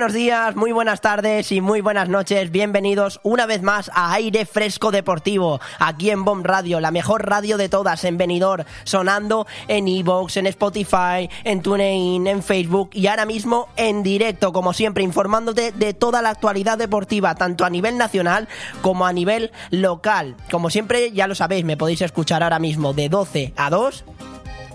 Buenos 0.00 0.14
días, 0.14 0.56
muy 0.56 0.72
buenas 0.72 1.02
tardes 1.02 1.52
y 1.52 1.60
muy 1.60 1.82
buenas 1.82 2.08
noches. 2.08 2.50
Bienvenidos 2.50 3.20
una 3.22 3.44
vez 3.44 3.60
más 3.60 3.90
a 3.92 4.14
Aire 4.14 4.46
Fresco 4.46 4.90
Deportivo, 4.90 5.60
aquí 5.78 6.08
en 6.08 6.24
Bomb 6.24 6.46
Radio, 6.46 6.80
la 6.80 6.90
mejor 6.90 7.28
radio 7.28 7.58
de 7.58 7.68
todas 7.68 8.02
en 8.04 8.16
Benidorm, 8.16 8.64
sonando 8.84 9.46
en 9.68 9.88
Evox, 9.88 10.38
en 10.38 10.46
Spotify, 10.46 11.28
en 11.44 11.60
TuneIn, 11.60 12.26
en 12.26 12.42
Facebook 12.42 12.88
y 12.94 13.08
ahora 13.08 13.26
mismo 13.26 13.68
en 13.76 14.02
directo, 14.02 14.54
como 14.54 14.72
siempre, 14.72 15.04
informándote 15.04 15.70
de 15.72 15.92
toda 15.92 16.22
la 16.22 16.30
actualidad 16.30 16.78
deportiva, 16.78 17.34
tanto 17.34 17.66
a 17.66 17.70
nivel 17.70 17.98
nacional 17.98 18.48
como 18.80 19.04
a 19.04 19.12
nivel 19.12 19.52
local. 19.70 20.34
Como 20.50 20.70
siempre, 20.70 21.12
ya 21.12 21.26
lo 21.26 21.34
sabéis, 21.34 21.66
me 21.66 21.76
podéis 21.76 22.00
escuchar 22.00 22.42
ahora 22.42 22.58
mismo 22.58 22.94
de 22.94 23.10
12 23.10 23.52
a 23.54 23.68
2 23.68 24.04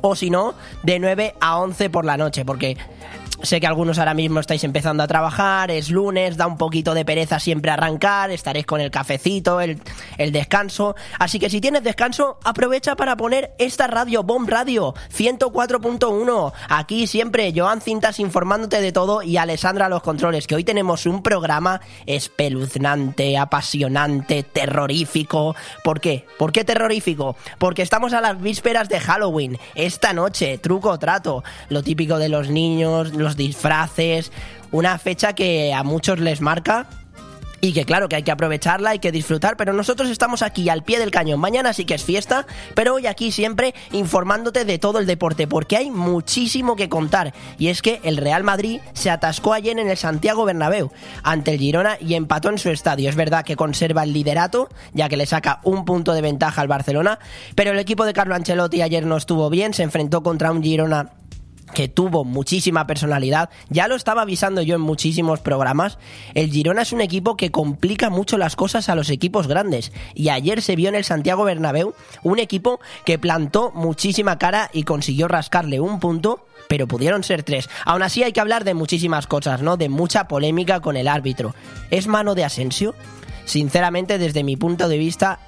o 0.08 0.16
si 0.16 0.30
no, 0.30 0.54
de 0.84 1.00
9 1.00 1.34
a 1.40 1.58
11 1.58 1.90
por 1.90 2.06
la 2.06 2.16
noche, 2.16 2.46
porque 2.46 2.78
Sé 3.42 3.60
que 3.60 3.68
algunos 3.68 4.00
ahora 4.00 4.14
mismo 4.14 4.40
estáis 4.40 4.64
empezando 4.64 5.04
a 5.04 5.08
trabajar, 5.08 5.70
es 5.70 5.92
lunes, 5.92 6.38
da 6.38 6.48
un 6.48 6.58
poquito 6.58 6.94
de 6.94 7.04
pereza 7.04 7.40
siempre 7.40 7.70
arrancar, 7.70 8.32
estaréis 8.32 8.66
con 8.66 8.80
el 8.80 8.92
cafecito, 8.92 9.60
el, 9.60 9.82
el 10.18 10.32
descanso. 10.32 10.96
Así 11.20 11.38
que 11.38 11.50
si 11.50 11.60
tienes 11.60 11.84
descanso, 11.84 12.40
aprovecha 12.44 12.96
para 12.96 13.18
poner 13.18 13.54
esta 13.58 13.88
radio, 13.88 14.24
Bomb 14.24 14.50
Radio 14.50 14.94
104.1. 15.16 16.54
Aquí 16.70 17.08
siempre 17.08 17.54
Joan 17.56 17.82
Cintas 17.82 18.20
informándote 18.20 18.82
de 18.82 18.92
todo 18.92 19.22
y 19.22 19.38
Alessandra 19.38 19.90
los 19.90 20.02
controles, 20.02 20.48
que 20.48 20.56
hoy 20.56 20.64
tenemos 20.64 21.06
un 21.06 21.22
programa 21.22 21.82
espeluznante, 22.06 23.38
apasionante, 23.38 24.44
terrorífico. 24.44 25.56
¿Por 25.84 26.00
qué? 26.00 26.26
¿Por 26.38 26.52
qué 26.52 26.64
terrorífico? 26.64 27.36
Porque 27.60 27.82
estamos 27.82 28.14
a 28.14 28.22
las 28.22 28.42
vísperas 28.42 28.90
de 28.90 29.00
Halloween. 29.00 29.60
Esta 29.76 30.14
noche, 30.14 30.58
truco 30.58 30.90
o 30.90 31.00
trato, 31.00 31.44
lo 31.70 31.84
típico 31.84 32.18
de 32.18 32.30
los 32.30 32.50
niños, 32.50 33.14
los 33.26 33.36
disfraces, 33.36 34.32
una 34.72 34.98
fecha 34.98 35.34
que 35.34 35.74
a 35.74 35.84
muchos 35.84 36.20
les 36.20 36.40
marca 36.40 36.88
y 37.62 37.74
que 37.74 37.86
claro 37.86 38.08
que 38.08 38.16
hay 38.16 38.24
que 38.24 38.32
aprovecharla, 38.32 38.92
hay 38.92 39.00
que 39.00 39.12
disfrutar, 39.12 39.58
pero 39.58 39.74
nosotros 39.74 40.10
estamos 40.10 40.44
aquí 40.44 40.70
al 40.70 40.84
pie 40.84 41.00
del 41.00 41.12
cañón. 41.12 41.40
Mañana 41.40 41.74
sí 41.74 41.86
que 41.86 41.96
es 41.96 42.04
fiesta, 42.04 42.46
pero 42.76 42.94
hoy 42.94 43.08
aquí 43.08 43.32
siempre 43.32 43.74
informándote 43.92 44.66
de 44.66 44.78
todo 44.78 45.00
el 45.00 45.06
deporte, 45.06 45.48
porque 45.48 45.78
hay 45.78 45.90
muchísimo 45.90 46.76
que 46.76 46.90
contar. 46.90 47.34
Y 47.58 47.70
es 47.70 47.82
que 47.82 48.02
el 48.04 48.18
Real 48.18 48.44
Madrid 48.44 48.82
se 48.94 49.10
atascó 49.10 49.54
ayer 49.54 49.80
en 49.80 49.90
el 49.90 49.98
Santiago 49.98 50.46
Bernabéu 50.46 50.92
ante 51.24 51.52
el 51.54 51.60
Girona 51.60 51.98
y 52.00 52.14
empató 52.14 52.50
en 52.50 52.60
su 52.60 52.70
estadio. 52.70 53.10
Es 53.10 53.16
verdad 53.16 53.44
que 53.44 53.56
conserva 53.56 54.04
el 54.04 54.14
liderato, 54.14 54.70
ya 54.94 55.10
que 55.10 55.18
le 55.18 55.26
saca 55.26 55.60
un 55.64 55.86
punto 55.86 56.14
de 56.14 56.22
ventaja 56.22 56.62
al 56.62 56.68
Barcelona, 56.68 57.20
pero 57.56 57.72
el 57.72 57.80
equipo 57.80 58.06
de 58.06 58.14
Carlo 58.14 58.36
Ancelotti 58.36 58.84
ayer 58.84 59.06
no 59.06 59.18
estuvo 59.18 59.50
bien, 59.50 59.74
se 59.74 59.84
enfrentó 59.84 60.22
contra 60.22 60.52
un 60.52 60.62
Girona 60.62 61.10
que 61.74 61.88
tuvo 61.88 62.24
muchísima 62.24 62.88
personalidad, 62.88 63.50
ya 63.70 63.88
lo 63.88 63.96
estaba 63.96 64.22
avisando 64.22 64.62
yo 64.62 64.76
en 64.76 64.82
muchísimos 64.82 65.40
programas, 65.40 65.98
el 66.34 66.52
Girona 66.52 66.84
es 66.84 66.94
un 66.94 67.02
equipo 67.02 67.38
que 67.38 67.52
complica 67.52 68.10
mucho 68.10 68.38
las 68.38 68.56
cosas 68.56 68.90
a 68.90 68.96
los 68.96 69.10
equipos 69.10 69.48
grandes 69.48 69.92
y 70.14 70.30
ayer 70.30 70.62
se 70.62 70.76
vio 70.76 70.90
en 70.90 70.96
el 70.96 71.04
Santiago 71.04 71.44
Bernabéu 71.44 71.94
un 72.24 72.40
equipo 72.40 72.80
que 73.06 73.20
plantó 73.20 73.72
muchísima 73.74 74.38
cara 74.38 74.70
y 74.74 74.84
consiguió 74.84 75.28
rascarle 75.28 75.80
un 75.80 76.00
punto 76.00 76.46
pero 76.68 76.88
pudieron 76.88 77.24
ser 77.24 77.44
tres. 77.44 77.70
Aún 77.86 78.02
así 78.02 78.24
hay 78.24 78.32
que 78.32 78.40
hablar 78.40 78.64
de 78.64 78.74
muchísimas 78.74 79.28
cosas, 79.28 79.62
¿no? 79.62 79.78
De 79.78 79.88
mucha 79.88 80.28
polémica 80.28 80.80
con 80.80 80.98
el 80.98 81.08
árbitro. 81.08 81.54
¿Es 81.92 82.08
mano 82.08 82.34
de 82.34 82.44
Asensio? 82.44 82.96
Sinceramente, 83.46 84.18
desde 84.18 84.44
mi 84.44 84.58
punto 84.58 84.88
de 84.88 84.98
vista, 84.98 85.40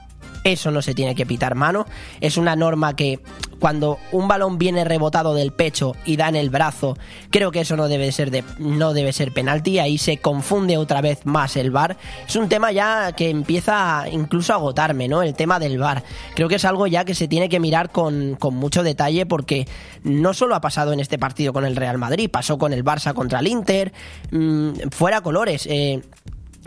eso 0.52 0.72
no 0.72 0.82
se 0.82 0.94
tiene 0.94 1.16
que 1.16 1.26
pitar 1.26 1.56
mano. 1.56 1.86
Es 2.22 2.38
una 2.38 2.56
norma 2.56 2.96
que 2.96 3.20
cuando 3.60 4.00
un 4.12 4.28
balón 4.28 4.58
viene 4.58 4.86
rebotado 4.86 5.34
del 5.34 5.52
pecho 5.52 5.96
y 6.06 6.16
da 6.16 6.30
en 6.30 6.36
el 6.36 6.50
brazo, 6.50 6.98
creo 7.30 7.52
que 7.52 7.62
eso 7.62 7.76
no 7.76 7.88
debe 7.88 8.12
ser 8.12 8.32
de, 8.32 8.44
no 8.60 8.94
debe 8.94 9.14
ser 9.14 9.34
penalti. 9.34 9.80
Ahí 9.80 9.98
se 9.98 10.18
confunde 10.18 10.78
otra 10.78 11.02
vez 11.02 11.26
más 11.26 11.58
el 11.58 11.72
VAR. 11.72 11.98
Es 12.28 12.36
un 12.36 12.50
tema 12.50 12.72
ya 12.72 13.12
que 13.12 13.30
empieza 13.30 14.06
incluso 14.12 14.54
a 14.54 14.58
agotarme, 14.58 15.08
¿no? 15.08 15.22
El 15.22 15.34
tema 15.34 15.60
del 15.60 15.78
VAR. 15.78 16.04
Creo 16.36 16.48
que 16.48 16.56
es 16.56 16.66
algo 16.66 16.88
ya 16.88 17.04
que 17.04 17.16
se 17.16 17.28
tiene 17.28 17.50
que 17.50 17.60
mirar 17.60 17.92
con, 17.92 18.36
con 18.40 18.56
mucho 18.56 18.84
detalle 18.84 19.26
porque 19.26 19.68
no 20.04 20.34
solo 20.34 20.56
ha 20.56 20.62
pasado 20.62 20.94
en 20.94 21.00
este 21.00 21.18
partido 21.18 21.54
con 21.54 21.66
el 21.66 21.76
Real 21.76 21.98
Madrid, 21.98 22.30
pasó 22.32 22.58
con 22.58 22.74
el 22.74 22.86
Barça 22.86 23.14
contra 23.14 23.40
el 23.40 23.48
Inter, 23.48 23.92
mmm, 24.32 24.72
fuera 24.92 25.22
colores. 25.22 25.68
Eh, 25.70 26.02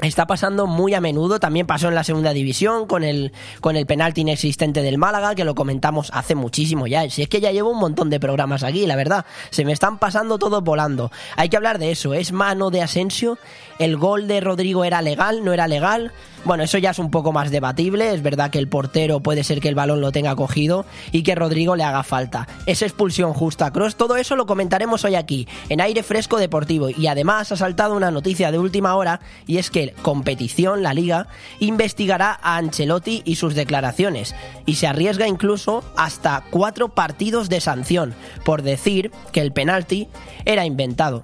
Está 0.02 0.26
pasando 0.26 0.66
muy 0.66 0.94
a 0.94 1.00
menudo, 1.00 1.40
también 1.40 1.66
pasó 1.66 1.88
en 1.88 1.94
la 1.94 2.04
segunda 2.04 2.32
división 2.32 2.86
con 2.86 3.04
el, 3.04 3.32
con 3.60 3.76
el 3.76 3.84
penalti 3.84 4.22
inexistente 4.22 4.80
del 4.80 4.96
Málaga, 4.96 5.34
que 5.34 5.44
lo 5.44 5.54
comentamos 5.54 6.10
hace 6.14 6.34
muchísimo 6.34 6.86
ya. 6.86 7.08
Si 7.10 7.20
es 7.20 7.28
que 7.28 7.40
ya 7.40 7.52
llevo 7.52 7.70
un 7.70 7.78
montón 7.78 8.08
de 8.08 8.18
programas 8.18 8.62
aquí, 8.62 8.86
la 8.86 8.96
verdad, 8.96 9.26
se 9.50 9.64
me 9.66 9.72
están 9.72 9.98
pasando 9.98 10.38
todos 10.38 10.64
volando. 10.64 11.10
Hay 11.36 11.50
que 11.50 11.56
hablar 11.58 11.78
de 11.78 11.90
eso, 11.90 12.14
¿es 12.14 12.32
mano 12.32 12.70
de 12.70 12.80
Asensio? 12.80 13.36
¿El 13.78 13.98
gol 13.98 14.26
de 14.26 14.40
Rodrigo 14.40 14.84
era 14.84 15.02
legal? 15.02 15.44
¿No 15.44 15.52
era 15.52 15.68
legal? 15.68 16.12
Bueno, 16.42 16.64
eso 16.64 16.78
ya 16.78 16.90
es 16.90 16.98
un 16.98 17.10
poco 17.10 17.32
más 17.32 17.50
debatible, 17.50 18.14
es 18.14 18.22
verdad 18.22 18.50
que 18.50 18.58
el 18.58 18.66
portero 18.66 19.20
puede 19.20 19.44
ser 19.44 19.60
que 19.60 19.68
el 19.68 19.74
balón 19.74 20.00
lo 20.00 20.10
tenga 20.10 20.34
cogido 20.34 20.86
y 21.12 21.22
que 21.22 21.34
Rodrigo 21.34 21.76
le 21.76 21.84
haga 21.84 22.02
falta. 22.02 22.48
¿Es 22.64 22.80
expulsión 22.80 23.34
justa 23.34 23.70
Cross? 23.70 23.96
Todo 23.96 24.16
eso 24.16 24.36
lo 24.36 24.46
comentaremos 24.46 25.04
hoy 25.04 25.16
aquí, 25.16 25.46
en 25.68 25.82
aire 25.82 26.02
fresco 26.02 26.38
deportivo. 26.38 26.88
Y 26.88 27.08
además 27.08 27.52
ha 27.52 27.56
saltado 27.56 27.94
una 27.94 28.10
noticia 28.10 28.50
de 28.50 28.58
última 28.58 28.96
hora 28.96 29.20
y 29.46 29.58
es 29.58 29.70
que 29.70 29.92
competición, 30.00 30.82
la 30.82 30.94
liga, 30.94 31.28
investigará 31.58 32.40
a 32.42 32.56
Ancelotti 32.56 33.20
y 33.26 33.36
sus 33.36 33.54
declaraciones 33.54 34.34
y 34.64 34.76
se 34.76 34.86
arriesga 34.86 35.28
incluso 35.28 35.84
hasta 35.94 36.42
cuatro 36.50 36.88
partidos 36.88 37.50
de 37.50 37.60
sanción 37.60 38.14
por 38.46 38.62
decir 38.62 39.12
que 39.32 39.42
el 39.42 39.52
penalti 39.52 40.08
era 40.46 40.64
inventado. 40.64 41.22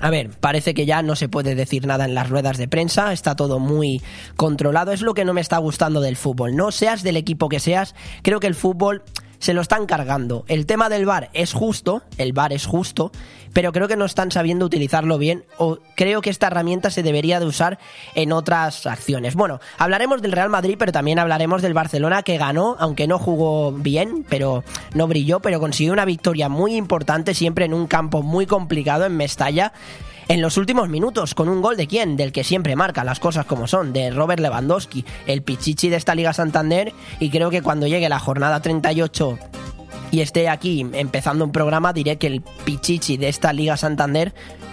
A 0.00 0.10
ver, 0.10 0.30
parece 0.30 0.72
que 0.72 0.86
ya 0.86 1.02
no 1.02 1.14
se 1.14 1.28
puede 1.28 1.54
decir 1.54 1.86
nada 1.86 2.06
en 2.06 2.14
las 2.14 2.30
ruedas 2.30 2.56
de 2.56 2.68
prensa, 2.68 3.12
está 3.12 3.36
todo 3.36 3.58
muy 3.58 4.00
controlado, 4.34 4.92
es 4.92 5.02
lo 5.02 5.12
que 5.12 5.26
no 5.26 5.34
me 5.34 5.42
está 5.42 5.58
gustando 5.58 6.00
del 6.00 6.16
fútbol. 6.16 6.56
No 6.56 6.72
seas 6.72 7.02
del 7.02 7.18
equipo 7.18 7.50
que 7.50 7.60
seas, 7.60 7.94
creo 8.22 8.40
que 8.40 8.46
el 8.46 8.54
fútbol 8.54 9.02
se 9.40 9.54
lo 9.54 9.62
están 9.62 9.86
cargando. 9.86 10.44
El 10.46 10.66
tema 10.66 10.88
del 10.88 11.06
VAR 11.06 11.30
es 11.32 11.52
justo, 11.52 12.02
el 12.18 12.32
VAR 12.32 12.52
es 12.52 12.66
justo, 12.66 13.10
pero 13.52 13.72
creo 13.72 13.88
que 13.88 13.96
no 13.96 14.04
están 14.04 14.30
sabiendo 14.30 14.66
utilizarlo 14.66 15.18
bien 15.18 15.44
o 15.58 15.78
creo 15.96 16.20
que 16.20 16.30
esta 16.30 16.46
herramienta 16.46 16.90
se 16.90 17.02
debería 17.02 17.40
de 17.40 17.46
usar 17.46 17.78
en 18.14 18.32
otras 18.32 18.86
acciones. 18.86 19.34
Bueno, 19.34 19.58
hablaremos 19.78 20.22
del 20.22 20.32
Real 20.32 20.50
Madrid, 20.50 20.76
pero 20.78 20.92
también 20.92 21.18
hablaremos 21.18 21.62
del 21.62 21.74
Barcelona 21.74 22.22
que 22.22 22.38
ganó, 22.38 22.76
aunque 22.78 23.08
no 23.08 23.18
jugó 23.18 23.72
bien, 23.72 24.24
pero 24.28 24.62
no 24.94 25.08
brilló, 25.08 25.40
pero 25.40 25.58
consiguió 25.58 25.92
una 25.92 26.04
victoria 26.04 26.48
muy 26.48 26.76
importante 26.76 27.34
siempre 27.34 27.64
en 27.64 27.74
un 27.74 27.86
campo 27.86 28.22
muy 28.22 28.46
complicado 28.46 29.06
en 29.06 29.16
Mestalla 29.16 29.72
en 30.30 30.40
los 30.40 30.56
últimos 30.56 30.88
minutos 30.88 31.34
con 31.34 31.48
un 31.48 31.60
gol 31.60 31.76
de 31.76 31.88
quién, 31.88 32.16
del 32.16 32.30
que 32.30 32.44
siempre 32.44 32.76
marca 32.76 33.02
las 33.02 33.18
cosas 33.18 33.46
como 33.46 33.66
son, 33.66 33.92
de 33.92 34.12
Robert 34.12 34.40
Lewandowski, 34.40 35.04
el 35.26 35.42
pichichi 35.42 35.88
de 35.88 35.96
esta 35.96 36.14
Liga 36.14 36.32
Santander 36.32 36.92
y 37.18 37.30
creo 37.30 37.50
que 37.50 37.62
cuando 37.62 37.88
llegue 37.88 38.08
la 38.08 38.20
jornada 38.20 38.62
38 38.62 39.38
y 40.12 40.20
esté 40.20 40.48
aquí 40.48 40.86
empezando 40.92 41.44
un 41.44 41.50
programa 41.50 41.92
diré 41.92 42.16
que 42.16 42.28
el 42.28 42.42
pichichi 42.42 43.16
de 43.16 43.28
esta 43.28 43.52
Liga 43.52 43.76
Santander 43.76 44.32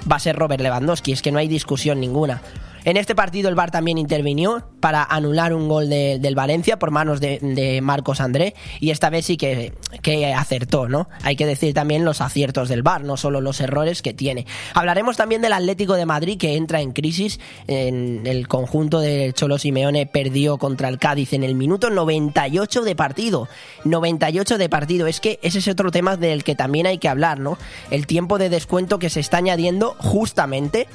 va 0.09 0.17
a 0.17 0.19
ser 0.19 0.35
Robert 0.35 0.61
Lewandowski, 0.61 1.11
es 1.11 1.23
que 1.23 1.31
no 1.31 1.39
hay 1.39 1.47
discusión 1.47 1.99
ninguna. 1.99 2.39
En 2.87 2.95
este 2.95 3.15
partido 3.15 3.49
el 3.49 3.55
VAR 3.55 3.69
también 3.69 3.97
intervinió 3.97 4.63
para 4.79 5.03
anular 5.03 5.53
un 5.53 5.67
gol 5.67 5.89
de, 5.89 6.19
del 6.19 6.35
Valencia 6.35 6.79
por 6.79 6.89
manos 6.89 7.19
de, 7.19 7.81
Marcos 7.83 8.21
André 8.21 8.55
y 8.79 8.91
esta 8.91 9.09
vez 9.09 9.25
sí 9.25 9.35
que, 9.35 9.73
que, 10.01 10.33
acertó, 10.33 10.87
¿no? 10.87 11.09
Hay 11.21 11.35
que 11.35 11.45
decir 11.45 11.73
también 11.73 12.05
los 12.05 12.21
aciertos 12.21 12.69
del 12.69 12.83
VAR, 12.83 13.03
no 13.03 13.17
solo 13.17 13.41
los 13.41 13.59
errores 13.59 14.01
que 14.01 14.13
tiene. 14.13 14.45
Hablaremos 14.73 15.17
también 15.17 15.41
del 15.41 15.51
Atlético 15.51 15.95
de 15.95 16.05
Madrid 16.05 16.37
que 16.37 16.55
entra 16.55 16.79
en 16.79 16.93
crisis. 16.93 17.41
En 17.67 18.25
el 18.25 18.47
conjunto 18.47 19.01
de 19.01 19.33
Cholo 19.33 19.57
Simeone 19.57 20.05
perdió 20.05 20.57
contra 20.57 20.87
el 20.87 20.97
Cádiz 20.97 21.33
en 21.33 21.43
el 21.43 21.55
minuto 21.55 21.89
98 21.89 22.83
de 22.83 22.95
partido. 22.95 23.49
98 23.83 24.57
de 24.57 24.69
partido. 24.69 25.07
Es 25.07 25.19
que 25.19 25.39
ese 25.41 25.59
es 25.59 25.67
otro 25.67 25.91
tema 25.91 26.15
del 26.15 26.45
que 26.45 26.55
también 26.55 26.87
hay 26.87 26.99
que 26.99 27.09
hablar, 27.09 27.37
¿no? 27.37 27.57
El 27.91 28.07
tiempo 28.07 28.37
de 28.37 28.47
descuento 28.47 28.97
que 28.97 29.09
se 29.09 29.19
está 29.19 29.39
añadiendo 29.39 29.97
justamente 29.99 30.87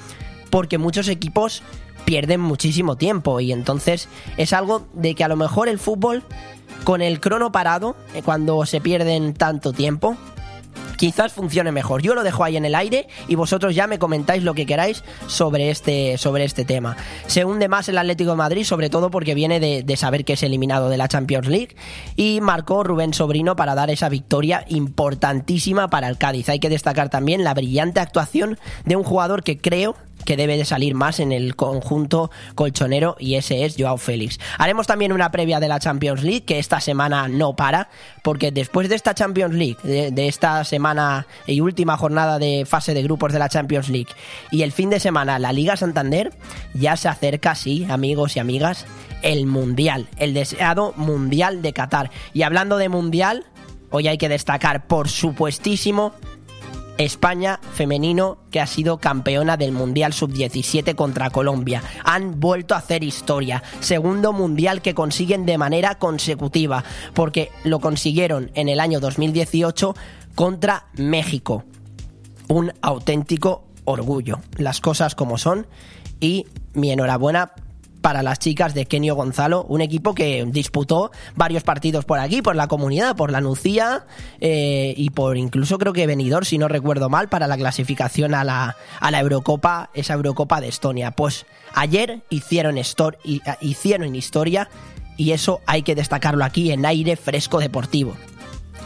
porque 0.52 0.76
muchos 0.76 1.08
equipos 1.08 1.62
pierden 2.04 2.40
muchísimo 2.40 2.96
tiempo 2.96 3.40
y 3.40 3.52
entonces 3.52 4.06
es 4.36 4.52
algo 4.52 4.86
de 4.92 5.14
que 5.14 5.24
a 5.24 5.28
lo 5.28 5.36
mejor 5.36 5.66
el 5.66 5.78
fútbol 5.78 6.22
con 6.84 7.00
el 7.00 7.20
crono 7.20 7.52
parado, 7.52 7.96
cuando 8.22 8.66
se 8.66 8.82
pierden 8.82 9.32
tanto 9.32 9.72
tiempo, 9.72 10.18
quizás 10.98 11.32
funcione 11.32 11.72
mejor. 11.72 12.02
Yo 12.02 12.14
lo 12.14 12.22
dejo 12.22 12.44
ahí 12.44 12.58
en 12.58 12.66
el 12.66 12.74
aire 12.74 13.08
y 13.28 13.34
vosotros 13.34 13.74
ya 13.74 13.86
me 13.86 13.98
comentáis 13.98 14.42
lo 14.42 14.52
que 14.52 14.66
queráis 14.66 15.04
sobre 15.26 15.70
este, 15.70 16.18
sobre 16.18 16.44
este 16.44 16.66
tema. 16.66 16.96
Se 17.26 17.46
hunde 17.46 17.68
más 17.68 17.88
el 17.88 17.96
Atlético 17.96 18.32
de 18.32 18.36
Madrid, 18.36 18.64
sobre 18.64 18.90
todo 18.90 19.10
porque 19.10 19.34
viene 19.34 19.58
de, 19.58 19.82
de 19.82 19.96
saber 19.96 20.26
que 20.26 20.34
es 20.34 20.42
eliminado 20.42 20.90
de 20.90 20.98
la 20.98 21.08
Champions 21.08 21.48
League 21.48 21.76
y 22.14 22.40
marcó 22.42 22.84
Rubén 22.84 23.14
Sobrino 23.14 23.56
para 23.56 23.74
dar 23.74 23.88
esa 23.90 24.10
victoria 24.10 24.66
importantísima 24.68 25.88
para 25.88 26.08
el 26.08 26.18
Cádiz. 26.18 26.50
Hay 26.50 26.58
que 26.58 26.68
destacar 26.68 27.08
también 27.08 27.42
la 27.42 27.54
brillante 27.54 28.00
actuación 28.00 28.58
de 28.84 28.96
un 28.96 29.02
jugador 29.02 29.42
que 29.42 29.56
creo 29.56 29.96
que 30.24 30.36
debe 30.36 30.56
de 30.56 30.64
salir 30.64 30.94
más 30.94 31.20
en 31.20 31.32
el 31.32 31.56
conjunto 31.56 32.30
colchonero 32.54 33.16
y 33.18 33.34
ese 33.34 33.64
es 33.64 33.76
Joao 33.78 33.98
Félix. 33.98 34.38
Haremos 34.58 34.86
también 34.86 35.12
una 35.12 35.30
previa 35.30 35.60
de 35.60 35.68
la 35.68 35.78
Champions 35.78 36.22
League 36.22 36.44
que 36.44 36.58
esta 36.58 36.80
semana 36.80 37.28
no 37.28 37.54
para 37.56 37.88
porque 38.22 38.50
después 38.50 38.88
de 38.88 38.94
esta 38.94 39.14
Champions 39.14 39.54
League, 39.54 39.76
de, 39.82 40.28
esta 40.28 40.64
semana 40.64 41.26
y 41.46 41.60
última 41.60 41.96
jornada 41.96 42.38
de 42.38 42.64
fase 42.66 42.94
de 42.94 43.02
grupos 43.02 43.32
de 43.32 43.38
la 43.38 43.48
Champions 43.48 43.88
League 43.88 44.12
y 44.50 44.62
el 44.62 44.72
fin 44.72 44.90
de 44.90 45.00
semana 45.00 45.38
la 45.38 45.52
Liga 45.52 45.76
Santander, 45.76 46.32
ya 46.74 46.96
se 46.96 47.08
acerca, 47.08 47.54
sí, 47.54 47.86
amigos 47.88 48.36
y 48.36 48.40
amigas, 48.40 48.86
el 49.22 49.46
Mundial, 49.46 50.08
el 50.16 50.34
deseado 50.34 50.92
Mundial 50.96 51.62
de 51.62 51.72
Qatar. 51.72 52.10
Y 52.32 52.42
hablando 52.42 52.76
de 52.76 52.88
Mundial, 52.88 53.44
hoy 53.90 54.08
hay 54.08 54.18
que 54.18 54.28
destacar 54.28 54.86
por 54.86 55.08
supuestísimo 55.08 56.14
España 56.98 57.58
femenino 57.72 58.38
que 58.50 58.60
ha 58.60 58.66
sido 58.66 58.98
campeona 58.98 59.56
del 59.56 59.72
Mundial 59.72 60.12
Sub-17 60.12 60.94
contra 60.94 61.30
Colombia. 61.30 61.82
Han 62.04 62.38
vuelto 62.40 62.74
a 62.74 62.78
hacer 62.78 63.02
historia. 63.02 63.62
Segundo 63.80 64.32
Mundial 64.32 64.82
que 64.82 64.94
consiguen 64.94 65.46
de 65.46 65.58
manera 65.58 65.96
consecutiva, 65.96 66.84
porque 67.14 67.50
lo 67.64 67.80
consiguieron 67.80 68.50
en 68.54 68.68
el 68.68 68.80
año 68.80 69.00
2018 69.00 69.94
contra 70.34 70.86
México. 70.94 71.64
Un 72.48 72.72
auténtico 72.82 73.64
orgullo. 73.84 74.40
Las 74.56 74.80
cosas 74.80 75.14
como 75.14 75.38
son 75.38 75.66
y 76.20 76.46
mi 76.74 76.90
enhorabuena 76.92 77.52
para 78.02 78.22
las 78.22 78.38
chicas 78.38 78.74
de 78.74 78.84
Kenio 78.84 79.14
Gonzalo, 79.14 79.64
un 79.68 79.80
equipo 79.80 80.14
que 80.14 80.44
disputó 80.46 81.12
varios 81.34 81.62
partidos 81.62 82.04
por 82.04 82.18
aquí, 82.18 82.42
por 82.42 82.56
la 82.56 82.66
comunidad, 82.66 83.16
por 83.16 83.30
la 83.30 83.40
Nucía 83.40 84.04
eh, 84.40 84.92
y 84.96 85.10
por 85.10 85.36
incluso 85.38 85.78
creo 85.78 85.92
que 85.92 86.06
venidor, 86.06 86.44
si 86.44 86.58
no 86.58 86.68
recuerdo 86.68 87.08
mal, 87.08 87.28
para 87.28 87.46
la 87.46 87.56
clasificación 87.56 88.34
a 88.34 88.44
la, 88.44 88.76
a 89.00 89.10
la 89.10 89.20
Eurocopa, 89.20 89.90
esa 89.94 90.14
Eurocopa 90.14 90.60
de 90.60 90.68
Estonia. 90.68 91.12
Pues 91.12 91.46
ayer 91.74 92.22
hicieron 92.28 92.76
historia 94.14 94.68
y 95.16 95.30
eso 95.30 95.60
hay 95.66 95.82
que 95.82 95.94
destacarlo 95.94 96.44
aquí 96.44 96.72
en 96.72 96.84
aire 96.84 97.16
fresco 97.16 97.60
deportivo. 97.60 98.16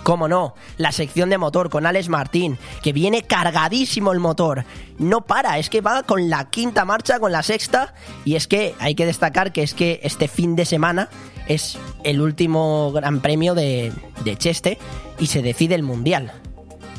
Cómo 0.03 0.29
no, 0.29 0.55
la 0.77 0.93
sección 0.93 1.31
de 1.31 1.39
motor 1.39 1.69
con 1.69 1.85
Alex 1.85 2.09
Martín, 2.09 2.59
que 2.83 2.93
viene 2.93 3.23
cargadísimo 3.23 4.13
el 4.13 4.21
motor. 4.21 4.65
No 4.99 5.23
para, 5.23 5.59
es 5.59 5.69
que 5.69 5.81
va 5.81 6.05
con 6.05 6.31
la 6.31 6.49
quinta 6.51 6.85
marcha, 6.85 7.19
con 7.19 7.33
la 7.33 7.43
sexta. 7.43 7.95
Y 8.25 8.37
es 8.37 8.47
que 8.47 8.75
hay 8.79 8.95
que 8.95 9.07
destacar 9.07 9.53
que 9.53 9.63
es 9.63 9.75
que 9.75 10.01
este 10.03 10.29
fin 10.29 10.55
de 10.55 10.65
semana 10.65 11.09
es 11.49 11.79
el 12.05 12.21
último 12.21 12.93
gran 12.93 13.21
premio 13.21 13.55
de, 13.55 13.93
de 14.25 14.37
Cheste 14.37 14.79
y 15.19 15.27
se 15.27 15.43
decide 15.43 15.75
el 15.75 15.83
mundial. 15.83 16.33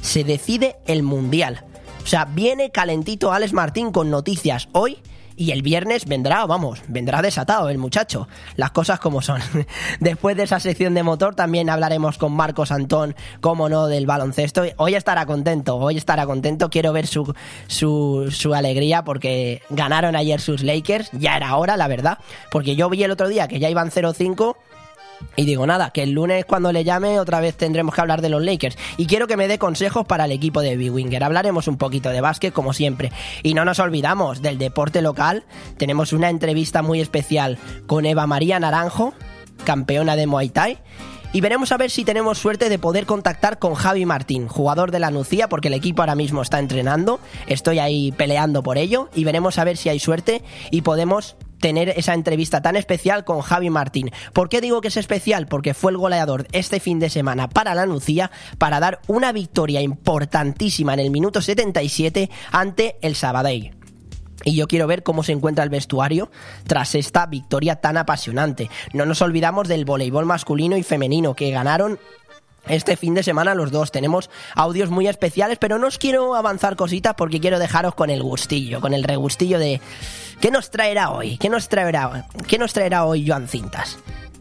Se 0.01 0.23
decide 0.23 0.77
el 0.85 1.03
mundial. 1.03 1.63
O 2.03 2.07
sea, 2.07 2.25
viene 2.25 2.71
calentito 2.71 3.33
Alex 3.33 3.53
Martín 3.53 3.91
con 3.91 4.09
noticias 4.09 4.69
hoy 4.71 4.99
y 5.37 5.51
el 5.51 5.61
viernes 5.61 6.05
vendrá, 6.05 6.45
vamos, 6.45 6.81
vendrá 6.87 7.21
desatado 7.21 7.69
el 7.69 7.77
muchacho. 7.77 8.27
Las 8.55 8.71
cosas 8.71 8.99
como 8.99 9.21
son. 9.21 9.39
Después 9.99 10.35
de 10.35 10.43
esa 10.43 10.59
sección 10.59 10.95
de 10.95 11.03
motor 11.03 11.35
también 11.35 11.69
hablaremos 11.69 12.17
con 12.17 12.33
Marcos 12.33 12.71
Antón, 12.71 13.15
como 13.39 13.69
no, 13.69 13.87
del 13.87 14.07
baloncesto. 14.07 14.63
Hoy 14.77 14.95
estará 14.95 15.25
contento, 15.27 15.77
hoy 15.77 15.97
estará 15.97 16.25
contento. 16.25 16.69
Quiero 16.69 16.91
ver 16.91 17.05
su, 17.05 17.33
su, 17.67 18.29
su 18.31 18.53
alegría 18.55 19.03
porque 19.03 19.61
ganaron 19.69 20.15
ayer 20.15 20.41
sus 20.41 20.63
Lakers. 20.63 21.11
Ya 21.13 21.37
era 21.37 21.55
hora, 21.55 21.77
la 21.77 21.87
verdad. 21.87 22.17
Porque 22.51 22.75
yo 22.75 22.89
vi 22.89 23.03
el 23.03 23.11
otro 23.11 23.27
día 23.27 23.47
que 23.47 23.59
ya 23.59 23.69
iban 23.69 23.91
0-5 23.91 24.55
y 25.35 25.45
digo, 25.45 25.67
nada, 25.67 25.91
que 25.91 26.03
el 26.03 26.11
lunes 26.11 26.45
cuando 26.45 26.71
le 26.71 26.83
llame 26.83 27.19
otra 27.19 27.39
vez 27.39 27.55
tendremos 27.55 27.93
que 27.93 28.01
hablar 28.01 28.21
de 28.21 28.29
los 28.29 28.43
Lakers. 28.43 28.77
Y 28.97 29.05
quiero 29.05 29.27
que 29.27 29.37
me 29.37 29.47
dé 29.47 29.59
consejos 29.59 30.05
para 30.05 30.25
el 30.25 30.31
equipo 30.31 30.61
de 30.61 30.77
B-Winger. 30.77 31.23
Hablaremos 31.23 31.67
un 31.67 31.77
poquito 31.77 32.09
de 32.09 32.21
básquet 32.21 32.53
como 32.53 32.73
siempre. 32.73 33.11
Y 33.43 33.53
no 33.53 33.63
nos 33.63 33.79
olvidamos 33.79 34.41
del 34.41 34.57
deporte 34.57 35.01
local. 35.01 35.45
Tenemos 35.77 36.11
una 36.11 36.29
entrevista 36.29 36.81
muy 36.81 37.01
especial 37.01 37.59
con 37.85 38.05
Eva 38.05 38.25
María 38.25 38.59
Naranjo, 38.59 39.13
campeona 39.63 40.15
de 40.15 40.25
Muay 40.25 40.49
Thai. 40.49 40.79
Y 41.33 41.41
veremos 41.41 41.71
a 41.71 41.77
ver 41.77 41.91
si 41.91 42.03
tenemos 42.03 42.39
suerte 42.39 42.69
de 42.69 42.79
poder 42.79 43.05
contactar 43.05 43.59
con 43.59 43.75
Javi 43.75 44.05
Martín, 44.05 44.47
jugador 44.47 44.91
de 44.91 44.99
la 44.99 45.11
Nucía, 45.11 45.49
porque 45.49 45.67
el 45.67 45.75
equipo 45.75 46.01
ahora 46.01 46.15
mismo 46.15 46.41
está 46.41 46.57
entrenando. 46.57 47.19
Estoy 47.47 47.79
ahí 47.79 48.11
peleando 48.13 48.63
por 48.63 48.77
ello. 48.77 49.09
Y 49.13 49.23
veremos 49.23 49.59
a 49.59 49.65
ver 49.65 49.77
si 49.77 49.89
hay 49.89 49.99
suerte 49.99 50.41
y 50.71 50.81
podemos 50.81 51.35
tener 51.59 51.89
esa 51.89 52.13
entrevista 52.13 52.61
tan 52.61 52.75
especial 52.75 53.23
con 53.23 53.41
Javi 53.41 53.69
Martín. 53.69 54.11
¿Por 54.33 54.49
qué 54.49 54.61
digo 54.61 54.81
que 54.81 54.89
es 54.89 54.97
especial? 54.97 55.47
Porque 55.47 55.73
fue 55.73 55.91
el 55.91 55.97
goleador 55.97 56.47
este 56.51 56.79
fin 56.79 56.99
de 56.99 57.09
semana 57.09 57.49
para 57.49 57.75
la 57.75 57.85
Nucía 57.85 58.31
para 58.57 58.79
dar 58.79 58.99
una 59.07 59.31
victoria 59.31 59.81
importantísima 59.81 60.93
en 60.93 60.99
el 60.99 61.11
minuto 61.11 61.41
77 61.41 62.29
ante 62.51 62.97
el 63.01 63.15
Sabadell. 63.15 63.77
Y 64.43 64.55
yo 64.55 64.67
quiero 64.67 64.87
ver 64.87 65.03
cómo 65.03 65.23
se 65.23 65.31
encuentra 65.31 65.63
el 65.63 65.69
vestuario 65.69 66.29
tras 66.67 66.95
esta 66.95 67.25
victoria 67.25 67.77
tan 67.77 67.97
apasionante. 67.97 68.69
No 68.93 69.05
nos 69.05 69.21
olvidamos 69.21 69.67
del 69.67 69.83
voleibol 69.83 70.25
masculino 70.25 70.77
y 70.77 70.83
femenino 70.83 71.33
que 71.33 71.51
ganaron 71.51 71.99
este 72.69 72.97
fin 72.97 73.13
de 73.13 73.23
semana 73.23 73.55
los 73.55 73.71
dos 73.71 73.91
tenemos 73.91 74.29
audios 74.55 74.89
muy 74.89 75.07
especiales, 75.07 75.57
pero 75.59 75.77
no 75.79 75.87
os 75.87 75.97
quiero 75.97 76.35
avanzar 76.35 76.75
cositas 76.75 77.15
porque 77.15 77.39
quiero 77.39 77.59
dejaros 77.59 77.95
con 77.95 78.09
el 78.09 78.23
gustillo, 78.23 78.81
con 78.81 78.93
el 78.93 79.03
regustillo 79.03 79.59
de 79.59 79.81
¿qué 80.41 80.51
nos 80.51 80.71
traerá 80.71 81.11
hoy? 81.11 81.37
¿Qué 81.37 81.49
nos 81.49 81.69
traerá, 81.69 82.27
qué 82.47 82.57
nos 82.57 82.73
traerá 82.73 83.05
hoy 83.05 83.27
Joan 83.27 83.47
Cintas? 83.47 83.97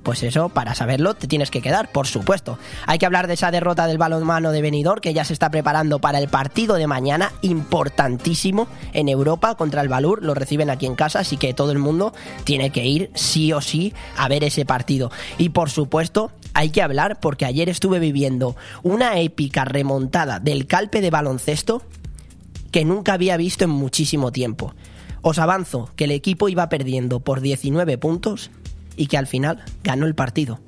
Pues 0.06 0.23
eso, 0.23 0.50
para 0.50 0.76
saberlo, 0.76 1.14
te 1.14 1.26
tienes 1.26 1.50
que 1.50 1.61
quedar, 1.61 1.90
por 1.90 2.06
supuesto. 2.06 2.61
Hay 2.87 2.96
que 2.96 3.06
hablar 3.06 3.26
de 3.26 3.34
esa 3.34 3.50
derrota 3.50 3.88
del 3.88 3.99
balonmano 3.99 4.52
de 4.52 4.62
Benidorm, 4.62 5.00
que 5.00 5.12
ya 5.12 5.25
se 5.25 5.32
está 5.32 5.50
preparando 5.50 5.99
para 5.99 6.20
el 6.20 6.28
partido 6.28 6.76
de 6.76 6.87
mañana, 6.87 7.32
importantísimo 7.43 8.69
en 8.93 9.08
Europa 9.08 9.56
contra 9.56 9.81
el 9.81 9.88
Valur. 9.88 10.23
Lo 10.23 10.34
reciben 10.34 10.70
aquí 10.70 10.87
en 10.87 10.94
casa, 10.94 11.19
así 11.19 11.37
que 11.37 11.55
todo 11.55 11.73
el 11.73 11.81
mundo 11.81 12.14
tiene 12.44 12.70
que 12.70 12.87
ir 12.87 13.11
sí 13.17 13.52
o 13.52 13.61
sí 13.61 13.94
a 14.17 14.28
ver 14.28 14.44
ese 14.44 14.64
partido. 14.64 15.11
Y 15.38 15.49
por 15.49 15.70
supuesto, 15.70 16.31
hay 16.56 16.70
que 16.70 16.81
hablar 16.81 17.20
porque 17.20 17.44
ayer 17.44 17.69
estuve 17.69 17.99
viviendo 17.99 18.56
una 18.82 19.20
épica 19.20 19.67
remontada 19.67 20.41
del 20.41 20.67
calpe 20.67 21.03
de 21.03 21.11
baloncesto 21.11 21.82
que 22.70 22.87
nunca 22.87 23.12
había 23.12 23.37
visto 23.37 23.64
en 23.64 23.70
muchísimo 23.70 24.32
tiempo. 24.32 24.75
Os 25.20 25.38
avanzo 25.38 25.91
que 25.97 26.05
el 26.05 26.12
equipo 26.12 26.49
iba 26.49 26.70
perdiendo 26.70 27.20
por 27.20 27.43
19 27.43 27.99
puntos 27.99 28.50
y 28.97 29.08
que 29.08 29.19
al 29.19 29.26
final 29.26 29.62
ganó 29.85 30.06
el 30.06 30.14
partido. 30.14 30.58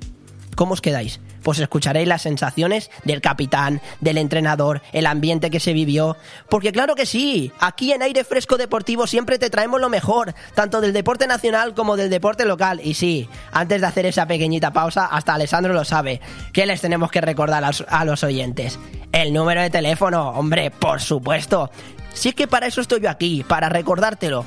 ¿Cómo 0.55 0.73
os 0.73 0.81
quedáis? 0.81 1.19
Pues 1.49 1.57
escucharéis 1.57 2.07
las 2.07 2.21
sensaciones 2.21 2.91
del 3.05 3.21
capitán, 3.21 3.81
del 4.01 4.19
entrenador, 4.19 4.83
el 4.93 5.07
ambiente 5.07 5.49
que 5.49 5.59
se 5.59 5.73
vivió. 5.73 6.15
Porque 6.47 6.71
claro 6.71 6.93
que 6.93 7.07
sí, 7.07 7.51
aquí 7.59 7.91
en 7.91 8.03
Aire 8.03 8.23
Fresco 8.23 8.55
Deportivo 8.55 9.07
siempre 9.07 9.39
te 9.39 9.49
traemos 9.49 9.81
lo 9.81 9.89
mejor, 9.89 10.35
tanto 10.53 10.79
del 10.79 10.93
deporte 10.93 11.25
nacional 11.25 11.73
como 11.73 11.97
del 11.97 12.11
deporte 12.11 12.45
local. 12.45 12.81
Y 12.83 12.93
sí, 12.93 13.27
antes 13.51 13.81
de 13.81 13.87
hacer 13.87 14.05
esa 14.05 14.27
pequeñita 14.27 14.71
pausa, 14.71 15.07
hasta 15.07 15.33
Alessandro 15.33 15.73
lo 15.73 15.83
sabe. 15.85 16.21
¿Qué 16.53 16.67
les 16.67 16.81
tenemos 16.81 17.09
que 17.09 17.19
recordar 17.19 17.63
a 17.63 18.05
los, 18.05 18.23
oyentes? 18.23 18.77
El 19.11 19.33
número 19.33 19.63
de 19.63 19.71
teléfono, 19.71 20.29
hombre, 20.29 20.69
por 20.69 21.01
supuesto. 21.01 21.71
Si 22.13 22.29
es 22.29 22.35
que 22.35 22.45
para 22.45 22.67
eso 22.67 22.79
estoy 22.79 23.01
yo 23.01 23.09
aquí, 23.09 23.43
para 23.43 23.69
recordártelo 23.69 24.45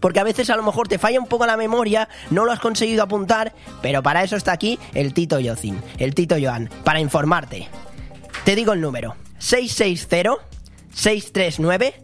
porque 0.00 0.20
a 0.20 0.24
veces 0.24 0.50
a 0.50 0.56
lo 0.56 0.62
mejor 0.62 0.88
te 0.88 0.98
falla 0.98 1.20
un 1.20 1.26
poco 1.26 1.46
la 1.46 1.56
memoria, 1.56 2.08
no 2.30 2.44
lo 2.44 2.52
has 2.52 2.60
conseguido 2.60 3.02
apuntar, 3.02 3.52
pero 3.82 4.02
para 4.02 4.22
eso 4.22 4.36
está 4.36 4.52
aquí 4.52 4.78
el 4.94 5.14
Tito 5.14 5.38
Yocin, 5.38 5.80
el 5.98 6.14
Tito 6.14 6.36
Joan, 6.40 6.68
para 6.84 7.00
informarte. 7.00 7.68
Te 8.44 8.54
digo 8.54 8.72
el 8.72 8.80
número, 8.80 9.16
660 9.38 10.36
639 10.92 11.94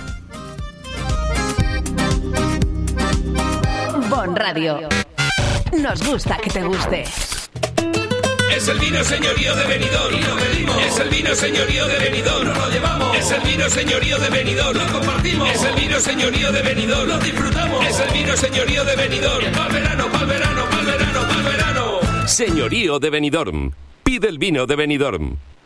Bon 4.10 4.36
Radio. 4.36 4.90
Nos 5.82 6.08
gusta 6.08 6.38
que 6.38 6.50
te 6.50 6.64
guste. 6.64 7.04
Es 8.56 8.68
el 8.68 8.80
vino 8.80 9.04
señorío 9.04 9.56
de 9.56 9.66
Benidorm. 9.66 10.16
Es 10.16 11.00
el 11.00 11.10
vino 11.10 11.24
vino 11.24 11.36
señorío 11.36 11.88
de 11.88 11.98
Benidorm, 11.98 12.48
nos 12.48 12.58
lo 12.58 12.70
llevamos. 12.70 13.18
Es 13.18 13.32
el 13.32 13.42
vino 13.42 13.70
señorío 13.70 14.20
de 14.20 14.30
Benidorm, 14.30 14.78
lo 14.78 14.94
compartimos. 14.94 15.50
Es 15.50 15.64
el 15.64 15.76
vino 15.76 16.00
señorío 16.00 16.52
de 16.52 16.62
Benidorm, 16.62 17.10
lo 17.10 17.18
disfrutamos. 17.18 17.86
Es 17.88 18.00
el 18.00 18.14
vino 18.14 18.38
señorío 18.38 18.86
de 18.86 18.96
Benidorm, 18.96 19.52
pa'l 19.52 19.72
verano, 19.74 20.08
pa'l 20.12 20.28
verano, 20.28 20.66
pa'l 20.70 20.86
verano, 20.86 21.20
pa'l 21.28 21.44
verano. 21.44 22.28
Señorío 22.28 23.00
de 23.00 23.10
Benidorm. 23.10 23.72
Pide 24.04 24.28
el 24.30 24.38
vino 24.38 24.68
de 24.68 24.76
Benidorm. 24.76 25.38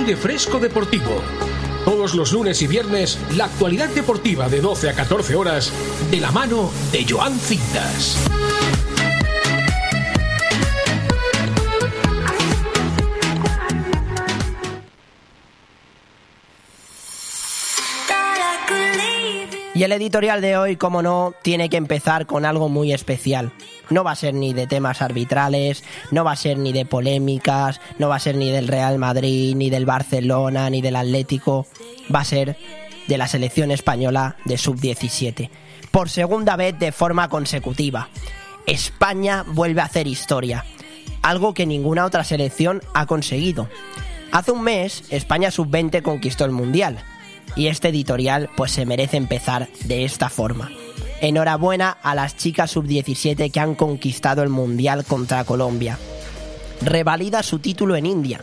Aire 0.00 0.16
Fresco 0.16 0.58
Deportivo. 0.58 1.20
Todos 1.84 2.14
los 2.14 2.32
lunes 2.32 2.62
y 2.62 2.66
viernes, 2.66 3.18
la 3.36 3.44
actualidad 3.44 3.90
deportiva 3.90 4.48
de 4.48 4.62
12 4.62 4.88
a 4.88 4.94
14 4.94 5.36
horas, 5.36 5.70
de 6.10 6.20
la 6.20 6.30
mano 6.30 6.70
de 6.90 7.04
Joan 7.06 7.38
Cintas. 7.38 8.16
Y 19.74 19.82
el 19.82 19.92
editorial 19.92 20.40
de 20.40 20.56
hoy, 20.56 20.76
como 20.76 21.02
no, 21.02 21.34
tiene 21.42 21.68
que 21.68 21.76
empezar 21.76 22.24
con 22.24 22.46
algo 22.46 22.70
muy 22.70 22.94
especial. 22.94 23.52
No 23.90 24.04
va 24.04 24.12
a 24.12 24.16
ser 24.16 24.34
ni 24.34 24.52
de 24.52 24.66
temas 24.66 25.02
arbitrales, 25.02 25.84
no 26.10 26.24
va 26.24 26.32
a 26.32 26.36
ser 26.36 26.58
ni 26.58 26.72
de 26.72 26.86
polémicas, 26.86 27.80
no 27.98 28.08
va 28.08 28.16
a 28.16 28.20
ser 28.20 28.36
ni 28.36 28.50
del 28.50 28.68
Real 28.68 28.98
Madrid, 28.98 29.54
ni 29.56 29.68
del 29.68 29.86
Barcelona, 29.86 30.70
ni 30.70 30.80
del 30.80 30.96
Atlético. 30.96 31.66
Va 32.14 32.20
a 32.20 32.24
ser 32.24 32.56
de 33.08 33.18
la 33.18 33.26
selección 33.26 33.70
española 33.70 34.36
de 34.44 34.56
sub-17. 34.56 35.50
Por 35.90 36.08
segunda 36.08 36.56
vez 36.56 36.78
de 36.78 36.92
forma 36.92 37.28
consecutiva. 37.28 38.08
España 38.66 39.44
vuelve 39.46 39.80
a 39.80 39.86
hacer 39.86 40.06
historia. 40.06 40.64
Algo 41.22 41.52
que 41.52 41.66
ninguna 41.66 42.04
otra 42.04 42.22
selección 42.22 42.82
ha 42.94 43.06
conseguido. 43.06 43.68
Hace 44.30 44.52
un 44.52 44.62
mes, 44.62 45.02
España 45.10 45.50
sub-20 45.50 46.02
conquistó 46.02 46.44
el 46.44 46.52
Mundial 46.52 46.98
y 47.56 47.66
este 47.66 47.88
editorial 47.88 48.48
pues 48.56 48.70
se 48.70 48.86
merece 48.86 49.16
empezar 49.16 49.68
de 49.84 50.04
esta 50.04 50.28
forma. 50.28 50.70
Enhorabuena 51.20 51.98
a 52.02 52.14
las 52.14 52.36
chicas 52.36 52.70
sub-17 52.70 53.50
que 53.50 53.60
han 53.60 53.74
conquistado 53.74 54.42
el 54.42 54.48
Mundial 54.48 55.04
contra 55.04 55.44
Colombia. 55.44 55.98
Revalida 56.80 57.42
su 57.42 57.58
título 57.58 57.94
en 57.96 58.06
India. 58.06 58.40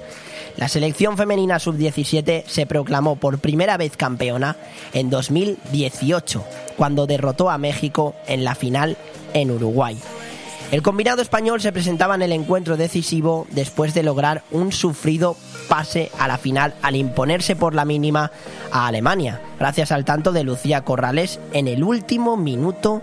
La 0.57 0.67
selección 0.67 1.17
femenina 1.17 1.57
sub-17 1.57 2.45
se 2.45 2.65
proclamó 2.67 3.15
por 3.15 3.39
primera 3.39 3.77
vez 3.77 3.97
campeona 3.97 4.57
en 4.93 5.09
2018, 5.09 6.43
cuando 6.77 7.07
derrotó 7.07 7.49
a 7.49 7.57
México 7.57 8.15
en 8.27 8.43
la 8.43 8.53
final 8.53 8.95
en 9.33 9.49
Uruguay. 9.49 9.97
El 10.71 10.83
combinado 10.83 11.21
español 11.21 11.61
se 11.61 11.71
presentaba 11.71 12.13
en 12.13 12.21
el 12.21 12.31
encuentro 12.31 12.77
decisivo 12.77 13.47
después 13.51 13.93
de 13.93 14.03
lograr 14.03 14.43
un 14.51 14.71
sufrido 14.71 15.35
pase 15.67 16.11
a 16.19 16.27
la 16.27 16.37
final 16.37 16.73
al 16.81 16.95
imponerse 16.95 17.55
por 17.55 17.73
la 17.73 17.85
mínima 17.85 18.31
a 18.71 18.87
Alemania, 18.87 19.41
gracias 19.59 19.91
al 19.91 20.05
tanto 20.05 20.31
de 20.31 20.43
Lucía 20.43 20.81
Corrales 20.81 21.39
en 21.53 21.67
el 21.67 21.83
último 21.83 22.37
minuto 22.37 23.01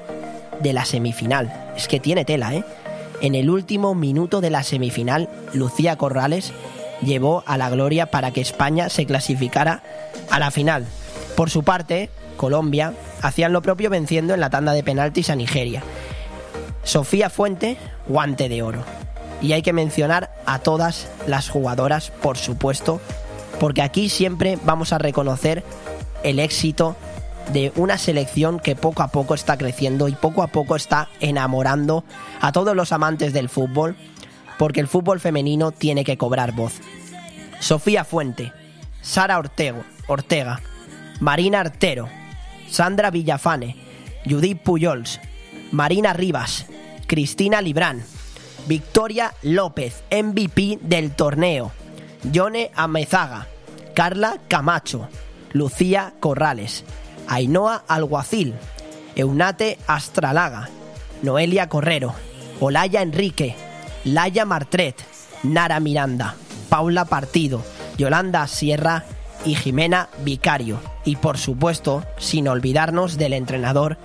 de 0.61 0.73
la 0.73 0.85
semifinal. 0.85 1.73
Es 1.77 1.89
que 1.89 2.01
tiene 2.01 2.25
tela, 2.25 2.55
¿eh? 2.55 2.65
En 3.21 3.35
el 3.35 3.49
último 3.49 3.95
minuto 3.95 4.41
de 4.41 4.51
la 4.51 4.63
semifinal, 4.63 5.29
Lucía 5.53 5.97
Corrales 5.97 6.53
llevó 7.03 7.43
a 7.47 7.57
la 7.57 7.71
gloria 7.71 8.07
para 8.07 8.33
que 8.33 8.41
España 8.41 8.89
se 8.89 9.07
clasificara 9.07 9.83
a 10.31 10.39
la 10.39 10.51
final. 10.51 10.85
Por 11.37 11.51
su 11.51 11.63
parte, 11.63 12.11
Colombia 12.37 12.93
hacían 13.23 13.53
lo 13.53 13.63
propio 13.63 13.91
venciendo 13.91 14.35
en 14.35 14.41
la 14.41 14.51
tanda 14.51 14.73
de 14.73 14.83
penaltis 14.83 15.31
a 15.31 15.37
Nigeria. 15.37 15.83
Sofía 16.83 17.31
Fuente, 17.31 17.79
guante 18.07 18.49
de 18.49 18.63
oro. 18.63 19.04
Y 19.45 19.53
hay 19.53 19.61
que 19.61 19.75
mencionar 19.75 20.31
a 20.47 20.59
todas 20.59 21.07
las 21.27 21.51
jugadoras, 21.51 22.11
por 22.11 22.39
supuesto, 22.39 22.99
porque 23.61 23.83
aquí 23.83 24.09
siempre 24.09 24.59
vamos 24.65 24.95
a 24.95 24.99
reconocer 24.99 25.63
el 26.23 26.39
éxito 26.39 26.97
de 27.53 27.71
una 27.77 27.99
selección 27.99 28.59
que 28.59 28.75
poco 28.75 29.03
a 29.03 29.09
poco 29.09 29.35
está 29.35 29.59
creciendo 29.59 30.09
y 30.09 30.13
poco 30.13 30.43
a 30.43 30.47
poco 30.47 30.77
está 30.77 31.11
enamorando 31.21 32.05
a 32.41 32.53
todos 32.53 32.75
los 32.75 32.91
amantes 32.93 33.35
del 33.35 33.51
fútbol, 33.51 33.97
porque 34.57 34.81
el 34.81 34.89
fútbol 34.89 35.21
femenino 35.21 35.73
tiene 35.73 36.05
que 36.05 36.17
cobrar 36.17 36.53
voz. 36.53 36.81
Sofía 37.61 38.05
Fuente, 38.05 38.51
Sara 39.03 39.39
Ortega, 39.39 39.83
Ortega 40.07 40.63
Marina 41.21 41.61
Artero, 41.61 42.09
Sandra 42.71 43.11
Villafane, 43.11 43.77
Judith 44.25 44.63
Puyols, 44.63 45.21
Marina 45.71 46.15
Rivas, 46.15 46.65
Cristina 47.07 47.61
Librán, 47.61 48.03
Victoria 48.67 49.35
López, 49.43 50.03
MVP 50.11 50.79
del 50.81 51.13
torneo, 51.13 51.73
Yone 52.33 52.71
Amezaga, 52.75 53.47
Carla 53.95 54.39
Camacho, 54.49 55.09
Lucía 55.53 56.15
Corrales, 56.21 56.85
Ainhoa 57.29 57.85
Alguacil, 57.87 58.55
Eunate 59.17 59.79
Astralaga, 59.87 60.71
Noelia 61.23 61.69
Correro, 61.69 62.15
Olaya 62.61 63.03
Enrique, 63.03 63.55
Laia 64.05 64.45
Martret, 64.45 64.97
Nara 65.43 65.79
Miranda, 65.81 66.35
Paula 66.69 67.05
Partido, 67.05 67.63
Yolanda 67.99 68.47
Sierra 68.47 69.05
y 69.45 69.55
Jimena 69.55 70.09
Vicario. 70.25 70.81
Y 71.05 71.17
por 71.17 71.37
supuesto, 71.39 72.03
sin 72.19 72.49
olvidarnos 72.49 73.19
del 73.19 73.35
entrenador 73.35 73.99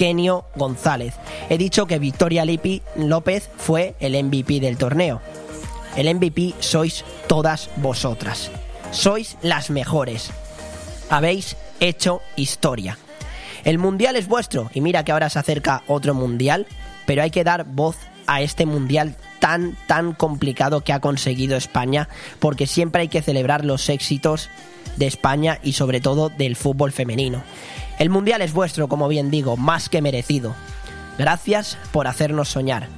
Kenio 0.00 0.46
González. 0.56 1.12
He 1.50 1.58
dicho 1.58 1.84
que 1.84 1.98
Victoria 1.98 2.46
Lipi 2.46 2.80
López 2.96 3.50
fue 3.58 3.96
el 4.00 4.14
MVP 4.24 4.58
del 4.58 4.78
torneo. 4.78 5.20
El 5.94 6.14
MVP 6.14 6.54
sois 6.60 7.04
todas 7.26 7.68
vosotras. 7.76 8.50
Sois 8.92 9.36
las 9.42 9.68
mejores. 9.68 10.30
Habéis 11.10 11.58
hecho 11.80 12.22
historia. 12.34 12.96
El 13.62 13.76
mundial 13.76 14.16
es 14.16 14.26
vuestro 14.26 14.70
y 14.72 14.80
mira 14.80 15.04
que 15.04 15.12
ahora 15.12 15.28
se 15.28 15.38
acerca 15.38 15.82
otro 15.86 16.14
mundial, 16.14 16.66
pero 17.04 17.22
hay 17.22 17.30
que 17.30 17.44
dar 17.44 17.66
voz 17.66 17.96
a 18.26 18.40
este 18.40 18.64
mundial 18.64 19.16
tan 19.38 19.76
tan 19.86 20.14
complicado 20.14 20.80
que 20.80 20.94
ha 20.94 21.00
conseguido 21.00 21.58
España, 21.58 22.08
porque 22.38 22.66
siempre 22.66 23.02
hay 23.02 23.08
que 23.08 23.20
celebrar 23.20 23.66
los 23.66 23.86
éxitos 23.90 24.48
de 24.96 25.06
España 25.06 25.58
y 25.62 25.74
sobre 25.74 26.00
todo 26.00 26.30
del 26.30 26.56
fútbol 26.56 26.90
femenino. 26.90 27.42
El 28.00 28.08
mundial 28.08 28.40
es 28.40 28.52
vuestro, 28.54 28.88
como 28.88 29.06
bien 29.08 29.30
digo, 29.30 29.58
más 29.58 29.90
que 29.90 30.00
merecido. 30.00 30.56
Gracias 31.18 31.76
por 31.92 32.06
hacernos 32.06 32.48
soñar, 32.48 32.88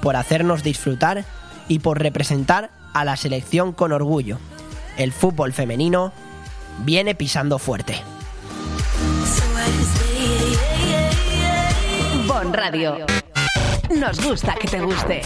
por 0.00 0.14
hacernos 0.14 0.62
disfrutar 0.62 1.24
y 1.66 1.80
por 1.80 1.98
representar 1.98 2.70
a 2.94 3.04
la 3.04 3.16
selección 3.16 3.72
con 3.72 3.90
orgullo. 3.90 4.38
El 4.96 5.10
fútbol 5.10 5.52
femenino 5.52 6.12
viene 6.84 7.16
pisando 7.16 7.58
fuerte. 7.58 7.96
Bon 12.28 12.52
Radio. 12.52 12.98
Nos 13.96 14.24
gusta 14.24 14.54
que 14.54 14.68
te 14.68 14.80
guste. 14.80 15.22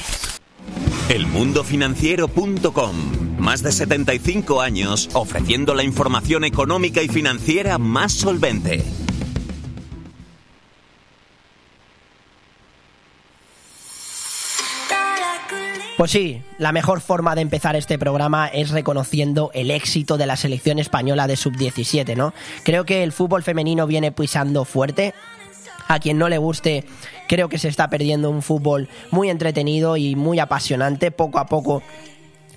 Elmundofinanciero.com. 1.10 2.94
Más 3.38 3.62
de 3.62 3.72
75 3.72 4.62
años 4.62 5.10
ofreciendo 5.12 5.74
la 5.74 5.82
información 5.82 6.44
económica 6.44 7.02
y 7.02 7.08
financiera 7.08 7.76
más 7.76 8.12
solvente. 8.12 8.82
Pues 16.00 16.12
sí, 16.12 16.40
la 16.56 16.72
mejor 16.72 17.02
forma 17.02 17.34
de 17.34 17.42
empezar 17.42 17.76
este 17.76 17.98
programa 17.98 18.48
es 18.48 18.70
reconociendo 18.70 19.50
el 19.52 19.70
éxito 19.70 20.16
de 20.16 20.24
la 20.24 20.36
selección 20.36 20.78
española 20.78 21.26
de 21.26 21.36
sub-17, 21.36 22.16
¿no? 22.16 22.32
Creo 22.64 22.86
que 22.86 23.02
el 23.02 23.12
fútbol 23.12 23.42
femenino 23.42 23.86
viene 23.86 24.10
pisando 24.10 24.64
fuerte. 24.64 25.12
A 25.88 25.98
quien 25.98 26.16
no 26.16 26.30
le 26.30 26.38
guste, 26.38 26.86
creo 27.28 27.50
que 27.50 27.58
se 27.58 27.68
está 27.68 27.90
perdiendo 27.90 28.30
un 28.30 28.40
fútbol 28.40 28.88
muy 29.10 29.28
entretenido 29.28 29.98
y 29.98 30.16
muy 30.16 30.38
apasionante. 30.38 31.10
Poco 31.10 31.38
a 31.38 31.44
poco 31.44 31.82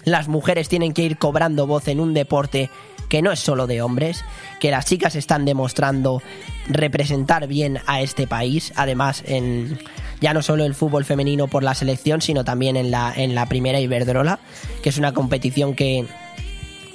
las 0.06 0.30
mujeres 0.30 0.70
tienen 0.70 0.94
que 0.94 1.02
ir 1.02 1.18
cobrando 1.18 1.68
voz 1.68 1.90
en 1.90 2.00
un 2.00 2.14
deporte 2.14 2.70
que 3.14 3.22
no 3.22 3.32
es 3.32 3.40
solo 3.40 3.68
de 3.68 3.80
hombres, 3.84 4.26
que 4.60 4.72
las 4.72 4.88
chicas 4.88 5.14
están 5.14 5.46
demostrando 5.46 6.24
representar 6.68 7.46
bien 7.46 7.78
a 7.86 8.02
este 8.02 8.26
país, 8.26 8.74
además 8.76 9.22
en 9.28 9.78
ya 10.20 10.34
no 10.34 10.42
solo 10.42 10.66
el 10.66 10.74
fútbol 10.74 11.06
femenino 11.06 11.48
por 11.48 11.62
la 11.62 11.76
selección, 11.76 12.22
sino 12.22 12.44
también 12.44 12.76
en 12.76 12.90
la, 12.90 13.14
en 13.16 13.36
la 13.36 13.46
primera 13.46 13.80
Iberdrola, 13.80 14.40
que 14.82 14.90
es 14.90 14.98
una 14.98 15.14
competición 15.14 15.76
que 15.76 16.08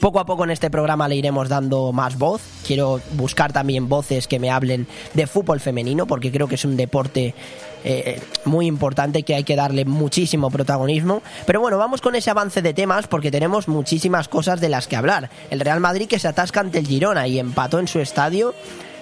poco 0.00 0.18
a 0.18 0.26
poco 0.26 0.42
en 0.42 0.50
este 0.50 0.70
programa 0.70 1.06
le 1.06 1.14
iremos 1.14 1.48
dando 1.48 1.92
más 1.92 2.18
voz. 2.18 2.42
Quiero 2.66 3.00
buscar 3.12 3.52
también 3.52 3.88
voces 3.88 4.26
que 4.26 4.40
me 4.40 4.50
hablen 4.50 4.88
de 5.14 5.28
fútbol 5.28 5.60
femenino, 5.60 6.08
porque 6.08 6.32
creo 6.32 6.48
que 6.48 6.56
es 6.56 6.64
un 6.64 6.76
deporte 6.76 7.36
eh, 7.84 8.20
muy 8.44 8.66
importante 8.66 9.22
que 9.22 9.34
hay 9.34 9.44
que 9.44 9.56
darle 9.56 9.84
muchísimo 9.84 10.50
protagonismo. 10.50 11.22
Pero 11.46 11.60
bueno, 11.60 11.78
vamos 11.78 12.00
con 12.00 12.14
ese 12.14 12.30
avance 12.30 12.62
de 12.62 12.74
temas 12.74 13.06
porque 13.06 13.30
tenemos 13.30 13.68
muchísimas 13.68 14.28
cosas 14.28 14.60
de 14.60 14.68
las 14.68 14.86
que 14.86 14.96
hablar. 14.96 15.30
El 15.50 15.60
Real 15.60 15.80
Madrid 15.80 16.08
que 16.08 16.18
se 16.18 16.28
atasca 16.28 16.60
ante 16.60 16.78
el 16.78 16.86
Girona 16.86 17.26
y 17.26 17.38
empató 17.38 17.78
en 17.78 17.88
su 17.88 18.00
estadio. 18.00 18.54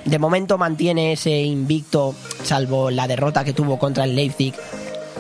De 0.05 0.21
momento 0.21 0.57
mantiene 0.57 1.13
ese 1.13 1.43
invicto, 1.43 2.15
salvo 2.45 2.91
la 2.91 3.09
derrota 3.09 3.45
que 3.45 3.53
tuvo 3.53 3.77
contra 3.77 4.05
el 4.05 4.15
Leipzig 4.15 4.55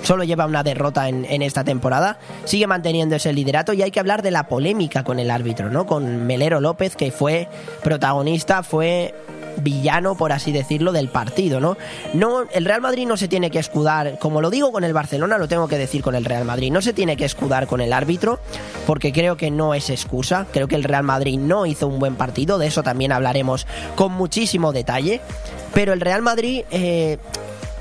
solo 0.03 0.25
lleva 0.25 0.47
una 0.47 0.63
derrota 0.63 1.09
en, 1.09 1.25
en, 1.25 1.43
esta 1.43 1.65
temporada, 1.65 2.19
sigue 2.45 2.67
manteniendo 2.67 3.17
ese 3.17 3.33
liderato 3.33 3.73
y 3.73 3.83
hay 3.83 3.91
que 3.91 4.01
hablar 4.01 4.23
de 4.23 4.31
la 4.31 4.49
polémica 4.49 5.05
con 5.05 5.19
el 5.19 5.31
árbitro, 5.31 5.71
¿no? 5.71 5.87
Con 5.87 6.27
Melero 6.27 6.61
López, 6.61 6.97
que 6.97 7.11
fue 7.11 7.49
protagonista, 7.83 8.63
fue 8.63 9.15
villano, 9.63 10.17
por 10.17 10.33
así 10.33 10.53
decirlo, 10.53 10.93
del 10.93 11.09
partido, 11.09 11.61
¿no? 11.61 11.77
No, 12.15 12.45
el 12.53 12.65
Real 12.65 12.81
Madrid 12.81 13.07
no 13.07 13.17
se 13.17 13.29
tiene 13.29 13.51
que 13.51 13.59
escudar, 13.59 14.19
como 14.19 14.41
lo 14.41 14.51
digo 14.51 14.73
con 14.73 14.85
el 14.85 14.93
Barcelona, 14.93 15.39
lo 15.39 15.49
tengo 15.49 15.69
que 15.69 15.79
decir 15.79 16.03
con 16.03 16.15
el 16.15 16.25
Real 16.25 16.45
Madrid, 16.45 16.73
no 16.73 16.83
se 16.83 16.93
tiene 16.93 17.17
que 17.17 17.25
escudar 17.25 17.67
con 17.67 17.81
el 17.81 17.93
árbitro, 17.93 18.39
porque 18.87 19.13
creo 19.13 19.37
que 19.37 19.51
no 19.51 19.75
es 19.75 19.91
excusa, 19.91 20.47
creo 20.53 20.69
que 20.69 20.77
el 20.77 20.85
Real 20.85 21.05
Madrid 21.05 21.39
no 21.39 21.67
hizo 21.67 21.87
un 21.87 21.99
buen 21.99 22.17
partido, 22.17 22.59
de 22.59 22.67
eso 22.67 22.83
también 22.83 23.13
hablaremos 23.13 23.67
con 23.95 24.13
muchísimo 24.13 24.73
detalle, 24.73 25.21
pero 25.75 25.93
el 25.93 26.01
Real 26.01 26.23
Madrid... 26.23 26.65
Eh, 26.71 27.19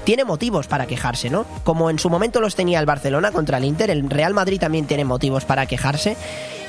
tiene 0.06 0.24
motivos 0.24 0.68
para 0.68 0.86
quejarse, 0.86 1.30
¿no? 1.30 1.46
Como 1.64 1.90
en 1.90 2.00
su 2.00 2.10
momento 2.10 2.40
los 2.40 2.56
tenía 2.56 2.80
el 2.80 2.86
Barcelona 2.86 3.32
contra 3.32 3.58
el 3.58 3.66
Inter, 3.66 3.90
el 3.90 4.10
Real 4.10 4.34
Madrid 4.34 4.60
también 4.60 4.86
tiene 4.86 5.04
motivos 5.04 5.46
para 5.46 5.66
quejarse. 5.66 6.16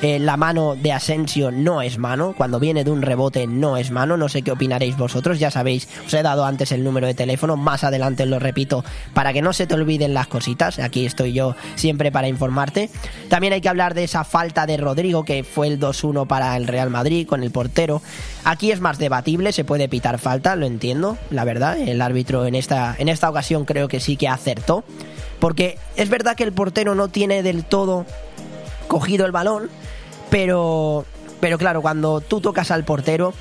Eh, 0.01 0.19
la 0.19 0.37
mano 0.37 0.75
de 0.75 0.91
Asensio 0.91 1.49
no 1.49 1.81
es 1.81 1.97
mano, 1.97 2.35
cuando 2.37 2.59
viene 2.59 2.83
de 2.83 2.91
un 2.91 3.01
rebote 3.01 3.47
no 3.47 3.77
es 3.77 3.89
mano, 3.89 4.15
no 4.15 4.29
sé 4.29 4.43
qué 4.43 4.51
opinaréis 4.51 4.95
vosotros, 4.95 5.39
ya 5.39 5.49
sabéis, 5.49 5.87
os 6.05 6.13
he 6.13 6.21
dado 6.21 6.45
antes 6.45 6.71
el 6.71 6.83
número 6.83 7.07
de 7.07 7.15
teléfono, 7.15 7.57
más 7.57 7.83
adelante 7.83 8.27
lo 8.27 8.37
repito, 8.37 8.85
para 9.15 9.33
que 9.33 9.41
no 9.41 9.53
se 9.53 9.65
te 9.65 9.73
olviden 9.73 10.13
las 10.13 10.27
cositas, 10.27 10.77
aquí 10.77 11.07
estoy 11.07 11.33
yo 11.33 11.55
siempre 11.75 12.11
para 12.11 12.27
informarte. 12.27 12.91
También 13.27 13.53
hay 13.53 13.61
que 13.61 13.69
hablar 13.69 13.95
de 13.95 14.03
esa 14.03 14.23
falta 14.23 14.67
de 14.67 14.77
Rodrigo, 14.77 15.25
que 15.25 15.43
fue 15.43 15.67
el 15.67 15.79
2-1 15.79 16.27
para 16.27 16.55
el 16.57 16.67
Real 16.67 16.91
Madrid 16.91 17.27
con 17.27 17.41
el 17.41 17.49
portero. 17.49 18.03
Aquí 18.43 18.71
es 18.71 18.81
más 18.81 18.99
debatible, 18.99 19.51
se 19.51 19.63
puede 19.63 19.89
pitar 19.89 20.19
falta, 20.19 20.55
lo 20.55 20.67
entiendo, 20.67 21.17
la 21.31 21.43
verdad, 21.43 21.77
el 21.77 22.01
árbitro 22.03 22.45
en 22.45 22.53
esta, 22.53 22.95
en 22.99 23.09
esta 23.09 23.26
ocasión 23.29 23.65
creo 23.65 23.87
que 23.87 23.99
sí 23.99 24.17
que 24.17 24.27
acertó. 24.27 24.83
Porque 25.39 25.77
es 25.95 26.09
verdad 26.09 26.35
que 26.35 26.43
el 26.43 26.51
portero 26.51 26.95
no 26.95 27.09
tiene 27.09 27.43
del 27.43 27.63
todo 27.63 28.05
cogido 28.87 29.25
el 29.25 29.31
balón, 29.31 29.69
pero, 30.29 31.05
pero 31.39 31.57
claro, 31.57 31.81
cuando 31.81 32.21
tú 32.21 32.41
tocas 32.41 32.71
al 32.71 32.83
portero 32.83 33.33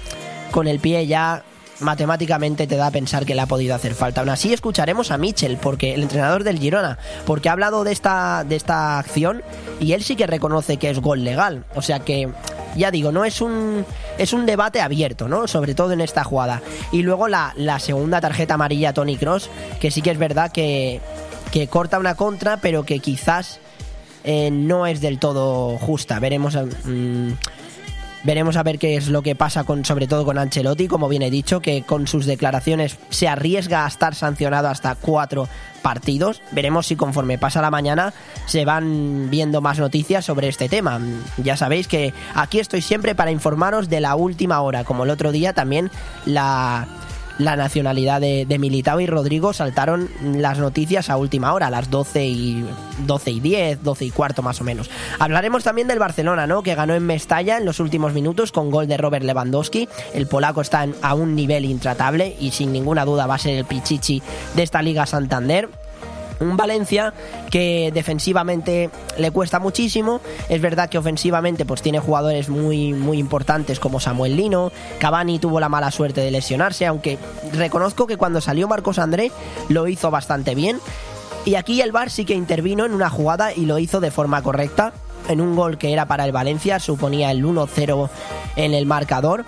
con 0.50 0.66
el 0.68 0.78
pie 0.78 1.06
ya 1.06 1.42
matemáticamente 1.80 2.66
te 2.66 2.76
da 2.76 2.88
a 2.88 2.90
pensar 2.90 3.26
que 3.26 3.34
le 3.34 3.42
ha 3.42 3.46
podido 3.46 3.74
hacer 3.74 3.94
falta. 3.94 4.20
Aún 4.20 4.30
así 4.30 4.52
escucharemos 4.52 5.10
a 5.10 5.18
Mitchell, 5.18 5.58
porque 5.58 5.94
el 5.94 6.02
entrenador 6.02 6.44
del 6.44 6.58
Girona, 6.58 6.98
porque 7.24 7.48
ha 7.48 7.52
hablado 7.52 7.84
de 7.84 7.92
esta, 7.92 8.44
de 8.44 8.56
esta 8.56 8.98
acción 8.98 9.42
y 9.80 9.92
él 9.92 10.02
sí 10.02 10.16
que 10.16 10.26
reconoce 10.26 10.76
que 10.76 10.90
es 10.90 11.00
gol 11.00 11.24
legal. 11.24 11.64
O 11.74 11.82
sea 11.82 12.00
que, 12.00 12.28
ya 12.76 12.90
digo, 12.90 13.12
no 13.12 13.24
es 13.24 13.40
un, 13.40 13.84
es 14.18 14.32
un 14.32 14.46
debate 14.46 14.80
abierto, 14.80 15.28
¿no? 15.28 15.46
Sobre 15.46 15.74
todo 15.74 15.92
en 15.92 16.00
esta 16.00 16.24
jugada. 16.24 16.62
Y 16.92 17.02
luego 17.02 17.28
la, 17.28 17.52
la 17.56 17.78
segunda 17.78 18.20
tarjeta 18.20 18.54
amarilla 18.54 18.92
Tony 18.92 19.16
Cross, 19.16 19.50
que 19.80 19.90
sí 19.90 20.02
que 20.02 20.10
es 20.10 20.18
verdad 20.18 20.52
que, 20.52 21.00
que 21.52 21.68
corta 21.68 21.98
una 21.98 22.14
contra, 22.14 22.58
pero 22.58 22.84
que 22.84 23.00
quizás 23.00 23.60
eh, 24.24 24.50
no 24.50 24.86
es 24.86 25.00
del 25.00 25.18
todo 25.18 25.78
justa. 25.78 26.18
Veremos. 26.18 26.56
Mmm, 26.84 27.32
Veremos 28.26 28.56
a 28.56 28.64
ver 28.64 28.80
qué 28.80 28.96
es 28.96 29.06
lo 29.06 29.22
que 29.22 29.36
pasa 29.36 29.62
con, 29.62 29.84
sobre 29.84 30.08
todo 30.08 30.24
con 30.24 30.36
Ancelotti, 30.36 30.88
como 30.88 31.08
bien 31.08 31.22
he 31.22 31.30
dicho, 31.30 31.60
que 31.60 31.82
con 31.82 32.08
sus 32.08 32.26
declaraciones 32.26 32.98
se 33.08 33.28
arriesga 33.28 33.84
a 33.84 33.88
estar 33.88 34.16
sancionado 34.16 34.66
hasta 34.66 34.96
cuatro 34.96 35.48
partidos. 35.80 36.42
Veremos 36.50 36.88
si 36.88 36.96
conforme 36.96 37.38
pasa 37.38 37.62
la 37.62 37.70
mañana 37.70 38.12
se 38.46 38.64
van 38.64 39.30
viendo 39.30 39.60
más 39.60 39.78
noticias 39.78 40.24
sobre 40.24 40.48
este 40.48 40.68
tema. 40.68 40.98
Ya 41.36 41.56
sabéis 41.56 41.86
que 41.86 42.12
aquí 42.34 42.58
estoy 42.58 42.82
siempre 42.82 43.14
para 43.14 43.30
informaros 43.30 43.88
de 43.88 44.00
la 44.00 44.16
última 44.16 44.60
hora, 44.60 44.82
como 44.82 45.04
el 45.04 45.10
otro 45.10 45.30
día 45.30 45.52
también 45.52 45.92
la 46.24 46.88
la 47.38 47.56
nacionalidad 47.56 48.20
de, 48.20 48.46
de, 48.46 48.58
Militao 48.58 49.00
y 49.00 49.06
Rodrigo 49.06 49.52
saltaron 49.52 50.08
las 50.22 50.58
noticias 50.58 51.10
a 51.10 51.16
última 51.16 51.52
hora, 51.52 51.66
a 51.66 51.70
las 51.70 51.90
12 51.90 52.24
y, 52.26 52.64
12 53.06 53.30
y 53.30 53.40
10, 53.40 53.82
12 53.82 54.04
y 54.06 54.10
cuarto 54.10 54.42
más 54.42 54.60
o 54.60 54.64
menos. 54.64 54.90
Hablaremos 55.18 55.64
también 55.64 55.88
del 55.88 55.98
Barcelona, 55.98 56.46
¿no? 56.46 56.62
Que 56.62 56.74
ganó 56.74 56.94
en 56.94 57.04
Mestalla 57.04 57.58
en 57.58 57.64
los 57.64 57.80
últimos 57.80 58.12
minutos 58.12 58.52
con 58.52 58.70
gol 58.70 58.86
de 58.86 58.96
Robert 58.96 59.24
Lewandowski. 59.24 59.88
El 60.14 60.26
polaco 60.26 60.60
está 60.60 60.86
a 61.02 61.14
un 61.14 61.34
nivel 61.34 61.64
intratable 61.64 62.36
y 62.40 62.50
sin 62.50 62.72
ninguna 62.72 63.04
duda 63.04 63.26
va 63.26 63.34
a 63.34 63.38
ser 63.38 63.54
el 63.58 63.64
pichichi 63.64 64.22
de 64.54 64.62
esta 64.62 64.82
Liga 64.82 65.06
Santander. 65.06 65.68
Un 66.40 66.56
Valencia 66.56 67.14
que 67.50 67.90
defensivamente 67.94 68.90
le 69.16 69.30
cuesta 69.30 69.58
muchísimo. 69.58 70.20
Es 70.48 70.60
verdad 70.60 70.88
que 70.88 70.98
ofensivamente 70.98 71.64
pues 71.64 71.82
tiene 71.82 71.98
jugadores 71.98 72.48
muy, 72.48 72.92
muy 72.92 73.18
importantes 73.18 73.80
como 73.80 74.00
Samuel 74.00 74.36
Lino. 74.36 74.72
Cavani 74.98 75.38
tuvo 75.38 75.60
la 75.60 75.68
mala 75.68 75.90
suerte 75.90 76.20
de 76.20 76.30
lesionarse, 76.30 76.86
aunque 76.86 77.18
reconozco 77.52 78.06
que 78.06 78.16
cuando 78.16 78.40
salió 78.40 78.68
Marcos 78.68 78.98
André 78.98 79.32
lo 79.68 79.88
hizo 79.88 80.10
bastante 80.10 80.54
bien. 80.54 80.78
Y 81.44 81.54
aquí 81.54 81.80
el 81.80 81.92
Bar 81.92 82.10
sí 82.10 82.24
que 82.24 82.34
intervino 82.34 82.84
en 82.84 82.92
una 82.92 83.08
jugada 83.08 83.54
y 83.54 83.66
lo 83.66 83.78
hizo 83.78 84.00
de 84.00 84.10
forma 84.10 84.42
correcta. 84.42 84.92
En 85.28 85.40
un 85.40 85.56
gol 85.56 85.78
que 85.78 85.92
era 85.92 86.06
para 86.06 86.24
el 86.24 86.32
Valencia, 86.32 86.78
suponía 86.78 87.30
el 87.30 87.44
1-0 87.44 88.08
en 88.56 88.74
el 88.74 88.86
marcador 88.86 89.44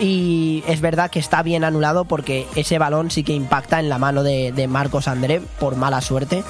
y 0.00 0.62
es 0.66 0.80
verdad 0.80 1.10
que 1.10 1.18
está 1.18 1.42
bien 1.42 1.64
anulado 1.64 2.04
porque 2.04 2.46
ese 2.54 2.78
balón 2.78 3.10
sí 3.10 3.22
que 3.22 3.32
impacta 3.32 3.80
en 3.80 3.88
la 3.88 3.98
mano 3.98 4.22
de, 4.22 4.52
de 4.52 4.68
Marcos 4.68 5.08
André 5.08 5.40
por 5.58 5.76
mala 5.76 6.00
suerte 6.00 6.44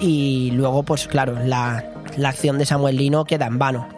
y 0.00 0.50
luego 0.52 0.82
pues 0.82 1.06
claro 1.06 1.38
la, 1.44 1.84
la, 2.16 2.28
acción 2.28 2.58
de 2.58 2.66
Samuel 2.66 2.96
Lino 2.96 3.24
queda 3.24 3.46
en 3.46 3.58
vano 3.58 3.88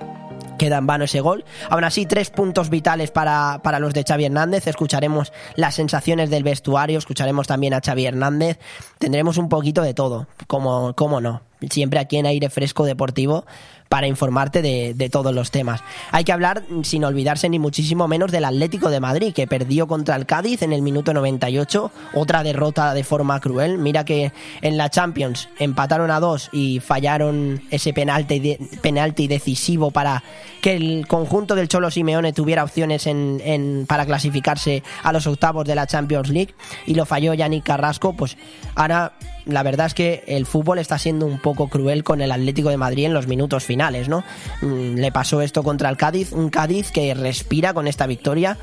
queda 0.58 0.76
en 0.76 0.86
vano 0.86 1.04
ese 1.04 1.22
gol. 1.22 1.46
Aún 1.70 1.84
así, 1.84 2.04
tres 2.04 2.28
puntos 2.28 2.68
vitales 2.68 3.10
para, 3.10 3.60
para, 3.62 3.78
los 3.78 3.94
de 3.94 4.04
Xavi 4.06 4.26
Hernández. 4.26 4.66
Escucharemos 4.66 5.32
las 5.54 5.74
sensaciones 5.74 6.28
del 6.28 6.42
vestuario, 6.42 6.98
escucharemos 6.98 7.46
también 7.46 7.72
a 7.72 7.80
Xavi 7.82 8.04
Hernández. 8.04 8.58
Tendremos 8.98 9.38
un 9.38 9.48
poquito 9.48 9.80
de 9.80 9.94
todo, 9.94 10.26
como, 10.46 10.92
como 10.94 11.22
no. 11.22 11.40
Siempre 11.70 11.98
aquí 11.98 12.18
en 12.18 12.26
aire 12.26 12.50
fresco 12.50 12.84
deportivo 12.84 13.46
para 13.90 14.06
informarte 14.06 14.62
de, 14.62 15.10
todos 15.10 15.34
los 15.34 15.50
temas. 15.50 15.82
Hay 16.12 16.22
que 16.22 16.30
hablar, 16.30 16.62
sin 16.84 17.02
olvidarse 17.02 17.48
ni 17.48 17.58
muchísimo 17.58 18.06
menos, 18.06 18.30
del 18.30 18.44
Atlético 18.44 18.88
de 18.88 19.00
Madrid, 19.00 19.34
que 19.34 19.48
perdió 19.48 19.88
contra 19.88 20.14
el 20.14 20.26
Cádiz 20.26 20.62
en 20.62 20.72
el 20.72 20.80
minuto 20.80 21.12
98, 21.12 21.90
otra 22.14 22.44
derrota 22.44 22.94
de 22.94 23.02
forma 23.02 23.40
cruel. 23.40 23.78
Mira 23.78 24.04
que 24.04 24.32
en 24.62 24.76
la 24.76 24.90
Champions 24.90 25.48
empataron 25.58 26.12
a 26.12 26.20
dos 26.20 26.50
y 26.52 26.78
fallaron 26.78 27.62
ese 27.72 27.92
penalti, 27.92 28.38
de, 28.38 28.60
penalti 28.80 29.26
decisivo 29.26 29.90
para 29.90 30.22
que 30.62 30.76
el 30.76 31.08
conjunto 31.08 31.56
del 31.56 31.66
Cholo 31.66 31.90
Simeone 31.90 32.32
tuviera 32.32 32.62
opciones 32.62 33.08
en, 33.08 33.42
en, 33.44 33.86
para 33.88 34.06
clasificarse 34.06 34.84
a 35.02 35.12
los 35.12 35.26
octavos 35.26 35.64
de 35.64 35.74
la 35.74 35.88
Champions 35.88 36.28
League 36.28 36.54
y 36.86 36.94
lo 36.94 37.06
falló 37.06 37.34
Yannick 37.34 37.64
Carrasco, 37.64 38.12
pues 38.12 38.36
ahora 38.76 39.14
la 39.50 39.62
verdad 39.62 39.86
es 39.86 39.94
que 39.94 40.24
el 40.26 40.46
fútbol 40.46 40.78
está 40.78 40.98
siendo 40.98 41.26
un 41.26 41.38
poco 41.38 41.68
cruel 41.68 42.04
con 42.04 42.20
el 42.20 42.32
Atlético 42.32 42.70
de 42.70 42.76
Madrid 42.76 43.06
en 43.06 43.14
los 43.14 43.26
minutos 43.26 43.64
finales, 43.64 44.08
¿no? 44.08 44.24
Mm, 44.62 44.94
Le 44.96 45.12
pasó 45.12 45.40
esto 45.42 45.62
contra 45.62 45.88
el 45.88 45.96
Cádiz, 45.96 46.32
un 46.32 46.50
Cádiz 46.50 46.90
que 46.90 47.14
respira 47.14 47.74
con 47.74 47.86
esta 47.88 48.06
victoria 48.06 48.58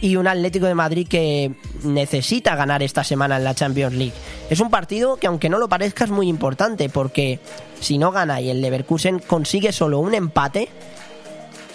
y 0.00 0.16
un 0.16 0.28
Atlético 0.28 0.66
de 0.66 0.74
Madrid 0.74 1.08
que 1.08 1.52
necesita 1.82 2.54
ganar 2.54 2.82
esta 2.82 3.04
semana 3.04 3.36
en 3.36 3.44
la 3.44 3.54
Champions 3.54 3.94
League. 3.94 4.12
Es 4.50 4.60
un 4.60 4.70
partido 4.70 5.16
que 5.16 5.26
aunque 5.26 5.48
no 5.48 5.58
lo 5.58 5.68
parezca 5.68 6.04
es 6.04 6.10
muy 6.10 6.28
importante 6.28 6.88
porque 6.88 7.40
si 7.80 7.98
no 7.98 8.12
gana 8.12 8.40
y 8.40 8.50
el 8.50 8.60
Leverkusen 8.60 9.18
consigue 9.18 9.72
solo 9.72 9.98
un 9.98 10.14
empate, 10.14 10.68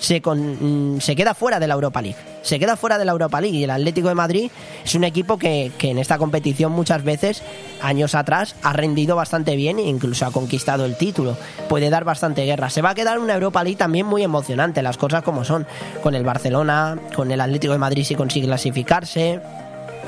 se, 0.04 0.22
con- 0.22 0.96
mm, 0.96 1.00
se 1.02 1.16
queda 1.16 1.34
fuera 1.34 1.60
de 1.62 1.68
la 1.68 1.76
Europa 1.76 2.02
League. 2.02 2.18
Se 2.42 2.60
queda 2.60 2.76
fuera 2.76 2.98
de 2.98 3.06
la 3.06 3.14
Europa 3.14 3.40
League 3.40 3.58
y 3.58 3.64
el 3.64 3.70
Atlético 3.70 4.10
de 4.10 4.16
Madrid 4.16 4.52
es 4.84 4.96
un 4.96 5.06
equipo 5.06 5.38
que, 5.38 5.72
que 5.78 5.92
en 5.92 5.98
esta 5.98 6.18
competición 6.18 6.74
muchas 6.74 7.04
veces, 7.06 7.42
años 7.82 8.14
atrás, 8.14 8.56
ha 8.64 8.74
rendido 8.74 9.16
bastante 9.16 9.56
bien 9.56 9.80
e 9.80 9.84
incluso 9.84 10.26
ha 10.26 10.32
conquistado 10.32 10.84
el 10.84 10.98
título. 10.98 11.38
Puede 11.70 11.90
dar 11.90 12.04
bastante 12.04 12.44
guerra. 12.44 12.70
Se 12.70 12.82
va 12.82 12.90
a 12.90 12.96
quedar 12.96 13.18
una 13.18 13.34
Europa 13.36 13.64
League 13.64 13.78
también 13.78 14.06
muy 14.06 14.24
emocionante, 14.24 14.82
las 14.82 14.98
cosas 14.98 15.24
como 15.24 15.46
son. 15.46 15.66
Con 16.02 16.16
el 16.16 16.24
Barcelona, 16.26 16.98
con 17.16 17.32
el 17.32 17.40
Atlético 17.40 17.72
de 17.72 17.80
Madrid 17.80 18.04
si 18.04 18.16
consigue 18.16 18.48
clasificarse 18.48 19.40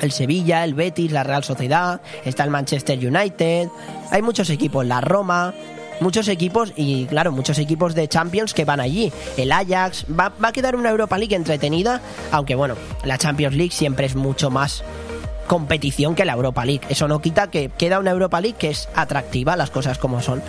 el 0.02 0.12
Sevilla, 0.12 0.66
el 0.66 0.74
Betis, 0.74 1.14
la 1.14 1.24
Real 1.24 1.46
Sociedad, 1.46 2.02
está 2.26 2.44
el 2.44 2.50
Manchester 2.50 2.98
United, 3.00 3.70
hay 4.12 4.22
muchos 4.22 4.50
equipos, 4.50 4.86
la 4.86 5.00
Roma, 5.00 5.54
muchos 6.00 6.28
equipos 6.28 6.74
y 6.76 7.06
claro, 7.06 7.32
muchos 7.32 7.60
equipos 7.60 7.96
de 7.96 8.08
Champions 8.08 8.54
que 8.54 8.66
van 8.66 8.80
allí, 8.80 9.12
el 9.38 9.52
Ajax, 9.52 10.06
va, 10.08 10.34
va 10.44 10.50
a 10.50 10.52
quedar 10.52 10.76
una 10.76 10.90
Europa 10.90 11.18
League 11.18 11.36
entretenida, 11.36 12.02
aunque 12.32 12.56
bueno, 12.56 12.76
la 13.04 13.18
Champions 13.18 13.56
League 13.56 13.72
siempre 13.72 14.06
es 14.06 14.16
mucho 14.16 14.50
más 14.50 14.84
competición 15.48 16.16
que 16.16 16.26
la 16.26 16.34
Europa 16.34 16.66
League, 16.66 16.82
eso 16.90 17.08
no 17.08 17.22
quita 17.22 17.50
que 17.50 17.70
queda 17.70 18.00
una 18.00 18.12
Europa 18.12 18.42
League 18.42 18.58
que 18.58 18.70
es 18.70 18.90
atractiva, 18.96 19.56
las 19.56 19.70
cosas 19.70 19.98
como 19.98 20.22
son. 20.22 20.42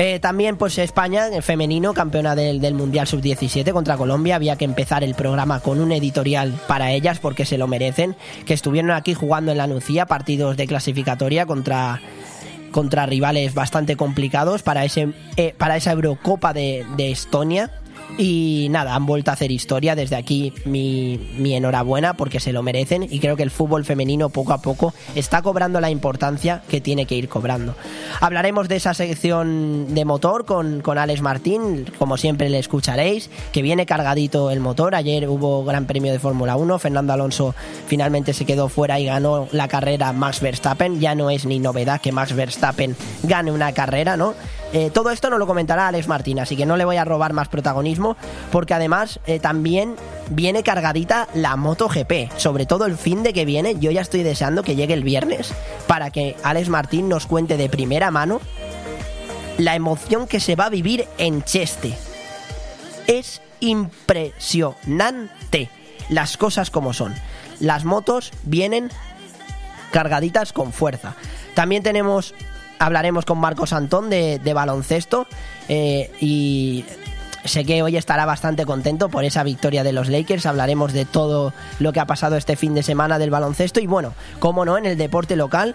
Eh, 0.00 0.20
también, 0.20 0.56
pues 0.56 0.78
España, 0.78 1.26
el 1.26 1.42
femenino, 1.42 1.92
campeona 1.92 2.36
del, 2.36 2.60
del 2.60 2.74
Mundial 2.74 3.08
Sub-17 3.08 3.72
contra 3.72 3.96
Colombia. 3.96 4.36
Había 4.36 4.54
que 4.54 4.64
empezar 4.64 5.02
el 5.02 5.16
programa 5.16 5.58
con 5.58 5.80
un 5.80 5.90
editorial 5.90 6.54
para 6.68 6.92
ellas 6.92 7.18
porque 7.18 7.44
se 7.44 7.58
lo 7.58 7.66
merecen. 7.66 8.14
Que 8.46 8.54
estuvieron 8.54 8.92
aquí 8.92 9.14
jugando 9.14 9.50
en 9.50 9.58
la 9.58 9.66
Nucía 9.66 10.06
partidos 10.06 10.56
de 10.56 10.68
clasificatoria 10.68 11.46
contra, 11.46 12.00
contra 12.70 13.06
rivales 13.06 13.54
bastante 13.54 13.96
complicados 13.96 14.62
para, 14.62 14.84
ese, 14.84 15.08
eh, 15.36 15.54
para 15.56 15.76
esa 15.76 15.92
Eurocopa 15.92 16.52
de, 16.52 16.86
de 16.96 17.10
Estonia. 17.10 17.70
Y 18.16 18.68
nada, 18.70 18.94
han 18.94 19.06
vuelto 19.06 19.30
a 19.30 19.34
hacer 19.34 19.50
historia. 19.50 19.94
Desde 19.94 20.16
aquí 20.16 20.52
mi, 20.64 21.20
mi 21.36 21.54
enhorabuena 21.54 22.14
porque 22.14 22.40
se 22.40 22.52
lo 22.52 22.62
merecen 22.62 23.06
y 23.08 23.20
creo 23.20 23.36
que 23.36 23.42
el 23.42 23.50
fútbol 23.50 23.84
femenino 23.84 24.30
poco 24.30 24.52
a 24.52 24.62
poco 24.62 24.94
está 25.14 25.42
cobrando 25.42 25.80
la 25.80 25.90
importancia 25.90 26.62
que 26.68 26.80
tiene 26.80 27.06
que 27.06 27.16
ir 27.16 27.28
cobrando. 27.28 27.74
Hablaremos 28.20 28.68
de 28.68 28.76
esa 28.76 28.94
sección 28.94 29.94
de 29.94 30.04
motor 30.04 30.46
con, 30.46 30.80
con 30.80 30.98
Alex 30.98 31.20
Martín, 31.20 31.86
como 31.98 32.16
siempre 32.16 32.48
le 32.48 32.58
escucharéis, 32.58 33.30
que 33.52 33.62
viene 33.62 33.86
cargadito 33.86 34.50
el 34.50 34.60
motor. 34.60 34.94
Ayer 34.94 35.28
hubo 35.28 35.64
Gran 35.64 35.86
Premio 35.86 36.12
de 36.12 36.18
Fórmula 36.18 36.56
1, 36.56 36.78
Fernando 36.78 37.12
Alonso 37.12 37.54
finalmente 37.86 38.32
se 38.32 38.44
quedó 38.44 38.68
fuera 38.68 38.98
y 39.00 39.06
ganó 39.06 39.48
la 39.52 39.68
carrera 39.68 40.12
Max 40.12 40.40
Verstappen. 40.40 41.00
Ya 41.00 41.14
no 41.14 41.30
es 41.30 41.44
ni 41.44 41.58
novedad 41.58 42.00
que 42.00 42.12
Max 42.12 42.34
Verstappen 42.34 42.96
gane 43.22 43.52
una 43.52 43.72
carrera, 43.72 44.16
¿no? 44.16 44.34
Eh, 44.72 44.90
todo 44.92 45.10
esto 45.10 45.30
nos 45.30 45.38
lo 45.38 45.46
comentará 45.46 45.88
Alex 45.88 46.08
Martín, 46.08 46.38
así 46.38 46.56
que 46.56 46.66
no 46.66 46.76
le 46.76 46.84
voy 46.84 46.96
a 46.96 47.04
robar 47.04 47.32
más 47.32 47.48
protagonismo, 47.48 48.16
porque 48.52 48.74
además 48.74 49.18
eh, 49.26 49.38
también 49.38 49.96
viene 50.30 50.62
cargadita 50.62 51.26
la 51.34 51.56
MotoGP, 51.56 52.32
sobre 52.36 52.66
todo 52.66 52.84
el 52.84 52.98
fin 52.98 53.22
de 53.22 53.32
que 53.32 53.46
viene. 53.46 53.76
Yo 53.78 53.90
ya 53.90 54.02
estoy 54.02 54.22
deseando 54.22 54.62
que 54.62 54.76
llegue 54.76 54.94
el 54.94 55.04
viernes 55.04 55.54
para 55.86 56.10
que 56.10 56.36
Alex 56.42 56.68
Martín 56.68 57.08
nos 57.08 57.26
cuente 57.26 57.56
de 57.56 57.70
primera 57.70 58.10
mano 58.10 58.40
la 59.56 59.74
emoción 59.74 60.26
que 60.26 60.40
se 60.40 60.54
va 60.54 60.66
a 60.66 60.70
vivir 60.70 61.06
en 61.16 61.42
Cheste. 61.42 61.96
Es 63.06 63.40
impresionante 63.60 65.70
las 66.10 66.36
cosas 66.36 66.70
como 66.70 66.92
son. 66.92 67.14
Las 67.58 67.84
motos 67.84 68.32
vienen 68.44 68.90
cargaditas 69.90 70.52
con 70.52 70.72
fuerza. 70.72 71.16
También 71.54 71.82
tenemos 71.82 72.34
hablaremos 72.78 73.24
con 73.24 73.38
Marcos 73.38 73.72
Antón 73.72 74.10
de, 74.10 74.52
baloncesto 74.54 75.26
eh, 75.68 76.10
y 76.20 76.84
sé 77.44 77.64
que 77.64 77.82
hoy 77.82 77.96
estará 77.96 78.26
bastante 78.26 78.66
contento 78.66 79.08
por 79.08 79.24
esa 79.24 79.42
victoria 79.42 79.84
de 79.84 79.92
los 79.92 80.08
Lakers. 80.08 80.46
Hablaremos 80.46 80.92
de 80.92 81.04
todo 81.04 81.52
lo 81.78 81.92
que 81.92 82.00
ha 82.00 82.06
pasado 82.06 82.36
este 82.36 82.56
fin 82.56 82.74
de 82.74 82.82
semana 82.82 83.18
del 83.18 83.30
baloncesto 83.30 83.80
y 83.80 83.86
bueno, 83.86 84.14
como 84.38 84.64
no, 84.64 84.78
en 84.78 84.86
el 84.86 84.96
deporte 84.96 85.36
local. 85.36 85.74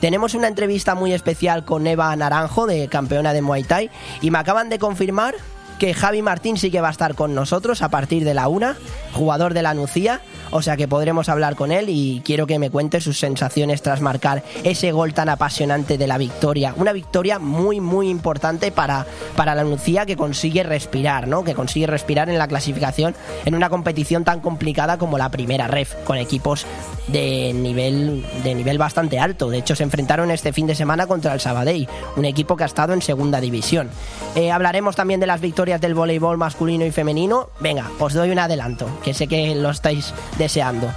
Tenemos 0.00 0.34
una 0.34 0.48
entrevista 0.48 0.94
muy 0.94 1.12
especial 1.12 1.64
con 1.64 1.86
Eva 1.86 2.14
Naranjo, 2.14 2.66
de 2.66 2.88
campeona 2.88 3.32
de 3.32 3.42
Muay 3.42 3.64
Thai, 3.64 3.90
y 4.20 4.30
me 4.30 4.38
acaban 4.38 4.68
de 4.68 4.78
confirmar 4.78 5.34
que 5.84 5.92
Javi 5.92 6.22
Martín 6.22 6.56
sí 6.56 6.70
que 6.70 6.80
va 6.80 6.88
a 6.88 6.92
estar 6.92 7.14
con 7.14 7.34
nosotros 7.34 7.82
a 7.82 7.90
partir 7.90 8.24
de 8.24 8.32
la 8.32 8.48
una, 8.48 8.74
jugador 9.12 9.52
de 9.52 9.60
la 9.60 9.74
Nucía, 9.74 10.22
o 10.50 10.62
sea 10.62 10.78
que 10.78 10.88
podremos 10.88 11.28
hablar 11.28 11.56
con 11.56 11.72
él 11.72 11.90
y 11.90 12.22
quiero 12.24 12.46
que 12.46 12.58
me 12.58 12.70
cuente 12.70 13.02
sus 13.02 13.18
sensaciones 13.18 13.82
tras 13.82 14.00
marcar 14.00 14.42
ese 14.62 14.92
gol 14.92 15.12
tan 15.12 15.28
apasionante 15.28 15.98
de 15.98 16.06
la 16.06 16.16
victoria. 16.16 16.72
Una 16.78 16.94
victoria 16.94 17.38
muy, 17.38 17.80
muy 17.80 18.08
importante 18.08 18.72
para, 18.72 19.04
para 19.36 19.54
la 19.54 19.62
Nucía 19.62 20.06
que 20.06 20.16
consigue 20.16 20.62
respirar, 20.62 21.28
¿no? 21.28 21.44
Que 21.44 21.54
consigue 21.54 21.86
respirar 21.86 22.30
en 22.30 22.38
la 22.38 22.48
clasificación 22.48 23.14
en 23.44 23.54
una 23.54 23.68
competición 23.68 24.24
tan 24.24 24.40
complicada 24.40 24.96
como 24.96 25.18
la 25.18 25.30
primera 25.30 25.66
ref, 25.66 25.94
con 26.04 26.16
equipos 26.16 26.64
de 27.08 27.52
nivel, 27.52 28.24
de 28.42 28.54
nivel 28.54 28.78
bastante 28.78 29.18
alto. 29.18 29.50
De 29.50 29.58
hecho, 29.58 29.76
se 29.76 29.82
enfrentaron 29.82 30.30
este 30.30 30.54
fin 30.54 30.66
de 30.66 30.74
semana 30.74 31.06
contra 31.06 31.34
el 31.34 31.40
Sabadell, 31.40 31.88
un 32.16 32.24
equipo 32.24 32.56
que 32.56 32.62
ha 32.62 32.66
estado 32.66 32.94
en 32.94 33.02
segunda 33.02 33.40
división. 33.40 33.90
Eh, 34.34 34.50
hablaremos 34.50 34.96
también 34.96 35.20
de 35.20 35.26
las 35.26 35.42
victorias 35.42 35.73
del 35.80 35.94
voleibol 35.94 36.36
masculino 36.38 36.84
y 36.84 36.90
femenino. 36.90 37.48
Venga, 37.60 37.90
os 37.98 38.14
doy 38.14 38.30
un 38.30 38.38
adelanto, 38.38 38.86
que 39.02 39.14
sé 39.14 39.26
que 39.26 39.54
lo 39.54 39.70
estáis 39.70 40.12
deseando. 40.38 40.88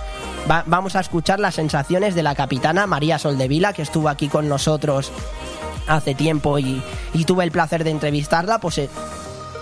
Va- 0.49 0.63
vamos 0.65 0.95
a 0.95 0.99
escuchar 1.01 1.39
las 1.39 1.55
sensaciones 1.55 2.15
de 2.15 2.23
la 2.23 2.35
capitana 2.35 2.87
María 2.87 3.19
Soldevila, 3.19 3.73
que 3.73 3.81
estuvo 3.81 4.09
aquí 4.09 4.27
con 4.29 4.47
nosotros 4.47 5.11
hace 5.87 6.15
tiempo 6.15 6.59
y, 6.59 6.81
y 7.13 7.23
tuve 7.25 7.43
el 7.43 7.51
placer 7.51 7.83
de 7.83 7.91
entrevistarla. 7.91 8.59
Pues 8.59 8.77
eh, 8.77 8.89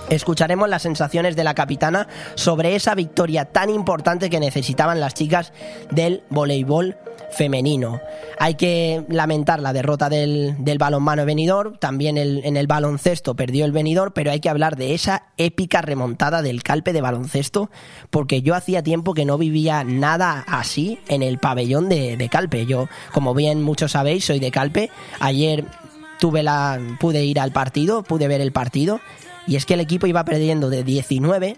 escucharemos 0.10 0.69
las 0.69 0.82
sensaciones 0.84 1.36
de 1.36 1.43
la 1.43 1.54
capitana 1.56 2.08
sobre 2.36 2.75
esa 2.75 2.93
victoria 2.95 3.45
tan 3.45 3.69
importante 3.69 4.30
que 4.30 4.39
necesitaban 4.39 4.99
las 4.99 5.13
chicas 5.13 5.51
del 5.91 6.23
voleibol 6.30 6.95
femenino. 7.35 7.99
Hay 8.39 8.55
que 8.55 9.03
lamentar 9.09 9.59
la 9.61 9.73
derrota 9.73 10.09
del, 10.09 10.55
del 10.59 10.77
balonmano 10.77 11.25
venidor, 11.25 11.77
también 11.77 12.17
el- 12.17 12.41
en 12.45 12.57
el 12.57 12.67
baloncesto 12.67 13.35
perdió 13.35 13.65
el 13.65 13.71
venidor, 13.71 14.13
pero 14.13 14.31
hay 14.31 14.39
que 14.39 14.49
hablar 14.49 14.75
de 14.75 14.93
esa 14.93 15.23
épica 15.37 15.81
remontada 15.81 16.41
del 16.41 16.63
calpe 16.63 16.93
de 16.93 17.01
baloncesto, 17.01 17.69
porque 18.09 18.41
yo 18.41 18.55
hacía 18.55 18.83
tiempo 18.83 19.13
que 19.13 19.25
no 19.25 19.37
vivía 19.37 19.83
nada 19.83 20.43
así 20.47 20.99
en 21.07 21.23
el 21.23 21.37
pabellón 21.37 21.89
de, 21.89 22.17
de 22.17 22.29
calpe. 22.29 22.65
Yo, 22.65 22.87
como 23.13 23.33
bien 23.33 23.61
muchos 23.61 23.91
sabéis, 23.91 24.25
soy 24.25 24.39
de 24.39 24.51
calpe. 24.51 24.89
Ayer 25.19 25.65
tuve 26.19 26.43
la, 26.43 26.79
pude 26.99 27.23
ir 27.25 27.39
al 27.39 27.51
partido, 27.51 28.03
pude 28.03 28.27
ver 28.27 28.41
el 28.41 28.51
partido, 28.51 28.99
y 29.47 29.57
es 29.57 29.65
que 29.65 29.73
el 29.75 29.79
equipo 29.81 30.07
iba 30.07 30.23
perdiendo 30.25 30.69
de 30.69 30.83
19 30.83 31.57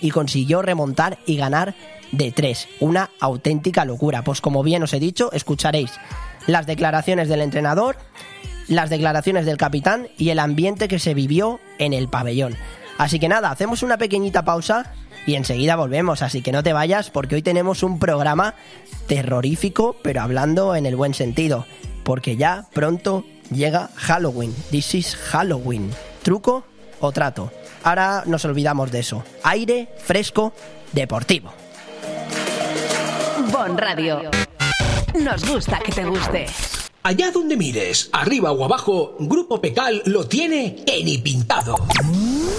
y 0.00 0.10
consiguió 0.10 0.62
remontar 0.62 1.18
y 1.26 1.36
ganar 1.36 1.74
de 2.12 2.30
3. 2.30 2.68
Una 2.80 3.10
auténtica 3.20 3.84
locura. 3.84 4.22
Pues 4.22 4.40
como 4.40 4.62
bien 4.62 4.82
os 4.82 4.92
he 4.92 5.00
dicho, 5.00 5.32
escucharéis 5.32 5.92
las 6.46 6.66
declaraciones 6.66 7.28
del 7.28 7.40
entrenador, 7.40 7.96
las 8.68 8.90
declaraciones 8.90 9.46
del 9.46 9.56
capitán 9.56 10.08
y 10.16 10.30
el 10.30 10.38
ambiente 10.38 10.88
que 10.88 10.98
se 10.98 11.14
vivió 11.14 11.60
en 11.78 11.92
el 11.92 12.08
pabellón. 12.08 12.56
Así 12.98 13.18
que 13.18 13.28
nada, 13.28 13.50
hacemos 13.50 13.82
una 13.82 13.98
pequeñita 13.98 14.44
pausa 14.44 14.92
y 15.26 15.34
enseguida 15.34 15.76
volvemos, 15.76 16.22
así 16.22 16.42
que 16.42 16.52
no 16.52 16.62
te 16.62 16.72
vayas 16.72 17.10
porque 17.10 17.36
hoy 17.36 17.42
tenemos 17.42 17.82
un 17.82 17.98
programa 17.98 18.54
terrorífico, 19.06 19.96
pero 20.02 20.20
hablando 20.20 20.76
en 20.76 20.86
el 20.86 20.96
buen 20.96 21.14
sentido, 21.14 21.64
porque 22.04 22.36
ya 22.36 22.66
pronto 22.72 23.24
llega 23.50 23.90
Halloween. 23.96 24.54
This 24.70 24.94
is 24.94 25.16
Halloween. 25.16 25.90
¿Truco 26.22 26.64
o 27.00 27.12
trato? 27.12 27.50
Ahora 27.82 28.22
nos 28.26 28.44
olvidamos 28.44 28.90
de 28.90 29.00
eso. 29.00 29.24
Aire 29.42 29.88
fresco 29.98 30.52
deportivo. 30.92 31.61
Bon 33.52 33.76
Radio. 33.76 34.30
Nos 35.14 35.46
gusta 35.46 35.78
que 35.78 35.92
te 35.92 36.06
guste. 36.06 36.46
Allá 37.02 37.30
donde 37.30 37.54
mires, 37.54 38.08
arriba 38.10 38.50
o 38.50 38.64
abajo, 38.64 39.14
Grupo 39.18 39.60
Pecal 39.60 40.02
lo 40.06 40.26
tiene 40.26 40.82
en 40.86 41.06
y 41.06 41.18
pintado. 41.18 41.74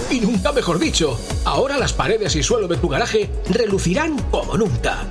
Y 0.08 0.20
nunca 0.20 0.52
mejor 0.52 0.78
dicho, 0.78 1.18
ahora 1.44 1.78
las 1.78 1.92
paredes 1.92 2.36
y 2.36 2.44
suelo 2.44 2.68
de 2.68 2.76
tu 2.76 2.88
garaje 2.88 3.28
relucirán 3.50 4.16
como 4.30 4.56
nunca. 4.56 5.10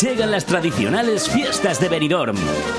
Llegan 0.00 0.30
las 0.30 0.46
tradicionales 0.46 1.28
fiestas 1.28 1.80
de 1.80 1.88
Benidorm. 1.88 2.36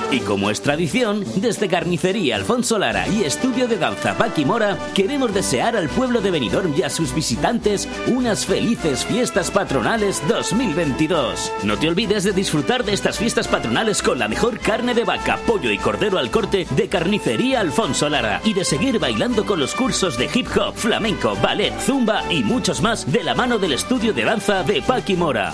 Y 0.09 0.21
como 0.21 0.49
es 0.49 0.61
tradición, 0.61 1.25
desde 1.35 1.67
Carnicería 1.67 2.37
Alfonso 2.37 2.79
Lara 2.79 3.09
y 3.09 3.25
Estudio 3.25 3.67
de 3.67 3.75
Danza 3.75 4.17
Paqui 4.17 4.45
Mora, 4.45 4.77
queremos 4.93 5.33
desear 5.33 5.75
al 5.75 5.89
pueblo 5.89 6.21
de 6.21 6.31
Benidorm 6.31 6.73
y 6.77 6.83
a 6.83 6.89
sus 6.89 7.13
visitantes 7.13 7.89
unas 8.07 8.45
felices 8.45 9.03
fiestas 9.03 9.51
patronales 9.51 10.23
2022. 10.29 11.51
No 11.63 11.77
te 11.77 11.89
olvides 11.89 12.23
de 12.23 12.31
disfrutar 12.31 12.85
de 12.85 12.93
estas 12.93 13.17
fiestas 13.17 13.49
patronales 13.49 14.01
con 14.01 14.17
la 14.17 14.29
mejor 14.29 14.57
carne 14.57 14.93
de 14.93 15.03
vaca, 15.03 15.37
pollo 15.45 15.71
y 15.71 15.77
cordero 15.77 16.19
al 16.19 16.31
corte 16.31 16.67
de 16.69 16.87
Carnicería 16.87 17.59
Alfonso 17.59 18.07
Lara 18.07 18.39
y 18.45 18.53
de 18.53 18.63
seguir 18.63 18.97
bailando 18.97 19.45
con 19.45 19.59
los 19.59 19.75
cursos 19.75 20.17
de 20.17 20.29
hip 20.33 20.47
hop, 20.55 20.73
flamenco, 20.73 21.35
ballet, 21.41 21.77
zumba 21.81 22.23
y 22.31 22.45
muchos 22.45 22.81
más 22.81 23.11
de 23.11 23.23
la 23.23 23.35
mano 23.35 23.59
del 23.59 23.73
Estudio 23.73 24.13
de 24.13 24.23
Danza 24.23 24.63
de 24.63 24.81
Paqui 24.81 25.17
Mora. 25.17 25.53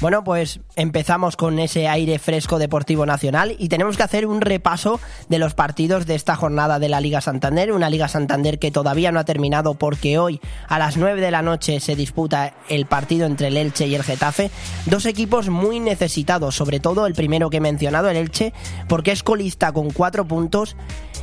Bueno, 0.00 0.22
pues 0.22 0.60
empezamos 0.76 1.34
con 1.34 1.58
ese 1.58 1.88
aire 1.88 2.20
fresco 2.20 2.60
deportivo 2.60 3.04
nacional 3.04 3.56
y 3.58 3.68
tenemos 3.68 3.96
que 3.96 4.04
hacer 4.04 4.26
un 4.26 4.40
repaso 4.40 5.00
de 5.28 5.40
los 5.40 5.54
partidos 5.54 6.06
de 6.06 6.14
esta 6.14 6.36
jornada 6.36 6.78
de 6.78 6.88
la 6.88 7.00
Liga 7.00 7.20
Santander, 7.20 7.72
una 7.72 7.90
Liga 7.90 8.06
Santander 8.06 8.60
que 8.60 8.70
todavía 8.70 9.10
no 9.10 9.18
ha 9.18 9.24
terminado 9.24 9.74
porque 9.74 10.16
hoy 10.20 10.40
a 10.68 10.78
las 10.78 10.96
9 10.96 11.20
de 11.20 11.32
la 11.32 11.42
noche 11.42 11.80
se 11.80 11.96
disputa 11.96 12.54
el 12.68 12.86
partido 12.86 13.26
entre 13.26 13.48
el 13.48 13.56
Elche 13.56 13.88
y 13.88 13.96
el 13.96 14.04
Getafe, 14.04 14.52
dos 14.86 15.04
equipos 15.04 15.48
muy 15.48 15.80
necesitados, 15.80 16.54
sobre 16.54 16.78
todo 16.78 17.04
el 17.08 17.14
primero 17.14 17.50
que 17.50 17.56
he 17.56 17.60
mencionado, 17.60 18.08
el 18.08 18.18
Elche, 18.18 18.52
porque 18.86 19.10
es 19.10 19.24
colista 19.24 19.72
con 19.72 19.90
cuatro 19.90 20.24
puntos 20.28 20.76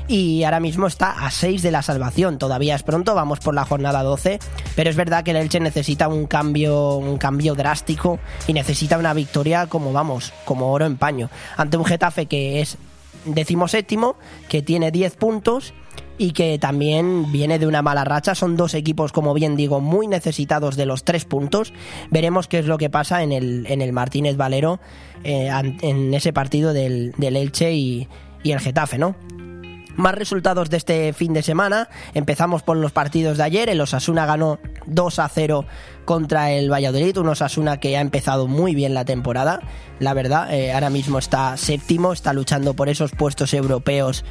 y 0.07 0.43
ahora 0.43 0.59
mismo 0.59 0.87
está 0.87 1.25
a 1.25 1.31
6 1.31 1.61
de 1.61 1.71
la 1.71 1.81
salvación. 1.81 2.37
Todavía 2.37 2.75
es 2.75 2.83
pronto, 2.83 3.15
vamos 3.15 3.39
por 3.39 3.53
la 3.53 3.65
jornada 3.65 4.03
12, 4.03 4.39
pero 4.75 4.89
es 4.89 4.95
verdad 4.95 5.23
que 5.23 5.31
el 5.31 5.37
Elche 5.37 5.59
necesita 5.59 6.07
un 6.07 6.27
cambio, 6.27 6.95
un 6.95 7.17
cambio 7.17 7.55
drástico 7.55 8.19
y 8.47 8.53
necesita 8.53 8.97
una 8.97 9.13
victoria 9.13 9.67
como 9.67 9.91
vamos, 9.93 10.33
como 10.45 10.71
oro 10.71 10.85
en 10.85 10.97
paño, 10.97 11.29
ante 11.57 11.77
un 11.77 11.85
Getafe 11.85 12.27
que 12.27 12.61
es 12.61 12.77
decimoséptimo, 13.25 14.15
que 14.47 14.61
tiene 14.61 14.91
10 14.91 15.15
puntos 15.15 15.73
y 16.17 16.31
que 16.31 16.57
también 16.59 17.31
viene 17.31 17.59
de 17.59 17.67
una 17.67 17.81
mala 17.81 18.03
racha. 18.03 18.35
Son 18.35 18.55
dos 18.55 18.73
equipos, 18.73 19.11
como 19.11 19.33
bien 19.33 19.55
digo, 19.55 19.81
muy 19.81 20.07
necesitados 20.07 20.75
de 20.75 20.85
los 20.85 21.03
tres 21.03 21.25
puntos. 21.25 21.73
Veremos 22.09 22.47
qué 22.47 22.59
es 22.59 22.67
lo 22.67 22.77
que 22.77 22.89
pasa 22.89 23.23
en 23.23 23.31
el, 23.31 23.65
en 23.67 23.81
el 23.81 23.91
Martínez 23.91 24.37
Valero, 24.37 24.79
eh, 25.23 25.49
en 25.81 26.13
ese 26.13 26.31
partido 26.31 26.71
del, 26.71 27.13
del 27.17 27.35
Elche 27.35 27.73
y, 27.73 28.07
y 28.43 28.51
el 28.51 28.59
Getafe, 28.59 28.97
¿no? 28.97 29.15
Más 29.95 30.13
resultados 30.13 30.69
de 30.69 30.77
este 30.77 31.13
fin 31.13 31.33
de 31.33 31.41
semana. 31.41 31.89
Empezamos 32.13 32.63
por 32.63 32.77
los 32.77 32.91
partidos 32.91 33.37
de 33.37 33.43
ayer. 33.43 33.69
El 33.69 33.79
Osasuna 33.79 34.25
ganó 34.25 34.59
2 34.87 35.19
a 35.19 35.29
0 35.29 35.65
contra 36.03 36.51
el 36.51 36.71
Valladolid. 36.71 37.17
Un 37.17 37.29
Osasuna 37.29 37.79
que 37.79 37.95
ha 37.95 38.01
empezado 38.01 38.47
muy 38.47 38.75
bien 38.75 38.93
la 38.93 39.05
temporada. 39.05 39.61
La 39.99 40.13
verdad, 40.13 40.53
eh, 40.53 40.73
ahora 40.73 40.89
mismo 40.89 41.17
está 41.17 41.55
séptimo, 41.55 42.11
está 42.11 42.33
luchando 42.33 42.73
por 42.73 42.89
esos 42.89 43.11
puestos 43.11 43.53
europeos. 43.53 44.25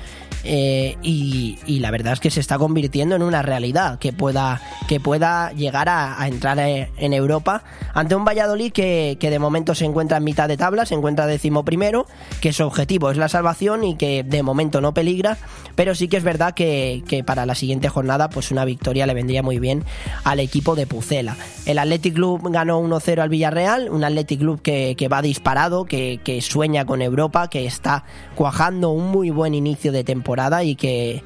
Eh, 0.44 0.96
y, 1.02 1.58
la 1.80 1.90
verdad 1.90 2.14
es 2.14 2.20
que 2.20 2.30
se 2.30 2.40
está 2.40 2.58
convirtiendo 2.58 3.16
en 3.16 3.22
una 3.22 3.42
realidad 3.42 3.98
que 3.98 4.12
pueda, 4.12 4.60
que 4.88 5.00
pueda 5.00 5.52
llegar 5.52 5.88
a, 5.88 6.26
entrar 6.26 6.58
en 6.58 7.12
Europa 7.12 7.64
ante 7.92 8.14
un 8.14 8.24
Valladolid 8.24 8.72
que, 8.72 9.16
que 9.20 9.30
de 9.30 9.38
momento 9.38 9.74
se 9.74 9.84
encuentra 9.84 10.18
en 10.18 10.24
mitad 10.24 10.48
de 10.48 10.56
tabla, 10.56 10.86
se 10.86 10.94
encuentra 10.94 11.26
décimo 11.26 11.64
primero, 11.64 12.06
que 12.40 12.52
su 12.52 12.64
objetivo 12.64 13.10
es 13.10 13.16
la 13.16 13.28
salvación 13.28 13.84
y 13.84 13.96
que 13.96 14.22
de 14.22 14.42
momento 14.42 14.80
no 14.80 14.94
peligra, 14.94 15.38
pero 15.74 15.94
sí 15.94 16.08
que 16.08 16.16
es 16.16 16.24
verdad 16.24 16.54
que, 16.54 17.02
que 17.08 17.24
para 17.24 17.46
la 17.46 17.54
siguiente 17.54 17.88
jornada 17.88 18.30
pues 18.30 18.50
una 18.50 18.64
victoria 18.64 19.06
le 19.06 19.14
vendría 19.14 19.42
muy 19.42 19.58
bien 19.58 19.84
al 20.24 20.40
equipo 20.40 20.74
de 20.74 20.86
Pucela. 20.86 21.36
El 21.66 21.78
Athletic 21.78 22.14
Club 22.14 22.50
ganó 22.50 22.80
1-0 22.80 23.20
al 23.20 23.28
Villarreal, 23.28 23.88
un 23.90 24.04
Athletic 24.04 24.40
Club 24.40 24.62
que, 24.62 24.94
que 24.96 25.08
va 25.08 25.22
disparado, 25.22 25.84
que 25.84 26.38
sueña 26.42 26.84
con 26.84 27.02
Europa, 27.02 27.48
que 27.48 27.66
está 27.66 28.04
cuajando 28.34 28.90
un 28.90 29.10
muy 29.10 29.30
buen 29.30 29.54
inicio 29.54 29.92
de 29.92 30.04
temporada 30.04 30.33
y 30.62 30.76
que, 30.76 31.22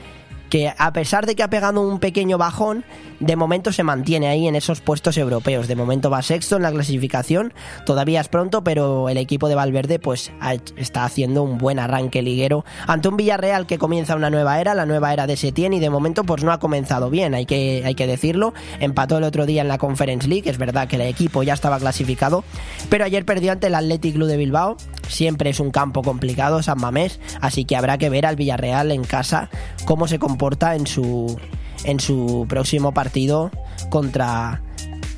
que 0.50 0.72
a 0.76 0.92
pesar 0.92 1.26
de 1.26 1.34
que 1.34 1.42
ha 1.42 1.50
pegado 1.50 1.80
un 1.80 1.98
pequeño 1.98 2.38
bajón, 2.38 2.84
de 3.20 3.36
momento 3.36 3.72
se 3.72 3.82
mantiene 3.82 4.28
ahí 4.28 4.46
en 4.46 4.56
esos 4.56 4.80
puestos 4.80 5.18
europeos. 5.18 5.68
De 5.68 5.76
momento 5.76 6.10
va 6.10 6.22
sexto 6.22 6.56
en 6.56 6.62
la 6.62 6.72
clasificación, 6.72 7.52
todavía 7.84 8.20
es 8.20 8.28
pronto, 8.28 8.62
pero 8.62 9.08
el 9.08 9.18
equipo 9.18 9.48
de 9.48 9.54
Valverde 9.54 9.98
pues 9.98 10.32
está 10.76 11.04
haciendo 11.04 11.42
un 11.42 11.58
buen 11.58 11.78
arranque 11.78 12.22
liguero 12.22 12.64
ante 12.86 13.08
un 13.08 13.16
Villarreal 13.16 13.66
que 13.66 13.78
comienza 13.78 14.16
una 14.16 14.30
nueva 14.30 14.60
era, 14.60 14.74
la 14.74 14.86
nueva 14.86 15.12
era 15.12 15.26
de 15.26 15.36
Setién 15.36 15.72
y 15.72 15.80
de 15.80 15.90
momento 15.90 16.24
pues 16.24 16.44
no 16.44 16.52
ha 16.52 16.58
comenzado 16.58 17.10
bien, 17.10 17.34
hay 17.34 17.46
que, 17.46 17.82
hay 17.84 17.94
que 17.94 18.06
decirlo. 18.06 18.54
Empató 18.80 19.18
el 19.18 19.24
otro 19.24 19.46
día 19.46 19.62
en 19.62 19.68
la 19.68 19.78
Conference 19.78 20.28
League, 20.28 20.48
es 20.48 20.58
verdad 20.58 20.88
que 20.88 20.96
el 20.96 21.02
equipo 21.02 21.42
ya 21.42 21.54
estaba 21.54 21.78
clasificado, 21.78 22.44
pero 22.88 23.04
ayer 23.04 23.24
perdió 23.24 23.52
ante 23.52 23.66
el 23.66 23.74
Athletic 23.74 24.14
Club 24.14 24.28
de 24.28 24.36
Bilbao. 24.36 24.76
Siempre 25.08 25.50
es 25.50 25.60
un 25.60 25.70
campo 25.70 26.02
complicado, 26.02 26.62
San 26.62 26.78
Mamés, 26.78 27.18
así 27.40 27.64
que 27.64 27.76
habrá 27.76 27.98
que 27.98 28.10
ver 28.10 28.26
al 28.26 28.36
Villarreal 28.36 28.92
en 28.92 29.04
casa 29.04 29.48
cómo 29.84 30.06
se 30.06 30.18
comporta 30.18 30.74
en 30.74 30.86
su 30.86 31.38
en 31.84 32.00
su 32.00 32.46
próximo 32.48 32.92
partido 32.92 33.50
contra 33.90 34.60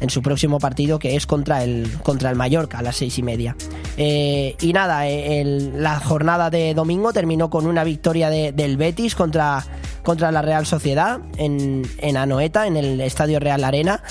en 0.01 0.09
su 0.09 0.23
próximo 0.23 0.59
partido 0.59 0.99
que 0.99 1.15
es 1.15 1.27
contra 1.27 1.63
el 1.63 1.91
contra 2.03 2.31
el 2.31 2.37
Mallorca 2.37 2.79
a 2.79 2.83
las 2.83 2.97
seis 2.97 3.19
y 3.19 3.23
media. 3.23 3.55
Eh, 3.99 4.57
y 4.61 4.73
nada 4.73 5.07
eh, 5.09 5.45
la 5.75 6.01
jornada 6.01 6.49
de 6.49 6.73
domingo 6.73 7.13
terminó 7.13 7.51
con 7.51 7.67
una 7.67 7.85
victoria 7.85 8.31
de- 8.31 8.53
del 8.53 8.77
Betis 8.79 9.15
contra 9.15 9.63
contra 10.03 10.33
la 10.33 10.41
Real 10.41 10.65
Sociedad 10.65 11.21
en, 11.37 11.83
en 11.99 12.17
Anoeta 12.17 12.67
en 12.67 12.77
el 12.79 13.01
Estadio 13.03 13.39
Real 13.41 13.63
Arena 13.63 14.03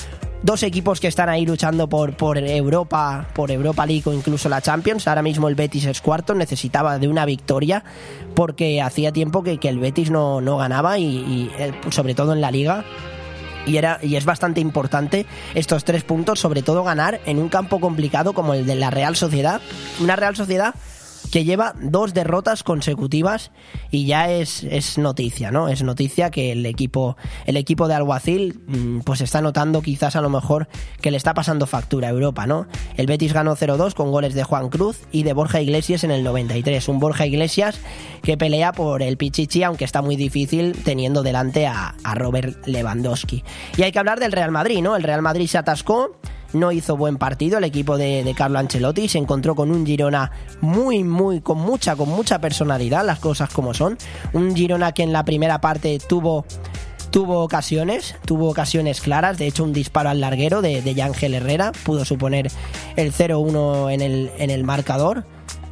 Dos 0.41 0.63
equipos 0.63 1.01
que 1.01 1.09
están 1.09 1.27
ahí 1.27 1.45
luchando 1.45 1.89
por, 1.89 2.15
por 2.15 2.37
Europa, 2.37 3.27
por 3.33 3.51
Europa 3.51 3.85
League 3.85 4.03
o 4.05 4.13
incluso 4.13 4.47
la 4.47 4.61
Champions. 4.61 5.05
Ahora 5.07 5.21
mismo 5.21 5.49
el 5.49 5.55
Betis 5.55 5.85
es 5.85 5.99
cuarto, 5.99 6.33
necesitaba 6.33 6.97
de 6.97 7.09
una 7.09 7.25
victoria 7.25 7.83
porque 8.35 8.81
hacía 8.81 9.11
tiempo 9.11 9.43
que, 9.43 9.57
que 9.57 9.67
el 9.67 9.79
Betis 9.79 10.11
no, 10.11 10.39
no 10.39 10.55
ganaba 10.57 10.97
y, 10.97 11.03
y, 11.03 11.51
eh, 11.59 11.73
sobre 11.89 12.15
todo 12.15 12.31
en 12.31 12.39
la 12.39 12.51
liga. 12.51 12.85
Y, 13.65 13.75
era, 13.75 13.99
y 14.01 14.15
es 14.15 14.23
bastante 14.23 14.61
importante 14.61 15.25
estos 15.55 15.83
tres 15.83 16.03
puntos, 16.03 16.39
sobre 16.39 16.61
todo 16.61 16.85
ganar 16.85 17.19
en 17.25 17.37
un 17.37 17.49
campo 17.49 17.81
complicado 17.81 18.31
como 18.31 18.53
el 18.53 18.65
de 18.65 18.75
la 18.75 18.89
Real 18.89 19.17
Sociedad. 19.17 19.59
Una 19.99 20.15
Real 20.15 20.37
Sociedad 20.37 20.73
que 21.31 21.43
lleva 21.43 21.73
dos 21.79 22.13
derrotas 22.13 22.63
consecutivas 22.63 23.51
y 23.91 24.05
ya 24.05 24.29
es, 24.29 24.63
es 24.63 24.97
noticia, 24.97 25.51
¿no? 25.51 25.69
Es 25.69 25.83
noticia 25.83 26.31
que 26.31 26.51
el 26.51 26.65
equipo, 26.65 27.17
el 27.45 27.57
equipo 27.57 27.87
de 27.87 27.95
Alguacil 27.95 28.59
mm, 28.67 28.99
pues 28.99 29.21
está 29.21 29.41
notando 29.41 29.81
quizás 29.81 30.15
a 30.15 30.21
lo 30.21 30.29
mejor 30.29 30.67
que 31.01 31.11
le 31.11 31.17
está 31.17 31.33
pasando 31.33 31.67
factura 31.67 32.07
a 32.07 32.11
Europa, 32.11 32.47
¿no? 32.47 32.67
El 32.97 33.07
Betis 33.07 33.33
ganó 33.33 33.55
0-2 33.55 33.93
con 33.93 34.11
goles 34.11 34.33
de 34.33 34.43
Juan 34.43 34.69
Cruz 34.69 35.01
y 35.11 35.23
de 35.23 35.33
Borja 35.33 35.61
Iglesias 35.61 36.03
en 36.03 36.11
el 36.11 36.23
93. 36.23 36.87
Un 36.89 36.99
Borja 36.99 37.25
Iglesias 37.25 37.79
que 38.23 38.37
pelea 38.37 38.71
por 38.73 39.01
el 39.01 39.17
Pichichi, 39.17 39.63
aunque 39.63 39.85
está 39.85 40.01
muy 40.01 40.15
difícil 40.15 40.75
teniendo 40.83 41.23
delante 41.23 41.67
a, 41.67 41.95
a 42.03 42.15
Robert 42.15 42.65
Lewandowski. 42.65 43.43
Y 43.77 43.83
hay 43.83 43.91
que 43.91 43.99
hablar 43.99 44.19
del 44.19 44.31
Real 44.31 44.51
Madrid, 44.51 44.81
¿no? 44.81 44.95
El 44.95 45.03
Real 45.03 45.21
Madrid 45.21 45.47
se 45.47 45.57
atascó 45.57 46.19
no 46.53 46.71
hizo 46.71 46.97
buen 46.97 47.17
partido 47.17 47.57
el 47.57 47.63
equipo 47.63 47.97
de, 47.97 48.23
de, 48.23 48.33
Carlo 48.33 48.59
Ancelotti, 48.59 49.07
se 49.07 49.17
encontró 49.17 49.55
con 49.55 49.71
un 49.71 49.85
Girona 49.85 50.31
muy, 50.61 51.03
muy, 51.03 51.41
con 51.41 51.59
mucha, 51.59 51.95
con 51.95 52.09
mucha 52.09 52.39
personalidad, 52.39 53.05
las 53.05 53.19
cosas 53.19 53.49
como 53.49 53.73
son. 53.73 53.97
Un 54.33 54.55
Girona 54.55 54.91
que 54.91 55.03
en 55.03 55.13
la 55.13 55.25
primera 55.25 55.61
parte 55.61 55.99
tuvo 56.07 56.45
tuvo 57.11 57.39
ocasiones, 57.39 58.15
tuvo 58.25 58.49
ocasiones 58.49 59.01
claras, 59.01 59.37
de 59.39 59.47
hecho 59.47 59.63
un 59.63 59.73
disparo 59.73 60.09
al 60.09 60.21
larguero 60.21 60.61
de, 60.61 60.83
de 60.83 60.93
Yángel 60.93 61.33
Herrera 61.33 61.71
pudo 61.83 62.05
suponer 62.05 62.51
el 62.97 63.11
0-1 63.11 63.91
en 63.91 64.01
el, 64.01 64.31
en 64.37 64.51
el 64.51 64.63
marcador 64.63 65.25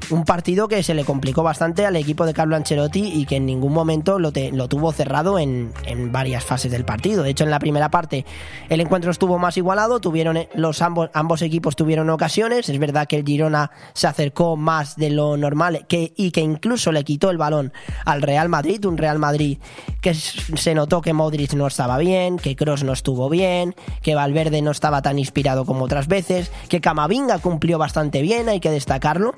un 0.09 0.25
partido 0.25 0.67
que 0.67 0.83
se 0.83 0.93
le 0.93 1.05
complicó 1.05 1.43
bastante 1.43 1.85
al 1.85 1.95
equipo 1.95 2.25
de 2.25 2.33
Carlo 2.33 2.55
Ancelotti 2.55 3.11
y 3.13 3.25
que 3.25 3.37
en 3.37 3.45
ningún 3.45 3.73
momento 3.73 4.19
lo, 4.19 4.31
te, 4.31 4.51
lo 4.51 4.67
tuvo 4.67 4.91
cerrado 4.91 5.39
en, 5.39 5.73
varias 6.11 6.45
fases 6.45 6.71
del 6.71 6.85
partido. 6.85 7.23
De 7.23 7.29
hecho, 7.29 7.43
en 7.43 7.51
la 7.51 7.59
primera 7.59 7.89
parte 7.89 8.25
el 8.69 8.79
encuentro 8.81 9.11
estuvo 9.11 9.37
más 9.37 9.57
igualado, 9.57 9.99
tuvieron 9.99 10.47
los 10.53 10.81
ambos, 10.81 11.09
ambos 11.13 11.41
equipos 11.41 11.75
tuvieron 11.75 12.09
ocasiones. 12.09 12.69
Es 12.69 12.79
verdad 12.79 13.07
que 13.07 13.17
el 13.17 13.25
Girona 13.25 13.71
se 13.93 14.07
acercó 14.07 14.55
más 14.55 14.95
de 14.95 15.09
lo 15.09 15.37
normal 15.37 15.85
y 15.89 16.31
que 16.31 16.41
incluso 16.41 16.91
le 16.91 17.03
quitó 17.03 17.29
el 17.29 17.37
balón 17.37 17.73
al 18.05 18.21
Real 18.21 18.49
Madrid, 18.49 18.85
un 18.85 18.97
Real 18.97 19.19
Madrid 19.19 19.57
que 20.01 20.13
se 20.13 20.73
notó 20.73 21.01
que 21.01 21.13
Modric 21.13 21.53
no 21.53 21.67
estaba 21.67 21.97
bien, 21.97 22.37
que 22.37 22.55
Cross 22.55 22.83
no 22.83 22.93
estuvo 22.93 23.29
bien, 23.29 23.75
que 24.01 24.15
Valverde 24.15 24.61
no 24.61 24.71
estaba 24.71 25.01
tan 25.01 25.19
inspirado 25.19 25.65
como 25.65 25.85
otras 25.85 26.07
veces, 26.07 26.51
que 26.69 26.81
Camavinga 26.81 27.39
cumplió 27.39 27.77
bastante 27.77 28.21
bien, 28.21 28.49
hay 28.49 28.59
que 28.59 28.71
destacarlo 28.71 29.33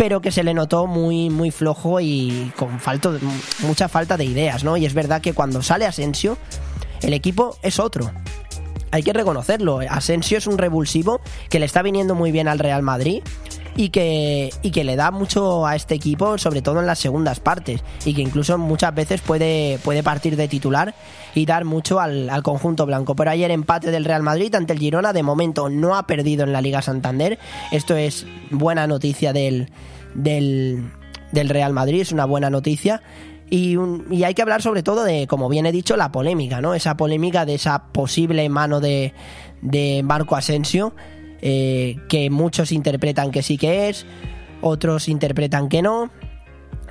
pero 0.00 0.22
que 0.22 0.32
se 0.32 0.42
le 0.42 0.54
notó 0.54 0.86
muy, 0.86 1.28
muy 1.28 1.50
flojo 1.50 2.00
y 2.00 2.50
con 2.56 2.80
falto, 2.80 3.18
mucha 3.58 3.86
falta 3.86 4.16
de 4.16 4.24
ideas, 4.24 4.64
¿no? 4.64 4.78
Y 4.78 4.86
es 4.86 4.94
verdad 4.94 5.20
que 5.20 5.34
cuando 5.34 5.60
sale 5.60 5.84
Asensio, 5.84 6.38
el 7.02 7.12
equipo 7.12 7.58
es 7.60 7.78
otro. 7.78 8.10
Hay 8.92 9.02
que 9.02 9.12
reconocerlo. 9.12 9.80
Asensio 9.90 10.38
es 10.38 10.46
un 10.46 10.56
revulsivo 10.56 11.20
que 11.50 11.58
le 11.58 11.66
está 11.66 11.82
viniendo 11.82 12.14
muy 12.14 12.32
bien 12.32 12.48
al 12.48 12.58
Real 12.58 12.80
Madrid 12.80 13.22
y 13.76 13.90
que, 13.90 14.48
y 14.62 14.70
que 14.70 14.84
le 14.84 14.96
da 14.96 15.10
mucho 15.10 15.66
a 15.66 15.76
este 15.76 15.96
equipo, 15.96 16.38
sobre 16.38 16.62
todo 16.62 16.80
en 16.80 16.86
las 16.86 16.98
segundas 16.98 17.38
partes, 17.38 17.84
y 18.06 18.14
que 18.14 18.22
incluso 18.22 18.56
muchas 18.56 18.94
veces 18.94 19.20
puede, 19.20 19.78
puede 19.84 20.02
partir 20.02 20.34
de 20.34 20.48
titular 20.48 20.94
y 21.34 21.46
dar 21.46 21.64
mucho 21.64 22.00
al, 22.00 22.30
al, 22.30 22.42
conjunto 22.42 22.86
blanco. 22.86 23.14
Pero 23.14 23.30
ayer 23.30 23.50
empate 23.50 23.90
del 23.90 24.04
Real 24.04 24.22
Madrid 24.22 24.54
ante 24.54 24.72
el 24.72 24.78
Girona, 24.78 25.12
de 25.12 25.22
momento 25.22 25.68
no 25.68 25.96
ha 25.96 26.06
perdido 26.06 26.44
en 26.44 26.52
la 26.52 26.60
Liga 26.60 26.82
Santander. 26.82 27.38
Esto 27.72 27.96
es 27.96 28.26
buena 28.50 28.86
noticia 28.86 29.32
del, 29.32 29.70
del, 30.14 30.90
del 31.32 31.48
Real 31.48 31.72
Madrid, 31.72 32.00
es 32.02 32.12
una 32.12 32.24
buena 32.24 32.50
noticia. 32.50 33.02
Y, 33.48 33.76
un, 33.76 34.06
y, 34.10 34.22
hay 34.22 34.34
que 34.34 34.42
hablar 34.42 34.62
sobre 34.62 34.82
todo 34.84 35.02
de, 35.02 35.26
como 35.26 35.48
bien 35.48 35.66
he 35.66 35.72
dicho, 35.72 35.96
la 35.96 36.12
polémica, 36.12 36.60
¿no? 36.60 36.74
Esa 36.74 36.96
polémica 36.96 37.44
de 37.44 37.54
esa 37.54 37.86
posible 37.92 38.48
mano 38.48 38.80
de, 38.80 39.12
de 39.60 40.02
Marco 40.04 40.36
Asensio, 40.36 40.94
eh, 41.42 41.96
que 42.08 42.30
muchos 42.30 42.70
interpretan 42.70 43.32
que 43.32 43.42
sí 43.42 43.58
que 43.58 43.88
es, 43.88 44.06
otros 44.60 45.08
interpretan 45.08 45.68
que 45.68 45.82
no. 45.82 46.10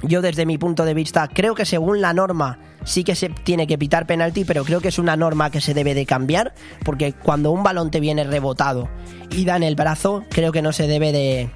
Yo 0.01 0.21
desde 0.21 0.45
mi 0.45 0.57
punto 0.57 0.85
de 0.85 0.93
vista 0.93 1.27
creo 1.27 1.55
que 1.55 1.65
según 1.65 2.01
la 2.01 2.13
norma 2.13 2.59
sí 2.83 3.03
que 3.03 3.15
se 3.15 3.29
tiene 3.29 3.67
que 3.67 3.77
pitar 3.77 4.05
penalti, 4.05 4.45
pero 4.45 4.63
creo 4.63 4.81
que 4.81 4.87
es 4.87 4.99
una 4.99 5.17
norma 5.17 5.51
que 5.51 5.61
se 5.61 5.73
debe 5.73 5.93
de 5.93 6.05
cambiar, 6.05 6.53
porque 6.85 7.13
cuando 7.13 7.51
un 7.51 7.63
balón 7.63 7.91
te 7.91 7.99
viene 7.99 8.23
rebotado 8.23 8.89
y 9.31 9.45
da 9.45 9.57
en 9.57 9.63
el 9.63 9.75
brazo, 9.75 10.23
creo 10.29 10.51
que 10.51 10.61
no 10.61 10.71
se 10.71 10.87
debe 10.87 11.11
de, 11.11 11.49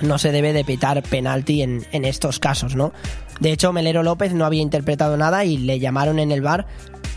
no 0.00 0.18
se 0.18 0.32
debe 0.32 0.52
de 0.52 0.64
pitar 0.64 1.02
penalti 1.02 1.62
en, 1.62 1.86
en, 1.92 2.04
estos 2.04 2.38
casos, 2.38 2.76
¿no? 2.76 2.92
De 3.40 3.52
hecho, 3.52 3.72
Melero 3.72 4.02
López 4.02 4.34
no 4.34 4.44
había 4.44 4.62
interpretado 4.62 5.16
nada 5.16 5.44
y 5.44 5.56
le 5.56 5.78
llamaron 5.78 6.18
en 6.18 6.30
el 6.30 6.42
bar 6.42 6.66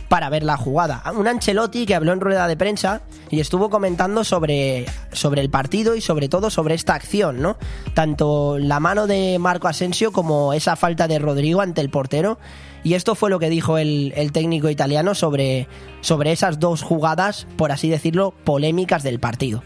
para 0.07 0.29
ver 0.29 0.43
la 0.43 0.57
jugada. 0.57 1.03
Un 1.15 1.27
Ancelotti 1.27 1.85
que 1.85 1.95
habló 1.95 2.13
en 2.13 2.21
rueda 2.21 2.47
de 2.47 2.57
prensa 2.57 3.01
y 3.29 3.39
estuvo 3.39 3.69
comentando 3.69 4.23
sobre, 4.23 4.85
sobre 5.11 5.41
el 5.41 5.49
partido 5.49 5.95
y 5.95 6.01
sobre 6.01 6.29
todo 6.29 6.49
sobre 6.49 6.75
esta 6.75 6.93
acción, 6.93 7.41
¿no? 7.41 7.57
Tanto 7.93 8.57
la 8.59 8.79
mano 8.79 9.07
de 9.07 9.37
Marco 9.39 9.67
Asensio 9.67 10.11
como 10.11 10.53
esa 10.53 10.75
falta 10.75 11.07
de 11.07 11.19
Rodrigo 11.19 11.61
ante 11.61 11.81
el 11.81 11.89
portero. 11.89 12.37
Y 12.83 12.93
esto 12.93 13.15
fue 13.15 13.31
lo 13.31 13.39
que 13.39 13.49
dijo 13.49 13.79
el, 13.79 14.13
el 14.15 14.31
técnico 14.31 14.69
italiano 14.69 15.15
sobre, 15.15 15.67
sobre 16.01 16.31
esas 16.31 16.59
dos 16.59 16.83
jugadas, 16.83 17.47
por 17.57 17.71
así 17.71 17.89
decirlo, 17.89 18.33
polémicas 18.43 19.01
del 19.01 19.19
partido. 19.19 19.63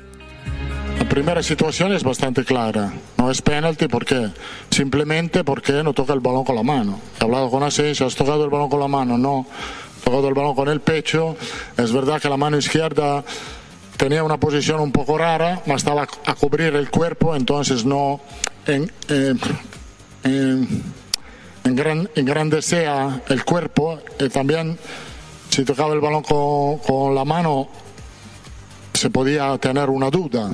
La 1.00 1.08
primera 1.08 1.42
situación 1.42 1.94
es 1.94 2.04
bastante 2.04 2.44
clara. 2.44 2.94
No 3.18 3.32
es 3.32 3.42
penalti 3.42 3.88
porque 3.88 4.30
simplemente 4.70 5.44
porque 5.44 5.84
no 5.84 5.94
toca 5.94 6.14
el 6.14 6.20
balón 6.20 6.44
con 6.44 6.56
la 6.56 6.64
mano. 6.64 7.00
He 7.20 7.24
hablado 7.24 7.50
con 7.50 7.64
Asensio, 7.64 8.06
has 8.06 8.16
tocado 8.16 8.44
el 8.44 8.50
balón 8.50 8.70
con 8.70 8.80
la 8.80 8.88
mano, 8.88 9.18
no. 9.18 9.46
Tocado 10.10 10.28
el 10.28 10.34
balón 10.34 10.56
con 10.56 10.70
el 10.70 10.82
pecho. 10.82 11.36
Es 11.78 11.94
verdad 11.94 12.20
que 12.20 12.30
la 12.30 12.36
mano 12.36 12.58
izquierda 12.58 13.24
tenía 13.96 14.24
una 14.24 14.40
posición 14.40 14.80
un 14.80 14.92
poco 14.92 15.20
rara, 15.20 15.62
mas 15.68 15.84
estaba 15.84 16.08
a 16.26 16.34
cubrir 16.34 16.74
el 16.74 16.90
cuerpo, 16.90 17.36
entonces 17.36 17.86
no 17.86 18.20
en, 18.66 18.92
eh, 19.08 19.36
en, 20.24 20.84
en 21.64 21.76
gran, 21.76 22.10
engrandecía 22.16 23.22
el 23.30 23.46
cuerpo. 23.46 24.00
Y 24.20 24.30
también 24.30 24.80
si 25.52 25.64
tocaba 25.64 25.94
el 25.94 26.00
balón 26.00 26.24
con, 26.24 26.80
con 26.80 27.14
la 27.14 27.24
mano 27.24 27.70
se 28.96 29.12
podía 29.12 29.56
tener 29.60 29.92
una 29.92 30.10
duda 30.10 30.50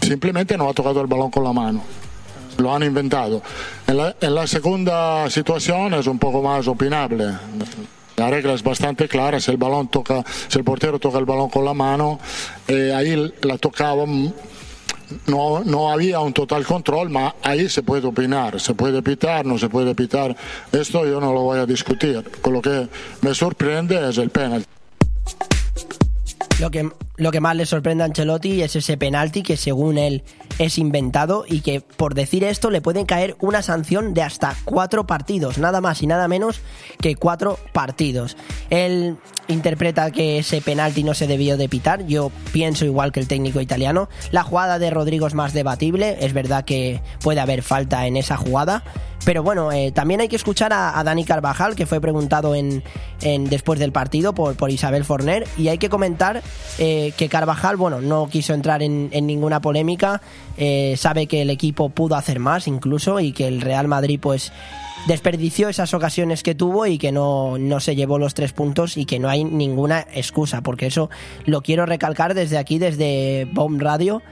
simplemente 0.00 0.58
no 0.58 0.68
ha 0.68 0.74
tocado 0.74 1.00
el 1.00 1.06
balón 1.06 1.30
con 1.30 1.44
la 1.44 1.52
mano. 1.52 1.82
Lo 2.58 2.74
han 2.74 2.82
inventado. 2.82 3.42
En 3.86 3.96
la, 3.96 4.16
en 4.20 4.34
la, 4.34 4.46
segunda 4.46 5.28
situación 5.30 5.94
es 5.94 6.06
un 6.06 6.18
poco 6.18 6.42
más 6.42 6.66
opinable. 6.68 7.34
La 8.16 8.30
regla 8.30 8.54
es 8.54 8.62
bastante 8.62 9.08
clara, 9.08 9.38
si 9.40 9.50
el, 9.50 9.58
balón 9.58 9.88
toca, 9.88 10.24
si 10.48 10.58
el 10.58 10.64
portero 10.64 10.98
toca 10.98 11.18
el 11.18 11.26
balón 11.26 11.50
con 11.50 11.64
la 11.66 11.74
mano, 11.74 12.18
eh, 12.66 12.94
ahí 12.94 13.30
la 13.42 13.58
tocaba, 13.58 14.06
no, 15.26 15.62
no 15.64 15.92
había 15.92 16.20
un 16.20 16.32
total 16.32 16.64
control, 16.64 17.10
pero 17.12 17.34
ahí 17.42 17.68
se 17.68 17.82
puede 17.82 18.06
opinar, 18.06 18.58
se 18.58 18.74
puede 18.74 19.02
pitar, 19.02 19.44
no 19.44 19.58
se 19.58 19.68
puede 19.68 19.94
pitar. 19.94 20.34
Esto 20.72 21.04
yo 21.06 21.20
no 21.20 21.32
lo 21.32 21.42
voy 21.42 21.58
a 21.58 21.66
discutir. 21.66 22.24
Con 22.40 22.54
lo 22.54 22.62
que 22.62 22.88
me 23.20 23.34
sorprende 23.34 24.08
es 24.08 24.18
el 24.18 24.30
penalti. 24.30 24.66
Lo 26.58 26.70
que, 26.70 26.90
lo 27.16 27.32
que 27.32 27.40
más 27.40 27.54
le 27.54 27.66
sorprende 27.66 28.02
a 28.02 28.06
Ancelotti 28.06 28.62
es 28.62 28.76
ese 28.76 28.96
penalti 28.96 29.42
que 29.42 29.58
según 29.58 29.98
él 29.98 30.24
es 30.58 30.78
inventado 30.78 31.44
y 31.46 31.60
que 31.60 31.82
por 31.82 32.14
decir 32.14 32.44
esto 32.44 32.70
le 32.70 32.80
pueden 32.80 33.04
caer 33.04 33.36
una 33.40 33.60
sanción 33.60 34.14
de 34.14 34.22
hasta 34.22 34.56
cuatro 34.64 35.06
partidos, 35.06 35.58
nada 35.58 35.82
más 35.82 36.02
y 36.02 36.06
nada 36.06 36.28
menos 36.28 36.60
que 36.98 37.14
cuatro 37.14 37.58
partidos. 37.74 38.38
Él 38.70 39.18
interpreta 39.48 40.10
que 40.10 40.38
ese 40.38 40.60
penalti 40.60 41.02
no 41.02 41.14
se 41.14 41.26
debió 41.26 41.56
de 41.56 41.68
pitar, 41.68 42.06
yo 42.06 42.30
pienso 42.52 42.84
igual 42.84 43.12
que 43.12 43.20
el 43.20 43.28
técnico 43.28 43.60
italiano. 43.60 44.08
La 44.30 44.42
jugada 44.42 44.78
de 44.78 44.90
Rodrigo 44.90 45.26
es 45.26 45.34
más 45.34 45.52
debatible, 45.52 46.16
es 46.20 46.32
verdad 46.32 46.64
que 46.64 47.00
puede 47.20 47.40
haber 47.40 47.62
falta 47.62 48.06
en 48.06 48.16
esa 48.16 48.36
jugada, 48.36 48.82
pero 49.24 49.42
bueno, 49.42 49.72
eh, 49.72 49.90
también 49.90 50.20
hay 50.20 50.28
que 50.28 50.36
escuchar 50.36 50.72
a, 50.72 51.02
Dani 51.02 51.24
Carvajal, 51.24 51.74
que 51.74 51.84
fue 51.84 52.00
preguntado 52.00 52.54
en, 52.54 52.84
en 53.22 53.48
después 53.48 53.80
del 53.80 53.90
partido 53.90 54.34
por, 54.34 54.56
por, 54.56 54.70
Isabel 54.70 55.04
Forner, 55.04 55.46
y 55.58 55.68
hay 55.68 55.78
que 55.78 55.88
comentar 55.88 56.42
eh, 56.78 57.12
que 57.16 57.28
Carvajal, 57.28 57.76
bueno, 57.76 58.00
no 58.00 58.28
quiso 58.28 58.54
entrar 58.54 58.82
en, 58.82 59.08
en 59.10 59.26
ninguna 59.26 59.60
polémica, 59.60 60.22
eh, 60.56 60.94
sabe 60.96 61.26
que 61.26 61.42
el 61.42 61.50
equipo 61.50 61.88
pudo 61.88 62.14
hacer 62.14 62.38
más 62.38 62.68
incluso 62.68 63.18
y 63.18 63.32
que 63.32 63.48
el 63.48 63.60
Real 63.60 63.88
Madrid 63.88 64.20
pues 64.22 64.52
desperdició 65.06 65.68
esas 65.68 65.94
ocasiones 65.94 66.42
que 66.42 66.54
tuvo 66.54 66.86
y 66.86 66.98
que 66.98 67.12
no, 67.12 67.58
no 67.58 67.80
se 67.80 67.94
llevó 67.96 68.18
los 68.18 68.34
tres 68.34 68.52
puntos 68.52 68.96
y 68.96 69.04
que 69.04 69.18
no 69.18 69.28
hay 69.28 69.44
ninguna 69.44 70.06
excusa, 70.12 70.62
porque 70.62 70.86
eso 70.86 71.10
lo 71.44 71.62
quiero 71.62 71.86
recalcar 71.86 72.34
desde 72.34 72.58
aquí, 72.58 72.78
desde 72.78 73.48
Bomb 73.52 73.80
Radio. 73.80 74.22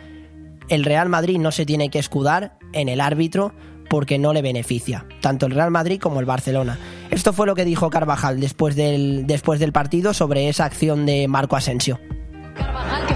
El 0.69 0.85
Real 0.85 1.09
Madrid 1.09 1.39
no 1.39 1.53
se 1.53 1.67
tiene 1.67 1.91
que 1.91 1.99
escudar 1.99 2.57
en 2.73 2.89
el 2.89 3.01
árbitro 3.01 3.53
porque 3.89 4.19
no 4.19 4.33
le 4.33 4.43
beneficia, 4.43 5.07
tanto 5.21 5.47
el 5.47 5.53
Real 5.53 5.71
Madrid 5.71 6.01
como 6.01 6.21
el 6.21 6.27
Barcelona. 6.27 6.79
Esto 7.11 7.33
fue 7.33 7.47
lo 7.47 7.55
que 7.55 7.65
dijo 7.65 7.91
Carvajal 7.91 8.41
después 8.41 8.75
del, 8.75 9.27
después 9.27 9.61
del 9.61 9.73
partido 9.73 10.15
sobre 10.15 10.49
esa 10.49 10.65
acción 10.65 11.07
de 11.07 11.29
Marco 11.29 11.57
Asensio. 11.57 12.01
Carvajal, 12.57 13.07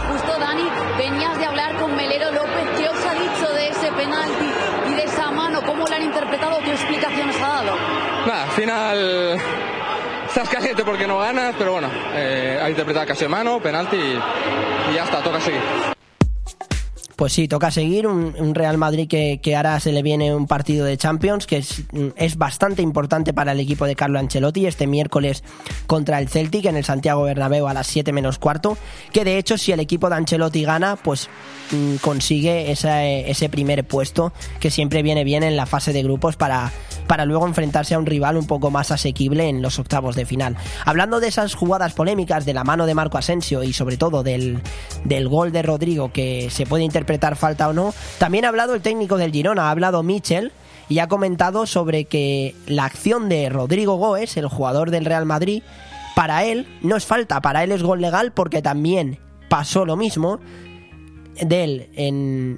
estás 10.26 10.48
caliente 10.48 10.84
porque 10.84 11.06
no 11.06 11.18
ganas, 11.18 11.54
pero 11.58 11.72
bueno, 11.72 11.88
eh, 12.14 12.58
ha 12.62 12.68
interpretado 12.68 13.06
casi 13.06 13.26
mano, 13.26 13.60
penalti 13.60 13.96
y, 13.96 14.94
ya 14.94 15.04
está, 15.04 15.22
toca 15.22 15.40
seguir. 15.40 15.60
Pues 17.16 17.32
sí, 17.32 17.48
toca 17.48 17.72
seguir. 17.72 18.06
Un, 18.06 18.54
Real 18.54 18.78
Madrid 18.78 19.08
que, 19.08 19.40
que, 19.42 19.56
ahora 19.56 19.80
se 19.80 19.90
le 19.90 20.02
viene 20.02 20.32
un 20.32 20.46
partido 20.46 20.86
de 20.86 20.96
Champions 20.96 21.48
que 21.48 21.56
es, 21.56 22.36
bastante 22.36 22.80
importante 22.80 23.34
para 23.34 23.50
el 23.50 23.58
equipo 23.58 23.86
de 23.86 23.96
Carlo 23.96 24.20
Ancelotti 24.20 24.66
este 24.66 24.86
miércoles 24.86 25.42
contra 25.88 26.20
el 26.20 26.28
Celtic 26.28 26.66
en 26.66 26.76
el 26.76 26.84
Santiago 26.84 27.24
Bernabéu 27.24 27.66
a 27.66 27.74
las 27.74 27.88
7 27.88 28.12
menos 28.12 28.38
cuarto. 28.38 28.78
Que 29.12 29.24
de 29.24 29.36
hecho, 29.36 29.58
si 29.58 29.72
el 29.72 29.80
equipo 29.80 30.08
de 30.08 30.14
Ancelotti 30.14 30.62
gana, 30.62 30.94
pues 30.94 31.28
mmm, 31.72 31.96
consigue 31.96 32.70
esa, 32.70 33.04
ese 33.04 33.48
primer 33.48 33.84
puesto 33.84 34.32
que 34.60 34.70
siempre 34.70 35.02
viene 35.02 35.24
bien 35.24 35.42
en 35.42 35.56
la 35.56 35.66
fase 35.66 35.92
de 35.92 36.04
grupos 36.04 36.36
para, 36.36 36.70
para 37.08 37.24
luego 37.24 37.46
enfrentarse 37.46 37.94
a 37.94 37.98
un 37.98 38.06
rival 38.06 38.36
un 38.36 38.46
poco 38.46 38.70
más 38.70 38.92
asequible 38.92 39.48
en 39.48 39.62
los 39.62 39.80
octavos 39.80 40.14
de 40.14 40.26
final. 40.26 40.56
Hablando 40.84 41.18
de 41.18 41.26
esas 41.26 41.54
jugadas 41.54 41.94
polémicas 41.94 42.44
de 42.44 42.54
la 42.54 42.62
mano 42.62 42.86
de 42.86 42.94
Marco 42.94 43.18
Asensio 43.18 43.64
y 43.64 43.72
sobre 43.72 43.96
todo 43.96 44.22
del, 44.22 44.60
del 45.04 45.28
gol 45.28 45.50
de 45.50 45.62
Rodrigo 45.62 46.12
que 46.12 46.50
se 46.50 46.66
puede 46.66 46.84
interpretar 46.84 47.34
falta 47.34 47.68
o 47.68 47.72
no. 47.72 47.92
También 48.18 48.44
ha 48.44 48.48
hablado 48.48 48.74
el 48.74 48.82
técnico 48.82 49.16
del 49.16 49.32
Girona, 49.32 49.64
ha 49.64 49.70
hablado 49.70 50.02
Michel 50.02 50.52
y 50.88 51.00
ha 51.00 51.08
comentado 51.08 51.66
sobre 51.66 52.04
que 52.04 52.54
la 52.66 52.84
acción 52.84 53.28
de 53.28 53.48
Rodrigo 53.48 53.96
Goes, 53.96 54.36
el 54.36 54.46
jugador 54.46 54.90
del 54.90 55.04
Real 55.04 55.26
Madrid, 55.26 55.62
para 56.14 56.44
él 56.44 56.66
no 56.82 56.96
es 56.96 57.06
falta, 57.06 57.40
para 57.40 57.64
él 57.64 57.72
es 57.72 57.82
gol 57.82 58.00
legal 58.00 58.32
porque 58.32 58.60
también 58.62 59.18
pasó 59.48 59.84
lo 59.86 59.96
mismo 59.96 60.40
del, 61.40 61.88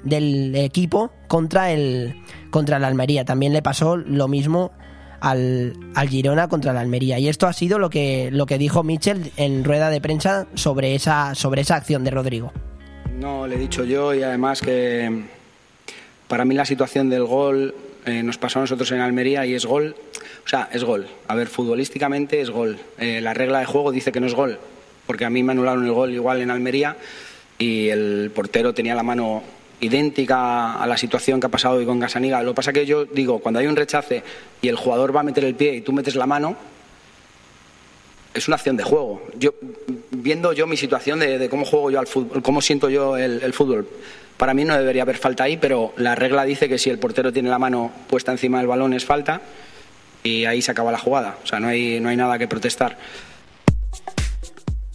del 0.03 0.55
equipo 0.55 1.11
contra 1.27 1.71
el, 1.71 2.15
contra 2.51 2.77
el 2.77 2.83
Almería. 2.83 3.25
También 3.25 3.53
le 3.53 3.63
pasó 3.63 3.97
lo 3.97 4.27
mismo 4.27 4.71
al, 5.19 5.73
al, 5.95 6.09
Girona 6.09 6.47
contra 6.47 6.73
la 6.73 6.81
Almería. 6.81 7.17
Y 7.17 7.27
esto 7.27 7.47
ha 7.47 7.53
sido 7.53 7.79
lo 7.79 7.89
que, 7.89 8.29
lo 8.31 8.45
que 8.45 8.59
dijo 8.59 8.83
Michel 8.83 9.31
en 9.37 9.63
rueda 9.63 9.89
de 9.89 10.01
prensa 10.01 10.45
sobre 10.53 10.93
esa, 10.93 11.33
sobre 11.33 11.61
esa 11.61 11.75
acción 11.75 12.03
de 12.03 12.11
Rodrigo. 12.11 12.51
No, 13.17 13.47
le 13.47 13.55
he 13.55 13.59
dicho 13.59 13.83
yo 13.83 14.13
y 14.13 14.23
además 14.23 14.61
que 14.61 15.23
para 16.27 16.45
mí 16.45 16.55
la 16.55 16.65
situación 16.65 17.09
del 17.09 17.23
gol 17.23 17.73
eh, 18.05 18.23
nos 18.23 18.37
pasó 18.37 18.59
a 18.59 18.63
nosotros 18.63 18.91
en 18.91 18.99
Almería 18.99 19.45
y 19.45 19.53
es 19.53 19.65
gol. 19.65 19.95
O 20.43 20.47
sea, 20.47 20.69
es 20.71 20.83
gol. 20.83 21.07
A 21.27 21.35
ver, 21.35 21.47
futbolísticamente 21.47 22.41
es 22.41 22.49
gol. 22.49 22.79
Eh, 22.97 23.21
la 23.21 23.33
regla 23.33 23.59
de 23.59 23.65
juego 23.65 23.91
dice 23.91 24.11
que 24.11 24.19
no 24.19 24.27
es 24.27 24.33
gol, 24.33 24.59
porque 25.05 25.25
a 25.25 25.29
mí 25.29 25.43
me 25.43 25.51
anularon 25.51 25.85
el 25.85 25.91
gol 25.91 26.11
igual 26.11 26.41
en 26.41 26.49
Almería 26.49 26.97
y 27.59 27.89
el 27.89 28.31
portero 28.33 28.73
tenía 28.73 28.95
la 28.95 29.03
mano 29.03 29.43
idéntica 29.81 30.75
a 30.75 30.87
la 30.87 30.95
situación 30.95 31.39
que 31.39 31.47
ha 31.47 31.49
pasado 31.49 31.75
hoy 31.75 31.85
con 31.85 31.99
Gasaniga. 31.99 32.41
Lo 32.43 32.51
que 32.51 32.55
pasa 32.55 32.71
que 32.71 32.85
yo 32.85 33.05
digo, 33.05 33.39
cuando 33.39 33.59
hay 33.59 33.67
un 33.67 33.75
rechace 33.75 34.23
y 34.61 34.67
el 34.67 34.75
jugador 34.75 35.13
va 35.13 35.21
a 35.21 35.23
meter 35.23 35.43
el 35.43 35.55
pie 35.55 35.75
y 35.75 35.81
tú 35.81 35.91
metes 35.91 36.15
la 36.15 36.27
mano, 36.27 36.55
es 38.33 38.47
una 38.47 38.55
acción 38.55 38.77
de 38.77 38.83
juego. 38.83 39.21
Yo, 39.37 39.53
viendo 40.11 40.53
yo 40.53 40.67
mi 40.67 40.77
situación 40.77 41.19
de, 41.19 41.37
de 41.37 41.49
cómo 41.49 41.65
juego 41.65 41.91
yo 41.91 41.99
al 41.99 42.07
fútbol, 42.07 42.41
cómo 42.41 42.61
siento 42.61 42.89
yo 42.89 43.17
el, 43.17 43.41
el, 43.41 43.53
fútbol, 43.53 43.87
para 44.37 44.53
mí 44.53 44.63
no 44.63 44.77
debería 44.77 45.01
haber 45.01 45.17
falta 45.17 45.43
ahí, 45.43 45.57
pero 45.57 45.93
la 45.97 46.15
regla 46.15 46.45
dice 46.45 46.69
que 46.69 46.77
si 46.77 46.89
el 46.89 46.99
portero 46.99 47.33
tiene 47.33 47.49
la 47.49 47.59
mano 47.59 47.91
puesta 48.07 48.31
encima 48.31 48.59
del 48.59 48.67
balón 48.67 48.93
es 48.93 49.03
falta 49.03 49.41
y 50.23 50.45
ahí 50.45 50.61
se 50.61 50.71
acaba 50.71 50.91
la 50.91 50.99
jugada. 50.99 51.37
O 51.43 51.47
sea, 51.47 51.59
no 51.59 51.67
hay, 51.67 51.99
no 51.99 52.09
hay 52.09 52.15
nada 52.15 52.37
que 52.37 52.47
protestar. 52.47 52.97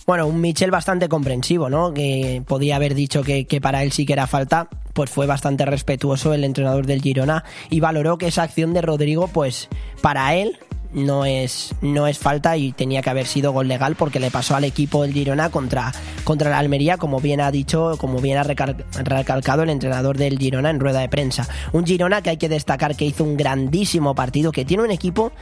Bueno, 0.07 0.29
un 0.29 0.41
Michel 0.41 0.71
bastante 0.71 1.09
comprensivo, 1.09 1.69
¿no? 1.69 1.93
Que 1.93 2.41
podía 2.47 2.77
haber 2.77 2.95
dicho 2.95 3.25
que, 3.25 3.45
para 3.61 3.83
él 3.83 3.91
sí 3.91 4.07
que 4.07 4.13
era 4.13 4.29
falta, 4.29 4.69
pues 4.93 5.11
fue 5.11 5.27
bastante 5.27 5.67
respetuoso 5.67 6.33
el 6.33 6.45
entrenador 6.45 6.87
del 6.87 7.03
Girona 7.03 7.43
y 7.71 7.81
valoró 7.81 8.17
que 8.17 8.29
esa 8.29 8.45
acción 8.45 8.73
de 8.73 8.83
Rodrigo, 8.83 9.27
pues 9.27 9.69
para 10.03 10.37
él 10.37 10.59
no 10.93 11.25
es, 11.25 11.75
no 11.83 12.07
es 12.07 12.19
falta 12.19 12.57
y 12.57 12.71
tenía 12.71 13.03
que 13.03 13.11
haber 13.11 13.27
sido 13.27 13.53
gol 13.53 13.67
legal 13.67 13.97
porque 13.97 14.21
le 14.21 14.31
pasó 14.31 14.55
al 14.55 14.63
equipo 14.63 15.03
el 15.03 15.13
Girona 15.13 15.51
contra, 15.51 15.91
contra 16.23 16.51
la 16.51 16.61
Almería, 16.61 16.99
como 16.99 17.19
bien 17.19 17.41
ha 17.41 17.51
dicho, 17.51 17.97
como 17.99 18.21
bien 18.21 18.39
ha 18.39 18.45
recalcado 18.45 19.65
el 19.65 19.71
entrenador 19.71 20.19
del 20.19 20.39
Girona 20.39 20.71
en 20.71 20.79
rueda 20.79 21.01
de 21.01 21.09
prensa. 21.09 21.49
Un 21.73 21.85
Girona 21.85 22.23
que 22.23 22.31
hay 22.31 22.37
que 22.37 22.49
destacar 22.49 22.95
que 22.95 23.07
hizo 23.07 23.25
un 23.25 23.37
grandísimo 23.37 24.15
partido, 24.15 24.53
que 24.53 24.65
tiene 24.65 24.85
un 24.85 24.93
equipo 24.93 25.33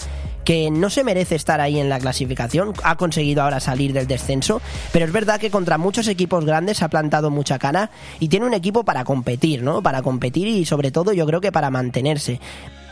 que 0.45 0.71
no 0.71 0.91
se 0.91 1.05
merece 1.05 1.35
estar 1.35 1.61
ahí 1.61 1.79
en 1.79 1.89
la 1.89 1.99
clasificación, 1.99 2.73
ha 2.83 2.97
conseguido 2.97 3.43
ahora 3.43 3.61
salir 3.61 3.93
del 3.93 4.07
descenso, 4.07 4.61
pero 4.93 5.07
es 5.07 5.13
verdad 5.13 5.41
que 5.41 5.51
contra 5.51 5.79
muchos 5.79 6.09
equipos 6.09 6.45
grandes 6.45 6.83
ha 6.83 6.89
plantado 6.89 7.31
mucha 7.31 7.59
cara 7.59 7.91
y 8.21 8.29
tiene 8.29 8.47
un 8.47 8.55
equipo 8.55 8.85
para 8.85 9.05
competir, 9.05 9.63
¿no? 9.63 9.83
Para 9.83 10.03
competir 10.03 10.47
y 10.47 10.65
sobre 10.65 10.91
todo 10.91 11.13
yo 11.13 11.27
creo 11.27 11.41
que 11.41 11.53
para 11.53 11.71
mantenerse. 11.71 12.41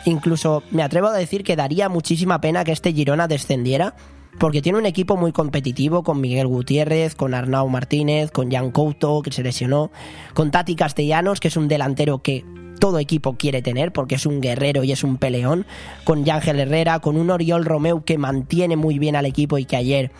Incluso 0.04 0.62
me 0.70 0.82
atrevo 0.82 1.08
a 1.08 1.12
decir 1.12 1.44
que 1.44 1.56
daría 1.56 1.88
muchísima 1.88 2.40
pena 2.40 2.64
que 2.64 2.72
este 2.72 2.92
Girona 2.92 3.28
descendiera, 3.28 3.94
porque 4.38 4.62
tiene 4.62 4.78
un 4.78 4.86
equipo 4.86 5.16
muy 5.16 5.32
competitivo 5.32 6.02
con 6.02 6.20
Miguel 6.20 6.46
Gutiérrez, 6.46 7.14
con 7.14 7.34
Arnau 7.34 7.68
Martínez, 7.68 8.30
con 8.30 8.50
Jan 8.50 8.70
Couto, 8.70 9.22
que 9.22 9.30
se 9.30 9.42
lesionó, 9.42 9.90
con 10.34 10.50
Tati 10.50 10.74
Castellanos, 10.74 11.40
que 11.40 11.48
es 11.48 11.56
un 11.56 11.68
delantero 11.68 12.22
que 12.22 12.44
todo 12.80 12.98
equipo 12.98 13.36
quiere 13.36 13.62
tener 13.62 13.92
porque 13.92 14.16
es 14.16 14.26
un 14.26 14.40
guerrero 14.40 14.82
y 14.82 14.90
es 14.90 15.04
un 15.04 15.16
peleón, 15.16 15.66
con 16.02 16.24
Yángel 16.24 16.58
Herrera, 16.58 16.98
con 16.98 17.16
un 17.16 17.30
Oriol 17.30 17.64
Romeu 17.64 18.02
que 18.02 18.18
mantiene 18.18 18.76
muy 18.76 18.98
bien 18.98 19.14
al 19.14 19.26
equipo 19.26 19.58
y 19.58 19.64
que 19.64 19.76
ayer 19.76 20.10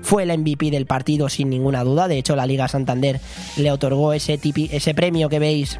fue 0.00 0.22
el 0.22 0.38
MVP 0.38 0.70
del 0.70 0.86
partido 0.86 1.28
sin 1.28 1.50
ninguna 1.50 1.84
duda. 1.84 2.08
De 2.08 2.16
hecho, 2.16 2.36
la 2.36 2.46
Liga 2.46 2.68
Santander 2.68 3.20
le 3.58 3.70
otorgó 3.70 4.12
ese, 4.12 4.38
tipi, 4.38 4.70
ese 4.72 4.94
premio 4.94 5.28
que 5.28 5.38
veis 5.38 5.78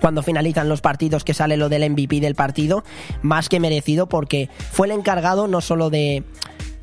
cuando 0.00 0.24
finalizan 0.24 0.68
los 0.68 0.80
partidos 0.80 1.22
que 1.22 1.32
sale 1.32 1.56
lo 1.56 1.68
del 1.68 1.88
MVP 1.88 2.18
del 2.18 2.34
partido, 2.34 2.82
más 3.22 3.48
que 3.48 3.60
merecido 3.60 4.08
porque 4.08 4.50
fue 4.72 4.88
el 4.88 4.92
encargado 4.92 5.46
no 5.46 5.60
solo 5.60 5.90
de 5.90 6.24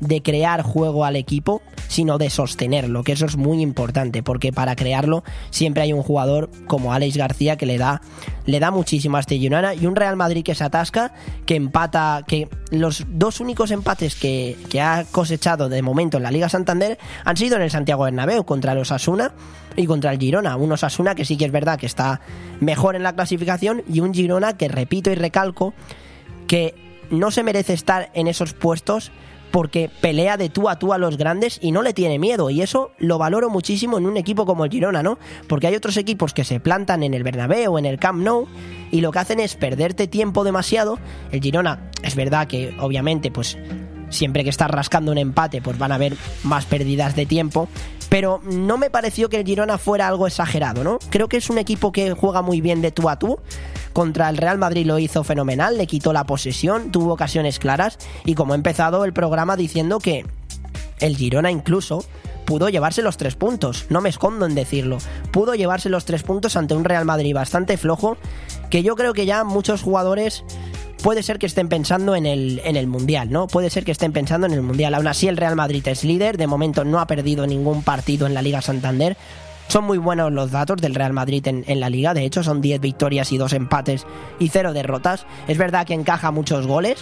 de 0.00 0.22
crear 0.22 0.62
juego 0.62 1.04
al 1.04 1.16
equipo, 1.16 1.62
sino 1.88 2.18
de 2.18 2.30
sostenerlo, 2.30 3.04
que 3.04 3.12
eso 3.12 3.26
es 3.26 3.36
muy 3.36 3.60
importante, 3.60 4.22
porque 4.22 4.52
para 4.52 4.74
crearlo 4.76 5.22
siempre 5.50 5.82
hay 5.82 5.92
un 5.92 6.02
jugador 6.02 6.50
como 6.66 6.92
Alex 6.92 7.16
García 7.16 7.56
que 7.56 7.66
le 7.66 7.78
da, 7.78 8.00
le 8.46 8.60
da 8.60 8.70
muchísimo 8.70 9.16
a 9.16 9.20
este 9.20 9.36
y 9.36 9.46
un 9.86 9.96
Real 9.96 10.16
Madrid 10.16 10.44
que 10.44 10.54
se 10.54 10.64
atasca, 10.64 11.12
que 11.46 11.56
empata, 11.56 12.24
que 12.26 12.48
los 12.70 13.04
dos 13.08 13.40
únicos 13.40 13.70
empates 13.70 14.14
que, 14.14 14.56
que 14.68 14.80
ha 14.80 15.04
cosechado 15.10 15.68
de 15.68 15.82
momento 15.82 16.16
en 16.16 16.22
la 16.22 16.30
Liga 16.30 16.48
Santander 16.48 16.98
han 17.24 17.36
sido 17.36 17.56
en 17.56 17.62
el 17.62 17.70
Santiago 17.70 18.04
Bernabéu 18.04 18.44
contra 18.44 18.74
los 18.74 18.92
Asuna 18.92 19.32
y 19.76 19.86
contra 19.86 20.12
el 20.12 20.18
Girona. 20.18 20.56
Un 20.56 20.72
Osasuna 20.72 21.14
que 21.14 21.24
sí 21.24 21.36
que 21.36 21.44
es 21.44 21.52
verdad 21.52 21.78
que 21.78 21.86
está 21.86 22.20
mejor 22.60 22.96
en 22.96 23.02
la 23.02 23.14
clasificación 23.14 23.82
y 23.88 24.00
un 24.00 24.14
Girona 24.14 24.56
que 24.56 24.68
repito 24.68 25.10
y 25.10 25.14
recalco 25.14 25.74
que 26.46 26.74
no 27.10 27.30
se 27.30 27.42
merece 27.42 27.72
estar 27.72 28.10
en 28.14 28.28
esos 28.28 28.54
puestos 28.54 29.10
porque 29.50 29.90
pelea 30.00 30.36
de 30.36 30.48
tú 30.48 30.68
a 30.68 30.78
tú 30.78 30.92
a 30.92 30.98
los 30.98 31.16
grandes 31.16 31.58
y 31.62 31.72
no 31.72 31.82
le 31.82 31.92
tiene 31.92 32.18
miedo. 32.18 32.50
Y 32.50 32.62
eso 32.62 32.92
lo 32.98 33.18
valoro 33.18 33.50
muchísimo 33.50 33.98
en 33.98 34.06
un 34.06 34.16
equipo 34.16 34.46
como 34.46 34.64
el 34.64 34.70
Girona, 34.70 35.02
¿no? 35.02 35.18
Porque 35.48 35.66
hay 35.66 35.74
otros 35.74 35.96
equipos 35.96 36.32
que 36.34 36.44
se 36.44 36.60
plantan 36.60 37.02
en 37.02 37.14
el 37.14 37.22
Bernabéu 37.22 37.74
o 37.74 37.78
en 37.78 37.86
el 37.86 37.98
Camp 37.98 38.22
Nou 38.22 38.46
y 38.90 39.00
lo 39.00 39.12
que 39.12 39.18
hacen 39.18 39.40
es 39.40 39.54
perderte 39.54 40.06
tiempo 40.06 40.44
demasiado. 40.44 40.98
El 41.30 41.40
Girona, 41.40 41.90
es 42.02 42.16
verdad 42.16 42.46
que 42.46 42.74
obviamente, 42.78 43.30
pues 43.30 43.58
siempre 44.10 44.44
que 44.44 44.50
estás 44.50 44.70
rascando 44.70 45.12
un 45.12 45.18
empate, 45.18 45.62
pues 45.62 45.78
van 45.78 45.92
a 45.92 45.96
haber 45.96 46.16
más 46.42 46.66
pérdidas 46.66 47.16
de 47.16 47.26
tiempo. 47.26 47.68
Pero 48.10 48.40
no 48.44 48.76
me 48.76 48.90
pareció 48.90 49.30
que 49.30 49.38
el 49.38 49.46
Girona 49.46 49.78
fuera 49.78 50.08
algo 50.08 50.26
exagerado, 50.26 50.84
¿no? 50.84 50.98
Creo 51.08 51.28
que 51.28 51.38
es 51.38 51.48
un 51.48 51.56
equipo 51.56 51.92
que 51.92 52.12
juega 52.12 52.42
muy 52.42 52.60
bien 52.60 52.82
de 52.82 52.90
tú 52.90 53.08
a 53.08 53.18
tú. 53.18 53.38
Contra 53.94 54.28
el 54.28 54.36
Real 54.36 54.58
Madrid 54.58 54.84
lo 54.84 54.98
hizo 54.98 55.24
fenomenal, 55.24 55.78
le 55.78 55.86
quitó 55.86 56.12
la 56.12 56.24
posesión, 56.24 56.92
tuvo 56.92 57.14
ocasiones 57.14 57.58
claras. 57.58 57.98
Y 58.24 58.34
como 58.34 58.52
he 58.52 58.56
empezado 58.56 59.04
el 59.04 59.12
programa 59.12 59.56
diciendo 59.56 60.00
que 60.00 60.26
el 60.98 61.16
Girona 61.16 61.50
incluso 61.50 62.04
pudo 62.50 62.68
llevarse 62.68 63.02
los 63.02 63.16
tres 63.16 63.36
puntos, 63.36 63.86
no 63.90 64.00
me 64.00 64.08
escondo 64.08 64.44
en 64.44 64.56
decirlo. 64.56 64.98
Pudo 65.30 65.54
llevarse 65.54 65.88
los 65.88 66.04
tres 66.04 66.24
puntos 66.24 66.56
ante 66.56 66.74
un 66.74 66.82
Real 66.82 67.04
Madrid 67.04 67.32
bastante 67.32 67.76
flojo, 67.76 68.16
que 68.70 68.82
yo 68.82 68.96
creo 68.96 69.12
que 69.12 69.24
ya 69.24 69.44
muchos 69.44 69.82
jugadores 69.82 70.42
puede 71.00 71.22
ser 71.22 71.38
que 71.38 71.46
estén 71.46 71.68
pensando 71.68 72.16
en 72.16 72.26
el, 72.26 72.60
en 72.64 72.74
el 72.74 72.88
Mundial, 72.88 73.30
¿no? 73.30 73.46
Puede 73.46 73.70
ser 73.70 73.84
que 73.84 73.92
estén 73.92 74.12
pensando 74.12 74.48
en 74.48 74.52
el 74.54 74.62
Mundial. 74.62 74.94
Aún 74.94 75.06
así, 75.06 75.28
el 75.28 75.36
Real 75.36 75.54
Madrid 75.54 75.86
es 75.86 76.02
líder, 76.02 76.38
de 76.38 76.48
momento 76.48 76.84
no 76.84 76.98
ha 76.98 77.06
perdido 77.06 77.46
ningún 77.46 77.84
partido 77.84 78.26
en 78.26 78.34
la 78.34 78.42
Liga 78.42 78.60
Santander. 78.62 79.16
Son 79.68 79.84
muy 79.84 79.98
buenos 79.98 80.32
los 80.32 80.50
datos 80.50 80.78
del 80.78 80.96
Real 80.96 81.12
Madrid 81.12 81.46
en, 81.46 81.78
la 81.78 81.88
liga, 81.88 82.14
de 82.14 82.24
hecho 82.24 82.42
son 82.42 82.60
10 82.60 82.80
victorias 82.80 83.30
y 83.30 83.38
2 83.38 83.52
empates 83.52 84.06
y 84.40 84.48
0 84.48 84.72
derrotas. 84.72 85.24
Es 85.46 85.56
verdad 85.56 85.86
que 85.86 85.94
encaja 85.94 86.32
muchos 86.32 86.66
goles, 86.66 86.98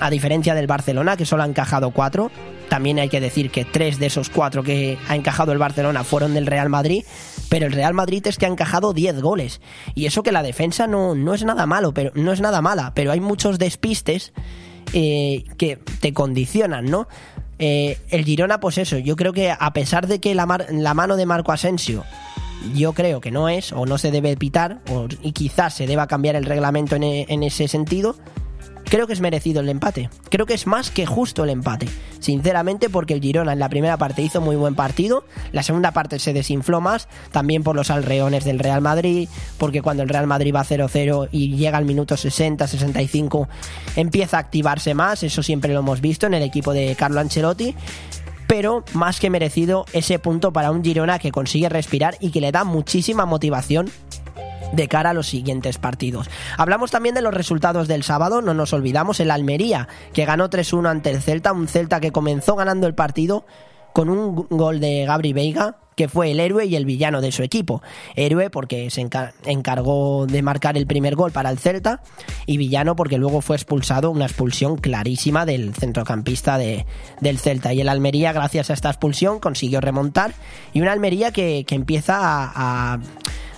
a 0.00 0.08
diferencia 0.08 0.54
del 0.54 0.68
Barcelona, 0.68 1.16
que 1.16 1.26
solo 1.26 1.42
ha 1.42 1.46
encajado 1.46 1.90
4. 1.90 2.30
También 2.72 2.98
hay 2.98 3.10
que 3.10 3.20
decir 3.20 3.50
que 3.50 3.66
3 3.66 3.98
de 3.98 4.06
esos 4.06 4.30
4 4.30 4.62
que 4.62 4.96
ha 5.06 5.14
encajado 5.14 5.52
el 5.52 5.58
Barcelona 5.58 6.04
fueron 6.04 6.32
del 6.32 6.46
Real 6.46 6.70
Madrid, 6.70 7.04
pero 7.50 7.66
el 7.66 7.72
Real 7.72 7.92
Madrid 7.92 8.26
es 8.26 8.38
que 8.38 8.46
ha 8.46 8.48
encajado 8.48 8.94
10 8.94 9.20
goles. 9.20 9.60
Y 9.94 10.06
eso 10.06 10.22
que 10.22 10.32
la 10.32 10.42
defensa 10.42 10.86
no, 10.86 11.14
no 11.14 11.34
es 11.34 11.44
nada 11.44 11.66
malo, 11.66 11.92
pero 11.92 12.12
no 12.14 12.32
es 12.32 12.40
nada 12.40 12.62
mala, 12.62 12.94
pero 12.94 13.12
hay 13.12 13.20
muchos 13.20 13.58
despistes 13.58 14.32
eh, 14.94 15.44
que 15.58 15.76
te 15.76 16.14
condicionan, 16.14 16.86
¿no? 16.86 17.08
Eh, 17.58 17.98
el 18.08 18.24
Girona, 18.24 18.58
pues 18.58 18.78
eso, 18.78 18.96
yo 18.96 19.16
creo 19.16 19.34
que 19.34 19.50
a 19.50 19.72
pesar 19.74 20.06
de 20.06 20.18
que 20.18 20.34
la, 20.34 20.46
mar, 20.46 20.64
la 20.70 20.94
mano 20.94 21.18
de 21.18 21.26
Marco 21.26 21.52
Asensio 21.52 22.04
yo 22.74 22.94
creo 22.94 23.20
que 23.20 23.30
no 23.30 23.50
es 23.50 23.72
o 23.72 23.84
no 23.84 23.98
se 23.98 24.10
debe 24.10 24.34
pitar 24.38 24.80
o, 24.88 25.08
y 25.20 25.32
quizás 25.32 25.74
se 25.74 25.86
deba 25.86 26.06
cambiar 26.06 26.36
el 26.36 26.46
reglamento 26.46 26.96
en, 26.96 27.02
en 27.02 27.42
ese 27.42 27.68
sentido, 27.68 28.16
creo 28.92 29.06
que 29.06 29.14
es 29.14 29.22
merecido 29.22 29.62
el 29.62 29.70
empate. 29.70 30.10
Creo 30.28 30.44
que 30.44 30.52
es 30.52 30.66
más 30.66 30.90
que 30.90 31.06
justo 31.06 31.44
el 31.44 31.48
empate. 31.48 31.88
Sinceramente, 32.18 32.90
porque 32.90 33.14
el 33.14 33.22
Girona 33.22 33.54
en 33.54 33.58
la 33.58 33.70
primera 33.70 33.96
parte 33.96 34.20
hizo 34.20 34.42
muy 34.42 34.54
buen 34.54 34.74
partido, 34.74 35.24
la 35.50 35.62
segunda 35.62 35.92
parte 35.92 36.18
se 36.18 36.34
desinfló 36.34 36.82
más, 36.82 37.08
también 37.30 37.62
por 37.62 37.74
los 37.74 37.90
alreones 37.90 38.44
del 38.44 38.58
Real 38.58 38.82
Madrid, 38.82 39.30
porque 39.56 39.80
cuando 39.80 40.02
el 40.02 40.10
Real 40.10 40.26
Madrid 40.26 40.54
va 40.54 40.62
0-0 40.62 41.30
y 41.32 41.56
llega 41.56 41.78
al 41.78 41.86
minuto 41.86 42.18
60, 42.18 42.66
65, 42.66 43.48
empieza 43.96 44.36
a 44.36 44.40
activarse 44.40 44.92
más, 44.92 45.22
eso 45.22 45.42
siempre 45.42 45.72
lo 45.72 45.78
hemos 45.78 46.02
visto 46.02 46.26
en 46.26 46.34
el 46.34 46.42
equipo 46.42 46.74
de 46.74 46.94
Carlo 46.94 47.20
Ancelotti 47.20 47.74
pero 48.46 48.84
más 48.92 49.18
que 49.18 49.30
merecido 49.30 49.86
ese 49.94 50.18
punto 50.18 50.52
para 50.52 50.70
un 50.70 50.84
Girona 50.84 51.18
que 51.18 51.32
consigue 51.32 51.70
respirar 51.70 52.18
y 52.20 52.32
que 52.32 52.42
le 52.42 52.52
da 52.52 52.64
muchísima 52.64 53.24
motivación 53.24 53.88
de 54.72 54.88
cara 54.88 55.10
a 55.10 55.14
los 55.14 55.26
siguientes 55.26 55.78
partidos. 55.78 56.28
Hablamos 56.56 56.90
también 56.90 57.14
de 57.14 57.22
los 57.22 57.34
resultados 57.34 57.88
del 57.88 58.02
sábado, 58.02 58.42
no 58.42 58.54
nos 58.54 58.72
olvidamos 58.72 59.20
el 59.20 59.30
Almería, 59.30 59.88
que 60.12 60.24
ganó 60.24 60.50
3-1 60.50 60.88
ante 60.88 61.10
el 61.10 61.22
Celta, 61.22 61.52
un 61.52 61.68
Celta 61.68 62.00
que 62.00 62.12
comenzó 62.12 62.56
ganando 62.56 62.86
el 62.86 62.94
partido 62.94 63.44
con 63.92 64.08
un 64.08 64.46
gol 64.48 64.80
de 64.80 65.04
Gabri 65.04 65.32
Veiga, 65.32 65.76
que 65.96 66.08
fue 66.08 66.30
el 66.30 66.40
héroe 66.40 66.66
y 66.66 66.76
el 66.76 66.86
villano 66.86 67.20
de 67.20 67.32
su 67.32 67.42
equipo. 67.42 67.82
Héroe 68.16 68.50
porque 68.50 68.90
se 68.90 69.06
encargó 69.44 70.26
de 70.26 70.42
marcar 70.42 70.76
el 70.76 70.86
primer 70.86 71.14
gol 71.14 71.32
para 71.32 71.50
el 71.50 71.58
Celta 71.58 72.02
y 72.46 72.56
villano 72.56 72.96
porque 72.96 73.18
luego 73.18 73.40
fue 73.40 73.56
expulsado, 73.56 74.10
una 74.10 74.24
expulsión 74.24 74.76
clarísima 74.76 75.44
del 75.44 75.74
centrocampista 75.74 76.58
de, 76.58 76.86
del 77.20 77.38
Celta. 77.38 77.72
Y 77.74 77.80
el 77.80 77.88
Almería, 77.88 78.32
gracias 78.32 78.70
a 78.70 78.74
esta 78.74 78.88
expulsión, 78.88 79.38
consiguió 79.38 79.80
remontar 79.80 80.32
y 80.72 80.80
una 80.80 80.92
Almería 80.92 81.30
que, 81.30 81.64
que 81.66 81.74
empieza 81.74 82.18
a, 82.18 82.94
a 82.94 82.98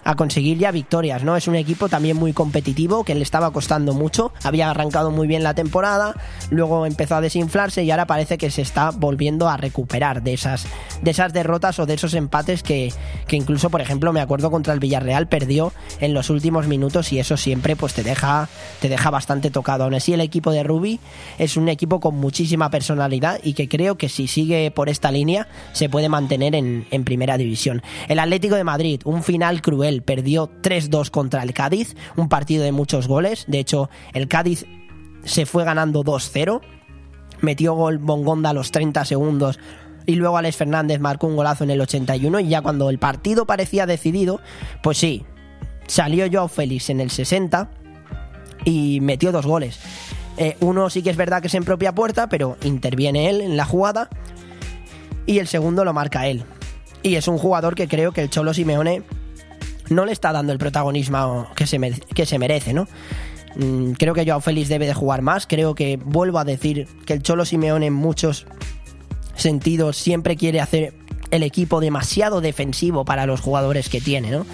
a 0.04 0.14
conseguir 0.16 0.58
ya 0.58 0.70
victorias, 0.70 1.24
¿no? 1.24 1.36
Es 1.36 1.48
un 1.48 1.54
equipo 1.54 1.88
también 1.88 2.16
muy 2.16 2.32
competitivo 2.32 3.04
que 3.04 3.14
le 3.14 3.22
estaba 3.22 3.50
costando 3.52 3.94
mucho, 3.94 4.32
había 4.42 4.70
arrancado 4.70 5.10
muy 5.10 5.26
bien 5.26 5.42
la 5.42 5.54
temporada, 5.54 6.14
luego 6.50 6.86
empezó 6.86 7.16
a 7.16 7.20
desinflarse 7.20 7.82
y 7.82 7.90
ahora 7.90 8.06
parece 8.06 8.38
que 8.38 8.50
se 8.50 8.62
está 8.62 8.90
volviendo 8.90 9.48
a 9.48 9.56
recuperar 9.56 10.22
de 10.22 10.34
esas, 10.34 10.66
de 11.02 11.10
esas 11.10 11.32
derrotas 11.32 11.78
o 11.78 11.86
de 11.86 11.94
esos 11.94 12.14
empates 12.14 12.62
que, 12.62 12.92
que 13.26 13.36
incluso, 13.36 13.70
por 13.70 13.80
ejemplo, 13.80 14.12
me 14.12 14.20
acuerdo 14.20 14.50
contra 14.50 14.74
el 14.74 14.80
Villarreal 14.80 15.26
perdió 15.26 15.72
en 16.00 16.14
los 16.14 16.30
últimos 16.30 16.66
minutos 16.66 17.12
y 17.12 17.18
eso 17.18 17.36
siempre 17.36 17.76
pues 17.76 17.94
te 17.94 18.02
deja, 18.02 18.48
te 18.80 18.88
deja 18.88 19.10
bastante 19.10 19.50
tocado. 19.50 19.84
Aún 19.84 19.94
así 19.94 20.12
el 20.12 20.20
equipo 20.20 20.50
de 20.50 20.62
Rubi 20.62 21.00
es 21.38 21.56
un 21.56 21.68
equipo 21.68 22.00
con 22.00 22.16
muchísima 22.16 22.70
personalidad 22.70 23.40
y 23.42 23.54
que 23.54 23.68
creo 23.68 23.96
que 23.96 24.08
si 24.08 24.26
sigue 24.26 24.70
por 24.70 24.88
esta 24.88 25.10
línea 25.10 25.48
se 25.72 25.88
puede 25.88 26.08
mantener 26.08 26.54
en, 26.54 26.86
en 26.90 27.04
primera 27.04 27.38
división. 27.38 27.82
El 28.08 28.18
Atlético 28.18 28.56
de 28.56 28.64
Madrid, 28.64 29.00
un 29.04 29.22
final 29.22 29.62
cruel 29.62 29.93
perdió 30.02 30.50
3-2 30.62 31.10
contra 31.10 31.42
el 31.42 31.52
Cádiz, 31.52 31.96
un 32.16 32.28
partido 32.28 32.64
de 32.64 32.72
muchos 32.72 33.08
goles. 33.08 33.44
De 33.48 33.58
hecho, 33.58 33.90
el 34.12 34.28
Cádiz 34.28 34.66
se 35.24 35.46
fue 35.46 35.64
ganando 35.64 36.04
2-0. 36.04 36.60
Metió 37.40 37.74
gol 37.74 37.98
Bongonda 37.98 38.50
a 38.50 38.54
los 38.54 38.70
30 38.70 39.04
segundos 39.04 39.58
y 40.06 40.16
luego 40.16 40.36
Alex 40.36 40.56
Fernández 40.56 41.00
marcó 41.00 41.26
un 41.26 41.36
golazo 41.36 41.64
en 41.64 41.70
el 41.70 41.80
81 41.80 42.40
y 42.40 42.48
ya 42.48 42.62
cuando 42.62 42.90
el 42.90 42.98
partido 42.98 43.46
parecía 43.46 43.86
decidido, 43.86 44.40
pues 44.82 44.98
sí, 44.98 45.24
salió 45.86 46.26
Joao 46.30 46.48
Félix 46.48 46.90
en 46.90 47.00
el 47.00 47.10
60 47.10 47.70
y 48.64 49.00
metió 49.00 49.32
dos 49.32 49.46
goles. 49.46 49.78
Eh, 50.36 50.56
uno 50.60 50.90
sí 50.90 51.02
que 51.02 51.10
es 51.10 51.16
verdad 51.16 51.40
que 51.40 51.46
es 51.46 51.54
en 51.54 51.64
propia 51.64 51.94
puerta, 51.94 52.28
pero 52.28 52.56
interviene 52.62 53.30
él 53.30 53.40
en 53.40 53.56
la 53.56 53.64
jugada 53.64 54.08
y 55.26 55.38
el 55.38 55.46
segundo 55.46 55.84
lo 55.84 55.92
marca 55.92 56.26
él. 56.26 56.44
Y 57.02 57.16
es 57.16 57.28
un 57.28 57.38
jugador 57.38 57.74
que 57.74 57.88
creo 57.88 58.12
que 58.12 58.22
el 58.22 58.30
Cholo 58.30 58.54
Simeone 58.54 59.02
no 59.90 60.04
le 60.04 60.12
está 60.12 60.32
dando 60.32 60.52
el 60.52 60.58
protagonismo 60.58 61.48
que 61.54 61.66
se, 61.66 61.78
que 62.14 62.26
se 62.26 62.38
merece, 62.38 62.72
¿no? 62.72 62.86
Mm, 63.56 63.92
creo 63.92 64.14
que 64.14 64.24
Joao 64.24 64.40
Félix 64.40 64.68
debe 64.68 64.86
de 64.86 64.94
jugar 64.94 65.22
más. 65.22 65.46
Creo 65.46 65.74
que 65.74 65.96
vuelvo 65.96 66.38
a 66.38 66.44
decir 66.44 66.88
que 67.06 67.12
el 67.12 67.22
Cholo 67.22 67.44
Simeone 67.44 67.86
en 67.86 67.94
muchos 67.94 68.46
sentidos 69.36 69.96
siempre 69.96 70.36
quiere 70.36 70.60
hacer 70.60 70.94
el 71.30 71.42
equipo 71.42 71.80
demasiado 71.80 72.40
defensivo 72.40 73.04
para 73.04 73.26
los 73.26 73.40
jugadores 73.40 73.88
que 73.88 74.00
tiene, 74.00 74.30
¿no? 74.30 74.46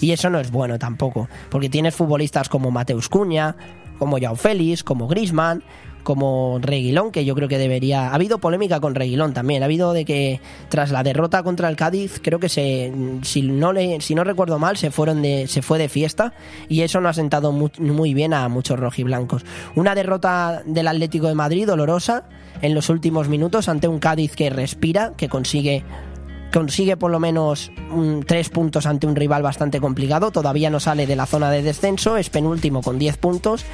Y 0.00 0.12
eso 0.12 0.30
no 0.30 0.40
es 0.40 0.50
bueno 0.50 0.78
tampoco, 0.78 1.28
porque 1.50 1.68
tienes 1.68 1.94
futbolistas 1.94 2.48
como 2.48 2.70
Mateus 2.70 3.08
Cuña, 3.08 3.56
como 3.98 4.18
Joao 4.18 4.34
Félix, 4.34 4.82
como 4.82 5.06
Grisman, 5.06 5.62
como 6.02 6.58
Reguilón, 6.60 7.12
que 7.12 7.24
yo 7.24 7.34
creo 7.34 7.48
que 7.48 7.58
debería. 7.58 8.08
Ha 8.08 8.14
habido 8.14 8.38
polémica 8.38 8.80
con 8.80 8.94
Reguilón 8.94 9.32
también. 9.32 9.62
Ha 9.62 9.66
habido 9.66 9.92
de 9.92 10.04
que 10.04 10.40
tras 10.68 10.90
la 10.90 11.02
derrota 11.02 11.42
contra 11.42 11.68
el 11.68 11.76
Cádiz, 11.76 12.20
creo 12.22 12.38
que 12.38 12.48
se, 12.48 12.92
si 13.22 13.42
no 13.42 13.72
le, 13.72 14.00
si 14.00 14.14
no 14.14 14.24
recuerdo 14.24 14.58
mal, 14.58 14.76
se 14.76 14.90
fueron 14.90 15.22
de, 15.22 15.46
se 15.46 15.62
fue 15.62 15.78
de 15.78 15.88
fiesta 15.88 16.34
y 16.68 16.82
eso 16.82 17.00
no 17.00 17.08
ha 17.08 17.12
sentado 17.12 17.52
muy, 17.52 18.14
bien 18.14 18.34
a 18.34 18.48
muchos 18.48 18.78
rojiblancos. 18.78 19.44
Una 19.74 19.94
derrota 19.94 20.62
del 20.66 20.88
Atlético 20.88 21.28
de 21.28 21.34
Madrid 21.34 21.66
dolorosa 21.66 22.24
en 22.60 22.74
los 22.74 22.88
últimos 22.88 23.28
minutos 23.28 23.68
ante 23.68 23.88
un 23.88 23.98
Cádiz 23.98 24.36
que 24.36 24.50
respira, 24.50 25.12
que 25.16 25.28
consigue 25.28 25.84
consigue 26.52 26.98
por 26.98 27.10
lo 27.10 27.18
menos 27.18 27.72
un, 27.90 28.24
tres 28.26 28.50
puntos 28.50 28.84
ante 28.84 29.06
un 29.06 29.16
rival 29.16 29.42
bastante 29.42 29.80
complicado. 29.80 30.30
Todavía 30.30 30.68
no 30.68 30.80
sale 30.80 31.06
de 31.06 31.16
la 31.16 31.26
zona 31.26 31.50
de 31.50 31.62
descenso, 31.62 32.18
es 32.18 32.28
penúltimo 32.28 32.82
con 32.82 32.98
10 32.98 33.16
puntos. 33.16 33.64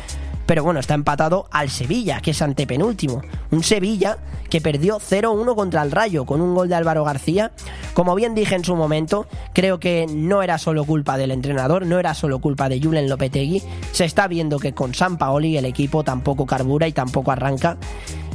Pero 0.49 0.65
bueno, 0.65 0.81
está 0.81 0.95
empatado 0.95 1.47
al 1.51 1.69
Sevilla, 1.69 2.23
que 2.23 2.31
es 2.31 2.41
antepenúltimo. 2.41 3.21
Un 3.51 3.63
Sevilla 3.63 4.17
que 4.49 4.63
perdió 4.63 4.99
0-1 4.99 5.55
contra 5.55 5.83
el 5.83 5.91
Rayo 5.91 6.25
con 6.25 6.41
un 6.41 6.55
gol 6.55 6.71
de 6.71 6.75
Álvaro 6.75 7.05
García. 7.05 7.53
Como 7.93 8.15
bien 8.15 8.35
dije 8.35 8.55
en 8.55 8.65
su 8.65 8.75
momento, 8.75 9.27
creo 9.53 9.79
que 9.79 10.07
no 10.09 10.43
era 10.43 10.57
solo 10.57 10.87
culpa 10.87 11.19
del 11.19 11.33
entrenador, 11.33 11.85
no 11.85 11.99
era 11.99 12.15
solo 12.15 12.39
culpa 12.39 12.71
de 12.71 12.81
Julen 12.81 13.11
Lopetegui. 13.11 13.63
Se 13.93 14.07
está 14.07 14.27
viendo 14.27 14.59
que 14.59 14.73
con 14.73 14.95
San 14.95 15.19
Paoli 15.19 15.59
el 15.59 15.67
equipo 15.67 16.03
tampoco 16.03 16.47
carbura 16.47 16.89
y 16.89 16.93
tampoco 16.93 17.31
arranca. 17.31 17.77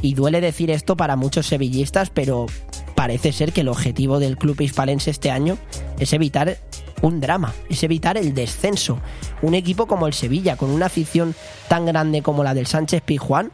Y 0.00 0.14
duele 0.14 0.40
decir 0.40 0.70
esto 0.70 0.96
para 0.96 1.16
muchos 1.16 1.48
sevillistas, 1.48 2.10
pero 2.10 2.46
parece 2.94 3.32
ser 3.32 3.52
que 3.52 3.62
el 3.62 3.68
objetivo 3.68 4.20
del 4.20 4.38
club 4.38 4.60
hispalense 4.60 5.10
este 5.10 5.32
año 5.32 5.58
es 5.98 6.12
evitar 6.12 6.58
un 7.04 7.20
drama, 7.20 7.52
es 7.68 7.82
evitar 7.82 8.16
el 8.16 8.34
descenso. 8.34 8.98
Un 9.42 9.54
equipo 9.54 9.86
como 9.86 10.06
el 10.06 10.14
Sevilla, 10.14 10.56
con 10.56 10.70
una 10.70 10.86
afición 10.86 11.34
tan 11.68 11.84
grande 11.84 12.22
como 12.22 12.42
la 12.42 12.54
del 12.54 12.66
Sánchez 12.66 13.02
Pizjuán, 13.02 13.52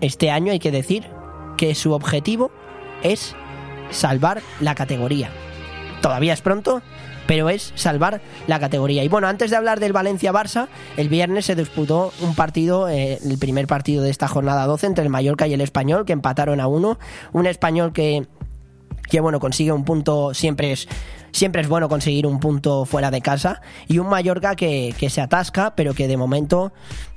este 0.00 0.30
año 0.30 0.52
hay 0.52 0.58
que 0.58 0.70
decir 0.70 1.06
que 1.56 1.74
su 1.74 1.92
objetivo 1.92 2.50
es 3.02 3.34
salvar 3.90 4.42
la 4.60 4.74
categoría. 4.74 5.30
Todavía 6.02 6.34
es 6.34 6.40
pronto, 6.40 6.82
pero 7.26 7.48
es 7.48 7.72
salvar 7.74 8.20
la 8.46 8.60
categoría. 8.60 9.02
Y 9.02 9.08
bueno, 9.08 9.26
antes 9.26 9.50
de 9.50 9.56
hablar 9.56 9.80
del 9.80 9.92
Valencia-Barça, 9.92 10.68
el 10.96 11.08
viernes 11.08 11.46
se 11.46 11.56
disputó 11.56 12.12
un 12.20 12.36
partido, 12.36 12.88
eh, 12.88 13.18
el 13.24 13.38
primer 13.38 13.66
partido 13.66 14.04
de 14.04 14.10
esta 14.10 14.28
jornada 14.28 14.66
12 14.66 14.86
entre 14.86 15.02
el 15.02 15.10
Mallorca 15.10 15.48
y 15.48 15.54
el 15.54 15.60
Español, 15.60 16.04
que 16.04 16.12
empataron 16.12 16.60
a 16.60 16.68
uno. 16.68 16.98
Un 17.32 17.46
español 17.46 17.92
que, 17.92 18.26
que 19.10 19.20
bueno, 19.20 19.40
consigue 19.40 19.72
un 19.72 19.84
punto, 19.84 20.32
siempre 20.34 20.70
es 20.72 20.86
siempre 21.36 21.62
es 21.62 21.68
bueno 21.68 21.88
conseguir 21.88 22.26
un 22.26 22.40
punto 22.40 22.84
fuera 22.86 23.10
de 23.10 23.20
casa 23.20 23.60
y 23.86 23.98
un 23.98 24.08
Mallorca 24.08 24.56
que, 24.56 24.94
que, 24.98 25.10
se 25.10 25.20
atasca 25.20 25.74
pero 25.76 25.94
que 25.94 26.08
de 26.08 26.16
momento 26.16 26.72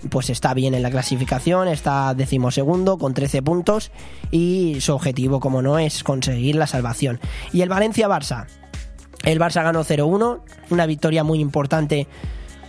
pues 0.09 0.30
está 0.30 0.53
bien 0.53 0.74
en 0.74 0.84
la 0.84 0.91
clasificación 0.91 1.67
está 1.67 2.13
decimosegundo 2.13 2.97
con 2.97 3.13
13 3.13 3.41
puntos 3.41 3.91
y 4.32 4.78
su 4.82 4.93
objetivo 4.93 5.39
como 5.39 5.61
no 5.61 5.80
es 5.80 6.03
conseguir 6.03 6.55
la 6.55 6.67
salvación. 6.67 7.20
Y 7.53 7.61
el 7.61 7.70
Valencia-Barça. 7.70 8.47
El 9.24 9.39
Barça 9.39 9.63
ganó 9.63 9.84
0-1 9.84 10.41
una 10.70 10.86
victoria 10.86 11.24
muy 11.24 11.39
importante 11.39 12.07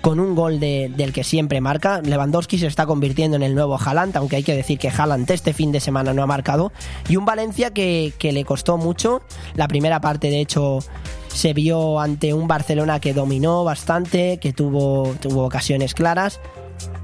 con 0.01 0.21
un 0.21 0.35
gol 0.35 0.61
de, 0.61 0.91
del 0.97 1.13
que 1.13 1.25
siempre 1.25 1.61
marca. 1.61 2.01
Lewandowski 2.03 2.59
se 2.59 2.67
está 2.67 2.87
convirtiendo 2.87 3.37
en 3.37 3.43
el 3.43 3.55
nuevo 3.55 3.79
Haaland, 3.79 4.17
aunque 4.17 4.37
hay 4.37 4.43
que 4.43 4.55
decir 4.55 4.79
que 4.79 4.89
Haaland 4.89 5.31
este 5.31 5.53
fin 5.53 5.73
de 5.73 5.81
semana 5.81 6.13
no 6.13 6.23
ha 6.23 6.27
marcado. 6.27 6.73
Y 7.09 7.17
un 7.17 7.25
Valencia 7.25 7.71
que, 7.71 8.13
que 8.19 8.33
le 8.33 8.45
costó 8.45 8.79
mucho. 8.79 9.23
La 9.55 9.69
primera 9.69 10.01
parte, 10.01 10.31
de 10.31 10.41
hecho, 10.41 10.81
se 11.29 11.53
vio 11.53 12.01
ante 12.01 12.35
un 12.35 12.49
Barcelona 12.49 13.01
que 13.01 13.15
dominó 13.15 13.65
bastante, 13.65 14.39
que 14.39 14.53
tuvo, 14.53 15.15
tuvo 15.21 15.45
ocasiones 15.45 15.95
claras. 15.95 16.41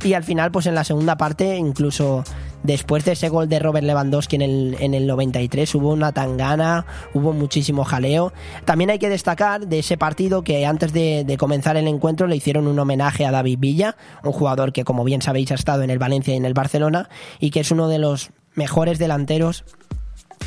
Y 0.04 0.14
al 0.14 0.24
final, 0.24 0.50
pues 0.50 0.66
en 0.66 0.74
la 0.74 0.84
segunda 0.84 1.16
parte, 1.16 1.56
incluso 1.56 2.24
después 2.62 3.04
de 3.04 3.12
ese 3.12 3.28
gol 3.28 3.48
de 3.48 3.58
Robert 3.58 3.86
Lewandowski 3.86 4.36
en 4.36 4.42
el, 4.42 4.76
en 4.80 4.94
el 4.94 5.06
93 5.06 5.74
hubo 5.74 5.92
una 5.92 6.12
tangana, 6.12 6.86
hubo 7.14 7.32
muchísimo 7.32 7.84
jaleo. 7.84 8.32
También 8.64 8.90
hay 8.90 8.98
que 8.98 9.08
destacar 9.08 9.66
de 9.66 9.78
ese 9.78 9.96
partido 9.96 10.42
que 10.42 10.66
antes 10.66 10.92
de, 10.92 11.24
de, 11.24 11.36
comenzar 11.36 11.76
el 11.76 11.88
encuentro 11.88 12.26
le 12.26 12.36
hicieron 12.36 12.66
un 12.66 12.78
homenaje 12.78 13.24
a 13.24 13.30
David 13.30 13.58
Villa, 13.58 13.96
un 14.24 14.32
jugador 14.32 14.72
que 14.72 14.84
como 14.84 15.04
bien 15.04 15.22
sabéis 15.22 15.52
ha 15.52 15.54
estado 15.54 15.82
en 15.82 15.90
el 15.90 15.98
Valencia 15.98 16.34
y 16.34 16.36
en 16.36 16.44
el 16.44 16.54
Barcelona 16.54 17.08
y 17.40 17.50
que 17.50 17.60
es 17.60 17.70
uno 17.70 17.88
de 17.88 17.98
los 17.98 18.30
mejores 18.54 18.98
delanteros 18.98 19.64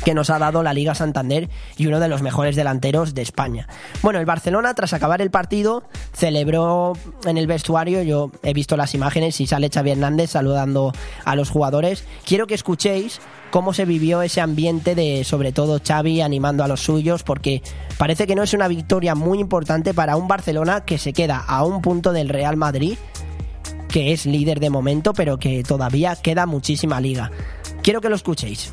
que 0.04 0.14
nos 0.14 0.30
ha 0.30 0.38
dado 0.38 0.62
la 0.62 0.72
Liga 0.72 0.94
Santander 0.94 1.48
y 1.76 1.86
uno 1.86 2.00
de 2.00 2.08
los 2.08 2.22
mejores 2.22 2.56
delanteros 2.56 3.14
de 3.14 3.22
España. 3.22 3.68
Bueno, 4.02 4.18
el 4.18 4.26
Barcelona 4.26 4.74
tras 4.74 4.92
acabar 4.92 5.20
el 5.20 5.30
partido 5.30 5.84
celebró 6.12 6.94
en 7.24 7.36
el 7.36 7.46
vestuario, 7.46 8.02
yo 8.02 8.30
he 8.42 8.54
visto 8.54 8.76
las 8.76 8.94
imágenes 8.94 9.40
y 9.40 9.46
sale 9.46 9.70
Xavi 9.72 9.90
Hernández 9.90 10.30
saludando 10.30 10.92
a 11.24 11.36
los 11.36 11.50
jugadores. 11.50 12.04
Quiero 12.24 12.46
que 12.46 12.54
escuchéis 12.54 13.20
cómo 13.50 13.74
se 13.74 13.84
vivió 13.84 14.22
ese 14.22 14.40
ambiente 14.40 14.94
de 14.94 15.24
sobre 15.24 15.52
todo 15.52 15.80
Xavi 15.84 16.20
animando 16.20 16.64
a 16.64 16.68
los 16.68 16.80
suyos 16.80 17.22
porque 17.22 17.62
parece 17.98 18.26
que 18.26 18.36
no 18.36 18.42
es 18.42 18.54
una 18.54 18.68
victoria 18.68 19.14
muy 19.14 19.38
importante 19.38 19.92
para 19.92 20.16
un 20.16 20.28
Barcelona 20.28 20.84
que 20.84 20.98
se 20.98 21.12
queda 21.12 21.38
a 21.38 21.64
un 21.64 21.82
punto 21.82 22.12
del 22.12 22.28
Real 22.28 22.56
Madrid 22.56 22.96
que 23.88 24.12
es 24.12 24.24
líder 24.24 24.60
de 24.60 24.70
momento, 24.70 25.12
pero 25.12 25.38
que 25.38 25.64
todavía 25.64 26.14
queda 26.14 26.46
muchísima 26.46 27.00
liga. 27.00 27.32
Quiero 27.82 28.00
que 28.00 28.08
lo 28.08 28.14
escuchéis. 28.14 28.72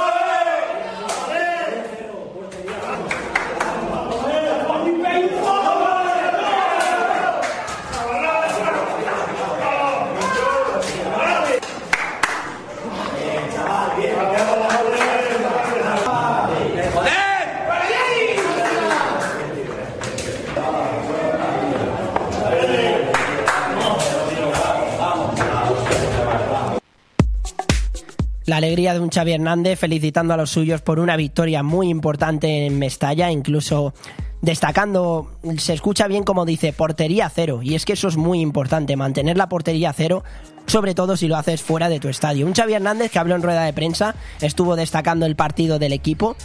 La 28.45 28.57
alegría 28.57 28.93
de 28.93 28.99
un 28.99 29.09
Xavi 29.09 29.33
Hernández 29.33 29.77
felicitando 29.77 30.33
a 30.33 30.37
los 30.37 30.49
suyos 30.49 30.81
por 30.81 30.99
una 30.99 31.15
victoria 31.15 31.61
muy 31.61 31.89
importante 31.89 32.65
en 32.65 32.79
Mestalla, 32.79 33.31
incluso 33.31 33.93
destacando, 34.41 35.29
se 35.57 35.73
escucha 35.73 36.07
bien 36.07 36.23
como 36.23 36.45
dice, 36.45 36.73
portería 36.73 37.29
cero. 37.29 37.61
Y 37.61 37.75
es 37.75 37.85
que 37.85 37.93
eso 37.93 38.07
es 38.07 38.17
muy 38.17 38.41
importante, 38.41 38.95
mantener 38.97 39.37
la 39.37 39.47
portería 39.47 39.93
cero, 39.93 40.23
sobre 40.65 40.95
todo 40.95 41.17
si 41.17 41.27
lo 41.27 41.37
haces 41.37 41.61
fuera 41.61 41.87
de 41.87 41.99
tu 41.99 42.09
estadio. 42.09 42.47
Un 42.47 42.53
Xavi 42.53 42.73
Hernández 42.73 43.11
que 43.11 43.19
habló 43.19 43.35
en 43.35 43.43
rueda 43.43 43.63
de 43.63 43.73
prensa, 43.73 44.15
estuvo 44.41 44.75
destacando 44.75 45.27
el 45.27 45.35
partido 45.35 45.77
del 45.77 45.93
equipo. 45.93 46.35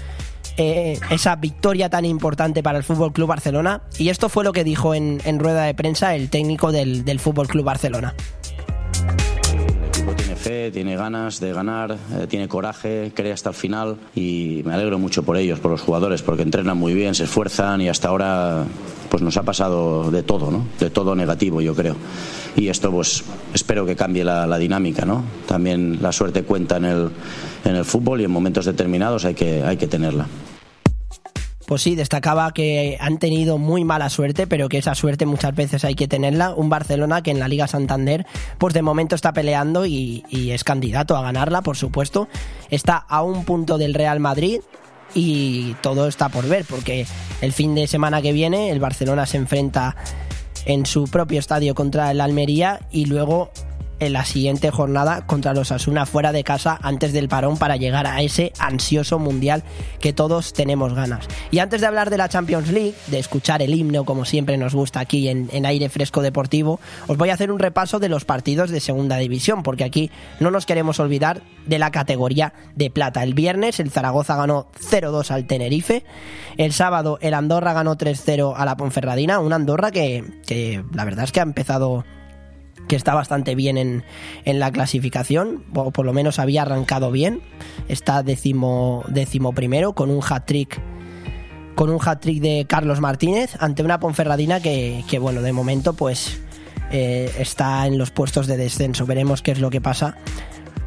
eh, 0.59 0.99
esa 1.11 1.37
victoria 1.37 1.91
tan 1.91 2.05
importante 2.05 2.63
para 2.63 2.79
el 2.79 2.85
Fútbol 2.85 3.13
Club 3.13 3.29
Barcelona 3.29 3.83
y 3.99 4.09
esto 4.09 4.31
fue 4.31 4.43
lo 4.43 4.53
que 4.53 4.65
dijo 4.65 4.95
en, 4.95 5.21
rueda 5.39 5.65
de 5.65 5.75
prensa 5.75 6.15
el 6.15 6.31
técnico 6.31 6.73
del, 6.73 7.05
del 7.05 7.21
Fútbol 7.21 7.47
Club 7.47 7.65
Barcelona. 7.65 8.15
Tiene 10.73 10.97
ganas 10.97 11.41
de 11.41 11.53
ganar, 11.53 11.97
eh, 12.15 12.27
tiene 12.29 12.49
coraje, 12.49 13.13
cree 13.15 13.33
hasta 13.33 13.51
el 13.51 13.55
final 13.55 13.97
y 14.15 14.63
me 14.65 14.75
alegro 14.75 14.99
mucho 14.99 15.23
por 15.23 15.37
ellos, 15.37 15.59
por 15.59 15.71
los 15.71 15.81
jugadores, 15.81 16.23
porque 16.23 16.43
entrenan 16.43 16.79
muy 16.79 16.95
bien, 16.95 17.15
se 17.15 17.25
esfuerzan 17.25 17.81
y 17.81 17.89
hasta 17.89 18.09
ahora 18.09 18.65
pues 19.11 19.23
nos 19.23 19.37
ha 19.37 19.43
pasado 19.43 20.11
de 20.11 20.23
todo, 20.23 20.51
¿no? 20.51 20.67
De 20.79 20.91
todo 20.91 21.15
negativo, 21.15 21.61
yo 21.61 21.75
creo. 21.75 21.97
Y 22.57 22.69
esto 22.69 22.91
pues 22.91 23.25
espero 23.55 23.87
que 23.87 23.97
cambie 23.97 24.25
la, 24.25 24.47
la 24.47 24.59
dinámica, 24.59 25.05
¿no? 25.05 25.25
También 25.47 25.99
la 26.01 26.13
suerte 26.13 26.43
cuenta 26.43 26.77
en 26.77 26.85
el, 26.85 27.11
en 27.65 27.77
el 27.77 27.85
fútbol 27.85 28.21
y 28.21 28.25
en 28.25 28.31
momentos 28.31 28.65
determinados 28.65 29.25
hay 29.25 29.35
que, 29.35 29.63
hay 29.63 29.77
que 29.77 29.87
tenerla. 29.87 30.27
Pues 31.67 31.83
sí, 31.83 31.97
destacaba 31.97 32.53
que 32.53 32.97
han 33.01 33.19
tenido 33.19 33.59
muy 33.59 33.85
mala 33.85 34.09
suerte, 34.09 34.47
pero 34.47 34.69
que 34.69 34.79
esa 34.79 34.95
suerte 34.95 35.27
muchas 35.27 35.55
veces 35.55 35.85
hay 35.85 35.97
que 35.97 36.07
tenerla. 36.07 36.55
Un 36.55 36.69
Barcelona 36.69 37.23
que 37.23 37.33
en 37.33 37.41
la 37.41 37.49
Liga 37.49 37.67
Santander, 37.67 38.25
pues 38.59 38.73
de 38.73 38.83
momento 38.83 39.17
está 39.17 39.33
peleando 39.33 39.85
y, 39.85 40.25
es 40.31 40.63
candidato 40.63 41.17
a 41.17 41.23
ganarla, 41.23 41.63
por 41.63 41.77
supuesto. 41.77 42.29
Está 42.71 42.97
a 42.97 43.23
un 43.23 43.45
punto 43.45 43.79
del 43.79 43.95
Real 43.95 44.21
Madrid 44.21 44.61
y 45.13 45.75
todo 45.81 46.07
está 46.07 46.29
por 46.29 46.47
ver, 46.47 46.65
porque 46.69 47.05
el 47.41 47.53
fin 47.53 47.75
de 47.75 47.89
semana 47.89 48.23
que 48.23 48.33
viene 48.33 48.71
el 48.71 48.79
Barcelona 48.79 49.27
se 49.27 49.37
enfrenta 49.37 49.97
en 50.67 50.87
su 50.87 51.05
propio 51.05 51.41
estadio 51.41 51.75
contra 51.75 52.13
el 52.13 52.21
Almería 52.21 52.81
y 52.93 53.07
luego 53.07 53.51
en 54.01 54.13
la 54.13 54.25
siguiente 54.25 54.71
jornada 54.71 55.27
contra 55.27 55.55
los 55.55 55.73
Asuna 55.73 56.07
fuera 56.07 56.33
de 56.33 56.45
casa 56.45 56.79
antes 56.83 57.13
del 57.13 57.29
parón 57.29 57.57
para 57.57 57.77
llegar 57.77 58.07
a 58.07 58.23
ese 58.23 58.53
ansioso 58.59 59.19
mundial 59.19 59.65
que 60.01 60.13
todos 60.13 60.53
tenemos 60.53 60.95
ganas. 60.95 61.27
Y 61.51 61.59
antes 61.59 61.81
de 61.81 61.87
hablar 61.87 62.11
de 62.11 62.19
la 62.19 62.29
Champions 62.29 62.69
League, 62.69 62.95
de 63.07 63.19
escuchar 63.19 63.63
el 63.63 63.75
himno 63.75 64.05
como 64.05 64.25
siempre 64.25 64.57
nos 64.57 64.75
gusta 64.75 65.01
aquí 65.01 65.29
en, 65.29 65.67
aire 65.67 65.89
fresco 65.89 66.23
deportivo, 66.23 66.79
os 67.07 67.17
voy 67.17 67.31
a 67.31 67.35
hacer 67.35 67.51
un 67.51 67.59
repaso 67.59 67.99
de 67.99 68.09
los 68.09 68.25
partidos 68.25 68.71
de 68.71 68.81
segunda 68.81 69.17
división, 69.17 69.63
porque 69.63 69.85
aquí 69.85 70.11
no 70.39 70.51
nos 70.51 70.67
queremos 70.67 71.01
olvidar 71.01 71.43
de 71.67 71.79
la 71.79 71.91
categoría 71.91 72.53
de 72.75 72.91
plata. 72.91 73.23
El 73.23 73.35
viernes 73.35 73.81
el 73.81 73.91
Zaragoza 73.91 74.37
ganó 74.37 74.69
0-2 74.79 75.31
al 75.31 75.47
Tenerife, 75.47 76.05
el 76.57 76.73
sábado 76.73 77.19
el 77.21 77.35
Andorra 77.35 77.73
ganó 77.73 77.97
3-0 77.97 78.55
a 78.57 78.65
la 78.65 78.77
Ponferradina, 78.77 79.41
un 79.41 79.53
Andorra 79.53 79.91
que, 79.91 80.25
que 80.47 80.85
la 80.95 81.05
verdad 81.05 81.25
es 81.25 81.33
que 81.33 81.41
ha 81.41 81.45
empezado 81.45 82.05
que 82.89 82.97
está 82.97 83.15
bastante 83.15 83.55
bien 83.55 83.79
en, 83.79 84.05
en, 84.45 84.59
la 84.59 84.71
clasificación, 84.71 85.65
o 85.75 85.91
por 85.91 86.07
lo 86.07 86.13
menos 86.13 86.39
había 86.39 86.63
arrancado 86.63 87.11
bien. 87.11 87.41
Está 87.89 88.23
décimo, 88.23 89.05
décimo 89.09 89.53
primero 89.53 89.95
con 89.95 90.11
un 90.11 90.23
hat-trick 90.23 90.81
con 91.75 91.91
un 91.91 92.01
hat-trick 92.03 92.41
de 92.41 92.65
Carlos 92.67 93.01
Martínez 93.01 93.55
ante 93.61 93.83
una 93.83 94.01
Ponferradina 94.01 94.61
que, 94.61 95.05
que 95.09 95.19
bueno, 95.19 95.43
de 95.43 95.53
momento 95.53 95.93
pues 95.93 96.41
eh, 96.91 97.33
está 97.39 97.87
en 97.87 97.99
los 97.99 98.11
puestos 98.11 98.47
de 98.47 98.57
descenso. 98.57 99.07
Veremos 99.07 99.43
qué 99.43 99.53
es 99.53 99.61
lo 99.61 99.71
que 99.71 99.81
pasa 99.81 100.17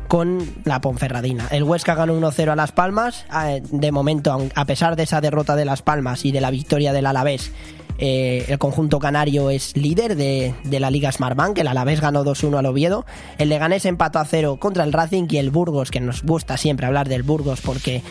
con 0.08 0.40
la 0.66 0.82
Ponferradina. 0.82 1.48
El 1.52 1.64
Huesca 1.64 1.94
ganó 1.94 2.20
1-0 2.20 2.52
a 2.52 2.56
Las 2.56 2.72
Palmas. 2.72 3.26
Eh, 3.46 3.62
de 3.70 3.92
momento, 3.92 4.50
a 4.56 4.66
pesar 4.66 4.96
de 4.96 5.04
esa 5.04 5.22
derrota 5.22 5.56
de 5.56 5.66
Las 5.66 5.82
Palmas 5.84 6.26
y 6.26 6.32
de 6.32 6.42
la 6.42 6.52
victoria 6.52 6.94
del 6.94 7.06
Alavés, 7.06 7.52
eh, 8.00 8.46
el 8.48 8.58
conjunto 8.58 9.00
canario 9.00 9.50
es 9.50 9.76
líder 9.76 10.16
de, 10.16 10.54
de, 10.64 10.80
la 10.80 10.90
Liga 10.90 11.12
Smartbank. 11.12 11.58
El 11.58 11.68
Alavés 11.68 12.00
ganó 12.00 12.24
2-1 12.24 12.58
al 12.58 12.66
Oviedo. 12.66 13.06
El 13.38 13.50
Leganés 13.50 13.86
empató 13.86 14.20
a 14.20 14.26
0 14.26 14.58
contra 14.58 14.86
el 14.86 14.94
Racing 14.94 15.28
y 15.30 15.38
el 15.38 15.52
Burgos, 15.52 15.92
que 15.92 16.00
nos 16.00 16.24
gusta 16.24 16.58
siempre 16.58 16.86
hablar 16.86 17.10
del 17.10 17.24
Burgos 17.24 17.60
porque 17.62 18.02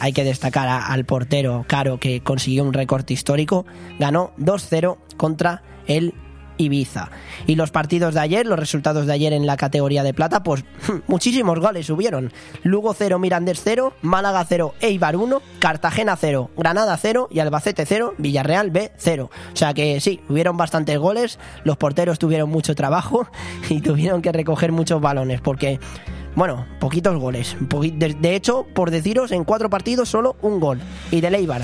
hay 0.00 0.12
que 0.12 0.24
destacar 0.24 0.68
al 0.68 1.04
portero 1.04 1.64
Caro 1.66 1.98
que 1.98 2.20
consiguió 2.20 2.62
un 2.62 2.72
récord 2.72 3.08
histórico, 3.08 3.66
ganó 3.98 4.32
2-0 4.38 4.98
contra 5.16 5.62
el 5.86 6.14
Ibiza. 6.58 7.10
Y 7.46 7.54
los 7.54 7.70
partidos 7.70 8.14
de 8.14 8.20
ayer, 8.20 8.46
los 8.46 8.58
resultados 8.58 9.06
de 9.06 9.12
ayer 9.12 9.32
en 9.32 9.46
la 9.46 9.56
categoría 9.56 10.02
de 10.02 10.12
plata, 10.12 10.42
pues 10.42 10.64
muchísimos 11.06 11.58
goles 11.58 11.88
hubieron. 11.90 12.32
Lugo 12.62 12.94
0, 12.94 13.18
Mirandés 13.18 13.60
0, 13.64 13.94
Málaga 14.02 14.44
0, 14.46 14.74
Eibar 14.80 15.16
1, 15.16 15.40
Cartagena 15.58 16.16
0, 16.16 16.50
Granada 16.56 16.96
0 16.96 17.28
y 17.30 17.38
Albacete 17.38 17.86
0, 17.86 18.14
Villarreal 18.18 18.70
B 18.70 18.92
0. 18.96 19.30
O 19.52 19.56
sea 19.56 19.72
que 19.72 20.00
sí, 20.00 20.20
hubieron 20.28 20.56
bastantes 20.56 20.98
goles, 20.98 21.38
los 21.64 21.76
porteros 21.76 22.18
tuvieron 22.18 22.50
mucho 22.50 22.74
trabajo 22.74 23.28
y 23.70 23.80
tuvieron 23.80 24.20
que 24.20 24.32
recoger 24.32 24.72
muchos 24.72 25.00
balones 25.00 25.40
porque... 25.40 25.78
Bueno, 26.34 26.66
poquitos 26.78 27.16
goles. 27.16 27.56
De 27.58 28.36
hecho, 28.36 28.64
por 28.72 28.92
deciros, 28.92 29.32
en 29.32 29.42
cuatro 29.42 29.70
partidos 29.70 30.08
solo 30.08 30.36
un 30.40 30.60
gol. 30.60 30.78
Y 31.10 31.20
de 31.20 31.28
Eibar, 31.28 31.62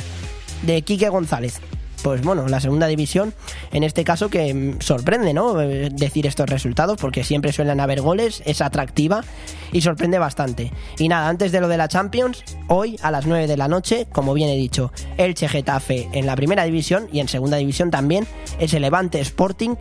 de 0.62 0.82
Quique 0.82 1.08
González 1.10 1.60
pues 2.04 2.20
bueno, 2.20 2.46
la 2.48 2.60
segunda 2.60 2.86
división, 2.86 3.32
en 3.72 3.82
este 3.82 4.04
caso 4.04 4.28
que 4.28 4.74
sorprende, 4.80 5.32
¿no? 5.32 5.54
Decir 5.54 6.26
estos 6.26 6.50
resultados, 6.50 6.98
porque 7.00 7.24
siempre 7.24 7.50
suelen 7.50 7.80
haber 7.80 8.02
goles, 8.02 8.42
es 8.44 8.60
atractiva 8.60 9.24
y 9.72 9.80
sorprende 9.80 10.18
bastante. 10.18 10.70
Y 10.98 11.08
nada, 11.08 11.30
antes 11.30 11.50
de 11.50 11.62
lo 11.62 11.68
de 11.68 11.78
la 11.78 11.88
Champions, 11.88 12.44
hoy 12.68 12.98
a 13.00 13.10
las 13.10 13.24
9 13.24 13.46
de 13.46 13.56
la 13.56 13.68
noche, 13.68 14.06
como 14.12 14.34
bien 14.34 14.50
he 14.50 14.56
dicho, 14.56 14.92
Elche 15.16 15.48
Getafe 15.48 16.10
en 16.12 16.26
la 16.26 16.36
primera 16.36 16.64
división 16.64 17.08
y 17.10 17.20
en 17.20 17.28
segunda 17.28 17.56
división 17.56 17.90
también 17.90 18.26
es 18.58 18.74
el 18.74 18.82
Levante 18.82 19.18
Sporting, 19.20 19.76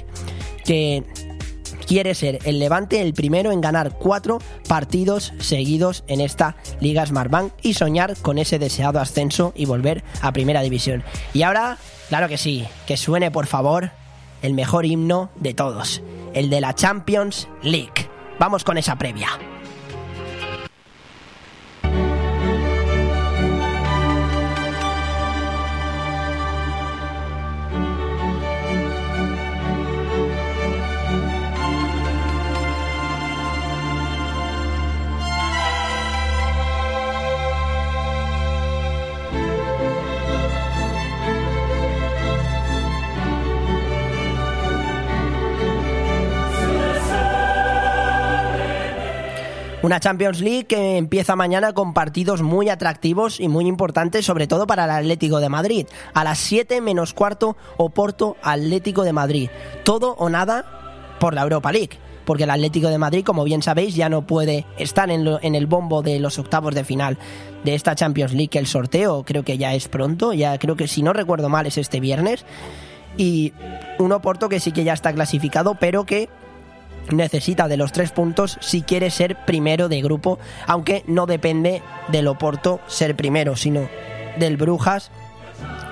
que 0.64 1.04
quiere 1.86 2.16
ser 2.16 2.40
el 2.46 2.58
Levante 2.58 3.02
el 3.02 3.14
primero 3.14 3.52
en 3.52 3.60
ganar 3.60 3.98
cuatro 3.98 4.40
partidos 4.70 5.34
seguidos 5.40 6.06
en 6.08 6.22
esta 6.22 6.56
Liga 6.80 7.06
Smartbank 7.06 7.52
y 7.62 7.74
soñar 7.74 8.16
con 8.22 8.38
ese 8.38 8.60
deseado 8.60 9.02
ascenso 9.02 9.52
y 9.58 9.66
volver 9.66 10.06
a 10.22 10.32
primera 10.32 10.62
división. 10.62 11.04
Y 11.34 11.42
ahora, 11.42 11.78
claro 12.14 12.28
que 12.28 12.38
sí, 12.38 12.64
que 12.86 12.96
suene 12.96 13.32
por 13.32 13.48
favor 13.48 13.90
el 14.44 14.54
mejor 14.54 14.86
himno 14.86 15.32
de 15.34 15.56
todos, 15.56 16.04
el 16.36 16.52
de 16.52 16.62
la 16.62 16.76
Champions 16.76 17.48
League. 17.64 18.08
Vamos 18.38 18.64
con 18.64 18.78
esa 18.78 19.00
previa. 19.00 19.30
Una 49.84 50.00
Champions 50.00 50.40
League 50.40 50.64
que 50.64 50.96
empieza 50.96 51.36
mañana 51.36 51.74
con 51.74 51.94
partidos 51.94 52.42
muy 52.42 52.70
atractivos 52.70 53.42
y 53.42 53.50
muy 53.50 53.68
importantes, 53.68 54.26
sobre 54.26 54.48
todo 54.48 54.66
para 54.66 54.86
el 54.86 54.92
Atlético 54.92 55.42
de 55.42 55.50
Madrid. 55.50 55.88
A 56.14 56.24
las 56.24 56.40
7 56.40 56.80
menos 56.80 57.14
cuarto, 57.14 57.58
Oporto 57.76 58.38
Atlético 58.42 59.04
de 59.04 59.12
Madrid. 59.12 59.50
Todo 59.84 60.16
o 60.18 60.30
nada 60.30 61.18
por 61.20 61.34
la 61.34 61.42
Europa 61.42 61.74
League. 61.74 62.00
Porque 62.24 62.46
el 62.46 62.52
Atlético 62.52 62.88
de 62.88 62.98
Madrid, 62.98 63.26
como 63.26 63.44
bien 63.44 63.62
sabéis, 63.62 63.94
ya 63.94 64.08
no 64.08 64.26
puede 64.26 64.66
estar 64.78 65.12
en, 65.12 65.26
lo, 65.26 65.44
en 65.44 65.54
el 65.54 65.68
bombo 65.68 66.02
de 66.02 66.18
los 66.22 66.40
octavos 66.40 66.74
de 66.74 66.86
final 66.86 67.18
de 67.66 67.76
esta 67.76 67.94
Champions 67.94 68.32
League. 68.32 68.58
El 68.58 68.68
sorteo 68.68 69.26
creo 69.26 69.44
que 69.44 69.58
ya 69.58 69.74
es 69.74 69.90
pronto, 69.90 70.32
ya 70.32 70.58
creo 70.60 70.78
que 70.78 70.88
si 70.88 71.04
no 71.04 71.12
recuerdo 71.12 71.50
mal 71.50 71.66
es 71.66 71.78
este 71.78 72.00
viernes. 72.00 72.46
y 73.18 73.52
un 74.00 74.14
Oporto 74.14 74.48
que 74.48 74.62
sí 74.62 74.72
que 74.72 74.86
ya 74.86 74.94
está 74.94 75.12
clasificado, 75.12 75.76
pero 75.76 76.06
que 76.06 76.30
necesita 77.12 77.68
de 77.68 77.78
los 77.78 77.92
tres 77.92 78.12
puntos 78.12 78.58
si 78.62 78.82
quiere 78.82 79.12
ser 79.12 79.38
primero 79.46 79.90
de 79.90 80.02
grupo, 80.02 80.40
aunque 80.68 81.04
no 81.08 81.26
depende 81.26 81.82
del 82.10 82.28
Oporto 82.28 82.80
ser 82.88 83.16
primero, 83.16 83.56
sino 83.56 83.88
del 84.38 84.58
Brujas 84.58 85.12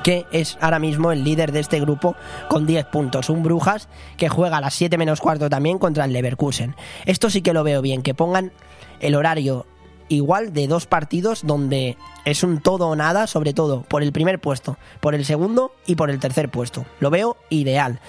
que 0.03 0.25
es 0.31 0.57
ahora 0.61 0.79
mismo 0.79 1.11
el 1.11 1.23
líder 1.23 1.51
de 1.51 1.59
este 1.59 1.79
grupo 1.79 2.15
con 2.49 2.65
10 2.65 2.85
puntos. 2.85 3.29
Un 3.29 3.43
Brujas 3.43 3.87
que 4.17 4.29
juega 4.29 4.57
a 4.57 4.61
las 4.61 4.73
7 4.73 4.97
menos 4.97 5.21
cuarto 5.21 5.49
también 5.49 5.77
contra 5.77 6.05
el 6.05 6.13
Leverkusen. 6.13 6.75
Esto 7.05 7.29
sí 7.29 7.41
que 7.41 7.53
lo 7.53 7.63
veo 7.63 7.81
bien, 7.81 8.01
que 8.01 8.15
pongan 8.15 8.51
el 8.99 9.15
horario 9.15 9.65
igual 10.09 10.53
de 10.53 10.67
dos 10.67 10.87
partidos 10.87 11.45
donde 11.45 11.97
es 12.25 12.43
un 12.43 12.59
todo 12.59 12.89
o 12.89 12.95
nada, 12.95 13.27
sobre 13.27 13.53
todo 13.53 13.81
por 13.83 14.03
el 14.03 14.11
primer 14.11 14.39
puesto, 14.39 14.77
por 14.99 15.15
el 15.15 15.25
segundo 15.25 15.73
y 15.85 15.95
por 15.95 16.09
el 16.09 16.19
tercer 16.19 16.49
puesto. 16.49 16.85
Lo 16.99 17.09
veo 17.09 17.37
ideal. 17.49 17.99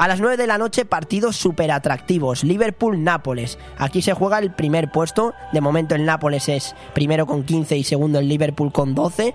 A 0.00 0.08
las 0.08 0.18
9 0.18 0.38
de 0.38 0.46
la 0.46 0.56
noche, 0.56 0.86
partidos 0.86 1.36
súper 1.36 1.70
atractivos. 1.70 2.42
Liverpool-Nápoles. 2.42 3.58
Aquí 3.76 4.00
se 4.00 4.14
juega 4.14 4.38
el 4.38 4.50
primer 4.50 4.90
puesto. 4.90 5.34
De 5.52 5.60
momento 5.60 5.94
el 5.94 6.06
Nápoles 6.06 6.48
es 6.48 6.74
primero 6.94 7.26
con 7.26 7.42
15 7.42 7.76
y 7.76 7.84
segundo 7.84 8.18
el 8.18 8.26
Liverpool 8.26 8.72
con 8.72 8.94
12. 8.94 9.34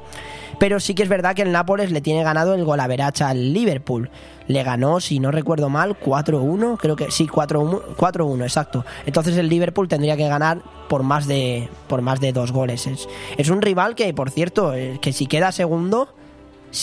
Pero 0.58 0.80
sí 0.80 0.96
que 0.96 1.04
es 1.04 1.10
verdad 1.10 1.36
que 1.36 1.44
el 1.44 1.52
Nápoles 1.52 1.92
le 1.92 2.02
tiene 2.02 2.24
ganado 2.24 2.56
el 2.56 2.66
golaveracha 2.66 3.30
al 3.30 3.54
Liverpool. 3.54 4.10
Le 4.48 4.64
ganó, 4.64 5.00
si 5.02 5.20
no 5.20 5.30
recuerdo 5.30 5.70
mal, 5.70 6.00
4-1. 6.00 6.78
Creo 6.80 6.96
que 6.96 7.12
sí, 7.12 7.28
4-1, 7.28 8.42
exacto. 8.42 8.86
Entonces 9.06 9.38
el 9.38 9.50
Liverpool 9.50 9.88
tendría 9.88 10.18
que 10.18 10.28
ganar 10.28 10.64
por 10.90 11.04
más 11.04 11.28
de, 11.28 11.70
por 11.88 12.02
más 12.02 12.20
de 12.20 12.34
dos 12.34 12.52
goles. 12.52 12.88
Es, 12.88 13.08
es 13.38 13.50
un 13.50 13.62
rival 13.62 13.94
que, 13.94 14.12
por 14.16 14.32
cierto, 14.32 14.74
eh, 14.74 14.98
que 15.00 15.14
si 15.14 15.28
queda 15.28 15.52
segundo 15.52 16.16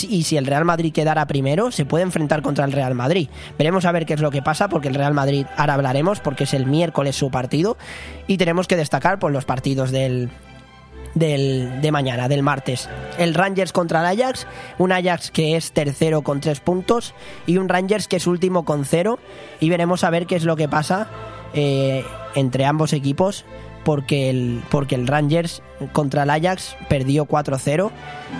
y 0.09 0.23
si 0.23 0.37
el 0.37 0.47
Real 0.47 0.65
Madrid 0.65 0.93
quedara 0.93 1.27
primero, 1.27 1.71
se 1.71 1.85
puede 1.85 2.05
enfrentar 2.05 2.43
contra 2.43 2.65
el 2.65 2.73
Real 2.73 2.95
Madrid. 2.95 3.29
Veremos 3.59 3.85
a 3.85 3.93
ver 3.93 4.07
qué 4.07 4.15
es 4.15 4.21
lo 4.21 4.31
que 4.31 4.43
pasa, 4.43 4.69
porque 4.69 4.89
el 4.89 4.95
Real 4.95 5.15
Madrid, 5.15 5.47
ahora 5.57 5.75
hablaremos, 5.75 6.21
porque 6.21 6.45
es 6.45 6.55
el 6.55 6.67
miércoles 6.67 7.17
su 7.17 7.31
partido, 7.31 7.77
y 8.27 8.39
tenemos 8.39 8.67
que 8.67 8.77
destacar 8.77 9.19
por 9.19 9.33
los 9.33 9.45
partidos 9.45 9.91
del, 9.91 10.31
del, 11.15 11.81
de 11.81 11.93
mañana, 11.93 12.29
del 12.29 12.43
martes. 12.43 12.89
El 13.19 13.35
Rangers 13.35 13.73
contra 13.73 14.01
el 14.01 14.21
Ajax, 14.21 14.47
un 14.79 14.93
Ajax 14.93 15.31
que 15.31 15.57
es 15.57 15.73
tercero 15.73 16.23
con 16.23 16.41
tres 16.41 16.61
puntos 16.61 17.15
y 17.47 17.59
un 17.59 17.69
Rangers 17.69 18.09
que 18.09 18.17
es 18.17 18.27
último 18.27 18.65
con 18.65 18.85
cero. 18.85 19.19
Y 19.61 19.69
veremos 19.69 20.05
a 20.05 20.11
ver 20.11 20.27
qué 20.27 20.37
es 20.37 20.45
lo 20.45 20.57
que 20.57 20.69
pasa 20.69 21.09
eh, 21.55 22.05
entre 22.35 22.65
ambos 22.65 22.93
equipos 22.93 23.45
porque 23.85 24.31
el, 24.31 24.63
porque 24.71 24.95
el 24.95 25.07
Rangers 25.07 25.63
contra 25.93 26.23
el 26.23 26.31
Ajax 26.31 26.77
perdió 26.89 27.27
4-0 27.27 27.91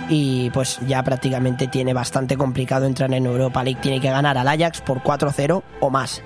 y 0.09 0.51
pues 0.51 0.79
ya 0.87 1.03
prácticamente 1.03 1.67
tiene 1.67 1.93
bastante 1.93 2.37
complicado 2.37 2.87
entrar 2.87 3.13
en 3.13 3.27
Europa 3.27 3.65
League. 3.65 3.81
Tiene 3.81 4.01
que 4.01 4.11
ganar 4.11 4.39
al 4.39 4.49
Ajax 4.49 4.81
por 4.81 5.03
4-0 5.03 5.63
o 5.81 5.91
más. 5.91 6.23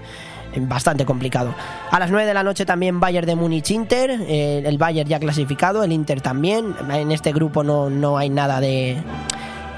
Bastante 0.59 1.05
complicado. 1.05 1.55
A 1.91 1.99
las 1.99 2.11
9 2.11 2.27
de 2.27 2.33
la 2.33 2.43
noche 2.43 2.65
también 2.65 2.99
Bayern 2.99 3.27
de 3.27 3.37
Múnich 3.37 3.71
Inter. 3.71 4.11
Eh, 4.11 4.63
el 4.65 4.79
Bayern 4.79 5.09
ya 5.09 5.19
clasificado, 5.19 5.85
el 5.85 5.93
Inter 5.93 6.23
también. 6.23 6.75
En 6.91 7.13
este 7.13 7.33
grupo 7.33 7.63
no, 7.63 7.91
no 7.91 8.17
hay 8.17 8.31
nada 8.31 8.61
de 8.61 8.97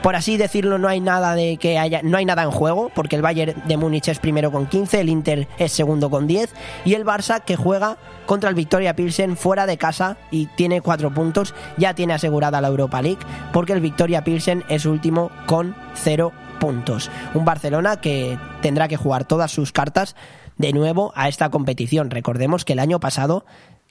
por 0.02 0.16
así 0.16 0.36
decirlo, 0.36 0.78
no 0.78 0.88
hay 0.88 1.00
nada 1.00 1.34
de 1.34 1.56
que 1.56 1.78
haya, 1.78 2.00
no 2.02 2.16
hay 2.16 2.24
nada 2.24 2.42
en 2.42 2.50
juego, 2.50 2.90
porque 2.94 3.16
el 3.16 3.22
Bayern 3.22 3.54
de 3.66 3.76
Múnich 3.76 4.08
es 4.08 4.18
primero 4.18 4.50
con 4.52 4.66
15, 4.66 5.00
el 5.00 5.08
Inter 5.08 5.48
es 5.58 5.72
segundo 5.72 6.10
con 6.10 6.26
10 6.26 6.52
y 6.84 6.94
el 6.94 7.04
Barça 7.04 7.42
que 7.42 7.56
juega 7.56 7.98
contra 8.26 8.48
el 8.48 8.54
Victoria 8.54 8.94
Pilsen 8.94 9.36
fuera 9.36 9.66
de 9.66 9.78
casa 9.78 10.16
y 10.30 10.46
tiene 10.46 10.80
4 10.80 11.12
puntos, 11.12 11.54
ya 11.76 11.94
tiene 11.94 12.14
asegurada 12.14 12.60
la 12.60 12.68
Europa 12.68 13.02
League, 13.02 13.20
porque 13.52 13.72
el 13.72 13.80
Victoria 13.80 14.24
Pilsen 14.24 14.64
es 14.68 14.86
último 14.86 15.30
con 15.46 15.74
0 15.94 16.32
puntos. 16.60 17.10
Un 17.34 17.44
Barcelona 17.44 18.00
que 18.00 18.38
tendrá 18.62 18.88
que 18.88 18.96
jugar 18.96 19.24
todas 19.24 19.50
sus 19.50 19.72
cartas 19.72 20.16
de 20.56 20.72
nuevo 20.72 21.12
a 21.14 21.28
esta 21.28 21.50
competición. 21.50 22.10
Recordemos 22.10 22.64
que 22.64 22.74
el 22.74 22.80
año 22.80 23.00
pasado 23.00 23.44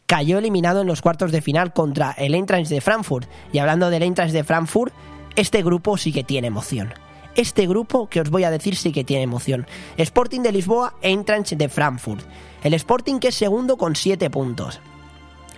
cayó 0.06 0.38
eliminado 0.38 0.82
en 0.82 0.88
los 0.88 1.02
cuartos 1.02 1.32
de 1.32 1.42
final 1.42 1.74
contra 1.74 2.12
el 2.12 2.34
Eintracht 2.34 2.70
de 2.70 2.82
Frankfurt. 2.82 3.30
Y 3.52 3.60
hablando 3.60 3.90
del 3.90 4.04
Eintracht 4.04 4.34
de 4.34 4.44
Frankfurt, 4.44 4.94
este 5.38 5.62
grupo 5.62 5.98
sí 5.98 6.12
que 6.12 6.24
tiene 6.24 6.48
emoción. 6.48 6.94
Este 7.36 7.68
grupo 7.68 8.10
que 8.10 8.20
os 8.20 8.32
voy 8.32 8.44
a 8.44 8.50
decir 8.50 8.76
sí 8.76 8.92
que 8.92 9.04
tiene 9.04 9.22
emoción. 9.24 9.68
Sporting 9.96 10.42
de 10.42 10.52
Lisboa, 10.52 10.96
Eintracht 11.04 11.52
de 11.52 11.70
Frankfurt. 11.70 12.26
El 12.64 12.74
Sporting 12.74 13.20
que 13.20 13.28
es 13.28 13.36
segundo 13.36 13.78
con 13.78 13.96
7 13.96 14.32
puntos. 14.32 14.80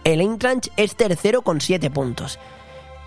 El 0.04 0.20
Eintracht 0.20 0.68
es 0.76 0.98
tercero 0.98 1.44
con 1.44 1.62
7 1.62 1.90
puntos. 1.92 2.40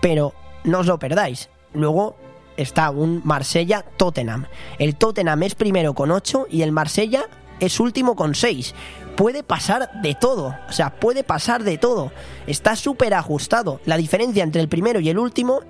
Pero 0.01 0.33
no 0.63 0.79
os 0.79 0.87
lo 0.87 0.97
perdáis. 0.97 1.49
Luego 1.73 2.15
está 2.57 2.89
un 2.89 3.21
Marsella-Tottenham. 3.23 4.47
El 4.79 4.95
Tottenham 4.95 5.43
es 5.43 5.53
primero 5.53 5.93
con 5.93 6.09
8 6.09 6.47
y 6.49 6.63
el 6.63 6.71
Marsella 6.71 7.27
es 7.59 7.79
último 7.79 8.15
con 8.15 8.33
6. 8.33 8.73
Puede 9.15 9.43
pasar 9.43 10.01
de 10.01 10.15
todo, 10.15 10.55
o 10.67 10.71
sea, 10.71 10.95
puede 10.95 11.23
pasar 11.23 11.63
de 11.63 11.77
todo. 11.77 12.11
Está 12.47 12.75
súper 12.75 13.13
ajustado. 13.13 13.79
La 13.85 13.97
diferencia 13.97 14.43
entre 14.43 14.59
el 14.59 14.69
primero 14.69 14.99
y 14.99 15.09
el 15.09 15.19
último 15.19 15.61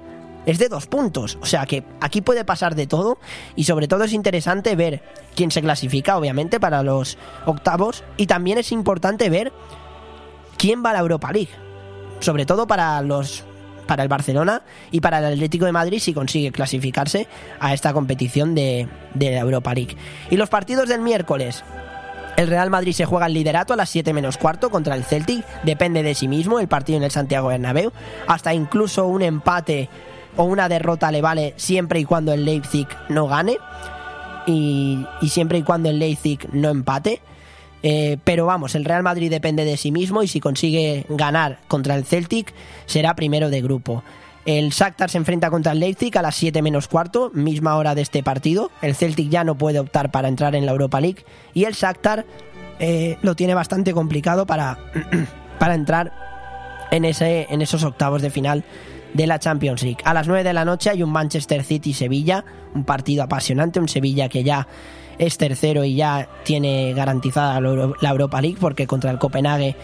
es 0.46 0.60
de 0.60 0.70
dos 0.70 0.88
puntos. 0.88 1.38
O 1.42 1.46
sea 1.46 1.66
que 1.66 1.84
aquí 2.02 2.22
puede 2.22 2.46
pasar 2.46 2.76
de 2.76 2.88
todo 2.88 3.18
y 3.56 3.64
sobre 3.64 3.88
todo 3.88 4.04
es 4.04 4.14
interesante 4.14 4.76
ver 4.76 5.04
quién 5.36 5.52
se 5.52 5.62
clasifica, 5.62 6.18
obviamente, 6.18 6.60
para 6.60 6.84
los 6.84 7.18
octavos. 7.46 8.04
Y 8.18 8.28
también 8.28 8.58
es 8.58 8.72
importante 8.72 9.30
ver 9.30 9.52
quién 10.58 10.84
va 10.84 10.92
a 10.92 10.94
la 10.94 11.00
Europa 11.00 11.32
League. 11.32 11.52
Sobre 12.20 12.46
todo 12.46 12.68
para 12.68 13.02
los 13.02 13.44
para 13.88 14.04
el 14.04 14.08
Barcelona 14.10 14.62
y 14.92 15.02
para 15.02 15.20
el 15.20 15.26
Atlético 15.26 15.66
de 15.66 15.74
Madrid 15.74 16.00
si 16.00 16.14
consigue 16.14 16.54
clasificarse 16.54 17.28
a 17.60 17.74
esta 17.74 17.92
competición 17.92 18.56
de, 18.56 18.88
de 19.14 19.32
la 19.32 19.42
Europa 19.42 19.74
League. 19.74 19.98
Y 20.30 20.38
los 20.38 20.50
partidos 20.50 20.88
del 20.88 21.02
miércoles. 21.02 21.64
El 22.38 22.48
Real 22.48 22.72
Madrid 22.72 22.94
se 22.94 23.06
juega 23.06 23.28
el 23.28 23.34
liderato 23.34 23.74
a 23.74 23.76
las 23.76 23.90
7 23.90 24.12
menos 24.12 24.38
cuarto 24.38 24.72
contra 24.72 24.96
el 24.96 25.04
Celtic. 25.04 25.46
Depende 25.64 26.02
de 26.02 26.16
sí 26.16 26.28
mismo 26.28 26.60
el 26.60 26.68
partido 26.68 26.98
en 26.98 27.04
el 27.04 27.12
Santiago 27.12 27.50
Bernabéu. 27.50 27.92
Hasta 28.26 28.54
incluso 28.56 29.06
un 29.06 29.22
empate 29.22 29.90
o 30.38 30.44
una 30.44 30.70
derrota 30.70 31.12
le 31.12 31.22
vale 31.22 31.54
siempre 31.58 32.00
y 32.00 32.06
cuando 32.06 32.34
el 32.34 32.46
Leipzig 32.46 32.88
no 33.10 33.28
gane 33.28 33.58
y, 34.46 35.06
siempre 35.28 35.60
y 35.60 35.64
cuando 35.64 35.90
el 35.90 36.00
Leipzig 36.00 36.40
no 36.54 36.70
empate. 36.70 37.22
Eh, 37.86 38.18
pero 38.24 38.46
vamos, 38.46 38.76
el 38.76 38.86
Real 38.86 39.04
Madrid 39.04 39.30
depende 39.30 39.66
de 39.66 39.76
sí 39.76 39.92
mismo 39.92 40.24
y 40.24 40.28
si 40.28 40.40
consigue 40.40 41.06
ganar 41.10 41.60
contra 41.68 41.96
el 41.96 42.06
Celtic 42.06 42.54
será 42.86 43.14
primero 43.16 43.50
de 43.50 43.62
grupo. 43.62 44.04
El 44.46 44.70
Shakhtar 44.72 45.10
se 45.10 45.18
enfrenta 45.18 45.50
contra 45.50 45.72
el 45.72 45.80
Leipzig 45.80 46.18
a 46.18 46.22
las 46.22 46.36
7 46.36 46.62
menos 46.62 46.88
cuarto, 46.88 47.32
misma 47.34 47.76
hora 47.76 47.96
de 47.96 48.02
este 48.02 48.24
partido. 48.24 48.72
El 48.82 48.96
Celtic 48.96 49.30
ya 49.30 49.44
no 49.44 49.56
puede 49.56 49.80
optar 49.80 50.12
para 50.12 50.28
entrar 50.28 50.56
en 50.56 50.66
la 50.66 50.72
Europa 50.72 51.00
League 51.00 51.26
y 51.54 51.66
el 51.66 51.74
Shakhtar 51.74 52.26
eh, 52.80 53.18
lo 53.22 53.36
tiene 53.36 53.54
bastante 53.54 53.94
complicado 53.94 54.46
para, 54.46 54.78
para 55.60 55.76
entrar 55.76 56.12
en, 56.92 57.06
ese, 57.06 57.48
en 57.50 57.62
esos 57.62 57.84
octavos 57.84 58.22
de 58.22 58.30
final 58.30 58.64
de 59.14 59.28
la 59.28 59.40
Champions 59.40 59.84
League. 59.84 60.00
A 60.04 60.14
las 60.14 60.28
9 60.28 60.44
de 60.44 60.54
la 60.54 60.66
noche 60.66 60.90
hay 60.90 61.04
un 61.04 61.12
Manchester 61.12 61.64
City-Sevilla, 61.64 62.44
un 62.74 62.84
partido 62.84 63.24
apasionante, 63.24 63.80
un 63.80 63.88
Sevilla 63.88 64.30
que 64.30 64.44
ya 64.44 64.68
es 65.18 65.38
tercero 65.38 65.84
y 65.84 65.96
ya 65.96 66.28
tiene 66.44 66.94
garantizada 66.94 67.60
la 67.62 68.10
Europa 68.10 68.42
League 68.42 68.58
porque 68.60 68.88
contra 68.88 69.12
el 69.12 69.20
Copenhague 69.20 69.76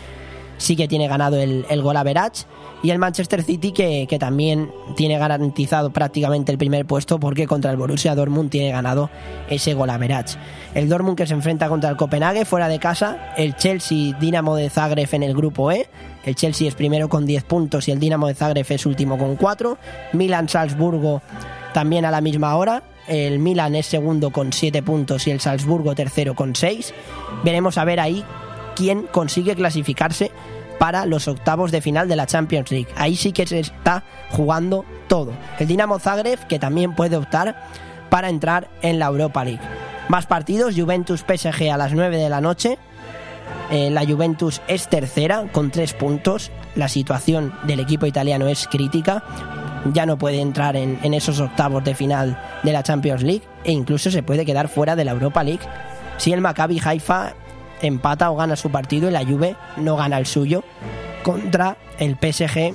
sí 0.57 0.75
que 0.75 0.87
tiene 0.87 1.07
ganado 1.07 1.37
el, 1.37 1.65
el 1.69 1.81
gol 1.81 1.97
average 1.97 2.45
y 2.81 2.91
el 2.91 2.99
Manchester 2.99 3.43
City 3.43 3.71
que, 3.71 4.07
que, 4.09 4.19
también 4.19 4.71
tiene 4.95 5.17
garantizado 5.17 5.91
prácticamente 5.91 6.51
el 6.51 6.57
primer 6.57 6.85
puesto 6.85 7.19
porque 7.19 7.47
contra 7.47 7.71
el 7.71 7.77
Borussia 7.77 8.15
Dortmund 8.15 8.49
tiene 8.49 8.71
ganado 8.71 9.09
ese 9.49 9.73
gol 9.73 9.89
average. 9.89 10.37
El 10.73 10.87
Dortmund 10.87 11.17
que 11.17 11.27
se 11.27 11.33
enfrenta 11.33 11.67
contra 11.67 11.89
el 11.89 11.97
Copenhague 11.97 12.45
fuera 12.45 12.67
de 12.67 12.79
casa, 12.79 13.33
el 13.37 13.55
Chelsea 13.55 14.17
Dinamo 14.19 14.55
de 14.55 14.69
Zagreb 14.69 15.09
en 15.11 15.23
el 15.23 15.35
grupo 15.35 15.71
E, 15.71 15.87
el 16.23 16.35
Chelsea 16.35 16.67
es 16.67 16.75
primero 16.75 17.09
con 17.09 17.25
10 17.25 17.43
puntos 17.43 17.87
y 17.87 17.91
el 17.91 17.99
Dinamo 17.99 18.27
de 18.27 18.35
Zagreb 18.35 18.65
es 18.69 18.85
último 18.85 19.17
con 19.17 19.35
4, 19.35 19.77
Milan 20.13 20.47
Salzburgo 20.47 21.21
también 21.73 22.05
a 22.05 22.11
la 22.11 22.21
misma 22.21 22.55
hora, 22.55 22.83
el 23.07 23.39
Milan 23.39 23.75
es 23.75 23.87
segundo 23.87 24.31
con 24.31 24.53
7 24.53 24.83
puntos 24.83 25.27
y 25.27 25.31
el 25.31 25.39
Salzburgo 25.39 25.95
tercero 25.95 26.35
con 26.35 26.55
6. 26.55 26.93
Veremos 27.43 27.77
a 27.77 27.83
ver 27.83 27.99
ahí 27.99 28.23
quién 28.75 29.07
consigue 29.11 29.55
clasificarse 29.55 30.31
para 30.79 31.05
los 31.05 31.27
octavos 31.27 31.71
de 31.71 31.81
final 31.81 32.07
de 32.07 32.15
la 32.15 32.25
Champions 32.25 32.71
League. 32.71 32.87
Ahí 32.95 33.15
sí 33.15 33.31
que 33.31 33.45
se 33.45 33.59
está 33.59 34.03
jugando 34.31 34.85
todo. 35.07 35.33
El 35.59 35.67
Dinamo 35.67 35.99
Zagreb, 35.99 36.47
que 36.47 36.57
también 36.57 36.95
puede 36.95 37.17
optar 37.17 37.67
para 38.09 38.29
entrar 38.29 38.69
en 38.81 38.97
la 38.97 39.07
Europa 39.07 39.43
League. 39.43 39.61
Más 40.07 40.25
partidos, 40.25 40.73
Juventus 40.75 41.21
PSG 41.27 41.69
a 41.71 41.77
las 41.77 41.93
9 41.93 42.17
de 42.17 42.29
la 42.29 42.41
noche. 42.41 42.79
Eh, 43.69 43.91
la 43.91 44.05
Juventus 44.05 44.61
es 44.67 44.87
tercera 44.87 45.45
con 45.51 45.69
3 45.69 45.93
puntos. 45.93 46.49
La 46.75 46.87
situación 46.87 47.53
del 47.63 47.81
equipo 47.81 48.05
italiano 48.07 48.47
es 48.47 48.67
crítica. 48.67 49.23
Ya 49.93 50.05
no 50.05 50.17
puede 50.17 50.41
entrar 50.41 50.75
en, 50.75 50.97
en 51.03 51.13
esos 51.13 51.39
octavos 51.39 51.83
de 51.83 51.93
final 51.93 52.41
de 52.63 52.73
la 52.73 52.83
Champions 52.83 53.21
League 53.21 53.43
e 53.63 53.71
incluso 53.71 54.09
se 54.09 54.23
puede 54.23 54.45
quedar 54.45 54.67
fuera 54.69 54.95
de 54.95 55.05
la 55.05 55.11
Europa 55.11 55.43
League 55.43 55.61
si 56.19 56.33
el 56.33 56.41
Maccabi 56.41 56.81
Haifa 56.83 57.33
empata 57.81 58.31
o 58.31 58.35
gana 58.35 58.55
su 58.55 58.69
partido 58.69 59.09
y 59.09 59.11
la 59.11 59.25
Juve 59.25 59.55
no 59.77 59.95
gana 59.95 60.17
el 60.17 60.25
suyo 60.25 60.63
contra 61.23 61.77
el 61.99 62.15
PSG 62.15 62.73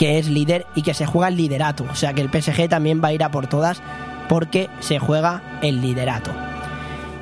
que 0.00 0.18
es 0.18 0.28
líder 0.28 0.64
y 0.74 0.80
que 0.80 0.94
se 0.94 1.04
juega 1.04 1.28
el 1.28 1.36
liderato. 1.36 1.84
O 1.92 1.94
sea 1.94 2.14
que 2.14 2.22
el 2.22 2.30
PSG 2.30 2.70
también 2.70 3.02
va 3.04 3.08
a 3.08 3.12
ir 3.12 3.22
a 3.22 3.30
por 3.30 3.48
todas 3.48 3.82
porque 4.30 4.70
se 4.80 4.98
juega 4.98 5.42
el 5.60 5.82
liderato. 5.82 6.30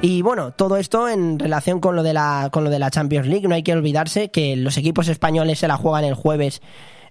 Y 0.00 0.22
bueno, 0.22 0.52
todo 0.52 0.76
esto 0.76 1.08
en 1.08 1.40
relación 1.40 1.80
con 1.80 1.96
lo 1.96 2.04
de 2.04 2.12
la, 2.12 2.50
con 2.52 2.62
lo 2.62 2.70
de 2.70 2.78
la 2.78 2.92
Champions 2.92 3.26
League, 3.26 3.48
no 3.48 3.56
hay 3.56 3.64
que 3.64 3.72
olvidarse 3.72 4.28
que 4.28 4.54
los 4.54 4.76
equipos 4.76 5.08
españoles 5.08 5.58
se 5.58 5.66
la 5.66 5.76
juegan 5.76 6.04
el 6.04 6.14
jueves 6.14 6.62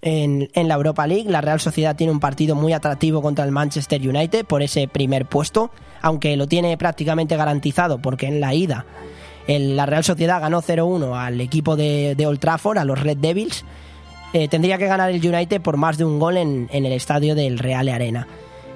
en, 0.02 0.48
en, 0.54 0.70
la 0.70 0.76
Europa 0.76 1.06
League. 1.06 1.30
La 1.30 1.42
Real 1.42 1.60
Sociedad 1.60 1.98
tiene 1.98 2.14
un 2.14 2.22
partido 2.22 2.56
muy 2.56 2.72
atractivo 2.72 3.22
contra 3.22 3.44
el 3.44 3.52
Manchester 3.52 4.00
United 4.08 4.46
por 4.46 4.62
ese 4.62 4.88
primer 4.88 5.26
puesto, 5.26 5.70
aunque 6.02 6.38
lo 6.38 6.48
tiene 6.48 6.78
prácticamente 6.78 7.36
garantizado 7.36 8.02
porque 8.02 8.28
en 8.28 8.40
la 8.40 8.54
ida 8.54 8.86
el, 9.48 9.76
la 9.76 9.86
Real 9.86 10.04
Sociedad 10.04 10.42
ganó 10.42 10.62
0-1 10.62 11.18
al 11.18 11.40
equipo 11.42 11.76
de, 11.76 12.16
de, 12.16 12.28
Old 12.28 12.40
Trafford, 12.40 12.78
a 12.78 12.86
los 12.86 13.00
Red 13.00 13.18
Devils. 13.18 13.64
Eh, 14.34 14.48
tendría 14.50 14.78
que 14.78 14.88
ganar 14.88 15.10
el 15.10 15.26
United 15.26 15.62
por 15.62 15.78
más 15.78 15.98
de 15.98 16.04
un 16.06 16.20
gol 16.20 16.38
en, 16.38 16.68
el 16.72 16.86
estadio 16.92 17.34
del 17.34 17.58
Real 17.58 17.88
Arena 17.88 18.28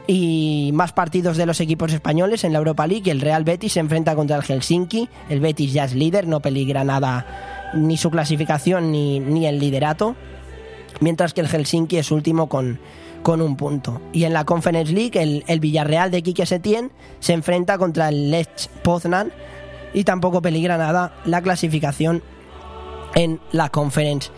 y 0.07 0.71
más 0.73 0.93
partidos 0.93 1.37
de 1.37 1.45
los 1.45 1.59
equipos 1.59 1.93
españoles 1.93 2.43
en 2.43 2.53
la 2.53 2.59
Europa 2.59 2.87
League. 2.87 3.11
El 3.11 3.21
Real 3.21 3.43
Betis 3.43 3.73
se 3.73 3.79
enfrenta 3.81 4.15
contra 4.15 4.37
el 4.37 4.43
Helsinki. 4.43 5.09
El 5.29 5.41
Betis 5.41 5.73
ya 5.73 5.85
es 5.85 5.93
líder, 5.93 6.27
no 6.27 6.39
peligra 6.39 6.83
nada 6.83 7.71
ni 7.73 7.97
su 7.97 8.09
clasificación 8.09 8.91
ni, 8.91 9.19
ni 9.19 9.45
el 9.45 9.59
liderato. 9.59 10.15
Mientras 11.01 11.33
que 11.33 11.41
el 11.41 11.47
Helsinki 11.47 11.97
es 11.97 12.11
último 12.11 12.47
con, 12.47 12.79
con 13.21 13.41
un 13.41 13.57
punto. 13.57 14.01
Y 14.13 14.23
en 14.23 14.33
la 14.33 14.45
Conference 14.45 14.91
League, 14.91 15.21
el, 15.21 15.43
el 15.47 15.59
Villarreal 15.59 16.11
de 16.11 16.23
Quique 16.23 16.45
Setién 16.45 16.91
se 17.19 17.33
enfrenta 17.33 17.77
contra 17.77 18.09
el 18.09 18.31
Lech 18.31 18.69
Poznan 18.83 19.31
y 19.93 20.03
tampoco 20.03 20.41
peligra 20.41 20.77
nada 20.77 21.13
la 21.25 21.41
clasificación 21.41 22.23
en 23.15 23.39
la 23.51 23.69
Conference 23.69 24.29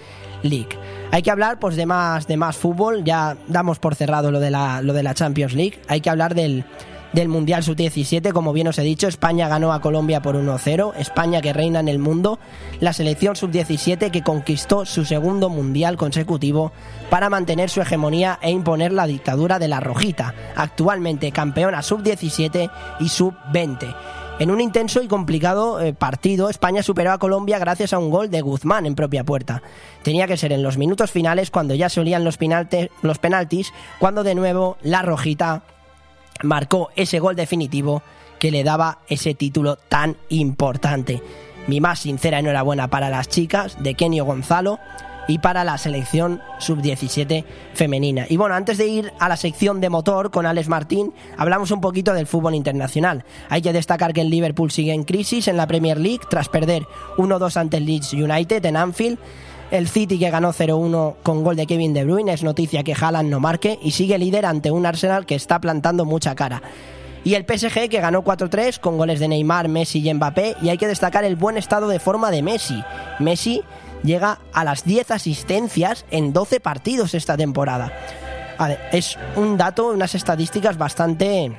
League. 0.41 0.69
Hay 1.11 1.21
que 1.21 1.31
hablar 1.31 1.59
pues 1.59 1.75
de 1.75 1.85
más 1.85 2.27
de 2.27 2.37
más 2.37 2.57
fútbol, 2.57 3.03
ya 3.03 3.37
damos 3.47 3.79
por 3.79 3.95
cerrado 3.95 4.31
lo 4.31 4.39
de 4.39 4.51
la, 4.51 4.81
lo 4.81 4.93
de 4.93 5.03
la 5.03 5.13
Champions 5.13 5.53
League. 5.53 5.79
Hay 5.87 6.01
que 6.01 6.09
hablar 6.09 6.33
del, 6.33 6.65
del 7.13 7.29
Mundial 7.29 7.63
Sub-17, 7.63 8.33
como 8.33 8.51
bien 8.51 8.67
os 8.67 8.79
he 8.79 8.83
dicho, 8.83 9.07
España 9.07 9.47
ganó 9.47 9.71
a 9.71 9.81
Colombia 9.81 10.21
por 10.21 10.35
1-0, 10.35 10.93
España 10.97 11.41
que 11.41 11.53
reina 11.53 11.79
en 11.79 11.87
el 11.87 11.99
mundo, 11.99 12.39
la 12.79 12.91
selección 12.91 13.35
Sub-17 13.35 14.09
que 14.09 14.23
conquistó 14.23 14.85
su 14.85 15.05
segundo 15.05 15.49
Mundial 15.49 15.95
consecutivo 15.95 16.71
para 17.09 17.29
mantener 17.29 17.69
su 17.69 17.81
hegemonía 17.81 18.39
e 18.41 18.49
imponer 18.49 18.91
la 18.91 19.05
dictadura 19.05 19.59
de 19.59 19.67
la 19.67 19.79
Rojita, 19.79 20.33
actualmente 20.55 21.31
campeona 21.31 21.83
Sub-17 21.83 22.71
y 22.99 23.09
Sub-20. 23.09 23.95
En 24.43 24.51
un 24.51 24.59
intenso 24.59 25.01
y 25.01 25.07
complicado 25.07 25.79
eh, 25.79 25.93
partido, 25.93 26.49
España 26.49 26.83
superó 26.83 27.13
a 27.13 27.17
Colombia 27.17 27.59
gracias 27.59 27.93
a 27.93 27.97
un 27.97 28.09
gol 28.09 28.29
de 28.29 28.41
Guzmán 28.41 28.85
en 28.85 28.93
propia 28.93 29.23
puerta. 29.23 29.63
Tenía 30.01 30.27
que 30.27 30.35
ser 30.35 30.51
en 30.51 30.61
los 30.61 30.77
minutos 30.77 31.11
finales 31.11 31.49
cuando 31.49 31.75
ya 31.75 31.87
se 31.87 32.01
olían 32.01 32.25
los, 32.25 32.37
los 33.03 33.19
penaltis, 33.19 33.71
cuando 33.99 34.21
de 34.21 34.35
nuevo 34.35 34.75
la 34.81 35.01
Rojita 35.01 35.63
marcó 36.41 36.89
ese 36.97 37.19
gol 37.19 37.37
definitivo 37.37 38.03
que 38.37 38.51
le 38.51 38.65
daba 38.65 38.99
ese 39.07 39.33
título 39.33 39.77
tan 39.77 40.17
importante. 40.27 41.23
Mi 41.67 41.79
más 41.79 41.99
sincera 41.99 42.39
enhorabuena 42.39 42.89
para 42.89 43.09
las 43.09 43.29
chicas 43.29 43.81
de 43.81 43.93
Kenio 43.93 44.25
Gonzalo 44.25 44.77
y 45.27 45.39
para 45.39 45.63
la 45.63 45.77
selección 45.77 46.41
sub-17 46.59 47.45
femenina. 47.73 48.25
Y 48.29 48.37
bueno, 48.37 48.55
antes 48.55 48.77
de 48.77 48.87
ir 48.87 49.13
a 49.19 49.29
la 49.29 49.37
sección 49.37 49.81
de 49.81 49.89
motor 49.89 50.31
con 50.31 50.45
Alex 50.45 50.67
Martín, 50.67 51.13
hablamos 51.37 51.71
un 51.71 51.81
poquito 51.81 52.13
del 52.13 52.27
fútbol 52.27 52.55
internacional. 52.55 53.23
Hay 53.49 53.61
que 53.61 53.73
destacar 53.73 54.13
que 54.13 54.21
el 54.21 54.29
Liverpool 54.29 54.71
sigue 54.71 54.93
en 54.93 55.03
crisis 55.03 55.47
en 55.47 55.57
la 55.57 55.67
Premier 55.67 55.99
League 55.99 56.21
tras 56.29 56.49
perder 56.49 56.83
1-2 57.17 57.57
ante 57.57 57.77
el 57.77 57.85
Leeds 57.85 58.13
United 58.13 58.65
en 58.65 58.77
Anfield. 58.77 59.19
El 59.71 59.87
City 59.87 60.19
que 60.19 60.29
ganó 60.29 60.53
0-1 60.53 61.15
con 61.23 61.43
gol 61.43 61.55
de 61.55 61.65
Kevin 61.65 61.93
De 61.93 62.03
Bruyne 62.03 62.33
es 62.33 62.43
noticia 62.43 62.83
que 62.83 62.93
Haaland 62.93 63.29
no 63.29 63.39
marque 63.39 63.79
y 63.81 63.91
sigue 63.91 64.19
líder 64.19 64.45
ante 64.45 64.69
un 64.69 64.85
Arsenal 64.85 65.25
que 65.25 65.35
está 65.35 65.59
plantando 65.59 66.05
mucha 66.05 66.35
cara. 66.35 66.61
Y 67.23 67.35
el 67.35 67.45
PSG 67.45 67.89
que 67.89 68.01
ganó 68.01 68.23
4-3 68.23 68.79
con 68.79 68.97
goles 68.97 69.19
de 69.19 69.29
Neymar, 69.29 69.69
Messi 69.69 70.07
y 70.07 70.13
Mbappé 70.13 70.57
y 70.61 70.69
hay 70.69 70.77
que 70.77 70.87
destacar 70.87 71.23
el 71.23 71.37
buen 71.37 71.57
estado 71.57 71.87
de 71.87 71.99
forma 71.99 72.29
de 72.31 72.43
Messi. 72.43 72.83
Messi 73.19 73.61
llega 74.03 74.39
a 74.53 74.63
las 74.63 74.83
10 74.83 75.11
asistencias 75.11 76.05
en 76.11 76.33
12 76.33 76.59
partidos 76.59 77.13
esta 77.13 77.37
temporada. 77.37 77.91
Es 78.91 79.17
un 79.35 79.57
dato, 79.57 79.87
unas 79.87 80.15
estadísticas 80.15 80.77
bastante 80.77 81.57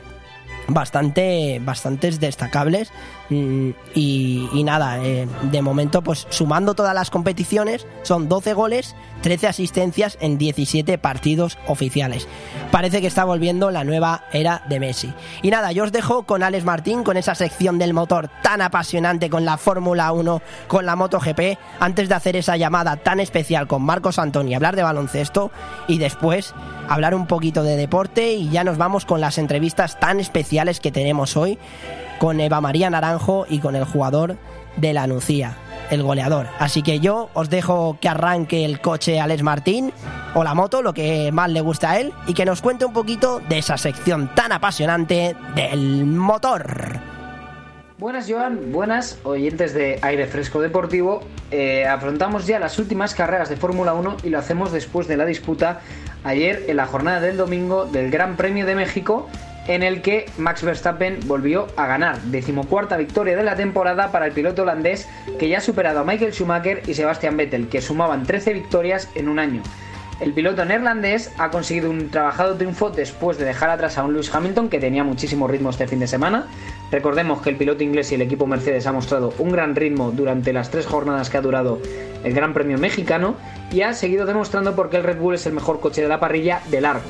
bastante 0.69 1.61
bastantes 1.62 2.21
destacables. 2.21 2.91
Mm, 3.31 3.71
y, 3.95 4.62
nada 4.65 5.03
eh, 5.03 5.27
de 5.51 5.62
momento 5.62 6.03
pues 6.03 6.27
sumando 6.29 6.75
todas 6.75 6.95
las 6.95 7.11
competiciones 7.11 7.87
son 8.03 8.29
12 8.29 8.53
goles 8.53 8.95
13 9.23 9.47
asistencias 9.47 10.19
en 10.21 10.37
17 10.37 10.99
partidos 10.99 11.59
oficiales. 11.67 12.29
Parece 12.71 13.01
que 13.01 13.07
está 13.07 13.25
volviendo 13.25 13.71
la 13.71 13.85
nueva 13.85 14.25
era 14.33 14.62
de 14.69 14.81
Messi. 14.81 15.12
Y 15.43 15.51
nada 15.51 15.73
yo 15.73 15.85
os 15.85 15.93
dejo 15.93 16.25
con 16.25 16.43
Alex 16.43 16.65
Martín 16.65 17.03
con 17.03 17.17
esa 17.17 17.35
sección 17.35 17.79
del 17.79 17.95
motor 17.95 18.31
tan 18.43 18.61
apasionante 18.61 19.31
con 19.31 19.45
la 19.45 19.57
Fórmula 19.57 20.12
1 20.12 20.43
con 20.69 20.85
la 20.85 20.97
MotoGP. 20.97 21.59
Antes 21.81 22.09
de 22.09 22.15
hacer 22.15 22.37
esa 22.37 22.57
llamada 22.57 22.97
tan 22.97 23.21
especial 23.21 23.67
con 23.67 23.83
Marcos 23.83 24.19
Antoni 24.19 24.55
hablar 24.55 24.77
de 24.77 24.83
baloncesto 24.83 25.51
y 25.89 25.99
después 25.99 26.55
hablar 26.89 27.15
un 27.15 27.27
poquito 27.27 27.62
de 27.62 27.77
deporte 27.77 28.33
y 28.33 28.51
ya 28.51 28.65
nos 28.65 28.77
vamos 28.77 29.07
con 29.07 29.21
las 29.21 29.39
entrevistas 29.39 29.99
tan 29.99 30.21
especiales 30.21 30.54
que 30.81 30.93
tenemos 30.93 31.37
hoy 31.37 31.59
con 32.19 32.39
Eva 32.39 32.61
María 32.61 32.89
Naranjo 32.89 33.45
y 33.49 33.59
con 33.59 33.75
el 33.75 33.85
jugador 33.85 34.37
de 34.77 34.93
la 34.93 35.07
Nucía, 35.09 35.57
el 35.91 36.03
goleador. 36.03 36.47
Así 36.61 36.83
que 36.83 37.01
yo 37.01 37.29
os 37.35 37.51
dejo 37.51 37.99
que 38.01 38.09
arranque 38.09 38.65
el 38.65 38.81
coche 38.81 39.21
Alex 39.21 39.43
Martín 39.43 39.93
o 40.35 40.45
la 40.45 40.55
moto, 40.55 40.81
lo 40.81 40.95
que 40.95 41.33
más 41.33 41.51
le 41.51 41.61
gusta 41.61 41.91
a 41.91 41.99
él, 41.99 42.13
y 42.29 42.35
que 42.35 42.45
nos 42.45 42.63
cuente 42.63 42.85
un 42.85 42.93
poquito 42.93 43.41
de 43.49 43.59
esa 43.59 43.77
sección 43.77 44.33
tan 44.35 44.53
apasionante 44.53 45.37
del 45.57 46.07
motor. 46.07 47.01
Buenas 47.99 48.27
Joan, 48.29 48.73
buenas 48.73 49.19
oyentes 49.25 49.75
de 49.75 49.99
Aire 50.03 50.27
Fresco 50.27 50.61
Deportivo. 50.61 51.23
Eh, 51.51 51.85
afrontamos 51.85 52.47
ya 52.47 52.59
las 52.59 52.79
últimas 52.79 53.15
carreras 53.15 53.49
de 53.49 53.57
Fórmula 53.57 53.93
1 53.95 54.19
y 54.23 54.31
lo 54.31 54.39
hacemos 54.39 54.73
después 54.73 55.09
de 55.09 55.17
la 55.17 55.27
disputa 55.27 55.81
ayer 56.23 56.65
en 56.69 56.77
la 56.77 56.87
jornada 56.87 57.21
del 57.21 57.37
domingo 57.37 57.87
del 57.87 58.11
Gran 58.11 58.37
Premio 58.37 58.67
de 58.67 58.75
México 58.75 59.29
en 59.67 59.83
el 59.83 60.03
que 60.03 60.27
Max 60.39 60.62
Verstappen 60.62 61.21
volvió 61.27 61.67
a 61.77 61.87
ganar. 61.87 62.21
Decimocuarta 62.23 62.97
victoria 62.97 63.37
de 63.37 63.45
la 63.45 63.57
temporada 63.57 64.12
para 64.12 64.27
el 64.27 64.33
piloto 64.33 64.62
holandés 64.62 65.09
que 65.39 65.49
ya 65.49 65.59
ha 65.59 65.61
superado 65.61 66.01
a 66.01 66.05
Michael 66.05 66.33
Schumacher 66.33 66.83
y 66.87 66.95
Sebastian 66.95 67.37
Vettel, 67.37 67.69
que 67.69 67.81
sumaban 67.81 68.25
13 68.25 68.53
victorias 68.53 69.09
en 69.15 69.29
un 69.29 69.39
año. 69.39 69.62
El 70.21 70.33
piloto 70.33 70.65
neerlandés 70.65 71.33
ha 71.39 71.51
conseguido 71.51 71.91
un 71.91 72.09
trabajado 72.09 72.55
triunfo 72.55 72.91
después 72.91 73.37
de 73.37 73.45
dejar 73.45 73.71
atrás 73.71 73.99
a 73.99 74.05
un 74.05 74.12
Lewis 74.12 74.33
Hamilton 74.33 74.69
que 74.69 74.79
tenía 74.79 75.03
muchísimo 75.03 75.49
ritmo 75.49 75.71
este 75.71 75.89
fin 75.89 75.99
de 75.99 76.07
semana. 76.07 76.47
Recordemos 76.93 77.43
que 77.43 77.51
el 77.51 77.57
piloto 77.57 77.83
inglés 77.83 78.12
y 78.12 78.15
el 78.15 78.23
equipo 78.23 78.47
Mercedes 78.47 78.87
ha 78.87 78.93
mostrado 78.93 79.35
un 79.39 79.51
gran 79.51 79.75
ritmo 79.75 80.12
durante 80.12 80.53
las 80.53 80.71
tres 80.71 80.87
jornadas 80.87 81.31
que 81.31 81.39
ha 81.39 81.43
durado 81.43 81.81
el 82.23 82.33
Gran 82.33 82.55
Premio 82.55 82.79
mexicano 82.79 83.35
y 83.73 83.83
ha 83.83 83.93
seguido 83.93 84.25
demostrando 84.25 84.77
por 84.77 84.89
qué 84.89 84.99
el 84.99 85.03
Red 85.03 85.19
Bull 85.19 85.35
es 85.35 85.47
el 85.47 85.53
mejor 85.53 85.81
coche 85.81 86.01
de 86.01 86.09
la 86.09 86.21
parrilla 86.21 86.62
de 86.71 86.81
largo 86.81 87.03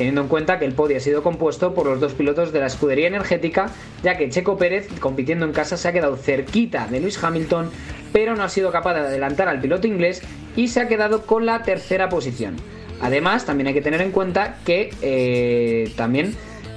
teniendo 0.00 0.22
en 0.22 0.28
cuenta 0.28 0.58
que 0.58 0.64
el 0.64 0.72
podio 0.72 0.96
ha 0.96 1.00
sido 1.00 1.22
compuesto 1.22 1.74
por 1.74 1.84
los 1.84 2.00
dos 2.00 2.14
pilotos 2.14 2.54
de 2.54 2.60
la 2.60 2.68
escudería 2.68 3.06
energética, 3.06 3.70
ya 4.02 4.16
que 4.16 4.30
Checo 4.30 4.56
Pérez, 4.56 4.88
compitiendo 4.98 5.44
en 5.44 5.52
casa, 5.52 5.76
se 5.76 5.86
ha 5.86 5.92
quedado 5.92 6.16
cerquita 6.16 6.86
de 6.86 7.00
Lewis 7.00 7.22
Hamilton, 7.22 7.68
pero 8.10 8.34
no 8.34 8.42
ha 8.42 8.48
sido 8.48 8.72
capaz 8.72 8.94
de 8.94 9.00
adelantar 9.00 9.48
al 9.48 9.60
piloto 9.60 9.86
inglés 9.86 10.22
y 10.56 10.68
se 10.68 10.80
ha 10.80 10.88
quedado 10.88 11.26
con 11.26 11.44
la 11.44 11.64
tercera 11.64 12.08
posición. 12.08 12.56
Además, 13.02 13.44
también 13.44 13.66
hay 13.66 13.74
que 13.74 13.82
tener 13.82 14.00
en 14.00 14.10
cuenta 14.10 14.56
que 14.64 14.88
eh, 15.02 15.92
también 15.98 16.34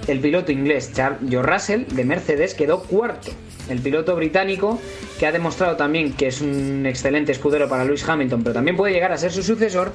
el 0.07 0.19
piloto 0.19 0.51
inglés 0.51 0.91
Charles 0.93 1.31
Russell 1.31 1.85
de 1.95 2.03
Mercedes 2.03 2.53
quedó 2.53 2.83
cuarto. 2.83 3.31
El 3.69 3.79
piloto 3.79 4.15
británico, 4.15 4.79
que 5.19 5.25
ha 5.25 5.31
demostrado 5.31 5.75
también 5.75 6.13
que 6.13 6.27
es 6.27 6.41
un 6.41 6.85
excelente 6.85 7.31
escudero 7.31 7.69
para 7.69 7.85
Lewis 7.85 8.07
Hamilton, 8.07 8.43
pero 8.43 8.53
también 8.53 8.75
puede 8.75 8.93
llegar 8.93 9.11
a 9.11 9.17
ser 9.17 9.31
su 9.31 9.43
sucesor, 9.43 9.91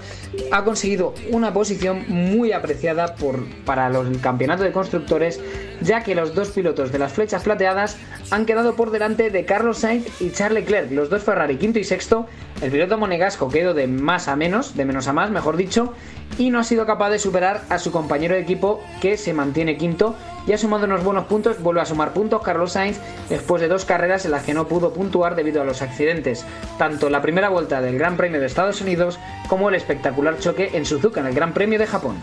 ha 0.51 0.65
conseguido 0.65 1.15
una 1.31 1.53
posición 1.53 2.05
muy 2.09 2.53
apreciada 2.53 3.15
por, 3.15 3.45
para 3.65 3.89
los 3.91 4.17
campeonatos 4.19 4.65
de 4.65 4.73
constructores, 4.73 5.41
ya 5.81 6.03
que 6.03 6.15
los 6.15 6.35
dos 6.35 6.51
pilotos 6.51 6.93
de 6.93 6.99
las 6.99 7.13
flechas 7.13 7.43
plateadas 7.43 7.99
han 8.31 8.47
quedado 8.47 8.75
por 8.75 8.91
delante 8.91 9.31
de 9.31 9.45
Carlos 9.45 9.79
Sainz 9.79 10.21
y 10.21 10.31
Charles 10.31 10.65
Leclerc, 10.65 10.91
los 10.91 11.11
dos 11.11 11.23
Ferrari 11.23 11.57
quinto 11.57 11.79
y 11.79 11.85
sexto. 11.85 12.27
El 12.61 12.73
piloto 12.73 12.99
monegasco 12.99 13.49
quedó 13.49 13.73
de 13.73 13.87
más 13.87 14.27
a 14.27 14.35
menos, 14.35 14.77
de 14.77 14.85
menos 14.85 15.07
a 15.07 15.13
más, 15.13 15.31
mejor 15.31 15.57
dicho, 15.57 15.95
y 16.39 16.51
no 16.51 16.59
ha 16.59 16.65
sido 16.65 16.87
capaz 16.87 17.11
de 17.11 17.21
superar 17.21 17.63
a 17.69 17.79
su 17.79 17.93
compañero 17.93 18.35
de 18.35 18.41
equipo 18.41 18.83
que 19.01 19.17
se 19.17 19.33
mantiene 19.33 19.77
quinto 19.77 20.17
y 20.45 20.53
ha 20.53 20.59
sumado 20.59 20.87
unos 20.87 21.05
buenos 21.05 21.27
puntos, 21.27 21.63
vuelve 21.63 21.83
a 21.83 21.87
sumar 21.87 22.13
puntos 22.13 22.43
Carlos 22.43 22.73
Sainz 22.73 22.99
después 23.29 23.63
de 23.63 23.69
dos 23.69 23.85
carreras 23.85 24.25
en 24.25 24.33
las 24.33 24.43
que 24.43 24.55
no 24.55 24.67
pudo 24.67 24.93
puntuar 24.93 25.37
debido 25.37 25.63
a 25.63 25.65
los 25.65 25.83
accidentes, 25.83 26.45
tanto 26.79 27.11
la 27.11 27.23
primera 27.23 27.49
vuelta 27.49 27.81
del 27.81 27.97
Gran 27.97 28.17
Premio 28.17 28.41
de 28.41 28.47
Estados 28.47 28.81
Unidos 28.81 29.21
como 29.49 29.69
el 29.69 29.77
espectacular 29.77 30.39
choque 30.41 30.71
en 30.75 30.85
Suzuka 30.85 31.21
en 31.21 31.27
el 31.27 31.35
Gran 31.35 31.53
Premio 31.53 31.79
de 31.79 31.87
Japón. 31.87 32.17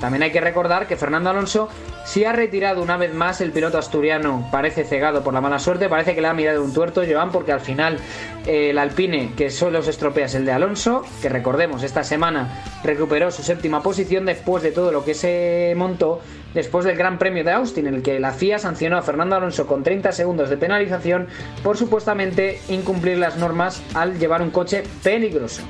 También 0.00 0.22
hay 0.22 0.30
que 0.30 0.40
recordar 0.40 0.86
que 0.86 0.96
Fernando 0.96 1.30
Alonso 1.30 1.68
sí 2.04 2.24
ha 2.24 2.32
retirado 2.32 2.82
una 2.82 2.96
vez 2.96 3.14
más 3.14 3.40
el 3.40 3.50
piloto 3.50 3.78
asturiano. 3.78 4.48
Parece 4.52 4.84
cegado 4.84 5.22
por 5.22 5.34
la 5.34 5.40
mala 5.40 5.58
suerte, 5.58 5.88
parece 5.88 6.14
que 6.14 6.20
le 6.20 6.28
ha 6.28 6.34
mirado 6.34 6.62
un 6.62 6.72
tuerto, 6.72 7.02
Joan, 7.08 7.30
porque 7.30 7.52
al 7.52 7.60
final 7.60 7.98
eh, 8.46 8.70
el 8.70 8.78
Alpine 8.78 9.32
que 9.36 9.50
solo 9.50 9.82
se 9.82 9.90
estropea 9.90 10.26
es 10.26 10.34
el 10.34 10.44
de 10.44 10.52
Alonso, 10.52 11.04
que 11.20 11.28
recordemos, 11.28 11.82
esta 11.82 12.04
semana 12.04 12.62
recuperó 12.84 13.30
su 13.30 13.42
séptima 13.42 13.82
posición 13.82 14.24
después 14.24 14.62
de 14.62 14.72
todo 14.72 14.92
lo 14.92 15.04
que 15.04 15.14
se 15.14 15.74
montó 15.76 16.20
después 16.54 16.84
del 16.84 16.96
Gran 16.96 17.18
Premio 17.18 17.44
de 17.44 17.52
Austin, 17.52 17.86
en 17.86 17.94
el 17.94 18.02
que 18.02 18.18
la 18.18 18.32
FIA 18.32 18.58
sancionó 18.58 18.96
a 18.96 19.02
Fernando 19.02 19.36
Alonso 19.36 19.66
con 19.66 19.82
30 19.82 20.12
segundos 20.12 20.48
de 20.48 20.56
penalización 20.56 21.26
por 21.62 21.76
supuestamente 21.76 22.60
incumplir 22.68 23.18
las 23.18 23.36
normas 23.36 23.82
al 23.94 24.18
llevar 24.18 24.40
un 24.40 24.50
coche 24.50 24.82
peligroso 25.02 25.62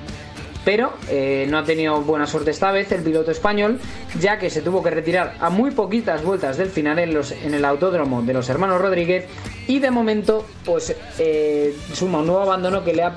pero 0.66 0.92
eh, 1.08 1.46
no 1.48 1.58
ha 1.58 1.64
tenido 1.64 2.00
buena 2.00 2.26
suerte 2.26 2.50
esta 2.50 2.72
vez 2.72 2.90
el 2.90 3.04
piloto 3.04 3.30
español, 3.30 3.78
ya 4.18 4.36
que 4.40 4.50
se 4.50 4.62
tuvo 4.62 4.82
que 4.82 4.90
retirar 4.90 5.36
a 5.38 5.48
muy 5.48 5.70
poquitas 5.70 6.24
vueltas 6.24 6.56
del 6.56 6.70
final 6.70 6.98
en, 6.98 7.14
los, 7.14 7.30
en 7.30 7.54
el 7.54 7.64
autódromo 7.64 8.20
de 8.22 8.34
los 8.34 8.48
hermanos 8.48 8.80
Rodríguez 8.80 9.26
y 9.66 9.78
de 9.78 9.90
momento 9.90 10.46
pues 10.64 10.94
eh, 11.18 11.76
suma 11.92 12.20
un 12.20 12.26
nuevo 12.26 12.42
abandono 12.42 12.84
que 12.84 12.94
le 12.94 13.02
ha 13.02 13.14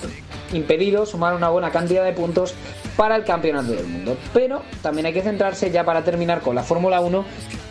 impedido 0.53 1.05
sumar 1.05 1.35
una 1.35 1.49
buena 1.49 1.71
cantidad 1.71 2.03
de 2.03 2.13
puntos 2.13 2.55
para 2.95 3.15
el 3.15 3.23
campeonato 3.23 3.71
del 3.71 3.87
mundo. 3.87 4.17
Pero 4.33 4.61
también 4.81 5.05
hay 5.05 5.13
que 5.13 5.21
centrarse 5.21 5.71
ya 5.71 5.85
para 5.85 6.03
terminar 6.03 6.41
con 6.41 6.55
la 6.55 6.63
Fórmula 6.63 6.99
1 6.99 7.23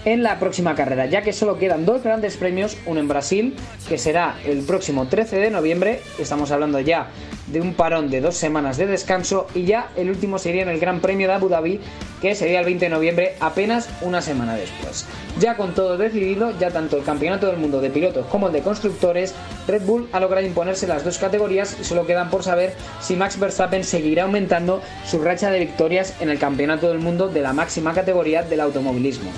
en 0.04 0.22
la 0.22 0.38
próxima 0.38 0.74
carrera, 0.74 1.04
ya 1.04 1.22
que 1.22 1.34
solo 1.34 1.58
quedan 1.58 1.84
dos 1.84 2.02
grandes 2.02 2.38
premios, 2.38 2.78
uno 2.86 3.00
en 3.00 3.08
Brasil, 3.08 3.56
que 3.88 3.98
será 3.98 4.38
el 4.44 4.62
próximo 4.62 5.06
13 5.06 5.36
de 5.36 5.50
noviembre, 5.50 6.00
estamos 6.18 6.50
hablando 6.50 6.80
ya 6.80 7.08
de 7.48 7.60
un 7.60 7.74
parón 7.74 8.08
de 8.08 8.22
dos 8.22 8.36
semanas 8.36 8.78
de 8.78 8.86
descanso, 8.86 9.48
y 9.54 9.64
ya 9.64 9.90
el 9.96 10.08
último 10.08 10.38
sería 10.38 10.62
en 10.62 10.70
el 10.70 10.80
Gran 10.80 11.00
Premio 11.00 11.28
de 11.28 11.34
Abu 11.34 11.48
Dhabi, 11.48 11.80
que 12.22 12.34
sería 12.34 12.60
el 12.60 12.64
20 12.64 12.86
de 12.86 12.90
noviembre, 12.90 13.34
apenas 13.40 13.90
una 14.00 14.22
semana 14.22 14.54
después. 14.54 15.06
Ya 15.40 15.56
con 15.56 15.74
todo 15.74 15.98
decidido, 15.98 16.56
ya 16.58 16.70
tanto 16.70 16.96
el 16.96 17.04
Campeonato 17.04 17.46
del 17.46 17.58
Mundo 17.58 17.80
de 17.80 17.90
Pilotos 17.90 18.26
como 18.26 18.46
el 18.46 18.52
de 18.54 18.62
Constructores, 18.68 19.34
Red 19.66 19.86
Bull 19.86 20.10
ha 20.12 20.20
logrado 20.20 20.46
imponerse 20.46 20.86
las 20.86 21.02
dos 21.02 21.16
categorías 21.16 21.74
y 21.80 21.84
solo 21.84 22.04
quedan 22.04 22.28
por 22.28 22.42
saber 22.42 22.74
si 23.00 23.16
Max 23.16 23.38
Verstappen 23.40 23.82
seguirá 23.82 24.24
aumentando 24.24 24.82
su 25.06 25.22
racha 25.22 25.50
de 25.50 25.60
victorias 25.60 26.14
en 26.20 26.28
el 26.28 26.38
Campeonato 26.38 26.88
del 26.88 26.98
Mundo 26.98 27.28
de 27.28 27.40
la 27.40 27.54
máxima 27.54 27.94
categoría 27.94 28.42
del 28.42 28.60
automovilismo. 28.60 29.30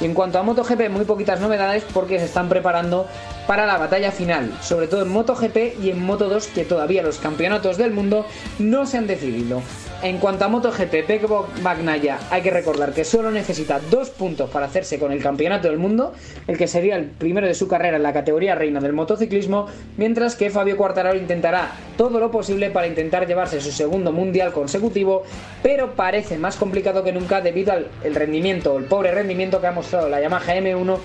Y 0.00 0.06
en 0.06 0.14
cuanto 0.14 0.38
a 0.38 0.42
MotoGP, 0.42 0.88
muy 0.88 1.04
poquitas 1.04 1.38
novedades 1.38 1.84
porque 1.92 2.18
se 2.18 2.24
están 2.24 2.48
preparando 2.48 3.06
para 3.48 3.64
la 3.64 3.78
batalla 3.78 4.12
final, 4.12 4.52
sobre 4.60 4.88
todo 4.88 5.02
en 5.02 5.08
MotoGP 5.08 5.82
y 5.82 5.90
en 5.90 6.06
Moto2 6.06 6.52
que 6.52 6.66
todavía 6.66 7.02
los 7.02 7.16
campeonatos 7.16 7.78
del 7.78 7.92
mundo 7.92 8.26
no 8.58 8.84
se 8.84 8.98
han 8.98 9.06
decidido. 9.06 9.62
En 10.02 10.18
cuanto 10.18 10.44
a 10.44 10.48
MotoGP, 10.48 11.06
Pecco 11.06 11.48
Bagnaia 11.62 12.18
hay 12.30 12.42
que 12.42 12.50
recordar 12.50 12.92
que 12.92 13.04
solo 13.04 13.30
necesita 13.30 13.80
dos 13.90 14.10
puntos 14.10 14.50
para 14.50 14.66
hacerse 14.66 14.98
con 14.98 15.12
el 15.12 15.22
campeonato 15.22 15.66
del 15.66 15.78
mundo, 15.78 16.12
el 16.46 16.58
que 16.58 16.68
sería 16.68 16.96
el 16.96 17.06
primero 17.06 17.46
de 17.46 17.54
su 17.54 17.68
carrera 17.68 17.96
en 17.96 18.02
la 18.02 18.12
categoría 18.12 18.54
reina 18.54 18.80
del 18.80 18.92
motociclismo, 18.92 19.66
mientras 19.96 20.36
que 20.36 20.50
Fabio 20.50 20.76
Quartararo 20.76 21.16
intentará 21.16 21.72
todo 21.96 22.20
lo 22.20 22.30
posible 22.30 22.70
para 22.70 22.86
intentar 22.86 23.26
llevarse 23.26 23.62
su 23.62 23.72
segundo 23.72 24.12
mundial 24.12 24.52
consecutivo, 24.52 25.24
pero 25.62 25.94
parece 25.94 26.36
más 26.36 26.56
complicado 26.56 27.02
que 27.02 27.12
nunca 27.12 27.40
debido 27.40 27.72
al 27.72 27.88
el 28.04 28.14
rendimiento, 28.14 28.76
el 28.76 28.84
pobre 28.84 29.10
rendimiento 29.10 29.60
que 29.60 29.68
ha 29.68 29.72
mostrado 29.72 30.10
la 30.10 30.20
Yamaha 30.20 30.54
M1 30.54 30.98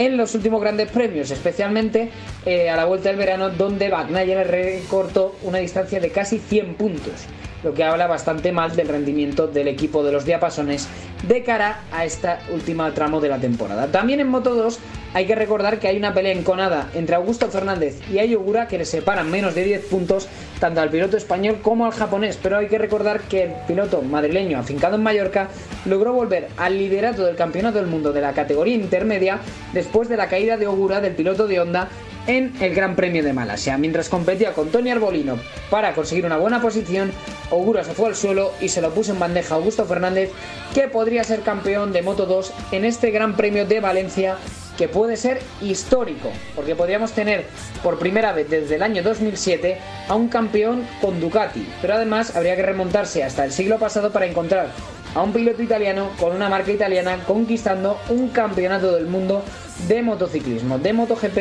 en 0.00 0.16
los 0.16 0.34
últimos 0.34 0.62
grandes 0.62 0.90
premios, 0.90 1.30
especialmente 1.30 2.10
eh, 2.46 2.70
a 2.70 2.76
la 2.76 2.86
vuelta 2.86 3.10
del 3.10 3.18
verano, 3.18 3.50
donde 3.50 3.90
Bagnaia 3.90 4.42
recortó 4.44 5.36
una 5.42 5.58
distancia 5.58 6.00
de 6.00 6.10
casi 6.10 6.38
100 6.38 6.74
puntos 6.76 7.26
lo 7.62 7.74
que 7.74 7.84
habla 7.84 8.06
bastante 8.06 8.52
mal 8.52 8.74
del 8.74 8.88
rendimiento 8.88 9.46
del 9.46 9.68
equipo 9.68 10.02
de 10.02 10.12
los 10.12 10.24
diapasones 10.24 10.88
de 11.26 11.42
cara 11.42 11.80
a 11.92 12.04
esta 12.04 12.40
última 12.52 12.92
tramo 12.94 13.20
de 13.20 13.28
la 13.28 13.38
temporada. 13.38 13.86
También 13.88 14.20
en 14.20 14.28
Moto 14.28 14.54
2 14.54 14.78
hay 15.12 15.26
que 15.26 15.34
recordar 15.34 15.78
que 15.78 15.88
hay 15.88 15.96
una 15.96 16.14
pelea 16.14 16.32
enconada 16.32 16.88
entre 16.94 17.16
Augusto 17.16 17.48
Fernández 17.48 18.00
y 18.10 18.20
Ayogura 18.20 18.68
que 18.68 18.78
le 18.78 18.84
separan 18.84 19.30
menos 19.30 19.54
de 19.54 19.64
10 19.64 19.86
puntos 19.86 20.28
tanto 20.60 20.80
al 20.80 20.90
piloto 20.90 21.16
español 21.16 21.58
como 21.62 21.86
al 21.86 21.92
japonés, 21.92 22.38
pero 22.40 22.58
hay 22.58 22.68
que 22.68 22.78
recordar 22.78 23.20
que 23.22 23.44
el 23.44 23.52
piloto 23.66 24.02
madrileño 24.02 24.58
afincado 24.58 24.96
en 24.96 25.02
Mallorca 25.02 25.48
logró 25.84 26.12
volver 26.12 26.48
al 26.56 26.78
liderato 26.78 27.24
del 27.24 27.36
Campeonato 27.36 27.78
del 27.78 27.86
Mundo 27.86 28.12
de 28.12 28.20
la 28.20 28.32
categoría 28.32 28.74
intermedia 28.74 29.40
después 29.72 30.08
de 30.08 30.16
la 30.16 30.28
caída 30.28 30.56
de 30.56 30.66
Ogura 30.66 31.00
del 31.00 31.14
piloto 31.14 31.48
de 31.48 31.60
Honda 31.60 31.88
en 32.26 32.52
el 32.60 32.74
Gran 32.74 32.96
Premio 32.96 33.22
de 33.22 33.32
Malasia. 33.32 33.78
Mientras 33.78 34.08
competía 34.08 34.52
con 34.52 34.68
Tony 34.68 34.90
Arbolino 34.90 35.38
para 35.70 35.94
conseguir 35.94 36.26
una 36.26 36.36
buena 36.36 36.60
posición, 36.60 37.12
Ogura 37.50 37.84
se 37.84 37.92
fue 37.92 38.08
al 38.08 38.16
suelo 38.16 38.52
y 38.60 38.68
se 38.68 38.80
lo 38.80 38.90
puso 38.90 39.12
en 39.12 39.18
bandeja 39.18 39.54
a 39.54 39.58
Augusto 39.58 39.84
Fernández, 39.84 40.30
que 40.74 40.88
podría 40.88 41.24
ser 41.24 41.40
campeón 41.40 41.92
de 41.92 42.02
Moto 42.02 42.26
2 42.26 42.52
en 42.72 42.84
este 42.84 43.10
Gran 43.10 43.36
Premio 43.36 43.66
de 43.66 43.80
Valencia 43.80 44.36
que 44.80 44.88
puede 44.88 45.18
ser 45.18 45.42
histórico, 45.60 46.30
porque 46.56 46.74
podríamos 46.74 47.12
tener 47.12 47.44
por 47.82 47.98
primera 47.98 48.32
vez 48.32 48.48
desde 48.48 48.76
el 48.76 48.82
año 48.82 49.02
2007 49.02 49.76
a 50.08 50.14
un 50.14 50.28
campeón 50.28 50.86
con 51.02 51.20
Ducati, 51.20 51.68
pero 51.82 51.94
además 51.94 52.34
habría 52.34 52.56
que 52.56 52.62
remontarse 52.62 53.22
hasta 53.22 53.44
el 53.44 53.52
siglo 53.52 53.78
pasado 53.78 54.10
para 54.10 54.24
encontrar 54.24 54.70
a 55.14 55.22
un 55.22 55.32
piloto 55.32 55.62
italiano 55.62 56.10
con 56.18 56.34
una 56.34 56.48
marca 56.48 56.70
italiana 56.70 57.18
conquistando 57.26 57.98
un 58.08 58.28
campeonato 58.28 58.94
del 58.94 59.06
mundo 59.06 59.42
de 59.88 60.02
motociclismo, 60.02 60.78
de 60.78 60.92
MotoGP 60.92 61.38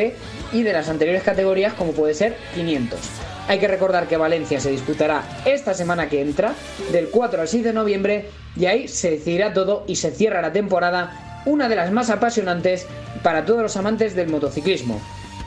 y 0.53 0.63
de 0.63 0.73
las 0.73 0.89
anteriores 0.89 1.23
categorías 1.23 1.73
como 1.73 1.91
puede 1.91 2.13
ser 2.13 2.37
500. 2.55 2.99
Hay 3.47 3.59
que 3.59 3.67
recordar 3.67 4.07
que 4.07 4.17
Valencia 4.17 4.59
se 4.59 4.69
disputará 4.69 5.23
esta 5.45 5.73
semana 5.73 6.07
que 6.07 6.21
entra, 6.21 6.53
del 6.91 7.09
4 7.09 7.41
al 7.41 7.47
6 7.47 7.63
de 7.63 7.73
noviembre, 7.73 8.29
y 8.55 8.67
ahí 8.67 8.87
se 8.87 9.09
decidirá 9.09 9.53
todo 9.53 9.85
y 9.87 9.95
se 9.95 10.11
cierra 10.11 10.41
la 10.41 10.53
temporada, 10.53 11.41
una 11.45 11.67
de 11.67 11.75
las 11.75 11.91
más 11.91 12.11
apasionantes 12.11 12.85
para 13.23 13.45
todos 13.45 13.63
los 13.63 13.75
amantes 13.75 14.15
del 14.15 14.29
motociclismo. 14.29 15.01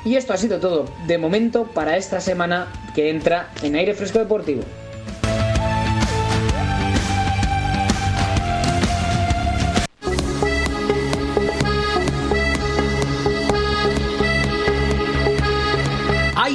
Y 0.04 0.16
esto 0.16 0.32
ha 0.32 0.36
sido 0.36 0.58
todo 0.58 0.86
de 1.06 1.16
momento 1.16 1.64
para 1.64 1.96
esta 1.96 2.20
semana 2.20 2.66
que 2.92 3.08
entra 3.08 3.50
en 3.62 3.76
aire 3.76 3.94
fresco 3.94 4.18
deportivo. 4.18 4.62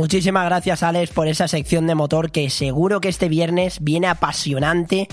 Muchísimas 0.00 0.46
gracias 0.46 0.82
Alex 0.82 1.10
por 1.10 1.28
esa 1.28 1.46
sección 1.46 1.86
de 1.86 1.94
motor 1.94 2.30
que 2.30 2.48
seguro 2.48 3.02
que 3.02 3.10
este 3.10 3.28
viernes 3.28 3.80
viene 3.82 4.06
apasionante 4.06 5.08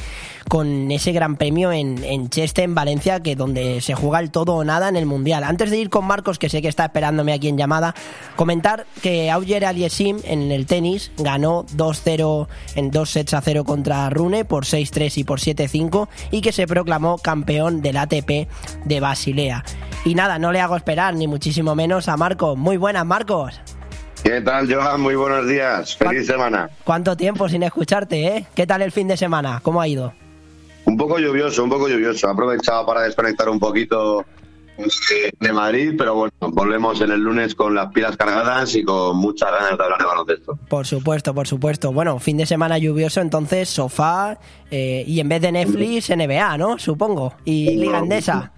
con 0.47 0.89
ese 0.91 1.11
gran 1.11 1.35
premio 1.35 1.73
en, 1.73 2.01
en 2.05 2.29
Cheste, 2.29 2.63
en 2.63 2.73
Valencia, 2.73 3.19
que 3.19 3.35
donde 3.35 3.81
se 3.81 3.95
juega 3.95 4.21
el 4.21 4.31
todo 4.31 4.55
o 4.55 4.63
nada 4.63 4.87
en 4.87 4.95
el 4.95 5.05
Mundial. 5.05 5.43
Antes 5.43 5.71
de 5.71 5.77
ir 5.77 5.89
con 5.89 6.05
Marcos, 6.05 6.39
que 6.39 6.47
sé 6.47 6.61
que 6.61 6.69
está 6.69 6.85
esperándome 6.85 7.33
aquí 7.33 7.49
en 7.49 7.57
llamada, 7.57 7.95
comentar 8.37 8.85
que 9.01 9.29
Auger 9.29 9.65
Aliesim 9.65 10.21
en 10.23 10.53
el 10.53 10.65
tenis 10.65 11.11
ganó 11.17 11.65
2-0 11.75 12.47
en 12.75 12.89
2 12.89 13.09
sets 13.09 13.33
a 13.33 13.41
0 13.41 13.65
contra 13.65 14.09
Rune 14.09 14.45
por 14.45 14.63
6-3 14.63 15.17
y 15.17 15.23
por 15.25 15.41
7-5 15.41 16.07
y 16.31 16.39
que 16.39 16.53
se 16.53 16.65
proclamó 16.65 17.17
campeón 17.17 17.81
del 17.81 17.97
ATP 17.97 18.47
de 18.85 18.99
Basilea. 19.01 19.65
Y 20.05 20.15
nada, 20.15 20.39
no 20.39 20.53
le 20.53 20.61
hago 20.61 20.77
esperar 20.77 21.13
ni 21.13 21.27
muchísimo 21.27 21.75
menos 21.75 22.07
a 22.07 22.15
Marcos. 22.15 22.57
Muy 22.57 22.77
buenas, 22.77 23.05
Marcos. 23.05 23.59
¿Qué 24.23 24.41
tal, 24.41 24.71
Johan? 24.73 25.01
Muy 25.01 25.15
buenos 25.15 25.47
días. 25.47 25.95
Feliz 25.95 26.27
semana. 26.27 26.69
¿Cuánto 26.83 27.15
tiempo 27.15 27.47
sin 27.47 27.63
escucharte, 27.63 28.27
eh? 28.27 28.45
¿Qué 28.55 28.67
tal 28.67 28.81
el 28.81 28.91
fin 28.91 29.07
de 29.07 29.17
semana? 29.17 29.59
¿Cómo 29.63 29.81
ha 29.81 29.87
ido? 29.87 30.13
Un 30.85 30.97
poco 30.97 31.19
lluvioso, 31.19 31.63
un 31.63 31.69
poco 31.69 31.87
lluvioso. 31.87 32.27
He 32.27 32.31
aprovechado 32.31 32.85
para 32.85 33.01
desconectar 33.01 33.49
un 33.49 33.59
poquito 33.59 34.25
de 35.39 35.53
Madrid, 35.53 35.95
pero 35.97 36.15
bueno, 36.15 36.33
volvemos 36.39 37.01
en 37.01 37.11
el 37.11 37.19
lunes 37.19 37.55
con 37.55 37.73
las 37.73 37.91
pilas 37.91 38.15
cargadas 38.15 38.75
y 38.75 38.83
con 38.83 39.17
muchas 39.17 39.51
ganas 39.51 39.77
de 39.77 39.83
hablar 39.83 39.99
de 39.99 40.05
baloncesto. 40.05 40.59
Por 40.69 40.85
supuesto, 40.85 41.33
por 41.33 41.47
supuesto. 41.47 41.91
Bueno, 41.91 42.19
fin 42.19 42.37
de 42.37 42.45
semana 42.45 42.77
lluvioso, 42.77 43.21
entonces 43.21 43.69
sofá 43.69 44.37
eh, 44.69 45.03
y 45.07 45.19
en 45.19 45.29
vez 45.29 45.41
de 45.41 45.51
Netflix, 45.51 46.09
NBA, 46.09 46.57
¿no? 46.57 46.77
Supongo. 46.77 47.33
Y 47.43 47.75
Liga 47.77 47.99
Andesa. 47.99 48.51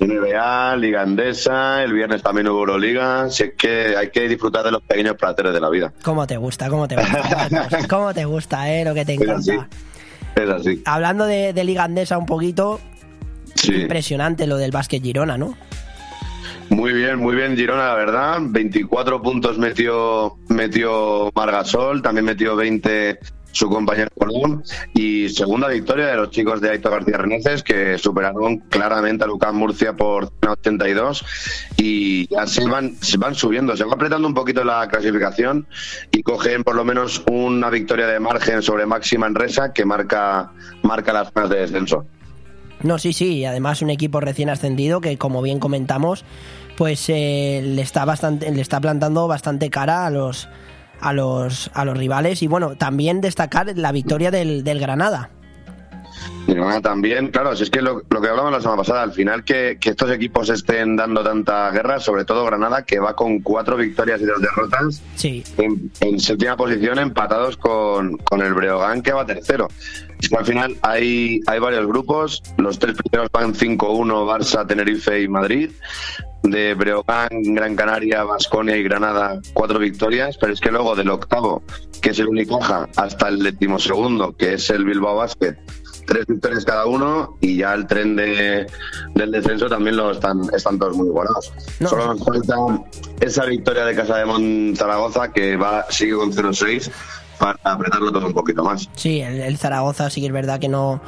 NBA, 0.00 0.76
Liga 0.76 1.02
Andesa, 1.02 1.82
el 1.82 1.92
viernes 1.92 2.22
también 2.22 2.48
hubo 2.48 2.60
Euroliga, 2.60 3.28
si 3.30 3.42
es 3.44 3.52
que 3.56 3.94
hay 3.96 4.10
que 4.10 4.28
disfrutar 4.28 4.64
de 4.64 4.70
los 4.70 4.82
pequeños 4.82 5.16
placeres 5.16 5.52
de 5.52 5.60
la 5.60 5.68
vida. 5.70 5.92
¿Cómo 6.02 6.26
te 6.26 6.36
gusta? 6.36 6.68
¿Cómo 6.68 6.88
te 6.88 6.96
gusta? 6.96 7.68
¿Cómo 7.88 8.14
te 8.14 8.24
gusta, 8.24 8.70
eh? 8.72 8.84
Lo 8.84 8.94
que 8.94 9.04
te 9.04 9.14
Es 9.14 9.28
así. 9.28 9.50
encanta. 9.50 9.76
Es 10.36 10.48
así. 10.48 10.82
Hablando 10.86 11.26
de, 11.26 11.52
de 11.52 11.64
Liga 11.64 11.84
Andesa 11.84 12.16
un 12.18 12.26
poquito, 12.26 12.80
Sí. 13.54 13.74
impresionante 13.74 14.46
lo 14.46 14.56
del 14.56 14.70
básquet 14.70 15.02
Girona, 15.02 15.36
¿no? 15.36 15.54
Muy 16.70 16.92
bien, 16.92 17.18
muy 17.18 17.34
bien 17.34 17.56
Girona, 17.56 17.88
la 17.88 17.94
verdad. 17.94 18.38
24 18.42 19.20
puntos 19.20 19.58
metió, 19.58 20.36
metió 20.48 21.30
Margasol, 21.34 22.00
también 22.00 22.24
metió 22.24 22.54
20 22.56 23.18
su 23.52 23.68
compañero 23.68 24.10
Cordón. 24.16 24.62
Y 24.94 25.28
segunda 25.28 25.68
victoria 25.68 26.06
de 26.06 26.16
los 26.16 26.30
chicos 26.30 26.60
de 26.60 26.70
Aito 26.70 26.90
García 26.90 27.18
Reneces, 27.18 27.62
que 27.62 27.98
superaron 27.98 28.58
claramente 28.68 29.24
a 29.24 29.26
Lucas 29.26 29.52
Murcia 29.52 29.94
por 29.94 30.32
82 30.46 31.24
y 31.76 32.26
ya 32.28 32.46
se 32.46 32.66
van, 32.66 32.96
se 33.00 33.18
van 33.18 33.34
subiendo, 33.34 33.76
se 33.76 33.84
va 33.84 33.94
apretando 33.94 34.26
un 34.26 34.34
poquito 34.34 34.64
la 34.64 34.88
clasificación 34.88 35.66
y 36.10 36.22
cogen 36.22 36.64
por 36.64 36.76
lo 36.76 36.84
menos 36.84 37.22
una 37.30 37.70
victoria 37.70 38.06
de 38.06 38.20
margen 38.20 38.62
sobre 38.62 38.86
Máxima 38.86 39.26
Enresa 39.26 39.72
que 39.72 39.84
marca, 39.84 40.52
marca 40.82 41.12
las 41.12 41.32
zonas 41.32 41.50
de 41.50 41.60
descenso. 41.60 42.06
No, 42.82 42.98
sí, 42.98 43.12
sí, 43.12 43.44
además 43.44 43.82
un 43.82 43.90
equipo 43.90 44.20
recién 44.20 44.48
ascendido 44.48 45.00
que, 45.02 45.18
como 45.18 45.42
bien 45.42 45.58
comentamos, 45.58 46.24
pues 46.78 47.10
eh, 47.10 47.60
le 47.62 47.82
está 47.82 48.06
bastante, 48.06 48.50
le 48.50 48.62
está 48.62 48.80
plantando 48.80 49.28
bastante 49.28 49.68
cara 49.68 50.06
a 50.06 50.10
los 50.10 50.48
a 51.00 51.12
los 51.12 51.70
a 51.74 51.84
los 51.84 51.96
rivales 51.96 52.42
y 52.42 52.46
bueno, 52.46 52.76
también 52.76 53.20
destacar 53.20 53.72
la 53.76 53.92
victoria 53.92 54.30
del, 54.30 54.64
del 54.64 54.80
Granada. 54.80 55.30
También, 56.82 57.28
claro, 57.28 57.54
si 57.54 57.62
es 57.62 57.70
que 57.70 57.80
lo, 57.80 58.02
lo 58.10 58.20
que 58.20 58.28
hablábamos 58.28 58.52
la 58.52 58.60
semana 58.60 58.78
pasada, 58.78 59.02
al 59.02 59.12
final 59.12 59.44
que, 59.44 59.78
que 59.80 59.90
estos 59.90 60.10
equipos 60.10 60.48
estén 60.50 60.96
dando 60.96 61.22
tanta 61.22 61.70
guerra, 61.70 62.00
sobre 62.00 62.24
todo 62.24 62.44
Granada, 62.44 62.82
que 62.82 62.98
va 62.98 63.14
con 63.14 63.38
cuatro 63.40 63.76
victorias 63.76 64.20
y 64.20 64.24
dos 64.24 64.40
derrotas, 64.40 65.00
Sí. 65.14 65.44
en, 65.58 65.90
en 66.00 66.18
séptima 66.18 66.56
posición 66.56 66.98
empatados 66.98 67.56
con, 67.56 68.16
con 68.18 68.42
el 68.42 68.52
Breogán 68.54 69.00
que 69.02 69.12
va 69.12 69.24
tercero. 69.24 69.68
Es 70.20 70.28
que 70.28 70.36
al 70.36 70.44
final 70.44 70.76
hay, 70.82 71.40
hay 71.46 71.58
varios 71.60 71.86
grupos, 71.86 72.42
los 72.58 72.78
tres 72.78 72.96
primeros 72.96 73.30
van 73.32 73.54
5-1, 73.54 73.78
Barça, 73.78 74.66
Tenerife 74.66 75.22
y 75.22 75.28
Madrid. 75.28 75.70
De 76.42 76.74
Breogán, 76.74 77.28
Gran 77.30 77.76
Canaria, 77.76 78.24
Vasconia 78.24 78.76
y 78.76 78.82
Granada, 78.82 79.40
cuatro 79.52 79.78
victorias, 79.78 80.36
pero 80.40 80.52
es 80.52 80.60
que 80.60 80.70
luego 80.70 80.96
del 80.96 81.10
octavo, 81.10 81.62
que 82.00 82.10
es 82.10 82.18
el 82.18 82.28
Unicaja, 82.28 82.88
hasta 82.96 83.28
el 83.28 83.42
decimosegundo, 83.42 84.34
que 84.36 84.54
es 84.54 84.70
el 84.70 84.84
Bilbao 84.84 85.16
Basket, 85.16 85.56
tres 86.06 86.26
victorias 86.26 86.64
cada 86.64 86.86
uno 86.86 87.36
y 87.40 87.58
ya 87.58 87.72
el 87.74 87.86
tren 87.86 88.16
de, 88.16 88.66
del 89.14 89.30
descenso 89.30 89.68
también 89.68 89.96
lo 89.96 90.10
están, 90.10 90.42
están 90.54 90.78
todos 90.78 90.96
muy 90.96 91.06
igualados. 91.06 91.52
Solo 91.88 92.06
nos 92.06 92.24
falta 92.24 92.56
esa 93.20 93.44
victoria 93.44 93.84
de 93.84 93.94
Casa 93.94 94.16
de 94.16 94.24
Mon 94.24 94.74
Zaragoza 94.76 95.32
que 95.32 95.56
va 95.56 95.86
sigue 95.88 96.14
con 96.14 96.32
0-6 96.32 96.90
para 97.38 97.58
apretarlo 97.62 98.12
todo 98.12 98.26
un 98.26 98.34
poquito 98.34 98.64
más. 98.64 98.88
Sí, 98.96 99.20
el, 99.20 99.40
el 99.40 99.56
Zaragoza 99.56 100.10
sí 100.10 100.20
que 100.20 100.26
es 100.26 100.32
verdad 100.32 100.58
que 100.58 100.68
no. 100.68 101.00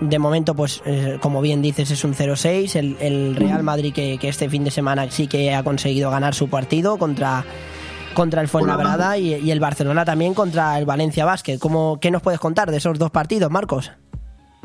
De 0.00 0.18
momento, 0.18 0.54
pues 0.54 0.82
eh, 0.84 1.18
como 1.20 1.40
bien 1.40 1.62
dices, 1.62 1.90
es 1.90 2.04
un 2.04 2.14
0-6. 2.14 2.76
El, 2.76 2.96
el 3.00 3.36
Real 3.36 3.62
Madrid 3.62 3.92
que, 3.94 4.18
que 4.18 4.28
este 4.28 4.48
fin 4.50 4.64
de 4.64 4.70
semana 4.70 5.10
sí 5.10 5.26
que 5.28 5.54
ha 5.54 5.62
conseguido 5.62 6.10
ganar 6.10 6.34
su 6.34 6.48
partido 6.48 6.98
contra, 6.98 7.44
contra 8.12 8.42
el 8.42 8.48
Fuenlabrada 8.48 9.16
y, 9.18 9.34
y 9.34 9.50
el 9.50 9.60
Barcelona 9.60 10.04
también 10.04 10.34
contra 10.34 10.78
el 10.78 10.84
Valencia 10.84 11.24
Basket. 11.24 11.58
¿Cómo, 11.58 11.98
¿Qué 12.00 12.10
nos 12.10 12.22
puedes 12.22 12.40
contar 12.40 12.70
de 12.70 12.78
esos 12.78 12.98
dos 12.98 13.10
partidos, 13.10 13.50
Marcos? 13.50 13.92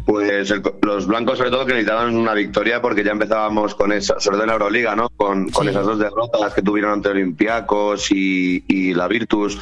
Pues 0.06 0.50
el- 0.50 0.64
los 0.82 1.06
blancos 1.06 1.38
sobre 1.38 1.52
todo 1.52 1.66
que 1.68 1.74
necesitaban 1.74 2.16
una 2.16 2.34
victoria 2.34 2.82
porque 2.82 3.04
ya 3.04 3.12
empezábamos 3.12 3.76
con 3.76 3.92
esa, 3.92 4.20
sobre 4.20 4.38
todo 4.38 4.44
en 4.46 4.48
la 4.48 4.54
Euroliga, 4.54 4.96
¿no? 4.96 5.10
Con, 5.10 5.50
con 5.52 5.70
esas 5.70 5.86
dos 5.86 6.00
derrotas 6.00 6.54
que 6.56 6.64
tuvieron 6.64 6.94
ante 6.94 7.10
Olympiacos 7.10 8.12
y, 8.12 8.64
y 8.68 8.94
la 8.96 9.08
Virtus, 9.08 9.60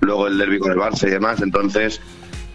luego 0.00 0.26
el 0.26 0.36
derby 0.36 0.58
con 0.58 0.72
el 0.72 0.78
Barça 0.78 1.06
y 1.06 1.10
demás. 1.10 1.40
Entonces, 1.42 2.00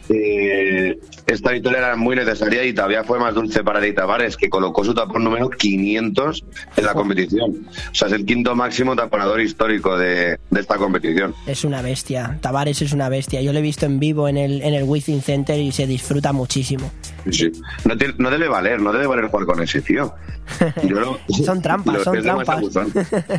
eh, 0.10 0.98
esta 1.28 1.52
victoria 1.52 1.78
era 1.80 1.96
muy 1.96 2.16
necesaria 2.16 2.64
y 2.66 2.74
todavía 2.74 3.04
fue 3.04 3.20
más 3.20 3.34
dulce 3.36 3.64
para 3.64 3.80
Di 3.80 3.94
Tavares, 3.94 4.36
que 4.38 4.50
colocó 4.50 4.84
su 4.84 4.94
tapón 4.94 5.24
número 5.24 5.50
500 5.50 6.44
en 6.78 6.86
la 6.86 6.94
competición. 6.94 7.68
O 7.92 7.96
sea, 7.96 8.08
es 8.08 8.14
el 8.14 8.26
quinto 8.26 8.56
máximo 8.56 8.96
taponador 8.96 9.40
histórico 9.42 9.98
de, 9.98 10.40
de 10.50 10.60
esta 10.60 10.78
competición. 10.78 11.34
Es 11.46 11.64
una 11.64 11.82
bestia. 11.82 12.38
Tavares 12.42 12.82
es 12.82 12.94
una 12.94 13.10
bestia. 13.10 13.42
Yo 13.42 13.54
lo 13.54 13.60
he 13.60 13.62
visto 13.64 13.86
en 13.86 14.00
vivo 14.00 14.28
en 14.28 14.38
el, 14.38 14.62
en 14.62 14.74
el 14.74 14.84
Wizzing 14.84 15.22
Center 15.22 15.60
y 15.60 15.72
se 15.72 15.86
disfruta 15.88 16.34
muchísimo. 16.34 16.92
Sí. 17.32 17.52
No, 17.86 17.98
te- 17.98 18.14
no 18.18 18.30
debe 18.32 18.48
valer, 18.48 18.82
no 18.82 18.92
debe 18.92 19.08
valer 19.08 19.28
jugar 19.28 19.46
con 19.46 19.62
ese 19.62 19.82
tío. 19.82 20.14
Lo- 20.90 21.20
Son 21.46 21.62
trampas, 21.62 22.04
son 22.04 22.18
es 22.18 22.24
trampas. 22.24 22.50
abusón. 22.58 22.92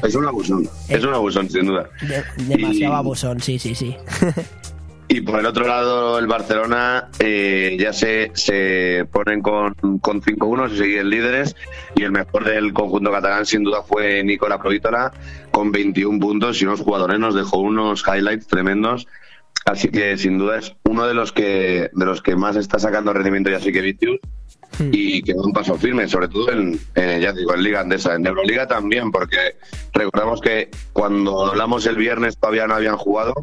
Es 0.03 0.15
un 0.15 0.25
abusón, 0.27 0.69
es 0.89 1.03
un 1.05 1.15
abusón, 1.15 1.51
sin 1.51 1.67
duda. 1.67 1.89
De- 2.03 2.45
demasiado 2.45 2.95
Y- 2.95 2.97
abusón, 2.97 3.41
sí, 3.41 3.59
sí, 3.59 3.75
sí. 3.75 3.97
Y 5.13 5.23
por 5.23 5.41
el 5.41 5.47
otro 5.47 5.67
lado, 5.67 6.21
el 6.21 6.29
Barcelona 6.29 7.09
eh, 7.19 7.77
ya 7.81 7.93
se, 7.93 8.31
se 8.35 9.05
ponen 9.11 9.43
con, 9.43 9.75
con 9.99 10.23
5-1, 10.23 10.71
se 10.71 10.85
siguen 10.85 11.11
líderes. 11.11 11.57
Y 11.97 12.05
el 12.05 12.13
mejor 12.13 12.45
del 12.45 12.73
conjunto 12.73 13.11
catalán, 13.11 13.45
sin 13.45 13.65
duda, 13.65 13.83
fue 13.83 14.23
Nicola 14.23 14.61
Provítola, 14.61 15.13
con 15.51 15.73
21 15.73 16.21
puntos 16.21 16.63
y 16.63 16.65
unos 16.65 16.83
jugadores. 16.83 17.19
Nos 17.19 17.35
dejó 17.35 17.59
unos 17.59 18.05
highlights 18.07 18.47
tremendos. 18.47 19.09
Así 19.65 19.89
que, 19.89 20.17
sin 20.17 20.39
duda, 20.39 20.59
es 20.59 20.77
uno 20.85 21.05
de 21.09 21.15
los 21.15 21.33
que, 21.33 21.91
de 21.93 22.07
los 22.07 22.23
que 22.23 22.37
más 22.37 22.55
está 22.55 22.79
sacando 22.79 23.13
rendimiento 23.13 23.51
ya 23.51 23.59
sí 23.59 23.73
que 23.73 23.81
Vitius. 23.81 24.21
Y 24.79 25.23
que 25.23 25.35
va 25.35 25.43
un 25.43 25.53
paso 25.53 25.75
firme, 25.75 26.07
sobre 26.07 26.29
todo 26.29 26.53
en, 26.53 26.79
en, 26.95 27.21
ya 27.21 27.33
digo, 27.33 27.53
en 27.53 27.65
Liga 27.65 27.81
Andesa, 27.81 28.15
en 28.15 28.25
Euroliga 28.25 28.69
también, 28.69 29.11
porque 29.11 29.57
recordamos 29.93 30.41
que 30.41 30.71
cuando 30.93 31.47
hablamos 31.49 31.85
el 31.87 31.97
viernes 31.97 32.39
todavía 32.39 32.69
no 32.69 32.75
habían 32.75 32.97
jugado 32.97 33.35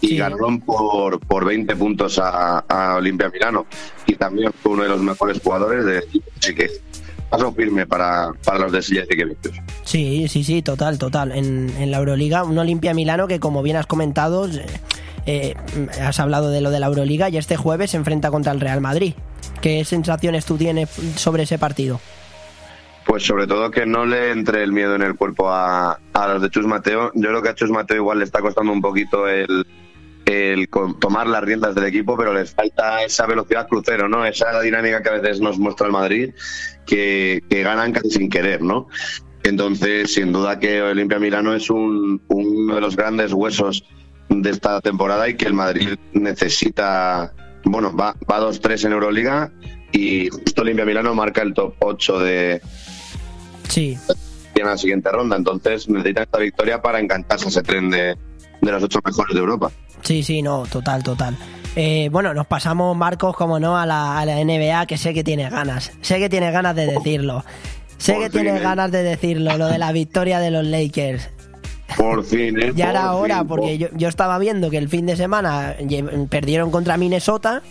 y 0.00 0.16
ganaron 0.16 0.60
por, 0.60 1.20
por 1.20 1.44
20 1.44 1.76
puntos 1.76 2.18
a, 2.18 2.60
a 2.60 2.96
Olimpia 2.96 3.28
Milano. 3.28 3.66
Y 4.06 4.14
también 4.14 4.52
fue 4.62 4.72
uno 4.72 4.82
de 4.82 4.88
los 4.88 5.00
mejores 5.00 5.40
jugadores 5.42 5.84
de 5.84 6.04
Así 6.40 6.54
que 6.54 6.70
paso 7.28 7.52
firme 7.52 7.86
para, 7.86 8.32
para 8.44 8.58
los 8.58 8.72
de 8.72 8.82
Silla 8.82 9.04
Vitius. 9.08 9.56
Sí, 9.84 10.26
sí, 10.28 10.42
sí, 10.42 10.62
total, 10.62 10.98
total. 10.98 11.32
En, 11.32 11.70
en 11.78 11.90
la 11.90 11.98
Euroliga, 11.98 12.44
un 12.44 12.58
Olimpia 12.58 12.92
Milano 12.92 13.28
que, 13.28 13.38
como 13.38 13.62
bien 13.62 13.76
has 13.76 13.86
comentado, 13.86 14.48
eh, 14.48 14.64
eh, 15.26 15.54
has 16.02 16.18
hablado 16.18 16.50
de 16.50 16.60
lo 16.60 16.70
de 16.70 16.80
la 16.80 16.86
Euroliga 16.86 17.28
y 17.28 17.36
este 17.36 17.56
jueves 17.56 17.92
se 17.92 17.98
enfrenta 17.98 18.30
contra 18.30 18.52
el 18.52 18.60
Real 18.60 18.80
Madrid. 18.80 19.14
¿Qué 19.60 19.84
sensaciones 19.84 20.44
tú 20.44 20.56
tienes 20.56 20.90
sobre 21.16 21.44
ese 21.44 21.58
partido? 21.58 22.00
Pues 23.06 23.24
sobre 23.24 23.46
todo 23.46 23.70
que 23.70 23.86
no 23.86 24.06
le 24.06 24.30
entre 24.30 24.62
el 24.62 24.72
miedo 24.72 24.94
en 24.94 25.02
el 25.02 25.16
cuerpo 25.16 25.50
a, 25.50 25.98
a 26.12 26.28
los 26.28 26.42
de 26.42 26.50
Chus 26.50 26.66
Mateo. 26.66 27.12
Yo 27.14 27.28
creo 27.28 27.42
que 27.42 27.48
a 27.50 27.54
Chus 27.54 27.70
Mateo 27.70 27.96
igual 27.96 28.18
le 28.18 28.24
está 28.24 28.40
costando 28.40 28.72
un 28.72 28.80
poquito 28.80 29.28
el, 29.28 29.66
el 30.26 30.68
con- 30.68 30.98
tomar 31.00 31.26
las 31.26 31.42
riendas 31.42 31.74
del 31.74 31.84
equipo, 31.86 32.16
pero 32.16 32.32
les 32.32 32.52
falta 32.52 33.02
esa 33.02 33.26
velocidad 33.26 33.66
crucero, 33.68 34.08
¿no? 34.08 34.24
Esa 34.24 34.60
dinámica 34.60 35.02
que 35.02 35.08
a 35.08 35.12
veces 35.12 35.40
nos 35.40 35.58
muestra 35.58 35.86
el 35.86 35.92
Madrid, 35.92 36.30
que, 36.86 37.42
que 37.48 37.62
ganan 37.62 37.92
casi 37.92 38.10
sin 38.10 38.28
querer, 38.30 38.62
¿no? 38.62 38.86
Entonces, 39.42 40.12
sin 40.14 40.32
duda 40.32 40.58
que 40.58 40.82
Olimpia 40.82 41.18
Milano 41.18 41.54
es 41.54 41.70
un, 41.70 42.22
uno 42.28 42.74
de 42.74 42.80
los 42.80 42.94
grandes 42.96 43.32
huesos 43.32 43.84
de 44.28 44.50
esta 44.50 44.80
temporada 44.80 45.28
y 45.28 45.34
que 45.34 45.46
el 45.46 45.54
Madrid 45.54 45.96
necesita, 46.12 47.32
bueno, 47.64 47.94
va, 47.96 48.14
va 48.30 48.40
2-3 48.40 48.86
en 48.86 48.92
Euroliga 48.92 49.50
y 49.92 50.28
justo 50.28 50.62
Olimpia 50.62 50.84
Milano 50.84 51.14
marca 51.14 51.42
el 51.42 51.54
top 51.54 51.74
8 51.80 52.18
de, 52.20 52.60
Sí. 53.68 53.96
en 54.54 54.66
la 54.66 54.76
siguiente 54.76 55.10
ronda. 55.10 55.36
Entonces 55.36 55.88
necesitan 55.88 56.24
esta 56.24 56.38
victoria 56.38 56.82
para 56.82 57.00
encantarse 57.00 57.48
ese 57.48 57.62
tren 57.62 57.90
de, 57.90 58.16
de 58.60 58.72
los 58.72 58.82
ocho 58.82 59.00
mejores 59.04 59.34
de 59.34 59.40
Europa. 59.40 59.70
Sí, 60.02 60.22
sí, 60.22 60.42
no, 60.42 60.64
total, 60.66 61.02
total. 61.02 61.36
Eh, 61.76 62.08
bueno, 62.10 62.34
nos 62.34 62.46
pasamos, 62.46 62.96
Marcos, 62.96 63.36
como 63.36 63.60
no, 63.60 63.78
a 63.78 63.86
la, 63.86 64.18
a 64.18 64.26
la 64.26 64.44
NBA, 64.44 64.86
que 64.86 64.98
sé 64.98 65.14
que 65.14 65.22
tiene 65.22 65.48
ganas. 65.48 65.92
Sé 66.00 66.18
que 66.18 66.28
tiene 66.28 66.50
ganas 66.50 66.74
de 66.74 66.86
decirlo. 66.86 67.44
Sé 67.96 68.18
que 68.18 68.30
tiene 68.30 68.56
¿eh? 68.56 68.60
ganas 68.60 68.90
de 68.90 69.02
decirlo, 69.02 69.56
lo 69.56 69.66
de 69.68 69.78
la 69.78 69.92
victoria 69.92 70.40
de 70.40 70.50
los 70.50 70.64
Lakers. 70.64 71.28
Por 71.96 72.24
fin, 72.24 72.60
¿eh? 72.60 72.72
Ya 72.76 72.90
era 72.90 73.12
Por 73.12 73.24
hora, 73.24 73.38
fin, 73.38 73.46
porque 73.46 73.78
yo, 73.78 73.88
yo 73.92 74.08
estaba 74.08 74.38
viendo 74.38 74.70
que 74.70 74.78
el 74.78 74.88
fin 74.88 75.06
de 75.06 75.16
semana 75.16 75.76
perdieron 76.28 76.70
contra 76.70 76.96
Minnesota. 76.96 77.62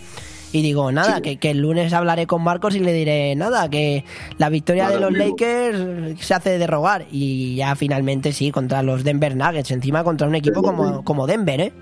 Y 0.52 0.62
digo, 0.62 0.90
nada, 0.90 1.20
que, 1.20 1.36
que 1.36 1.50
el 1.50 1.58
lunes 1.58 1.92
hablaré 1.92 2.26
con 2.26 2.42
Marcos 2.42 2.74
y 2.74 2.80
le 2.80 2.92
diré, 2.92 3.36
nada, 3.36 3.68
que 3.68 4.04
la 4.36 4.48
victoria 4.48 4.84
Nada, 4.84 4.94
de 4.96 5.00
los. 5.00 5.12
Lakers 5.12 6.20
se 6.20 6.34
hace 6.34 6.58
de 6.58 6.66
rogar. 6.66 7.06
Y 7.12 7.54
ya 7.54 7.76
finalmente 7.76 8.32
sí, 8.32 8.50
contra 8.50 8.82
los 8.82 9.04
Denver 9.04 9.36
Nuggets, 9.36 9.70
encima 9.70 10.02
contra 10.02 10.26
un 10.26 10.34
equipo 10.34 10.60
como, 10.60 11.04
como 11.04 11.28
Denver, 11.28 11.60
¿eh? 11.60 11.72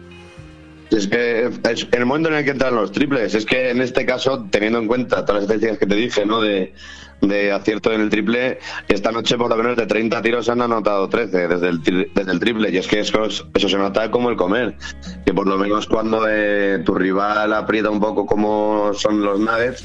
Es 0.91 1.07
que 1.07 1.51
es 1.71 1.87
el 1.93 2.07
momento 2.07 2.31
en 2.31 2.37
el 2.37 2.45
que 2.45 2.51
entran 2.51 2.75
los 2.75 2.93
triples. 2.93 3.35
Es 3.35 3.45
que 3.45 3.71
en 3.71 3.83
este 3.83 4.07
caso, 4.07 4.47
teniendo 4.51 4.79
en 4.79 4.87
cuenta 4.87 5.25
todas 5.25 5.35
las 5.35 5.43
estadísticas 5.43 5.79
que 5.79 5.87
te 5.87 5.95
dije, 5.95 6.25
¿no? 6.25 6.41
De, 6.41 6.73
de 7.21 7.53
acierto 7.53 7.93
en 7.93 8.01
el 8.01 8.11
triple, 8.11 8.59
esta 8.89 9.11
noche 9.13 9.37
por 9.37 9.51
lo 9.51 9.57
menos 9.57 9.77
de 9.77 9.87
30 9.87 10.23
tiros 10.23 10.49
han 10.49 10.63
anotado 10.63 11.09
13 11.09 11.49
desde 11.49 11.69
el, 11.69 11.83
desde 12.15 12.33
el 12.33 12.41
triple. 12.41 12.71
Y 12.71 12.79
es 12.79 12.87
que 12.87 13.01
eso, 13.01 13.25
eso 13.25 13.69
se 13.69 13.77
nota 13.77 14.11
como 14.11 14.31
el 14.31 14.37
comer. 14.37 14.77
Que 15.27 15.35
por 15.35 15.47
lo 15.47 15.59
menos 15.59 15.87
cuando 15.87 16.27
eh, 16.29 16.83
tu 16.85 16.95
rival 16.95 17.53
aprieta 17.53 17.91
un 17.91 18.01
poco 18.01 18.25
como 18.25 18.93
son 18.95 19.21
los 19.23 19.39
Nuggets, 19.41 19.85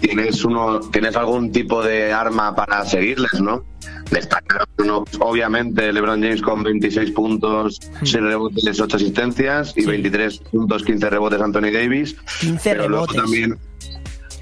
tienes 0.00 0.44
uno 0.44 0.80
tienes 0.80 1.16
algún 1.16 1.52
tipo 1.52 1.82
de 1.82 2.12
arma 2.12 2.54
para 2.54 2.84
seguirles, 2.84 3.40
¿no? 3.40 3.64
Destacar 4.10 4.66
uno, 4.78 5.04
obviamente 5.20 5.92
LeBron 5.92 6.22
James 6.22 6.42
con 6.42 6.62
26 6.62 7.10
puntos, 7.12 7.80
6 8.02 8.22
rebotes, 8.22 8.80
8 8.80 8.96
asistencias 8.96 9.72
y 9.76 9.86
23 9.86 10.38
puntos, 10.38 10.84
15 10.84 11.10
rebotes 11.10 11.40
Anthony 11.40 11.72
Davis. 11.72 12.16
15 12.40 12.70
Pero 12.70 12.88
luego 12.88 13.06
rebotes. 13.06 13.22
también 13.22 13.58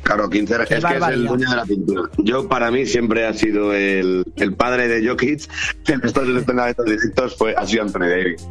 Claro, 0.03 0.29
15 0.29 0.57
Qué 0.57 0.63
es 0.63 0.85
que 0.85 0.97
es 0.97 1.09
el 1.09 1.27
dueño 1.27 1.49
de 1.49 1.57
la 1.57 1.65
pintura. 1.65 2.03
Yo, 2.19 2.49
para 2.49 2.71
mí, 2.71 2.87
siempre 2.87 3.27
ha 3.27 3.33
sido 3.35 3.73
el, 3.73 4.25
el 4.37 4.55
padre 4.55 4.89
de 4.89 5.09
Jokic. 5.09 5.49
En 5.89 6.01
estos 6.05 6.29
entrenamientos 6.29 6.87
directos 6.87 7.37
fue, 7.37 7.55
ha 7.57 7.67
sido 7.67 7.83
Anthony 7.83 8.09
Davis. 8.09 8.49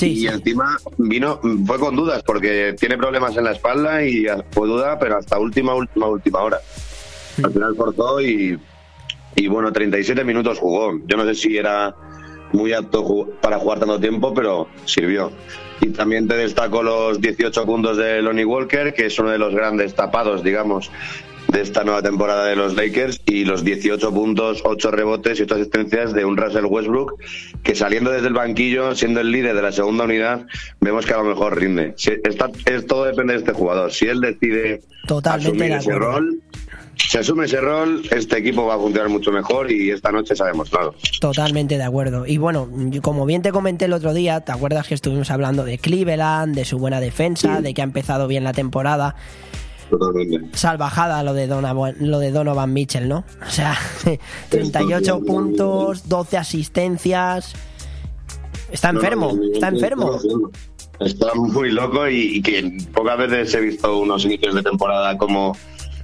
y 0.00 0.26
encima 0.26 0.76
vino, 0.98 1.40
fue 1.66 1.78
con 1.78 1.96
dudas 1.96 2.22
porque 2.24 2.74
tiene 2.78 2.96
problemas 2.98 3.36
en 3.36 3.44
la 3.44 3.52
espalda 3.52 4.04
y 4.04 4.26
fue 4.50 4.68
duda, 4.68 4.98
pero 4.98 5.18
hasta 5.18 5.38
última, 5.38 5.74
última, 5.74 6.06
última 6.08 6.40
hora. 6.40 6.58
Al 7.42 7.52
final 7.52 7.74
forzó 7.74 8.20
y, 8.20 8.58
y 9.36 9.48
bueno, 9.48 9.72
37 9.72 10.24
minutos 10.24 10.58
jugó. 10.58 10.98
Yo 11.06 11.16
no 11.16 11.24
sé 11.24 11.34
si 11.34 11.56
era 11.56 11.94
muy 12.52 12.72
apto 12.72 13.28
para 13.40 13.58
jugar 13.58 13.78
tanto 13.80 13.98
tiempo, 13.98 14.34
pero 14.34 14.68
sirvió. 14.84 15.32
Y 15.80 15.88
también 15.88 16.28
te 16.28 16.36
destaco 16.36 16.82
los 16.82 17.20
18 17.20 17.64
puntos 17.66 17.96
de 17.96 18.22
Lonnie 18.22 18.44
Walker, 18.44 18.94
que 18.94 19.06
es 19.06 19.18
uno 19.18 19.30
de 19.30 19.38
los 19.38 19.54
grandes 19.54 19.94
tapados, 19.94 20.44
digamos, 20.44 20.90
de 21.48 21.60
esta 21.60 21.82
nueva 21.82 22.02
temporada 22.02 22.46
de 22.46 22.54
los 22.56 22.74
Lakers, 22.76 23.20
y 23.26 23.44
los 23.44 23.64
18 23.64 24.12
puntos, 24.14 24.60
8 24.64 24.90
rebotes 24.90 25.40
y 25.40 25.42
8 25.42 25.54
asistencias 25.56 26.12
de 26.14 26.24
un 26.24 26.36
Russell 26.36 26.64
Westbrook, 26.66 27.18
que 27.62 27.74
saliendo 27.74 28.10
desde 28.10 28.28
el 28.28 28.34
banquillo, 28.34 28.94
siendo 28.94 29.20
el 29.20 29.32
líder 29.32 29.56
de 29.56 29.62
la 29.62 29.72
segunda 29.72 30.04
unidad, 30.04 30.46
vemos 30.80 31.04
que 31.04 31.14
a 31.14 31.18
lo 31.18 31.24
mejor 31.24 31.58
rinde. 31.58 31.94
Si- 31.96 32.12
está- 32.24 32.50
es, 32.66 32.86
todo 32.86 33.04
depende 33.04 33.32
de 33.32 33.40
este 33.40 33.52
jugador. 33.52 33.92
Si 33.92 34.06
él 34.06 34.20
decide 34.20 34.82
Totalmente 35.06 35.74
asumir 35.74 35.78
ese 35.78 35.92
rol, 35.98 36.40
si 36.96 37.18
asume 37.18 37.46
ese 37.46 37.60
rol, 37.60 38.02
este 38.10 38.38
equipo 38.38 38.66
va 38.66 38.74
a 38.74 38.78
funcionar 38.78 39.08
mucho 39.08 39.32
mejor 39.32 39.70
y 39.70 39.90
esta 39.90 40.12
noche 40.12 40.36
se 40.36 40.42
ha 40.42 40.46
demostrado. 40.46 40.94
Totalmente 41.20 41.76
de 41.76 41.84
acuerdo. 41.84 42.26
Y 42.26 42.38
bueno, 42.38 42.68
como 43.02 43.26
bien 43.26 43.42
te 43.42 43.52
comenté 43.52 43.86
el 43.86 43.92
otro 43.92 44.14
día, 44.14 44.40
¿te 44.40 44.52
acuerdas 44.52 44.86
que 44.88 44.94
estuvimos 44.94 45.30
hablando 45.30 45.64
de 45.64 45.78
Cleveland, 45.78 46.54
de 46.54 46.64
su 46.64 46.78
buena 46.78 47.00
defensa, 47.00 47.60
de 47.60 47.74
que 47.74 47.80
ha 47.80 47.84
empezado 47.84 48.28
bien 48.28 48.44
la 48.44 48.52
temporada? 48.52 49.16
Totalmente. 49.90 50.56
Salvajada 50.56 51.22
lo 51.22 51.34
de, 51.34 51.46
Donovan, 51.46 51.96
lo 52.00 52.18
de 52.18 52.30
Donovan 52.30 52.72
Mitchell, 52.72 53.08
¿no? 53.08 53.24
O 53.46 53.50
sea, 53.50 53.76
38 54.48 55.20
puntos, 55.20 56.08
12 56.08 56.38
asistencias. 56.38 57.52
Está 58.70 58.90
enfermo, 58.90 59.38
está 59.52 59.68
enfermo. 59.68 60.18
Está 60.98 61.34
muy 61.34 61.72
loco 61.72 62.08
y, 62.08 62.36
y 62.36 62.42
que 62.42 62.78
pocas 62.94 63.18
veces 63.18 63.54
he 63.54 63.60
visto 63.60 63.98
unos 63.98 64.24
inicios 64.24 64.54
de 64.54 64.62
temporada 64.62 65.18
como, 65.18 65.56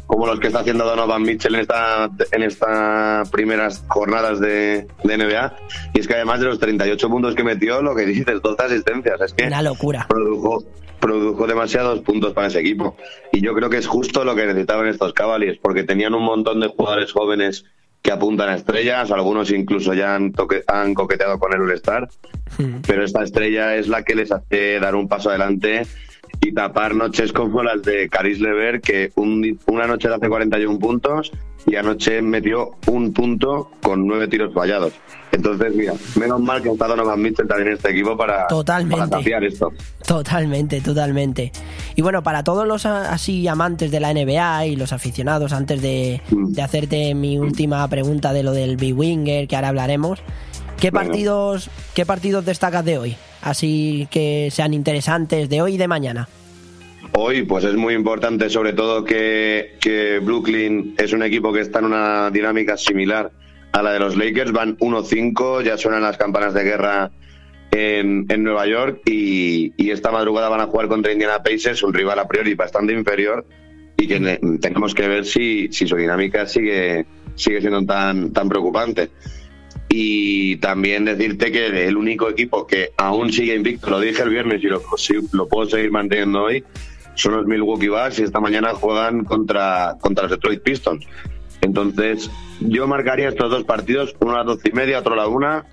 como 0.09 0.27
los 0.27 0.41
que 0.41 0.49
está 0.49 0.61
haciendo 0.61 0.85
Donovan 0.85 1.23
Mitchell 1.23 1.55
en 1.55 1.61
esta 1.61 2.11
en 2.33 2.43
estas 2.43 3.31
primeras 3.31 3.85
jornadas 3.89 4.41
de, 4.41 4.89
de 5.05 5.17
NBA. 5.19 5.55
Y 5.95 6.01
es 6.01 6.09
que 6.09 6.15
además 6.15 6.41
de 6.41 6.47
los 6.47 6.59
38 6.59 7.09
puntos 7.09 7.35
que 7.37 7.45
metió, 7.45 7.81
lo 7.83 7.95
que 7.95 8.07
dices, 8.07 8.43
12 8.43 8.63
asistencias. 8.65 9.21
Es 9.21 9.33
que 9.35 9.47
Una 9.47 9.63
locura. 9.63 10.07
produjo, 10.09 10.65
produjo 10.99 11.47
demasiados 11.47 12.01
puntos 12.01 12.33
para 12.33 12.49
ese 12.49 12.59
equipo. 12.61 12.97
Y 13.33 13.41
yo 13.41 13.55
creo 13.55 13.71
que 13.71 13.77
es 13.77 13.87
justo 13.87 14.25
lo 14.25 14.35
que 14.35 14.47
necesitaban 14.47 14.87
estos 14.89 15.13
Cavaliers, 15.13 15.59
porque 15.63 15.85
tenían 15.85 16.15
un 16.15 16.25
montón 16.25 16.59
de 16.61 16.67
jugadores 16.69 17.13
jóvenes 17.13 17.65
que 18.01 18.13
apuntan 18.13 18.49
a 18.49 18.55
estrellas, 18.55 19.11
algunos 19.11 19.51
incluso 19.51 19.93
ya 19.93 20.15
han, 20.15 20.33
toque- 20.33 20.63
han 20.69 20.95
coqueteado 20.95 21.39
con 21.39 21.53
el 21.53 21.61
All-Star, 21.63 22.09
pero 22.87 23.05
esta 23.05 23.25
estrella 23.25 23.75
es 23.77 23.89
la 23.89 24.05
que 24.05 24.15
les 24.15 24.31
hace 24.33 24.79
dar 24.81 24.95
un 24.95 25.09
paso 25.09 25.29
adelante 25.31 25.85
y 26.41 26.53
tapar 26.53 26.95
noches 26.95 27.33
como 27.33 27.63
las 27.63 27.83
de 27.83 28.09
Caris 28.09 28.41
Lever, 28.41 28.81
que 28.81 29.11
un- 29.17 29.59
una 29.67 29.87
noche 29.87 30.09
le 30.09 30.15
hace 30.15 30.29
41 30.29 30.79
puntos 30.79 31.33
y 31.67 31.77
anoche 31.77 32.23
metió 32.23 32.71
un 32.87 33.13
punto 33.13 33.71
con 33.83 34.07
nueve 34.07 34.29
tiros 34.29 34.55
fallados. 34.55 34.93
Entonces, 35.33 35.75
mira, 35.75 35.93
menos 36.17 36.41
mal 36.41 36.63
que 36.63 36.71
está 36.71 36.87
Donovan 36.87 37.21
Mitchell 37.21 37.47
también 37.47 37.69
en 37.69 37.75
este 37.75 37.91
equipo 37.91 38.17
para, 38.17 38.47
Totalmente. 38.47 39.07
para 39.09 39.47
esto. 39.47 39.71
Totalmente, 40.07 40.81
totalmente. 40.81 41.53
Y 41.97 42.03
bueno, 42.03 42.23
para 42.23 42.43
todos 42.45 42.67
los 42.67 42.87
así 42.87 43.47
amantes 43.47 43.91
de 43.91 44.01
la 44.01 44.11
NBA 44.15 44.67
y 44.67 44.77
los 44.77 44.93
aficionados, 44.95 45.53
antes 45.53 45.83
de, 45.83 46.23
de 46.31 46.63
hacerte 46.63 47.15
mi 47.15 47.39
última 47.39 47.87
pregunta 47.89 48.33
de 48.33 48.43
lo 48.43 48.53
del 48.53 48.77
B-Winger, 48.79 49.47
que 49.49 49.55
ahora 49.57 49.69
hablaremos, 49.69 50.21
¿qué 50.81 50.91
partidos, 50.93 51.69
¿qué 51.95 52.07
partidos 52.07 52.47
destacas 52.47 52.85
de 52.85 52.97
hoy? 52.99 53.17
Así 53.43 54.09
que 54.11 54.49
sean 54.51 54.75
interesantes 54.75 55.49
de 55.49 55.63
hoy 55.63 55.75
y 55.75 55.79
de 55.79 55.89
mañana. 55.89 56.29
Hoy, 57.13 57.43
pues 57.43 57.65
es 57.65 57.75
muy 57.75 57.95
importante, 57.95 58.51
sobre 58.51 58.73
todo 58.73 59.05
que, 59.05 59.77
que 59.81 60.19
Brooklyn 60.21 60.95
es 60.99 61.13
un 61.13 61.23
equipo 61.23 61.53
que 61.53 61.61
está 61.61 61.79
en 61.79 61.87
una 61.87 62.31
dinámica 62.31 62.77
similar 62.77 63.31
a 63.73 63.83
la 63.83 63.93
de 63.93 63.99
los 63.99 64.17
Lakers. 64.17 64.53
Van 64.53 64.77
1-5, 64.79 65.63
ya 65.65 65.79
suenan 65.79 66.03
las 66.03 66.17
campanas 66.17 66.53
de 66.55 66.65
guerra 66.65 67.11
en, 67.71 68.27
en 68.29 68.43
Nueva 68.45 68.67
York 68.67 69.01
y, 69.07 69.73
y 69.77 69.91
esta 69.91 70.11
madrugada 70.11 70.49
van 70.49 70.61
a 70.61 70.67
jugar 70.67 70.89
contra 70.89 71.13
Indiana 71.13 71.43
Pacers, 71.43 71.83
un 71.83 71.95
rival 71.95 72.19
a 72.19 72.29
priori 72.29 72.55
bastante 72.55 72.93
inferior 72.93 73.45
y 73.97 74.07
que 74.07 74.21
ne- 74.21 74.41
tenemos 74.61 74.95
que 74.95 75.09
ver 75.09 75.25
si, 75.25 75.69
si 75.73 75.87
su 75.87 75.97
dinámica 75.97 76.47
sigue, 76.47 77.07
sigue 77.35 77.61
siendo 77.61 77.85
tan, 77.85 78.33
tan 78.33 78.49
preocupante. 78.49 79.11
Y 79.89 80.57
también 80.57 81.05
decirte 81.05 81.51
que 81.51 81.87
el 81.87 81.97
único 81.97 82.29
equipo 82.29 82.67
que 82.67 82.93
aún 82.97 83.33
sigue 83.33 83.55
invicto, 83.55 83.91
lo 83.91 84.01
dije 84.01 84.23
el 84.23 84.31
viernes 84.31 84.63
y 84.63 84.67
lo, 84.67 85.49
puedo 85.49 85.69
seguir 85.69 85.91
manteniendo 85.91 86.43
hoy, 86.43 86.65
son 87.15 87.37
los 87.37 87.47
Milwaukee 87.47 87.89
Bucks 87.89 88.19
y 88.19 88.23
esta 88.23 88.41
mañana 88.41 88.75
juegan 88.75 89.25
contra, 89.25 89.97
contra 90.01 90.25
los 90.25 90.33
Detroit 90.33 90.63
Pistons. 90.63 91.07
Entonces, 91.61 92.31
yo 92.61 92.87
marcaría 92.87 93.29
estos 93.29 93.51
dos 93.51 93.65
partidos, 93.65 94.15
uno 94.21 94.35
a 94.35 94.39
las 94.39 94.47
doce 94.47 94.69
y 94.69 94.73
media, 94.73 94.99
otro 94.99 95.15
a 95.15 95.17
la 95.17 95.27
una. 95.27 95.65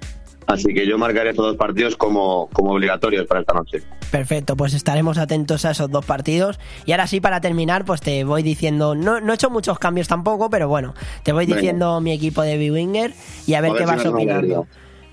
Así 0.47 0.73
que 0.73 0.87
yo 0.87 0.97
marcaría 0.97 1.31
estos 1.31 1.45
dos 1.45 1.57
partidos 1.57 1.95
como, 1.95 2.49
como 2.53 2.73
obligatorios 2.73 3.25
para 3.25 3.41
esta 3.41 3.53
noche. 3.53 3.81
Perfecto, 4.11 4.55
pues 4.55 4.73
estaremos 4.73 5.17
atentos 5.17 5.65
a 5.65 5.71
esos 5.71 5.89
dos 5.89 6.05
partidos. 6.05 6.59
Y 6.85 6.91
ahora 6.91 7.07
sí, 7.07 7.19
para 7.19 7.41
terminar, 7.41 7.83
pues 7.85 8.01
te 8.01 8.23
voy 8.23 8.43
diciendo, 8.43 8.93
no, 8.95 9.19
no 9.19 9.31
he 9.31 9.35
hecho 9.35 9.49
muchos 9.49 9.79
cambios 9.79 10.07
tampoco, 10.07 10.49
pero 10.49 10.67
bueno, 10.67 10.93
te 11.23 11.31
voy 11.31 11.45
Venga. 11.45 11.57
diciendo 11.57 11.99
mi 12.01 12.11
equipo 12.11 12.43
de 12.43 12.57
B-Winger 12.57 13.13
y 13.47 13.55
a 13.55 13.61
ver 13.61 13.71
A 13.71 13.75
qué 13.75 13.85
vas 13.85 14.05
opinando. 14.05 14.67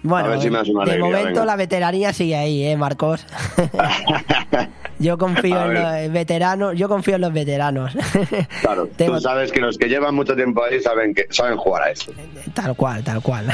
Bueno, 0.05 0.27
A 0.27 0.31
ver 0.31 0.41
si 0.41 0.51
me 0.51 0.59
das 0.59 0.69
una 0.69 0.85
de 0.85 0.93
alegría, 0.93 1.05
momento 1.19 1.29
venga. 1.41 1.45
la 1.45 1.57
veteranía 1.57 2.12
sigue 2.12 2.35
ahí, 2.37 2.65
¿eh, 2.65 2.77
Marcos? 2.77 3.24
yo 4.99 5.19
confío 5.19 5.65
en 5.70 5.74
los 5.74 6.12
veteranos, 6.12 6.77
yo 6.77 6.89
confío 6.89 7.16
en 7.16 7.20
los 7.23 7.33
veteranos. 7.33 7.93
Claro, 8.62 8.89
Tengo- 8.97 9.15
tú 9.15 9.20
sabes 9.20 9.51
que 9.53 9.61
los 9.61 9.79
que 9.79 9.89
llevan 9.89 10.15
mucho 10.15 10.35
tiempo 10.37 10.62
ahí 10.65 10.81
saben 10.81 11.15
que 11.15 11.27
saben 11.31 11.57
jugar 11.57 11.83
a 11.85 11.91
esto. 11.91 12.12
tal 12.55 12.77
cual, 12.77 13.03
tal 13.05 13.23
cual. 13.23 13.47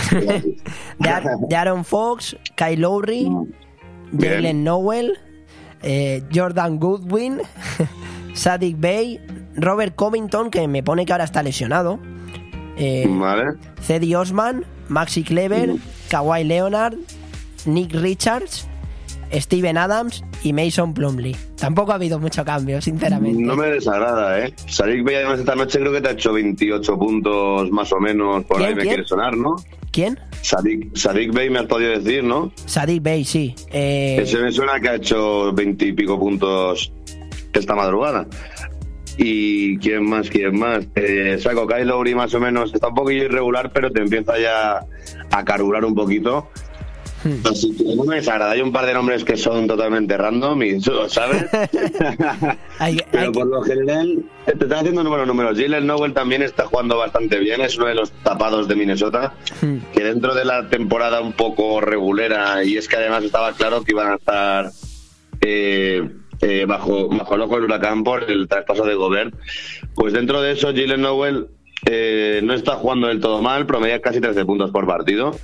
de, 0.98 1.08
Ar- 1.08 1.24
de 1.48 1.56
Aaron 1.56 1.84
Fox, 1.84 2.36
Kyle 2.56 2.80
Lowry, 2.80 3.28
Bien. 4.12 4.32
Jalen 4.34 4.64
Nowell, 4.64 5.18
eh, 5.82 6.22
Jordan 6.34 6.78
Goodwin, 6.78 7.40
Sadik 8.34 8.78
Bey, 8.78 9.20
Robert 9.54 9.94
Covington, 9.94 10.50
que 10.50 10.66
me 10.68 10.82
pone 10.82 11.04
que 11.06 11.12
ahora 11.12 11.24
está 11.24 11.42
lesionado. 11.42 11.98
eh, 12.76 13.06
Vale. 13.08 13.44
Cedi 13.82 14.14
Osman, 14.14 14.64
Maxi 14.88 15.22
Kleber, 15.24 15.74
Kawhi 16.08 16.44
Leonard, 16.44 16.94
Nick 17.66 17.92
Richards, 17.94 18.66
Steven 19.32 19.76
Adams 19.76 20.24
y 20.42 20.52
Mason 20.52 20.94
Plumley. 20.94 21.36
Tampoco 21.58 21.92
ha 21.92 21.96
habido 21.96 22.18
mucho 22.18 22.44
cambio, 22.44 22.80
sinceramente. 22.80 23.42
No 23.42 23.56
me 23.56 23.66
desagrada, 23.66 24.40
¿eh? 24.46 24.54
Sadik 24.66 25.04
Bey 25.04 25.16
además 25.16 25.40
esta 25.40 25.54
noche 25.54 25.78
creo 25.80 25.92
que 25.92 26.00
te 26.00 26.08
ha 26.08 26.12
hecho 26.12 26.32
28 26.32 26.98
puntos 26.98 27.70
más 27.70 27.92
o 27.92 28.00
menos, 28.00 28.44
por 28.44 28.58
¿Quién, 28.58 28.68
ahí 28.70 28.74
me 28.74 28.82
quién? 28.82 28.94
quiere 28.94 29.08
sonar, 29.08 29.36
¿no? 29.36 29.56
¿Quién? 29.90 30.18
Sadik, 30.42 30.96
Sadik 30.96 31.32
Bey 31.32 31.50
me 31.50 31.58
has 31.58 31.66
podido 31.66 31.90
decir, 31.98 32.22
¿no? 32.24 32.52
Sadik 32.66 33.02
Bey, 33.02 33.24
sí. 33.24 33.54
Eh, 33.70 34.18
Ese 34.22 34.38
me 34.38 34.52
suena 34.52 34.78
que 34.80 34.88
ha 34.88 34.94
hecho 34.94 35.52
20 35.52 35.84
y 35.86 35.92
pico 35.92 36.18
puntos 36.18 36.92
esta 37.52 37.74
madrugada. 37.74 38.26
Y 39.16 39.76
quién 39.78 40.08
más, 40.08 40.30
quién 40.30 40.56
más. 40.56 40.86
Eh, 40.94 41.38
saco 41.42 41.66
Kyle 41.66 41.84
Lowry 41.86 42.14
más 42.14 42.32
o 42.34 42.40
menos, 42.40 42.72
está 42.72 42.88
un 42.88 42.94
poquillo 42.94 43.24
irregular, 43.24 43.72
pero 43.72 43.90
te 43.90 44.00
empieza 44.00 44.38
ya 44.38 44.86
a 45.30 45.44
carburar 45.44 45.84
un 45.84 45.94
poquito. 45.94 46.48
Hmm. 47.24 47.44
Así 47.50 47.74
que 47.76 47.96
no 47.96 48.04
me 48.04 48.16
desagrada. 48.16 48.52
Hay 48.52 48.60
un 48.60 48.70
par 48.72 48.86
de 48.86 48.94
nombres 48.94 49.24
que 49.24 49.36
son 49.36 49.66
totalmente 49.66 50.16
random 50.16 50.62
y 50.62 50.80
sabes. 50.80 51.46
hay- 52.78 53.00
Pero 53.10 53.32
por 53.32 53.46
lo 53.48 53.62
general, 53.62 54.22
te 54.46 54.52
está 54.52 54.78
haciendo 54.78 55.02
buenos 55.08 55.26
números. 55.26 55.58
Jalen 55.58 55.86
Nowell 55.86 56.12
también 56.14 56.42
está 56.42 56.66
jugando 56.66 56.96
bastante 56.96 57.38
bien, 57.40 57.60
es 57.60 57.76
uno 57.76 57.86
de 57.86 57.94
los 57.96 58.12
tapados 58.22 58.68
de 58.68 58.76
Minnesota, 58.76 59.34
Hmm. 59.60 59.78
que 59.92 60.04
dentro 60.04 60.34
de 60.34 60.44
la 60.44 60.68
temporada 60.68 61.20
un 61.20 61.32
poco 61.32 61.80
regulera, 61.80 62.62
y 62.62 62.76
es 62.76 62.86
que 62.86 62.96
además 62.96 63.24
estaba 63.24 63.52
claro 63.52 63.82
que 63.82 63.92
iban 63.92 64.12
a 64.12 64.14
estar 64.14 64.70
eh, 65.40 66.08
eh, 66.40 66.64
bajo, 66.68 67.08
bajo 67.08 67.34
el 67.34 67.40
ojo 67.42 67.54
del 67.56 67.64
huracán 67.64 68.04
por 68.04 68.30
el 68.30 68.46
traspaso 68.46 68.84
de 68.84 68.94
Gobert, 68.94 69.34
pues 69.94 70.12
dentro 70.12 70.40
de 70.40 70.52
eso 70.52 70.68
Jalen 70.68 71.00
Nowell 71.02 71.48
eh, 71.86 72.40
no 72.42 72.54
está 72.54 72.72
jugando 72.76 73.08
del 73.08 73.20
todo 73.20 73.42
mal, 73.42 73.66
promedia 73.66 74.00
casi 74.00 74.20
13 74.20 74.44
puntos 74.44 74.70
por 74.70 74.86
partido. 74.86 75.36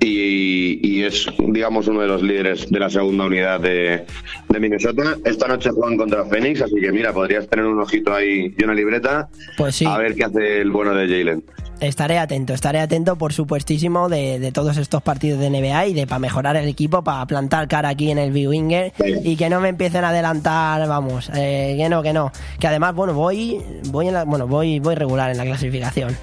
Y, 0.00 0.80
y 0.86 1.02
es, 1.04 1.26
digamos, 1.38 1.88
uno 1.88 2.02
de 2.02 2.08
los 2.08 2.22
líderes 2.22 2.68
de 2.70 2.78
la 2.78 2.90
segunda 2.90 3.24
unidad 3.24 3.58
de, 3.60 4.04
de 4.50 4.60
Minnesota. 4.60 5.16
Esta 5.24 5.48
noche 5.48 5.70
juegan 5.70 5.96
contra 5.96 6.26
Phoenix, 6.26 6.60
así 6.60 6.74
que 6.78 6.92
mira, 6.92 7.14
podrías 7.14 7.48
tener 7.48 7.64
un 7.64 7.80
ojito 7.80 8.12
ahí 8.12 8.54
y 8.58 8.64
una 8.64 8.74
libreta 8.74 9.28
Pues 9.56 9.76
sí. 9.76 9.86
a 9.86 9.96
ver 9.96 10.14
qué 10.14 10.24
hace 10.24 10.60
el 10.60 10.70
bueno 10.70 10.94
de 10.94 11.08
Jalen. 11.08 11.44
Estaré 11.88 12.18
atento, 12.18 12.54
estaré 12.54 12.80
atento 12.80 13.16
por 13.16 13.32
supuestísimo 13.32 14.08
de, 14.08 14.38
de 14.38 14.52
todos 14.52 14.76
estos 14.78 15.02
partidos 15.02 15.38
de 15.38 15.50
NBA 15.50 15.86
y 15.86 15.94
de 15.94 16.06
para 16.06 16.18
mejorar 16.18 16.56
el 16.56 16.68
equipo, 16.68 17.02
para 17.04 17.26
plantar 17.26 17.68
cara 17.68 17.90
aquí 17.90 18.10
en 18.10 18.18
el 18.18 18.32
B-Winger 18.32 18.92
y 19.22 19.36
que 19.36 19.50
no 19.50 19.60
me 19.60 19.68
empiecen 19.68 20.04
a 20.04 20.08
adelantar, 20.08 20.88
vamos, 20.88 21.30
eh, 21.34 21.74
que 21.76 21.88
no, 21.88 22.02
que 22.02 22.12
no. 22.12 22.32
Que 22.58 22.68
además, 22.68 22.94
bueno, 22.94 23.14
voy, 23.14 23.62
voy 23.88 24.08
en 24.08 24.14
la, 24.14 24.24
bueno, 24.24 24.46
voy, 24.46 24.80
voy 24.80 24.94
regular 24.94 25.30
en 25.30 25.36
la 25.36 25.44
clasificación. 25.44 26.16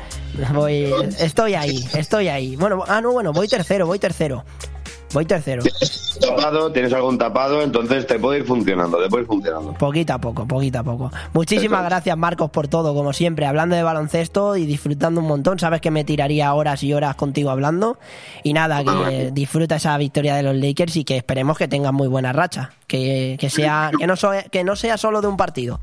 Voy, 0.53 0.91
estoy 1.19 1.55
ahí, 1.55 1.83
estoy 1.93 2.29
ahí. 2.29 2.55
Bueno, 2.55 2.83
ah, 2.87 3.01
no, 3.01 3.11
bueno, 3.11 3.33
voy 3.33 3.47
tercero, 3.47 3.85
voy 3.85 3.99
tercero. 3.99 4.43
Voy 5.13 5.25
tercero. 5.25 5.61
Tienes 5.63 6.19
tapado, 6.19 6.71
tienes 6.71 6.93
algún 6.93 7.17
tapado, 7.17 7.61
entonces 7.61 8.05
te 8.07 8.17
puede 8.19 8.39
ir 8.39 8.45
funcionando, 8.45 9.01
te 9.01 9.09
puede 9.09 9.23
ir 9.23 9.27
funcionando. 9.27 9.73
Poquito 9.73 10.13
a 10.13 10.17
poco, 10.19 10.47
poquito 10.47 10.79
a 10.79 10.83
poco. 10.83 11.11
Muchísimas 11.33 11.83
gracias, 11.83 12.17
Marcos, 12.17 12.49
por 12.51 12.67
todo, 12.67 12.93
como 12.93 13.11
siempre, 13.13 13.45
hablando 13.45 13.75
de 13.75 13.83
baloncesto 13.83 14.55
y 14.57 14.65
disfrutando 14.65 15.19
un 15.21 15.27
montón. 15.27 15.59
Sabes 15.59 15.81
que 15.81 15.91
me 15.91 16.03
tiraría 16.03 16.53
horas 16.53 16.83
y 16.83 16.93
horas 16.93 17.15
contigo 17.15 17.49
hablando. 17.49 17.97
Y 18.43 18.53
nada, 18.53 18.83
que 18.83 19.31
disfruta 19.31 19.75
esa 19.75 19.97
victoria 19.97 20.35
de 20.35 20.43
los 20.43 20.55
Lakers 20.55 20.95
y 20.97 21.03
que 21.03 21.17
esperemos 21.17 21.57
que 21.57 21.67
tengan 21.67 21.95
muy 21.95 22.07
buena 22.07 22.31
racha. 22.33 22.71
Que, 22.87 23.37
que 23.39 23.49
sea, 23.49 23.91
que 23.97 24.05
no, 24.07 24.15
so- 24.15 24.31
que 24.51 24.63
no 24.63 24.75
sea 24.75 24.97
solo 24.97 25.21
de 25.21 25.27
un 25.27 25.37
partido. 25.37 25.79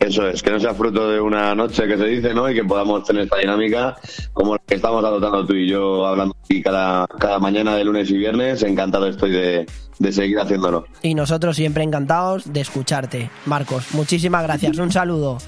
Eso 0.00 0.28
es, 0.28 0.42
que 0.42 0.50
no 0.50 0.60
sea 0.60 0.74
fruto 0.74 1.10
de 1.10 1.20
una 1.20 1.54
noche 1.54 1.88
que 1.88 1.96
se 1.96 2.04
dice, 2.04 2.32
¿no? 2.32 2.48
Y 2.48 2.54
que 2.54 2.64
podamos 2.64 3.04
tener 3.04 3.24
esta 3.24 3.38
dinámica 3.38 3.96
como 4.32 4.54
la 4.54 4.60
que 4.64 4.76
estamos 4.76 5.04
adoptando 5.04 5.44
tú 5.44 5.54
y 5.54 5.68
yo 5.68 6.06
hablando 6.06 6.36
aquí 6.44 6.62
cada, 6.62 7.06
cada 7.18 7.40
mañana 7.40 7.74
de 7.74 7.84
lunes 7.84 8.08
y 8.10 8.16
viernes. 8.16 8.62
Encantado 8.62 9.08
estoy 9.08 9.32
de, 9.32 9.66
de 9.98 10.12
seguir 10.12 10.38
haciéndolo. 10.38 10.86
Y 11.02 11.14
nosotros 11.14 11.56
siempre 11.56 11.82
encantados 11.82 12.52
de 12.52 12.60
escucharte. 12.60 13.30
Marcos, 13.46 13.92
muchísimas 13.92 14.44
gracias. 14.44 14.78
Un 14.78 14.92
saludo. 14.92 15.38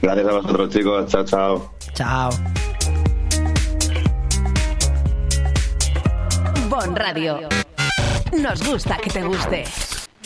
Gracias 0.00 0.28
a 0.28 0.32
vosotros, 0.32 0.70
chicos. 0.70 1.06
Chao, 1.10 1.24
chao. 1.24 1.72
Chao. 1.94 2.30
Bon 6.68 6.94
Radio. 6.94 7.48
Nos 8.40 8.64
gusta 8.64 8.96
que 8.98 9.10
te 9.10 9.22
guste. 9.22 9.64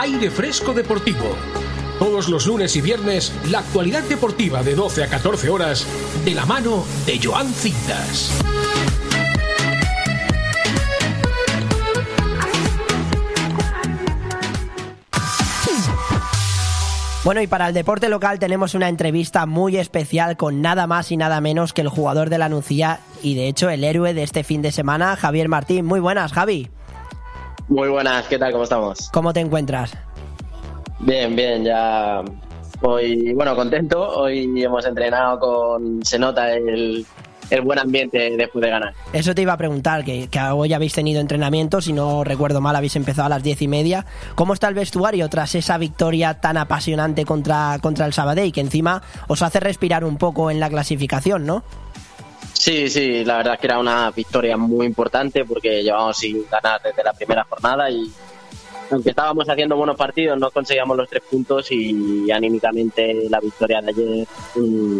Aire 0.00 0.30
Fresco 0.30 0.72
Deportivo. 0.72 1.34
Todos 1.98 2.28
los 2.28 2.46
lunes 2.46 2.76
y 2.76 2.80
viernes, 2.80 3.32
la 3.50 3.58
actualidad 3.58 4.04
deportiva 4.04 4.62
de 4.62 4.76
12 4.76 5.02
a 5.02 5.08
14 5.08 5.50
horas, 5.50 5.84
de 6.24 6.36
la 6.36 6.46
mano 6.46 6.84
de 7.04 7.18
Joan 7.20 7.48
Cintas. 7.48 8.30
Bueno, 17.24 17.42
y 17.42 17.48
para 17.48 17.66
el 17.66 17.74
deporte 17.74 18.08
local 18.08 18.38
tenemos 18.38 18.76
una 18.76 18.88
entrevista 18.88 19.46
muy 19.46 19.78
especial 19.78 20.36
con 20.36 20.62
nada 20.62 20.86
más 20.86 21.10
y 21.10 21.16
nada 21.16 21.40
menos 21.40 21.72
que 21.72 21.80
el 21.80 21.88
jugador 21.88 22.30
de 22.30 22.38
la 22.38 22.48
Nucía 22.48 23.00
y 23.20 23.34
de 23.34 23.48
hecho 23.48 23.68
el 23.68 23.82
héroe 23.82 24.14
de 24.14 24.22
este 24.22 24.44
fin 24.44 24.62
de 24.62 24.70
semana, 24.70 25.16
Javier 25.16 25.48
Martín. 25.48 25.86
Muy 25.86 25.98
buenas, 25.98 26.32
Javi. 26.32 26.70
Muy 27.68 27.88
buenas, 27.88 28.26
¿qué 28.28 28.38
tal? 28.38 28.52
¿Cómo 28.52 28.64
estamos? 28.64 29.10
¿Cómo 29.12 29.32
te 29.32 29.40
encuentras? 29.40 29.92
Bien, 31.00 31.36
bien, 31.36 31.64
ya 31.64 32.22
hoy, 32.80 33.34
bueno, 33.34 33.54
contento. 33.54 34.08
Hoy 34.08 34.62
hemos 34.62 34.86
entrenado 34.86 35.38
con, 35.38 36.02
se 36.02 36.18
nota 36.18 36.50
el, 36.54 37.04
el 37.50 37.60
buen 37.60 37.78
ambiente 37.78 38.36
después 38.36 38.62
de 38.64 38.70
ganar. 38.70 38.94
Eso 39.12 39.34
te 39.34 39.42
iba 39.42 39.52
a 39.52 39.56
preguntar, 39.58 40.02
que, 40.02 40.28
que 40.28 40.40
hoy 40.40 40.72
habéis 40.72 40.94
tenido 40.94 41.20
entrenamiento, 41.20 41.82
si 41.82 41.92
no 41.92 42.24
recuerdo 42.24 42.62
mal 42.62 42.74
habéis 42.74 42.96
empezado 42.96 43.26
a 43.26 43.28
las 43.28 43.42
diez 43.42 43.60
y 43.60 43.68
media. 43.68 44.06
¿Cómo 44.34 44.54
está 44.54 44.68
el 44.68 44.74
vestuario 44.74 45.28
tras 45.28 45.54
esa 45.54 45.76
victoria 45.76 46.40
tan 46.40 46.56
apasionante 46.56 47.26
contra, 47.26 47.78
contra 47.82 48.06
el 48.06 48.14
Sabadell, 48.14 48.52
que 48.52 48.62
encima 48.62 49.02
os 49.28 49.42
hace 49.42 49.60
respirar 49.60 50.04
un 50.04 50.16
poco 50.16 50.50
en 50.50 50.58
la 50.58 50.70
clasificación, 50.70 51.44
¿no? 51.44 51.64
Sí, 52.58 52.90
sí, 52.90 53.24
la 53.24 53.36
verdad 53.36 53.54
es 53.54 53.60
que 53.60 53.66
era 53.68 53.78
una 53.78 54.10
victoria 54.10 54.56
muy 54.56 54.84
importante 54.84 55.44
porque 55.44 55.80
llevamos 55.80 56.18
sin 56.18 56.44
ganar 56.50 56.82
desde 56.82 57.04
la 57.04 57.12
primera 57.12 57.44
jornada 57.44 57.88
y 57.88 58.10
aunque 58.90 59.10
estábamos 59.10 59.48
haciendo 59.48 59.76
buenos 59.76 59.96
partidos 59.96 60.36
no 60.40 60.50
conseguíamos 60.50 60.96
los 60.96 61.08
tres 61.08 61.22
puntos 61.30 61.70
y 61.70 62.28
anímicamente 62.32 63.28
la 63.30 63.38
victoria 63.38 63.80
de 63.80 63.90
ayer 63.90 64.26
mm, 64.56 64.98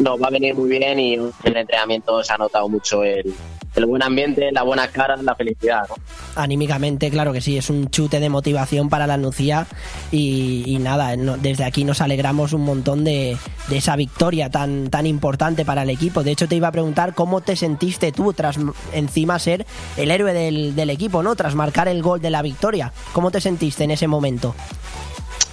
nos 0.00 0.20
va 0.20 0.26
a 0.26 0.30
venir 0.30 0.56
muy 0.56 0.68
bien 0.68 0.98
y 0.98 1.14
el 1.14 1.56
entrenamiento 1.56 2.24
se 2.24 2.32
ha 2.32 2.38
notado 2.38 2.68
mucho 2.68 3.04
el, 3.04 3.32
el 3.74 3.86
buen 3.86 4.02
ambiente, 4.02 4.50
la 4.52 4.62
buena 4.62 4.88
cara, 4.88 5.16
la 5.16 5.34
felicidad. 5.34 5.82
¿no? 5.88 5.94
Anímicamente, 6.36 7.10
claro 7.10 7.32
que 7.32 7.40
sí, 7.40 7.56
es 7.56 7.70
un 7.70 7.90
chute 7.90 8.20
de 8.20 8.28
motivación 8.28 8.88
para 8.88 9.06
la 9.06 9.16
Nucía 9.16 9.66
y, 10.10 10.64
y 10.66 10.78
nada, 10.78 11.16
no- 11.16 11.36
desde 11.36 11.64
aquí 11.64 11.84
nos 11.84 12.00
alegramos 12.00 12.52
un 12.52 12.62
montón 12.62 13.04
de, 13.04 13.36
de 13.68 13.76
esa 13.76 13.96
victoria 13.96 14.50
tan, 14.50 14.90
tan 14.90 15.06
importante 15.06 15.64
para 15.64 15.82
el 15.82 15.90
equipo. 15.90 16.22
De 16.22 16.32
hecho, 16.32 16.48
te 16.48 16.56
iba 16.56 16.68
a 16.68 16.72
preguntar 16.72 17.14
cómo 17.14 17.40
te 17.40 17.56
sentiste 17.56 18.12
tú 18.12 18.32
tras 18.32 18.56
encima 18.92 19.38
ser 19.38 19.66
el 19.96 20.10
héroe 20.10 20.32
del, 20.32 20.74
del 20.74 20.90
equipo, 20.90 21.22
¿no? 21.22 21.36
Tras 21.36 21.54
marcar 21.54 21.88
el 21.88 22.02
gol 22.02 22.20
de 22.20 22.30
la 22.30 22.42
victoria. 22.42 22.92
¿Cómo 23.12 23.30
te 23.30 23.40
sentiste 23.40 23.84
en 23.84 23.92
ese 23.92 24.06
momento? 24.08 24.54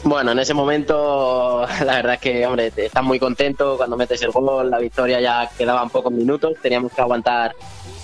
Bueno, 0.04 0.32
en 0.32 0.40
ese 0.40 0.54
momento 0.54 1.66
la 1.86 1.96
verdad 1.96 2.14
es 2.16 2.20
que, 2.22 2.46
hombre, 2.46 2.72
estás 2.76 3.04
muy 3.04 3.20
contento 3.20 3.78
cuando 3.78 3.98
metes 3.98 4.22
el 4.22 4.32
gol, 4.32 4.70
la 4.70 4.78
victoria 4.80 5.20
ya 5.20 5.50
quedaban 5.58 5.90
pocos 5.90 6.12
minutos, 6.12 6.54
teníamos 6.62 6.92
que 6.94 7.02
aguantar 7.02 7.56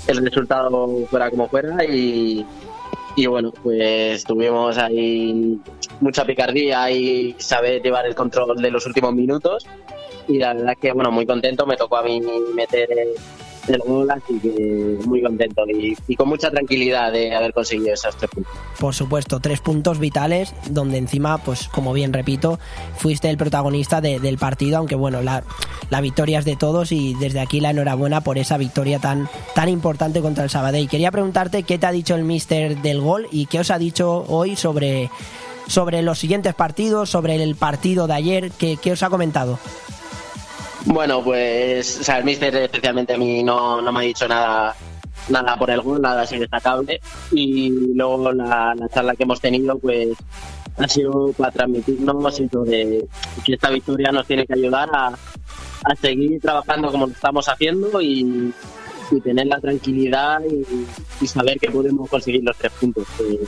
el 0.07 0.17
resultado 0.17 0.88
fuera 1.09 1.30
como 1.30 1.47
fuera 1.47 1.84
y, 1.85 2.45
y 3.15 3.25
bueno, 3.27 3.51
pues 3.63 4.23
tuvimos 4.23 4.77
ahí 4.77 5.59
mucha 5.99 6.25
picardía 6.25 6.89
y 6.91 7.35
saber 7.38 7.81
llevar 7.81 8.05
el 8.05 8.15
control 8.15 8.61
de 8.61 8.71
los 8.71 8.85
últimos 8.85 9.13
minutos. 9.13 9.65
Y 10.27 10.38
la 10.39 10.53
verdad 10.53 10.77
que, 10.80 10.91
bueno, 10.93 11.11
muy 11.11 11.25
contento, 11.25 11.65
me 11.65 11.75
tocó 11.75 11.97
a 11.97 12.03
mí 12.03 12.21
meter 12.55 12.88
el 13.68 13.80
gol, 13.80 14.10
así 14.11 14.40
que 14.40 14.98
muy 15.06 15.22
contento 15.22 15.64
y, 15.68 15.95
y 16.07 16.15
con 16.15 16.27
mucha 16.30 16.49
tranquilidad 16.52 17.11
de 17.11 17.34
haber 17.35 17.53
conseguido 17.53 17.94
esos 17.94 18.15
tres 18.18 18.30
puntos. 18.31 18.53
Por 18.80 18.94
supuesto, 18.94 19.40
tres 19.40 19.60
puntos 19.61 19.99
vitales 19.99 20.53
donde 20.69 20.98
encima, 20.98 21.38
pues 21.38 21.68
como 21.69 21.94
bien 21.94 22.11
repito, 22.14 22.60
fuiste 22.98 23.30
el 23.30 23.38
protagonista 23.38 24.02
de- 24.02 24.19
del 24.19 24.38
partido, 24.38 24.77
aunque 24.77 24.95
bueno, 24.95 25.22
la, 25.22 25.44
la 25.90 26.02
victoria 26.02 26.40
es 26.40 26.45
de 26.45 26.56
todos 26.56 26.91
y 26.91 27.14
desde 27.15 27.40
aquí 27.40 27.60
la 27.61 27.69
enhorabuena 27.72 28.22
por 28.22 28.38
esa 28.38 28.57
victoria 28.57 28.99
tan, 28.99 29.30
tan 29.56 29.69
importante 29.69 30.22
contra 30.22 30.44
el 30.44 30.49
Sabadell. 30.49 30.90
Quería 30.90 31.11
preguntarte 31.11 31.64
qué 31.64 31.77
te 31.77 31.85
ha 31.85 31.91
dicho 31.91 32.15
el 32.15 32.23
míster 32.23 32.81
del 32.81 32.99
gol 33.02 33.27
y 33.31 33.45
qué 33.45 33.60
os 33.60 33.72
ha 33.72 33.77
dicho 33.77 34.26
hoy 34.27 34.56
sobre, 34.56 35.10
sobre 35.68 36.02
los 36.02 36.19
siguientes 36.19 36.53
partidos, 36.53 37.10
sobre 37.10 37.41
el 37.41 37.56
partido 37.56 38.07
de 38.07 38.14
ayer, 38.14 38.52
qué, 38.52 38.77
qué 38.81 38.91
os 38.91 39.03
ha 39.03 39.10
comentado. 39.10 39.57
Bueno, 40.85 41.23
pues, 41.23 41.99
o 42.01 42.03
sea, 42.03 42.18
el 42.18 42.26
míster 42.26 42.55
especialmente 42.55 43.14
a 43.14 43.18
mí 43.18 43.43
no, 43.43 43.81
no 43.81 43.91
me 43.91 43.99
ha 43.99 44.03
dicho 44.03 44.27
nada 44.27 44.76
nada 45.30 45.57
por 45.57 45.69
el 45.69 45.81
gol, 45.81 46.01
nada 46.01 46.23
así 46.23 46.38
destacable. 46.38 46.99
Y 47.31 47.69
luego 47.93 48.31
la, 48.31 48.73
la 48.76 48.89
charla 48.89 49.15
que 49.15 49.23
hemos 49.23 49.39
tenido, 49.39 49.77
pues 49.80 50.10
ha 50.77 50.88
sido 50.88 51.31
para 51.34 51.51
transmitirnos 51.51 52.39
eso 52.39 52.64
de 52.64 53.07
que 53.45 53.53
esta 53.53 53.69
victoria 53.69 54.11
nos 54.11 54.26
tiene 54.26 54.45
que 54.45 54.53
ayudar 54.53 54.89
a, 54.91 55.07
a 55.07 55.95
seguir 56.01 56.41
trabajando 56.41 56.91
como 56.91 57.07
estamos 57.07 57.47
haciendo 57.47 58.01
y, 58.01 58.53
y 59.11 59.21
tener 59.21 59.47
la 59.47 59.59
tranquilidad 59.59 60.41
y, 61.21 61.27
saber 61.27 61.57
que 61.57 61.71
podemos 61.71 62.09
conseguir 62.09 62.43
los 62.43 62.55
tres 62.57 62.71
puntos. 62.80 63.07
Que, 63.17 63.39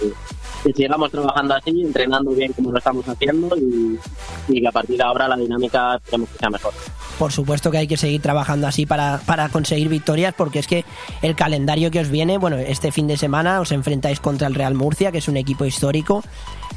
que 0.63 0.73
sigamos 0.73 1.11
trabajando 1.11 1.53
así, 1.53 1.81
entrenando 1.81 2.31
bien 2.31 2.51
como 2.53 2.71
lo 2.71 2.77
estamos 2.77 3.07
haciendo 3.07 3.55
y, 3.55 3.99
y 4.47 4.61
que 4.61 4.67
a 4.67 4.71
partir 4.71 4.97
de 4.97 5.03
ahora 5.03 5.27
la 5.27 5.37
dinámica 5.37 5.95
esperemos 5.95 6.29
que 6.29 6.39
sea 6.39 6.49
mejor. 6.49 6.73
Por 7.19 7.31
supuesto 7.31 7.71
que 7.71 7.77
hay 7.77 7.87
que 7.87 7.97
seguir 7.97 8.21
trabajando 8.21 8.67
así 8.67 8.85
para, 8.85 9.21
para 9.25 9.49
conseguir 9.49 9.87
victorias, 9.89 10.33
porque 10.35 10.59
es 10.59 10.67
que 10.67 10.83
el 11.21 11.35
calendario 11.35 11.91
que 11.91 11.99
os 11.99 12.09
viene, 12.09 12.37
bueno, 12.37 12.57
este 12.57 12.91
fin 12.91 13.07
de 13.07 13.17
semana 13.17 13.61
os 13.61 13.71
enfrentáis 13.71 14.19
contra 14.19 14.47
el 14.47 14.55
Real 14.55 14.73
Murcia, 14.73 15.11
que 15.11 15.19
es 15.19 15.27
un 15.27 15.37
equipo 15.37 15.65
histórico, 15.65 16.23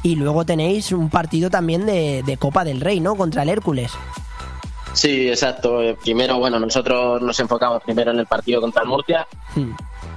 y 0.03 0.15
luego 0.15 0.45
tenéis 0.45 0.91
un 0.91 1.09
partido 1.09 1.49
también 1.49 1.85
de, 1.85 2.23
de 2.25 2.37
Copa 2.37 2.63
del 2.63 2.79
Rey, 2.79 2.99
¿no? 2.99 3.15
Contra 3.15 3.43
el 3.43 3.49
Hércules. 3.49 3.91
Sí, 4.93 5.29
exacto. 5.29 5.81
Eh, 5.81 5.95
Primero, 6.01 6.37
bueno, 6.39 6.59
nosotros 6.59 7.21
nos 7.21 7.39
enfocamos 7.39 7.83
primero 7.83 8.11
en 8.11 8.19
el 8.19 8.25
partido 8.25 8.61
contra 8.61 8.83
el 8.83 8.89
Murcia 8.89 9.27
Hmm. 9.55 9.71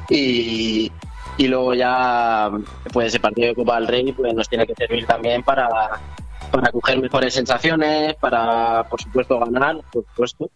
y, 0.08 0.90
y 1.38 1.48
luego 1.48 1.74
ya, 1.74 2.50
pues 2.92 3.08
ese 3.08 3.20
partido 3.20 3.48
de 3.48 3.54
Copa 3.54 3.76
del 3.76 3.88
Rey 3.88 4.12
pues 4.12 4.34
nos 4.34 4.48
tiene 4.48 4.66
que 4.66 4.74
servir 4.74 5.06
también 5.06 5.42
para, 5.42 5.68
para 6.50 6.70
coger 6.70 7.00
mejores 7.00 7.34
sensaciones, 7.34 8.14
para, 8.16 8.84
por 8.88 9.00
supuesto, 9.00 9.38
ganar, 9.38 9.80
por 9.92 10.04
supuesto. 10.08 10.50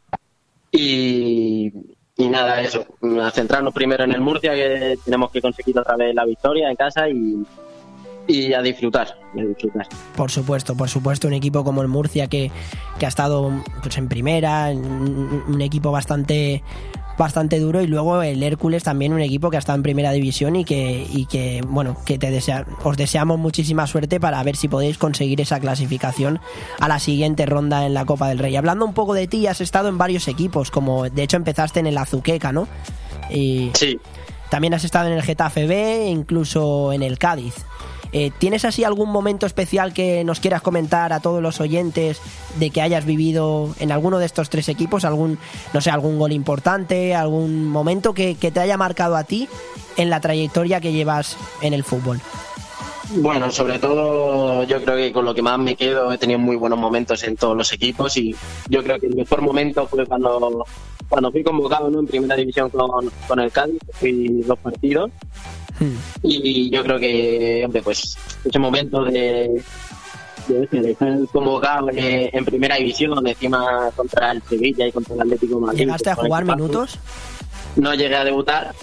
Y, 0.71 1.73
y 2.17 2.29
nada, 2.29 2.61
eso, 2.61 2.85
a 3.23 3.31
centrarnos 3.31 3.73
primero 3.73 4.05
en 4.05 4.13
el 4.13 4.21
Murcia, 4.21 4.55
que 4.55 4.99
tenemos 5.05 5.31
que 5.31 5.41
conseguir 5.41 5.79
otra 5.79 5.97
vez 5.97 6.15
la 6.15 6.25
victoria 6.25 6.69
en 6.71 6.77
casa 6.77 7.09
y, 7.09 7.45
y 8.27 8.53
a 8.53 8.63
disfrutar, 8.63 9.19
a 9.37 9.43
disfrutar. 9.43 9.87
Por 10.17 10.31
supuesto, 10.31 10.77
por 10.77 10.89
supuesto, 10.89 11.29
un 11.29 11.35
equipo 11.35 11.65
como 11.65 11.83
el 11.83 11.89
Murcia 11.89 12.27
que, 12.27 12.51
que 12.99 13.07
ha 13.07 13.09
estado 13.09 13.53
pues, 13.83 13.97
en 13.99 14.09
primera, 14.09 14.71
un, 14.71 15.45
un 15.49 15.61
equipo 15.61 15.93
bastante 15.93 16.63
bastante 17.17 17.59
duro 17.59 17.81
y 17.81 17.87
luego 17.87 18.23
el 18.23 18.43
Hércules 18.43 18.83
también 18.83 19.13
un 19.13 19.21
equipo 19.21 19.51
que 19.51 19.57
ha 19.57 19.59
estado 19.59 19.77
en 19.77 19.83
primera 19.83 20.13
división 20.13 20.57
y 20.57 20.65
que, 20.65 21.07
y 21.11 21.27
que 21.27 21.63
bueno, 21.67 21.97
que 22.05 22.19
te 22.19 22.31
desea, 22.31 22.67
os 22.85 22.97
deseamos 22.97 23.39
muchísima 23.39 23.87
suerte 23.87 24.21
para 24.21 24.43
ver 24.43 24.57
si 24.57 24.69
podéis 24.69 24.99
conseguir 24.99 25.41
esa 25.41 25.59
clasificación 25.61 26.41
a 26.79 26.89
la 26.89 26.99
siguiente 26.99 27.47
ronda 27.47 27.87
en 27.87 27.95
la 27.95 28.05
Copa 28.05 28.29
del 28.29 28.39
Rey. 28.39 28.57
Hablando 28.57 28.85
un 28.85 28.95
poco 28.95 29.15
de 29.15 29.27
ti, 29.27 29.47
has 29.47 29.61
estado 29.61 29.89
en 29.89 29.99
varios 29.99 30.29
equipos, 30.29 30.71
como 30.71 31.09
de 31.09 31.23
hecho 31.23 31.37
empezaste 31.37 31.81
en 31.81 31.87
el 31.87 31.99
Azuqueca, 31.99 32.53
¿no? 32.53 32.69
Y 33.31 33.71
sí. 33.75 33.99
También 34.51 34.75
has 34.75 34.85
estado 34.85 35.09
en 35.09 35.15
el 35.15 35.23
Getafe 35.23 35.67
B 35.67 36.05
e 36.05 36.09
incluso 36.09 36.93
en 36.93 37.03
el 37.03 37.19
Cádiz. 37.19 37.55
Eh, 38.13 38.31
¿Tienes 38.39 38.65
así 38.65 38.85
algún 38.85 39.11
momento 39.11 39.47
especial 39.47 39.93
que 39.93 40.25
nos 40.25 40.41
quieras 40.41 40.63
comentar 40.63 41.13
a 41.13 41.21
todos 41.21 41.43
los 41.43 41.61
oyentes 41.61 42.21
de 42.59 42.71
que 42.71 42.83
hayas 42.83 43.05
vivido 43.05 43.75
en 43.79 43.93
alguno 43.93 44.19
de 44.19 44.27
estos 44.27 44.51
tres 44.51 44.69
equipos? 44.69 45.05
¿Algún, 45.05 45.39
no 45.73 45.81
sé, 45.81 45.91
algún 45.91 46.19
gol 46.19 46.33
importante, 46.33 47.15
algún 47.15 47.67
momento 47.67 48.15
que, 48.15 48.35
que 48.35 48.51
te 48.51 48.61
haya 48.61 48.77
marcado 48.77 49.17
a 49.17 49.25
ti 49.25 49.49
en 49.97 50.11
la 50.11 50.21
trayectoria 50.21 50.81
que 50.81 50.93
llevas 50.93 51.37
en 51.61 51.75
el 51.75 51.85
fútbol? 51.85 52.21
Bueno, 53.11 53.51
sobre 53.51 53.79
todo 53.79 54.65
yo 54.65 54.83
creo 54.83 54.97
que 54.97 55.13
con 55.13 55.25
lo 55.25 55.35
que 55.35 55.43
más 55.43 55.59
me 55.59 55.77
quedo 55.77 56.13
he 56.13 56.19
tenido 56.19 56.39
muy 56.39 56.57
buenos 56.57 56.79
momentos 56.79 57.23
en 57.23 57.37
todos 57.37 57.57
los 57.57 57.73
equipos 57.73 58.17
y 58.17 58.35
yo 58.69 58.83
creo 58.83 58.99
que 58.99 59.07
el 59.07 59.15
mejor 59.15 59.43
momento 59.43 59.87
fue 59.87 60.05
cuando, 60.07 60.65
cuando 61.09 61.31
fui 61.31 61.45
convocado 61.45 61.89
¿no? 61.89 62.01
en 62.01 62.07
primera 62.07 62.35
división 62.35 62.69
con, 62.71 63.11
con 63.29 63.41
el 63.41 63.53
Cádiz, 63.53 63.81
fui 63.93 64.43
dos 64.47 64.59
partidos 64.59 65.11
y 66.23 66.71
yo 66.71 66.83
creo 66.83 66.99
que, 66.99 67.63
hombre, 67.65 67.83
pues 67.83 68.17
ese 68.45 68.59
momento 68.59 69.05
de, 69.05 69.63
de, 70.49 70.67
de 70.71 70.91
estar 70.91 71.19
convocado 71.33 71.91
eh, 71.91 72.31
en 72.33 72.45
primera 72.45 72.77
división, 72.77 73.27
encima 73.27 73.91
contra 73.95 74.33
el 74.33 74.43
Sevilla 74.43 74.87
y 74.87 74.93
contra 74.93 75.15
el 75.15 75.21
Atlético 75.23 75.57
de 75.57 75.61
Madrid. 75.61 75.79
¿Llegaste 75.81 76.11
a 76.11 76.15
jugar 76.15 76.45
minutos? 76.45 76.99
No 77.77 77.95
llegué 77.95 78.17
a 78.17 78.25
debutar. 78.25 78.75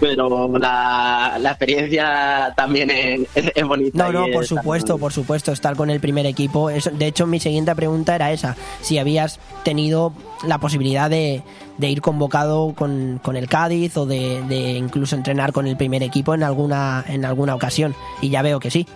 Pero 0.00 0.48
la, 0.58 1.36
la 1.40 1.50
experiencia 1.50 2.52
también 2.56 2.90
es, 2.90 3.20
es- 3.34 3.52
es 3.54 3.64
bonita. 3.66 4.04
No, 4.04 4.12
no, 4.12 4.26
por 4.32 4.42
es- 4.42 4.48
supuesto, 4.48 4.98
por 4.98 5.12
supuesto, 5.12 5.52
estar 5.52 5.76
con 5.76 5.88
el 5.88 6.00
primer 6.00 6.26
equipo. 6.26 6.68
Eso- 6.68 6.90
de 6.90 7.06
hecho, 7.06 7.26
mi 7.26 7.40
siguiente 7.40 7.74
pregunta 7.74 8.14
era 8.14 8.32
esa, 8.32 8.56
si 8.82 8.98
habías 8.98 9.38
tenido 9.62 10.12
la 10.46 10.58
posibilidad 10.58 11.08
de, 11.08 11.42
de 11.78 11.88
ir 11.88 12.00
convocado 12.00 12.74
con, 12.76 13.20
con 13.22 13.36
el 13.36 13.48
Cádiz 13.48 13.96
o 13.96 14.04
de, 14.04 14.42
de 14.48 14.72
incluso 14.72 15.14
entrenar 15.16 15.52
con 15.52 15.66
el 15.66 15.76
primer 15.76 16.02
equipo 16.02 16.34
en 16.34 16.42
alguna, 16.42 17.04
en 17.08 17.24
alguna 17.24 17.54
ocasión. 17.54 17.94
Y 18.20 18.30
ya 18.30 18.42
veo 18.42 18.58
que 18.60 18.70
sí. 18.70 18.86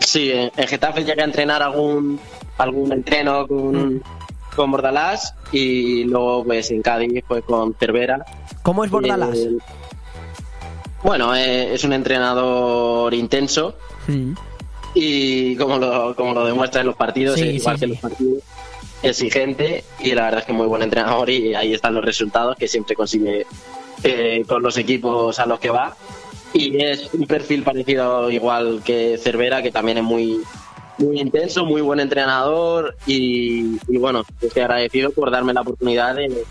Sí, 0.00 0.32
en 0.32 0.50
Getafe 0.68 1.04
llegué 1.04 1.22
a 1.22 1.24
entrenar 1.24 1.62
algún, 1.62 2.18
algún 2.58 2.92
entreno 2.92 3.46
con, 3.46 4.02
con 4.54 4.70
Bordalás 4.70 5.34
y 5.52 6.04
luego 6.04 6.44
pues 6.44 6.70
en 6.70 6.82
Cádiz 6.82 7.24
pues 7.26 7.42
con 7.44 7.74
Cervera. 7.74 8.24
¿Cómo 8.62 8.84
es 8.84 8.90
Bordalás? 8.90 9.36
Eh, 9.38 9.56
bueno, 11.02 11.34
eh, 11.34 11.74
es 11.74 11.84
un 11.84 11.92
entrenador 11.92 13.12
intenso 13.14 13.74
Mm. 14.08 14.32
y 14.94 15.56
como 15.56 15.78
lo, 15.78 16.14
como 16.16 16.32
lo 16.34 16.44
demuestra 16.46 16.80
en 16.80 16.86
los 16.88 16.96
partidos, 16.96 17.36
Sí, 17.38 17.42
eh, 17.42 17.52
igual 17.52 17.76
sí, 17.76 17.80
que 17.80 17.86
sí. 17.86 17.92
los 17.92 18.00
partidos, 18.00 18.42
exigente 19.02 19.84
y 20.00 20.14
la 20.14 20.24
verdad 20.24 20.40
es 20.40 20.46
que 20.46 20.52
muy 20.52 20.66
buen 20.66 20.82
entrenador 20.82 21.30
y 21.30 21.54
ahí 21.54 21.72
están 21.74 21.94
los 21.94 22.04
resultados 22.04 22.56
que 22.56 22.66
siempre 22.68 22.94
consigue 22.96 23.46
eh, 24.02 24.44
con 24.48 24.62
los 24.62 24.76
equipos 24.78 25.38
a 25.38 25.46
los 25.46 25.58
que 25.60 25.70
va. 25.70 25.96
Y 26.52 26.82
es 26.82 27.10
un 27.12 27.26
perfil 27.26 27.62
parecido 27.62 28.30
igual 28.30 28.80
que 28.84 29.18
Cervera, 29.22 29.62
que 29.62 29.70
también 29.70 29.98
es 29.98 30.04
muy, 30.04 30.40
muy 30.98 31.20
intenso, 31.20 31.64
muy 31.64 31.80
buen 31.80 32.00
entrenador 32.00 32.96
y, 33.06 33.76
y 33.88 33.96
bueno, 33.98 34.24
estoy 34.40 34.62
agradecido 34.62 35.12
por 35.12 35.30
darme 35.30 35.54
la 35.54 35.60
oportunidad 35.60 36.16
de, 36.16 36.44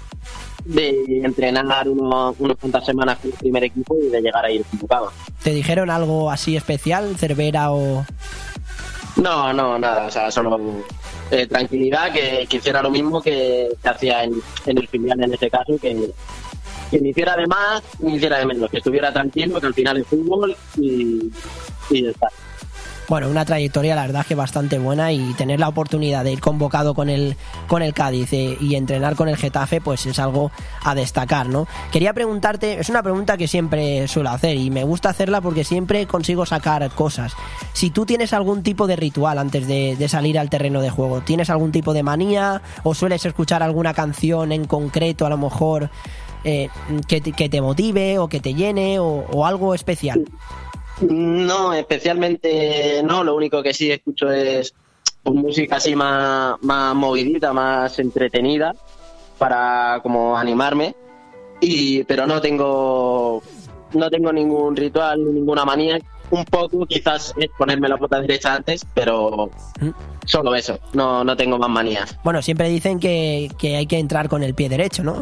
de 0.65 1.21
entrenar 1.23 1.87
uno- 1.89 2.35
unas 2.39 2.57
cuantas 2.57 2.85
semanas 2.85 3.17
con 3.19 3.31
el 3.31 3.37
primer 3.37 3.63
equipo 3.63 3.95
y 4.01 4.09
de 4.09 4.21
llegar 4.21 4.45
a 4.45 4.51
ir 4.51 4.63
convocado. 4.65 5.11
¿Te 5.43 5.51
dijeron 5.51 5.89
algo 5.89 6.29
así 6.29 6.55
especial, 6.55 7.15
Cervera 7.17 7.71
o...? 7.71 8.05
No, 9.15 9.51
no, 9.51 9.77
nada, 9.77 10.05
o 10.07 10.11
sea, 10.11 10.31
solo 10.31 10.59
eh, 11.31 11.45
tranquilidad, 11.47 12.11
que, 12.13 12.45
que 12.49 12.57
hiciera 12.57 12.81
lo 12.81 12.89
mismo 12.89 13.21
que, 13.21 13.69
que 13.81 13.89
hacía 13.89 14.23
en, 14.23 14.33
en 14.65 14.77
el 14.77 14.87
filial 14.87 15.21
en 15.21 15.33
este 15.33 15.49
caso, 15.49 15.77
que, 15.81 16.09
que 16.89 16.99
ni 17.01 17.09
hiciera 17.09 17.35
de 17.35 17.45
más 17.47 17.81
ni 17.99 18.15
hiciera 18.15 18.39
de 18.39 18.45
menos, 18.45 18.69
que 18.69 18.77
estuviera 18.77 19.11
tranquilo, 19.11 19.59
que 19.59 19.67
al 19.67 19.73
final 19.73 19.97
es 19.97 20.07
fútbol 20.07 20.55
y, 20.77 21.29
y 21.89 22.03
ya 22.03 22.11
está. 22.11 22.27
Bueno, 23.09 23.27
una 23.27 23.43
trayectoria 23.43 23.95
la 23.95 24.03
verdad 24.03 24.23
que 24.23 24.35
bastante 24.35 24.77
buena 24.77 25.11
y 25.11 25.33
tener 25.33 25.59
la 25.59 25.67
oportunidad 25.67 26.23
de 26.23 26.31
ir 26.31 26.39
convocado 26.39 26.93
con 26.93 27.09
el, 27.09 27.35
con 27.67 27.81
el 27.81 27.91
Cádiz 27.95 28.31
eh, 28.33 28.55
y 28.61 28.75
entrenar 28.75 29.15
con 29.15 29.27
el 29.27 29.35
Getafe 29.35 29.81
pues 29.81 30.05
es 30.05 30.19
algo 30.19 30.51
a 30.83 30.93
destacar, 30.93 31.47
¿no? 31.49 31.67
Quería 31.91 32.13
preguntarte, 32.13 32.79
es 32.79 32.87
una 32.87 33.01
pregunta 33.01 33.35
que 33.35 33.47
siempre 33.47 34.07
suelo 34.07 34.29
hacer 34.29 34.57
y 34.57 34.69
me 34.69 34.83
gusta 34.83 35.09
hacerla 35.09 35.41
porque 35.41 35.63
siempre 35.63 36.05
consigo 36.05 36.45
sacar 36.45 36.87
cosas. 36.91 37.33
Si 37.73 37.89
tú 37.89 38.05
tienes 38.05 38.31
algún 38.31 38.61
tipo 38.61 38.85
de 38.85 38.95
ritual 38.95 39.39
antes 39.39 39.65
de, 39.67 40.07
salir 40.07 40.37
al 40.37 40.51
terreno 40.51 40.79
de 40.79 40.91
juego, 40.91 41.21
¿tienes 41.21 41.49
algún 41.49 41.71
tipo 41.71 41.93
de 41.93 42.03
manía 42.03 42.61
o 42.83 42.93
sueles 42.93 43.25
escuchar 43.25 43.63
alguna 43.63 43.95
canción 43.95 44.51
en 44.51 44.65
concreto 44.65 45.25
a 45.25 45.29
lo 45.29 45.37
mejor 45.39 45.89
eh, 46.43 46.69
que, 47.07 47.21
te- 47.21 47.31
que 47.31 47.49
te 47.49 47.59
motive 47.59 48.19
o 48.19 48.27
que 48.27 48.39
te 48.39 48.53
llene 48.53 48.99
o- 48.99 49.25
o 49.31 49.45
algo 49.47 49.73
especial? 49.73 50.25
No, 51.01 51.73
especialmente 51.73 53.01
no, 53.03 53.23
lo 53.23 53.35
único 53.35 53.63
que 53.63 53.73
sí 53.73 53.91
escucho 53.91 54.31
es 54.31 54.73
pues, 55.23 55.35
música 55.35 55.77
así 55.77 55.95
más, 55.95 56.57
más 56.61 56.95
movidita, 56.95 57.53
más 57.53 57.97
entretenida 57.99 58.73
para 59.37 59.99
como 60.03 60.37
animarme. 60.37 60.95
Y 61.61 62.03
pero 62.05 62.25
no 62.25 62.39
tengo 62.41 63.41
no 63.93 64.09
tengo 64.09 64.31
ningún 64.31 64.75
ritual 64.75 65.23
ni 65.25 65.31
ninguna 65.31 65.65
manía 65.65 65.99
un 66.31 66.45
poco 66.45 66.85
quizás 66.85 67.33
es 67.37 67.49
ponerme 67.57 67.87
la 67.87 67.97
pota 67.97 68.19
derecha 68.21 68.55
antes 68.55 68.85
pero 68.93 69.49
solo 70.25 70.55
eso 70.55 70.79
no 70.93 71.23
no 71.23 71.35
tengo 71.35 71.57
más 71.57 71.69
manías 71.69 72.17
Bueno, 72.23 72.41
siempre 72.41 72.69
dicen 72.69 72.99
que, 72.99 73.51
que 73.57 73.75
hay 73.75 73.85
que 73.85 73.97
entrar 73.99 74.29
con 74.29 74.43
el 74.43 74.53
pie 74.53 74.69
derecho, 74.69 75.03
¿no? 75.03 75.21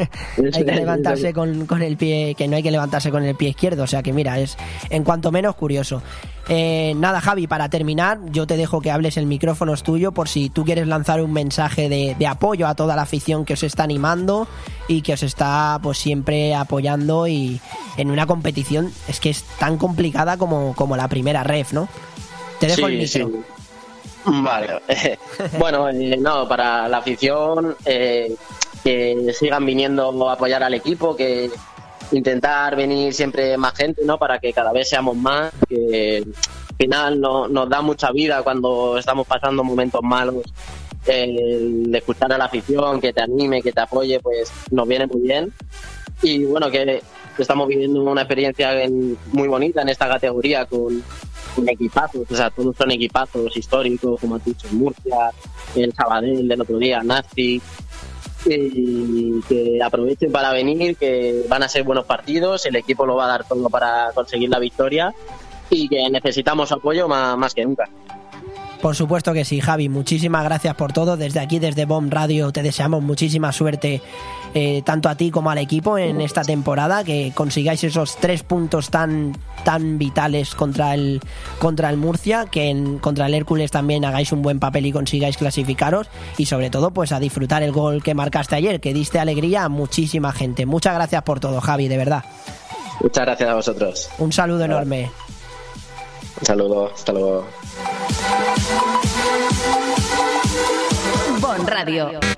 hay 0.36 0.64
que 0.64 0.72
levantarse 0.72 1.32
con, 1.32 1.66
con 1.66 1.82
el 1.82 1.96
pie, 1.96 2.34
que 2.34 2.48
no 2.48 2.56
hay 2.56 2.62
que 2.62 2.70
levantarse 2.70 3.10
con 3.10 3.24
el 3.24 3.34
pie 3.34 3.50
izquierdo, 3.50 3.84
o 3.84 3.86
sea 3.86 4.02
que 4.02 4.12
mira, 4.12 4.38
es 4.38 4.56
en 4.90 5.04
cuanto 5.04 5.30
menos 5.30 5.54
curioso. 5.54 6.02
Eh, 6.48 6.94
nada, 6.96 7.20
Javi, 7.20 7.46
para 7.46 7.68
terminar, 7.68 8.18
yo 8.30 8.46
te 8.46 8.56
dejo 8.56 8.80
que 8.80 8.90
hables, 8.90 9.18
el 9.18 9.26
micrófono 9.26 9.74
es 9.74 9.82
tuyo, 9.82 10.12
por 10.12 10.28
si 10.28 10.48
tú 10.48 10.64
quieres 10.64 10.86
lanzar 10.86 11.20
un 11.20 11.32
mensaje 11.32 11.88
de, 11.90 12.16
de 12.18 12.26
apoyo 12.26 12.66
a 12.66 12.74
toda 12.74 12.96
la 12.96 13.02
afición 13.02 13.44
que 13.44 13.52
os 13.52 13.62
está 13.62 13.82
animando 13.82 14.48
y 14.86 15.02
que 15.02 15.12
os 15.12 15.22
está 15.22 15.78
pues 15.82 15.98
siempre 15.98 16.54
apoyando 16.54 17.26
y 17.26 17.60
en 17.98 18.10
una 18.10 18.26
competición 18.26 18.90
es 19.08 19.20
que 19.20 19.30
es 19.30 19.42
tan 19.58 19.76
complicada 19.76 20.38
como, 20.38 20.74
como 20.74 20.96
la 20.96 21.08
primera 21.08 21.44
ref, 21.44 21.74
¿no? 21.74 21.88
Te 22.60 22.66
dejo 22.66 22.86
el 22.86 22.98
micro. 22.98 23.28
sí. 23.28 23.36
Vale. 24.24 24.80
bueno, 25.58 25.88
eh, 25.88 26.16
no, 26.18 26.48
para 26.48 26.88
la 26.88 26.98
afición, 26.98 27.76
eh, 27.84 28.34
que 28.82 29.32
sigan 29.38 29.64
viniendo 29.64 30.28
a 30.28 30.32
apoyar 30.32 30.62
al 30.62 30.74
equipo, 30.74 31.16
que, 31.16 31.50
intentar 32.12 32.74
venir 32.76 33.12
siempre 33.14 33.56
más 33.56 33.74
gente, 33.74 34.02
¿no? 34.04 34.18
Para 34.18 34.38
que 34.38 34.52
cada 34.52 34.72
vez 34.72 34.88
seamos 34.88 35.16
más, 35.16 35.52
que 35.68 36.24
al 36.26 36.76
final 36.76 37.20
no, 37.20 37.48
nos 37.48 37.68
da 37.68 37.80
mucha 37.82 38.10
vida 38.12 38.42
cuando 38.42 38.96
estamos 38.98 39.26
pasando 39.26 39.62
momentos 39.64 40.00
malos. 40.02 40.44
El 41.06 41.94
escuchar 41.94 42.32
a 42.32 42.38
la 42.38 42.44
afición, 42.46 43.00
que 43.00 43.12
te 43.12 43.22
anime, 43.22 43.62
que 43.62 43.72
te 43.72 43.80
apoye, 43.80 44.20
pues 44.20 44.50
nos 44.70 44.86
viene 44.86 45.06
muy 45.06 45.22
bien. 45.22 45.52
Y 46.22 46.44
bueno, 46.44 46.70
que 46.70 47.02
estamos 47.38 47.68
viviendo 47.68 48.02
una 48.02 48.22
experiencia 48.22 48.82
en- 48.82 49.16
muy 49.32 49.48
bonita 49.48 49.82
en 49.82 49.88
esta 49.88 50.08
categoría 50.08 50.66
con, 50.66 51.02
con 51.54 51.68
equipazos, 51.68 52.26
o 52.28 52.34
sea, 52.36 52.50
todos 52.50 52.76
son 52.76 52.90
equipazos 52.90 53.56
históricos, 53.56 54.20
como 54.20 54.34
has 54.34 54.44
dicho, 54.44 54.66
Murcia, 54.72 55.30
el 55.76 55.92
Sabadell 55.94 56.48
del 56.48 56.60
otro 56.60 56.78
día, 56.78 57.00
Nazi, 57.04 57.62
y 58.46 59.40
que 59.48 59.80
aprovechen 59.82 60.30
para 60.32 60.52
venir, 60.52 60.96
que 60.96 61.44
van 61.48 61.62
a 61.62 61.68
ser 61.68 61.82
buenos 61.82 62.04
partidos, 62.04 62.66
el 62.66 62.76
equipo 62.76 63.06
lo 63.06 63.16
va 63.16 63.24
a 63.24 63.28
dar 63.28 63.44
todo 63.44 63.68
para 63.68 64.10
conseguir 64.14 64.48
la 64.48 64.58
victoria 64.58 65.14
y 65.70 65.88
que 65.88 66.08
necesitamos 66.10 66.72
apoyo 66.72 67.08
más, 67.08 67.36
más 67.36 67.54
que 67.54 67.64
nunca. 67.64 67.88
Por 68.80 68.94
supuesto 68.94 69.32
que 69.32 69.44
sí, 69.44 69.60
Javi. 69.60 69.88
Muchísimas 69.88 70.44
gracias 70.44 70.74
por 70.76 70.92
todo. 70.92 71.16
Desde 71.16 71.40
aquí, 71.40 71.58
desde 71.58 71.84
Bomb 71.84 72.12
Radio, 72.12 72.52
te 72.52 72.62
deseamos 72.62 73.02
muchísima 73.02 73.50
suerte 73.50 74.00
eh, 74.54 74.82
tanto 74.84 75.08
a 75.08 75.14
ti 75.14 75.30
como 75.30 75.50
al 75.50 75.58
equipo 75.58 75.98
en 75.98 76.20
esta 76.20 76.42
temporada. 76.42 77.04
Que 77.04 77.32
consigáis 77.34 77.82
esos 77.84 78.16
tres 78.16 78.42
puntos 78.42 78.90
tan, 78.90 79.36
tan 79.64 79.98
vitales 79.98 80.54
contra 80.54 80.94
el, 80.94 81.20
contra 81.58 81.90
el 81.90 81.96
Murcia. 81.96 82.46
Que 82.50 82.70
en- 82.70 82.98
contra 82.98 83.26
el 83.26 83.34
Hércules 83.34 83.70
también 83.70 84.04
hagáis 84.04 84.32
un 84.32 84.42
buen 84.42 84.58
papel 84.60 84.86
y 84.86 84.92
consigáis 84.92 85.36
clasificaros. 85.36 86.08
Y 86.36 86.46
sobre 86.46 86.70
todo, 86.70 86.90
pues 86.90 87.12
a 87.12 87.20
disfrutar 87.20 87.62
el 87.62 87.72
gol 87.72 88.02
que 88.02 88.14
marcaste 88.14 88.56
ayer, 88.56 88.80
que 88.80 88.92
diste 88.94 89.18
alegría 89.18 89.64
a 89.64 89.68
muchísima 89.68 90.32
gente. 90.32 90.66
Muchas 90.66 90.94
gracias 90.94 91.22
por 91.22 91.40
todo, 91.40 91.60
Javi, 91.60 91.88
de 91.88 91.96
verdad. 91.96 92.24
Muchas 93.00 93.24
gracias 93.24 93.48
a 93.48 93.54
vosotros. 93.54 94.10
Un 94.18 94.32
saludo 94.32 94.64
enorme. 94.64 95.10
Un 96.40 96.46
saludo, 96.46 96.90
hasta 96.94 97.12
luego. 97.12 97.46
Bon 101.40 101.66
Radio. 101.66 102.37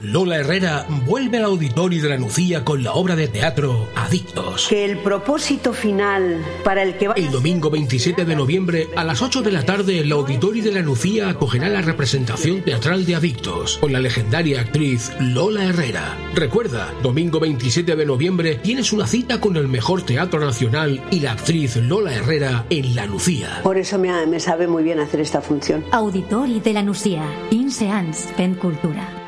Lola 0.00 0.36
Herrera 0.36 0.86
vuelve 1.06 1.38
al 1.38 1.44
auditorio 1.44 2.00
de 2.00 2.08
la 2.08 2.18
Nucía 2.18 2.64
con 2.64 2.84
la 2.84 2.92
obra 2.92 3.16
de 3.16 3.26
teatro 3.26 3.88
Adictos. 3.96 4.68
Que 4.68 4.84
el 4.84 4.98
propósito 4.98 5.72
final 5.72 6.40
para 6.62 6.84
el 6.84 6.96
que 6.96 7.08
va... 7.08 7.14
El 7.14 7.32
domingo 7.32 7.68
27 7.68 8.24
de 8.24 8.36
noviembre 8.36 8.90
a 8.94 9.02
las 9.02 9.22
8 9.22 9.42
de 9.42 9.50
la 9.50 9.64
tarde 9.64 9.98
el 9.98 10.12
auditorio 10.12 10.62
de 10.62 10.70
la 10.70 10.82
Nucía 10.82 11.28
acogerá 11.28 11.68
la 11.68 11.82
representación 11.82 12.62
teatral 12.62 13.06
de 13.06 13.16
Adictos 13.16 13.78
con 13.78 13.92
la 13.92 13.98
legendaria 13.98 14.60
actriz 14.60 15.10
Lola 15.18 15.64
Herrera. 15.64 16.16
Recuerda, 16.32 16.94
domingo 17.02 17.40
27 17.40 17.96
de 17.96 18.06
noviembre 18.06 18.54
tienes 18.54 18.92
una 18.92 19.08
cita 19.08 19.40
con 19.40 19.56
el 19.56 19.66
mejor 19.66 20.02
teatro 20.02 20.38
nacional 20.38 21.02
y 21.10 21.18
la 21.18 21.32
actriz 21.32 21.74
Lola 21.74 22.14
Herrera 22.14 22.66
en 22.70 22.94
la 22.94 23.08
Nucía. 23.08 23.62
Por 23.64 23.76
eso 23.76 23.98
me, 23.98 24.26
me 24.26 24.38
sabe 24.38 24.68
muy 24.68 24.84
bien 24.84 25.00
hacer 25.00 25.20
esta 25.20 25.40
función. 25.40 25.84
Auditori 25.90 26.60
de 26.60 26.72
la 26.72 26.84
Nucia. 26.84 27.24
15 27.50 27.88
anys 27.88 28.28
fent 28.36 28.56
cultura. 28.60 29.27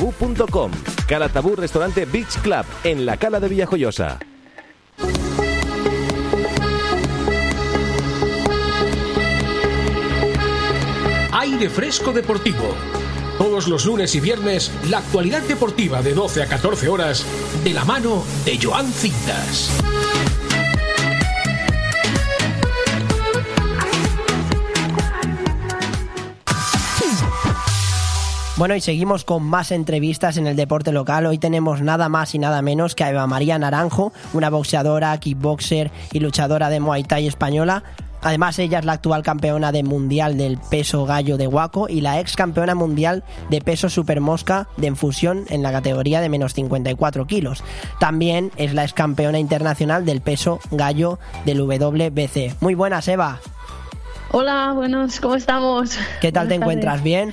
www.calatabú.com. 0.09 0.71
Calatabú 1.07 1.57
Restaurante 1.57 2.05
Beach 2.07 2.39
Club 2.43 2.65
en 2.85 3.07
la 3.07 3.17
Cala 3.17 3.41
de 3.41 3.49
Villajoyosa. 3.49 4.19
Aire 11.33 11.71
Fresco 11.71 12.13
Deportivo. 12.13 12.75
Todos 13.39 13.69
los 13.69 13.87
lunes 13.87 14.15
y 14.17 14.21
viernes, 14.21 14.73
la 14.91 14.99
actualidad 14.99 15.43
deportiva 15.43 16.03
de 16.03 16.13
12 16.13 16.43
a 16.43 16.47
14 16.47 16.89
horas, 16.89 17.25
de 17.63 17.73
la 17.73 17.85
mano 17.85 18.25
de 18.45 18.59
Joan 18.61 18.93
Cintas. 18.93 19.71
Bueno, 28.59 28.75
y 28.75 28.81
seguimos 28.81 29.23
con 29.23 29.45
más 29.45 29.71
entrevistas 29.71 30.37
en 30.37 30.49
el 30.49 30.57
deporte 30.57 30.91
local. 30.91 31.27
Hoy 31.27 31.39
tenemos 31.39 31.81
nada 31.81 32.09
más 32.09 32.35
y 32.35 32.41
nada 32.41 32.61
menos 32.61 32.97
que 32.97 33.05
a 33.05 33.11
Eva 33.11 33.25
María 33.29 33.57
Naranjo, 33.57 34.13
una 34.33 34.51
boxeadora, 34.51 35.17
kickboxer 35.17 35.93
y 36.13 36.19
luchadora 36.19 36.69
de 36.69 36.81
Muay 36.81 37.05
Thai 37.05 37.29
española. 37.29 37.85
Además, 38.21 38.59
ella 38.59 38.81
es 38.81 38.85
la 38.85 38.95
actual 38.95 39.23
campeona 39.23 39.71
de 39.71 39.85
mundial 39.85 40.37
del 40.37 40.59
peso 40.59 41.07
gallo 41.07 41.37
de 41.37 41.47
Huaco 41.47 41.89
y 41.89 42.01
la 42.01 42.19
ex 42.19 42.35
campeona 42.35 42.75
mundial 42.75 43.23
de 43.49 43.61
peso 43.61 43.89
supermosca 43.89 44.67
de 44.77 44.89
infusión 44.89 45.45
en 45.51 45.63
la 45.63 45.71
categoría 45.71 46.21
de 46.21 46.29
menos 46.29 46.55
54 46.55 47.29
kilos. 47.29 47.63
También 48.01 48.51
es 48.57 48.75
la 48.75 48.83
ex 48.83 48.93
campeona 48.93 49.39
internacional 49.39 50.05
del 50.05 50.21
peso 50.21 50.59
gallo 50.73 51.21
del 51.45 51.61
WBC. 51.61 52.61
Muy 52.61 52.75
buenas, 52.75 53.07
Eva. 53.07 53.39
Hola, 54.33 54.73
buenos, 54.75 55.21
¿cómo 55.21 55.37
estamos? 55.37 55.97
¿Qué 56.21 56.33
tal 56.33 56.49
te 56.49 56.57
encuentras? 56.57 57.05
¿Bien? 57.05 57.33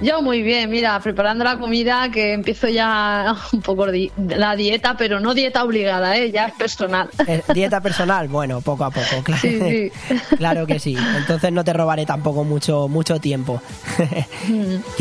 Yo 0.00 0.20
muy 0.20 0.42
bien, 0.42 0.70
mira, 0.70 0.98
preparando 1.00 1.44
la 1.44 1.58
comida, 1.58 2.10
que 2.10 2.32
empiezo 2.34 2.68
ya 2.68 3.34
un 3.52 3.62
poco 3.62 3.90
di- 3.90 4.10
la 4.18 4.54
dieta, 4.54 4.96
pero 4.98 5.18
no 5.20 5.32
dieta 5.34 5.64
obligada, 5.64 6.16
¿eh? 6.18 6.30
ya 6.30 6.46
es 6.46 6.54
personal. 6.54 7.08
Eh, 7.26 7.42
¿Dieta 7.54 7.80
personal? 7.80 8.28
Bueno, 8.28 8.60
poco 8.60 8.84
a 8.84 8.90
poco, 8.90 9.06
claro. 9.24 9.40
Sí, 9.40 9.58
sí. 9.60 9.90
claro 10.36 10.66
que 10.66 10.78
sí. 10.78 10.94
Entonces 11.16 11.50
no 11.52 11.64
te 11.64 11.72
robaré 11.72 12.04
tampoco 12.04 12.44
mucho, 12.44 12.86
mucho 12.88 13.18
tiempo. 13.18 13.62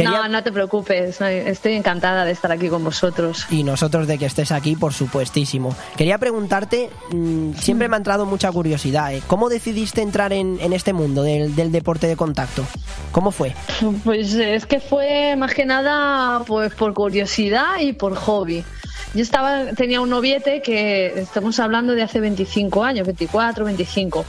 No, 0.02 0.28
no 0.30 0.42
te 0.44 0.52
preocupes, 0.54 1.20
estoy 1.20 1.74
encantada 1.74 2.24
de 2.24 2.32
estar 2.32 2.52
aquí 2.52 2.70
con 2.70 2.84
vosotros. 2.84 3.46
Y 3.50 3.64
nosotros 3.64 4.08
de 4.08 4.18
que 4.18 4.26
estés 4.26 4.52
aquí, 4.54 4.76
por 4.78 4.94
supuestísimo. 4.94 5.76
Quería 5.98 6.18
preguntarte, 6.18 6.90
mm, 7.12 7.54
siempre 7.56 7.90
me 7.90 7.96
ha 7.96 7.98
entrado 7.98 8.26
mucha 8.26 8.52
curiosidad, 8.52 9.14
¿eh? 9.14 9.22
¿cómo 9.28 9.50
decidiste 9.50 10.02
entrar 10.02 10.32
en, 10.32 10.58
en 10.62 10.72
este 10.72 10.94
mundo 10.94 11.24
del, 11.24 11.56
del 11.56 11.72
deporte 11.74 12.08
de 12.08 12.16
contacto? 12.16 12.64
¿Cómo 13.12 13.32
fue? 13.32 13.54
Pues 14.06 14.34
es 14.34 14.66
que 14.66 14.80
fue 14.90 15.36
más 15.36 15.54
que 15.54 15.66
nada 15.66 16.44
pues 16.46 16.74
por 16.74 16.94
curiosidad 16.94 17.80
y 17.80 17.94
por 17.94 18.16
hobby. 18.16 18.64
Yo 19.14 19.22
estaba, 19.22 19.66
tenía 19.76 20.02
un 20.02 20.10
noviete 20.10 20.62
que 20.62 21.20
estamos 21.20 21.60
hablando 21.60 21.94
de 21.94 22.02
hace 22.02 22.20
25 22.20 22.84
años, 22.84 23.06
24, 23.06 23.66
25. 23.66 24.26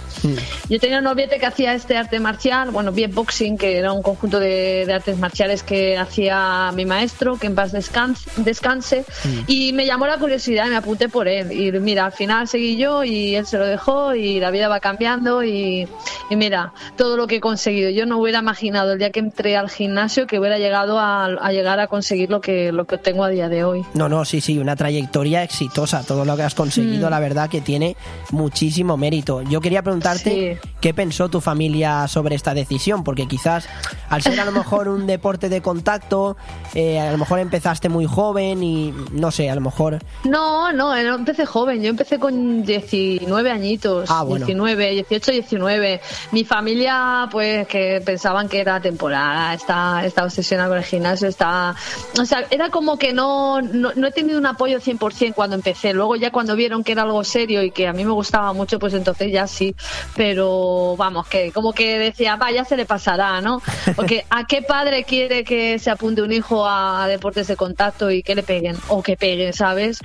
Yo 0.69 0.78
tenía 0.78 0.98
un 0.98 1.05
noviete 1.05 1.39
que 1.39 1.47
hacía 1.47 1.74
este 1.74 1.97
arte 1.97 2.20
marcial, 2.20 2.70
bueno, 2.70 2.93
bien 2.93 3.15
boxing, 3.15 3.56
que 3.56 3.78
era 3.78 3.93
un 3.93 4.02
conjunto 4.02 4.40
de, 4.40 4.85
de 4.86 4.93
artes 4.93 5.19
marciales 5.19 5.62
que 5.62 5.97
hacía 5.97 6.70
mi 6.74 6.85
maestro, 6.85 7.39
que 7.39 7.47
en 7.47 7.55
paz 7.55 7.73
descanse, 7.73 8.28
descanse 8.36 9.05
y 9.47 9.73
me 9.73 9.86
llamó 9.86 10.06
la 10.06 10.19
curiosidad 10.19 10.66
y 10.66 10.70
me 10.70 10.77
apunté 10.77 11.09
por 11.09 11.28
él. 11.28 11.52
Y 11.52 11.73
mira, 11.81 12.06
al 12.06 12.12
final 12.12 12.47
seguí 12.48 12.77
yo 12.77 13.05
y 13.05 13.35
él 13.36 13.47
se 13.47 13.59
lo 13.59 13.66
dejó 13.66 14.15
y 14.15 14.40
la 14.40 14.51
vida 14.51 14.69
va 14.69 14.81
cambiando 14.81 15.43
y, 15.43 15.89
y 16.31 16.36
mira, 16.36 16.73
todo 16.97 17.16
lo 17.16 17.27
que 17.27 17.36
he 17.36 17.40
conseguido. 17.40 17.90
Yo 17.90 18.06
no 18.06 18.19
hubiera 18.19 18.40
imaginado 18.40 18.93
el 18.93 18.98
día 18.98 19.11
que 19.11 19.20
entré 19.20 19.56
al 19.56 19.70
gimnasio 19.70 20.27
que 20.27 20.39
hubiera 20.39 20.59
llegado 20.59 20.98
a, 20.98 21.24
a 21.24 21.52
llegar 21.52 21.81
a 21.81 21.86
conseguir 21.86 22.31
lo 22.31 22.40
que, 22.40 22.73
lo 22.73 22.85
que 22.86 22.98
tengo 22.98 23.24
a 23.24 23.28
día 23.28 23.48
de 23.48 23.65
hoy. 23.65 23.85
No, 23.94 24.09
no, 24.09 24.24
sí, 24.24 24.40
sí, 24.40 24.59
una 24.59 24.74
trayectoria 24.77 25.43
exitosa. 25.43 26.03
Todo 26.05 26.25
lo 26.25 26.37
que 26.37 26.43
has 26.43 26.55
conseguido, 26.55 27.09
Mm. 27.09 27.11
la 27.11 27.21
verdad 27.21 27.49
que 27.51 27.61
tiene 27.61 27.97
muchísimo 28.31 28.97
mérito. 28.97 29.43
Yo 29.43 29.61
quería 29.61 29.83
preguntarte 29.83 30.59
qué 30.81 30.95
pensó 30.95 31.29
tu 31.29 31.41
familia 31.41 32.07
sobre 32.09 32.35
esta 32.35 32.55
decisión, 32.55 33.05
porque 33.05 33.27
quizás 33.27 33.69
al 34.11 34.23
ser 34.23 34.39
a 34.41 34.45
lo 34.45 34.53
mejor 34.53 34.89
un 34.89 35.07
deporte 35.07 35.49
de 35.49 35.61
contacto, 35.63 36.37
eh, 36.75 37.01
a 37.01 37.11
lo 37.13 37.19
mejor 37.19 37.39
empezaste 37.39 37.89
muy 37.89 38.07
joven 38.07 38.63
y 38.63 38.93
no 39.13 39.31
sé, 39.31 39.51
a 39.51 39.55
lo 39.55 39.61
mejor 39.61 39.99
No, 40.25 40.73
no, 40.73 40.95
no 41.03 41.15
empecé 41.15 41.47
joven. 41.47 41.83
Yo 41.83 41.91
empecé 41.91 42.19
con 42.19 42.63
19 42.65 43.51
añitos. 43.51 44.11
Ah, 44.11 44.23
bueno. 44.23 44.47
19, 44.47 44.91
18, 44.91 45.33
19. 45.33 46.01
Mi 46.33 46.45
familia, 46.45 47.29
pues, 47.31 47.67
que 47.69 48.03
pensaban 48.05 48.49
que 48.49 48.61
era 48.61 48.81
temporada, 48.81 49.55
está, 49.55 50.05
está 50.05 50.25
obsesionada 50.25 50.69
con 50.69 50.79
el 50.79 50.85
gimnasio, 50.85 51.29
está. 51.29 51.75
O 52.21 52.25
sea, 52.25 52.45
era 52.51 52.71
como 52.71 52.99
que 52.99 53.13
no, 53.13 53.61
no, 53.61 53.93
no 53.95 54.07
he 54.07 54.13
tenido 54.13 54.39
un 54.39 54.47
apoyo 54.65 54.81
100% 54.81 55.35
cuando 55.35 55.57
empecé. 55.57 55.93
Luego, 55.93 56.16
ya 56.16 56.31
cuando 56.31 56.57
vieron 56.57 56.85
que 56.85 56.93
era 56.93 57.03
algo 57.03 57.23
serio 57.23 57.62
y 57.62 57.70
que 57.70 57.86
a 57.86 57.93
mí 57.93 58.03
me 58.03 58.12
gustaba 58.12 58.53
mucho, 58.55 58.78
pues 58.78 58.95
entonces 58.95 59.31
ya 59.31 59.47
sí. 59.47 59.74
Pero 60.16 60.97
vamos, 60.97 61.27
que 61.27 61.53
como 61.53 61.74
que 61.74 61.99
decía, 61.99 62.36
va, 62.36 62.51
ya 62.51 62.65
se 62.65 62.77
le 62.77 62.86
pasará, 62.86 63.43
¿no? 63.43 63.61
Porque 63.95 64.24
¿a 64.31 64.45
qué 64.47 64.62
padre 64.62 65.05
quiere 65.05 65.45
que 65.45 65.78
se 65.78 65.91
apunte 65.91 66.23
un 66.23 66.32
hijo 66.32 66.66
a 66.66 67.07
deportes 67.09 67.47
de 67.47 67.57
contacto 67.57 68.11
y 68.11 68.23
que 68.23 68.35
le 68.35 68.43
peguen? 68.43 68.77
O 68.89 69.03
que 69.03 69.19
peguen, 69.19 69.53
¿sabes? 69.53 69.99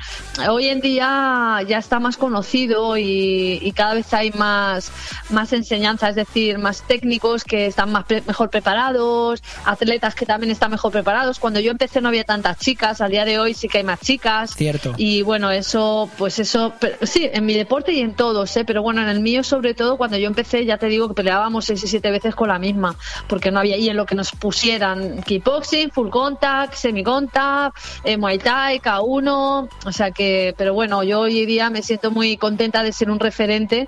Hoy 0.50 0.68
en 0.68 0.82
día 0.82 1.60
ya 1.66 1.78
está 1.78 2.02
más 2.02 2.18
conocido 2.18 2.98
y, 2.98 3.74
cada 3.76 3.94
vez 3.94 4.14
hay 4.14 4.32
más, 4.32 4.92
más 5.30 5.54
enseñanza, 5.54 6.10
es 6.10 6.16
decir, 6.16 6.58
más 6.58 6.82
técnicos 6.82 7.46
que 7.46 7.68
están 7.68 7.94
más 7.94 8.04
mejor 8.28 8.50
preparados, 8.50 9.42
atletas 9.64 10.16
que 10.16 10.26
también 10.26 10.52
están 10.52 10.72
mejor 10.72 10.92
preparados. 10.92 11.40
Cuando 11.40 11.62
yo 11.62 11.72
empecé 11.72 12.02
no 12.02 12.10
había 12.10 12.26
tantas 12.26 12.58
chicas, 12.58 13.00
al 13.00 13.12
día 13.12 13.24
de 13.24 13.40
hoy 13.40 13.54
sí 13.54 13.70
que 13.70 13.78
hay 13.78 13.84
más 13.86 14.02
chicas. 14.02 14.49
Cierto. 14.56 14.94
Y 14.98 15.22
bueno, 15.22 15.52
eso, 15.52 16.10
pues 16.18 16.40
eso, 16.40 16.74
pero- 16.80 16.98
sí, 17.04 17.30
en 17.32 17.46
mi 17.46 17.54
deporte 17.54 17.92
y 17.94 18.02
en 18.02 18.14
todos, 18.14 18.56
¿eh? 18.58 18.66
pero 18.66 18.82
bueno, 18.82 19.02
en 19.02 19.10
el 19.10 19.20
mío 19.20 19.44
sobre 19.44 19.74
todo, 19.74 19.98
cuando 19.98 20.18
yo 20.18 20.28
empecé, 20.28 20.66
ya 20.66 20.78
te 20.78 20.88
digo 20.88 21.08
que 21.08 21.14
peleábamos 21.14 21.66
seis 21.66 21.84
y 21.84 21.88
siete 21.88 22.12
veces 22.12 22.36
con 22.36 22.50
la 22.50 22.60
misma, 22.60 22.96
porque 23.28 23.52
no 23.52 23.60
había, 23.60 23.78
y 23.78 23.90
en 23.90 23.96
lo 23.98 24.06
que 24.06 24.16
nos 24.16 24.32
pusieran 24.32 25.22
kickboxing, 25.24 25.92
full 25.92 26.10
contact, 26.10 26.74
semi-contact, 26.74 27.76
eh, 28.04 28.18
muay 28.18 28.38
thai, 28.38 28.80
K1, 28.80 29.70
o 29.86 29.92
sea 29.92 30.12
que, 30.12 30.54
pero 30.58 30.74
bueno, 30.74 31.04
yo 31.04 31.22
hoy 31.22 31.46
día 31.46 31.70
me 31.70 31.82
siento 31.82 32.12
muy 32.12 32.38
contenta 32.38 32.84
de 32.84 32.92
ser 32.92 33.10
un 33.10 33.20
referente 33.20 33.88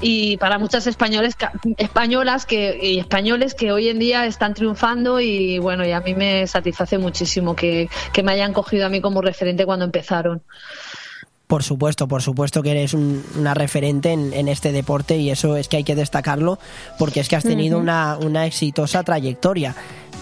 y 0.00 0.36
para 0.38 0.58
muchas 0.58 0.86
españoles, 0.86 1.36
españolas 1.76 2.46
que, 2.46 2.78
y 2.80 2.98
españoles 2.98 3.54
que 3.54 3.72
hoy 3.72 3.88
en 3.88 3.98
día 3.98 4.26
están 4.26 4.54
triunfando 4.54 5.20
y 5.20 5.58
bueno, 5.58 5.84
y 5.86 5.92
a 5.92 6.00
mí 6.00 6.14
me 6.14 6.46
satisface 6.46 6.98
muchísimo 6.98 7.54
que, 7.54 7.88
que 8.12 8.22
me 8.22 8.32
hayan 8.32 8.52
cogido 8.52 8.86
a 8.86 8.88
mí 8.88 9.00
como 9.00 9.20
referente 9.20 9.64
cuando 9.66 9.84
empezaron. 9.98 10.42
Por 11.46 11.62
supuesto, 11.62 12.08
por 12.08 12.20
supuesto 12.22 12.62
que 12.62 12.72
eres 12.72 12.92
un- 12.92 13.24
una 13.38 13.54
referente 13.54 14.12
en, 14.12 14.34
en 14.34 14.48
este 14.48 14.70
deporte 14.70 15.16
y 15.16 15.30
eso 15.30 15.56
es 15.56 15.66
que 15.68 15.78
hay 15.78 15.84
que 15.84 15.94
destacarlo 15.94 16.58
porque 16.98 17.20
es 17.20 17.28
que 17.28 17.36
has 17.36 17.42
tenido 17.44 17.78
una, 17.78 18.18
una 18.18 18.44
exitosa 18.44 19.02
trayectoria. 19.02 19.74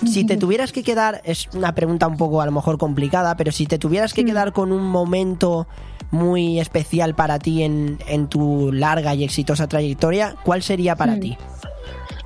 Si 0.07 0.25
te 0.25 0.37
tuvieras 0.37 0.71
que 0.73 0.85
quedar, 0.85 1.23
es 1.25 1.49
una 1.55 1.75
pregunta 1.75 2.07
un 2.07 2.17
poco 2.17 2.43
a 2.43 2.47
lo 2.47 2.53
mejor 2.53 2.79
complicada, 2.79 3.37
pero 3.37 3.51
si 3.51 3.67
te 3.67 3.79
tuvieras 3.79 4.13
que 4.15 4.25
quedar 4.25 4.53
con 4.53 4.71
un 4.71 4.85
momento 4.85 5.67
muy 6.13 6.61
especial 6.61 7.15
para 7.17 7.39
ti 7.41 7.63
en, 7.65 7.99
en 8.07 8.29
tu 8.29 8.71
larga 8.73 9.15
y 9.15 9.25
exitosa 9.25 9.67
trayectoria, 9.67 10.37
¿cuál 10.45 10.63
sería 10.63 10.95
para 10.95 11.17
Mm. 11.17 11.21
ti? 11.21 11.39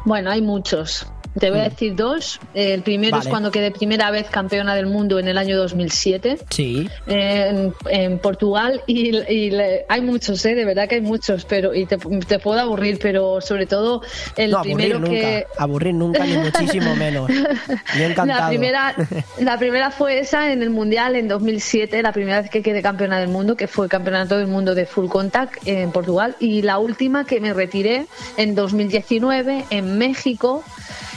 Bueno, 0.04 0.30
hay 0.30 0.42
muchos. 0.42 1.06
Te 1.38 1.50
voy 1.50 1.60
a 1.60 1.64
decir 1.64 1.94
dos. 1.94 2.40
El 2.54 2.82
primero 2.82 3.16
es 3.16 3.20
Vale. 3.24 3.30
cuando 3.30 3.50
quedé 3.50 3.70
primera 3.70 4.10
vez 4.10 4.28
campeona 4.30 4.74
del 4.74 4.86
mundo 4.86 5.18
en 5.18 5.28
el 5.28 5.38
año 5.38 5.56
2007 5.56 6.38
Sí. 6.50 6.88
en, 7.06 7.72
en 7.88 8.18
Portugal 8.18 8.82
y, 8.86 9.16
y 9.16 9.50
le- 9.50 9.84
hay 9.88 10.00
muchos, 10.00 10.44
¿eh? 10.44 10.54
de 10.54 10.64
verdad 10.64 10.88
que 10.88 10.96
hay 10.96 11.00
muchos, 11.00 11.44
pero 11.44 11.72
y 11.74 11.86
te, 11.86 11.98
te 12.26 12.38
puedo 12.40 12.58
aburrir, 12.60 12.98
pero 13.00 13.40
sobre 13.40 13.66
todo 13.66 14.02
el 14.36 14.50
no, 14.50 14.58
aburrir 14.58 14.76
primero 14.76 14.98
nunca, 14.98 15.12
que 15.12 15.46
aburrir 15.56 15.94
nunca, 15.94 16.24
ni 16.26 16.36
muchísimo 16.36 16.96
menos. 16.96 17.30
Yo 17.98 18.04
encantado. 18.04 18.40
la 18.40 18.48
primera, 18.48 18.94
la 19.38 19.58
primera 19.58 19.90
fue 19.92 20.18
esa 20.18 20.52
en 20.52 20.62
el 20.62 20.70
Mundial 20.70 21.14
en 21.14 21.28
2007, 21.28 22.02
la 22.02 22.12
primera 22.12 22.40
vez 22.42 22.50
que 22.50 22.60
quedé 22.62 22.82
campeona 22.82 23.18
del 23.20 23.28
mundo, 23.28 23.56
que 23.56 23.68
fue 23.68 23.88
campeonato 23.88 24.36
del 24.36 24.48
mundo 24.48 24.74
de 24.74 24.84
full 24.86 25.08
contact 25.08 25.66
en 25.66 25.92
Portugal. 25.92 26.34
Y 26.40 26.62
la 26.62 26.78
última 26.78 27.24
que 27.24 27.40
me 27.40 27.52
retiré 27.54 28.06
en 28.36 28.54
2019 28.54 29.64
en 29.70 29.96
México. 29.98 30.64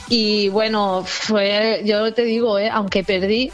Y 0.10 0.50
bueno, 0.50 1.04
fue, 1.06 1.82
yo 1.86 2.14
te 2.14 2.24
digo, 2.24 2.60
eh, 2.60 2.70
aunque 2.70 3.04
perdí, 3.04 3.52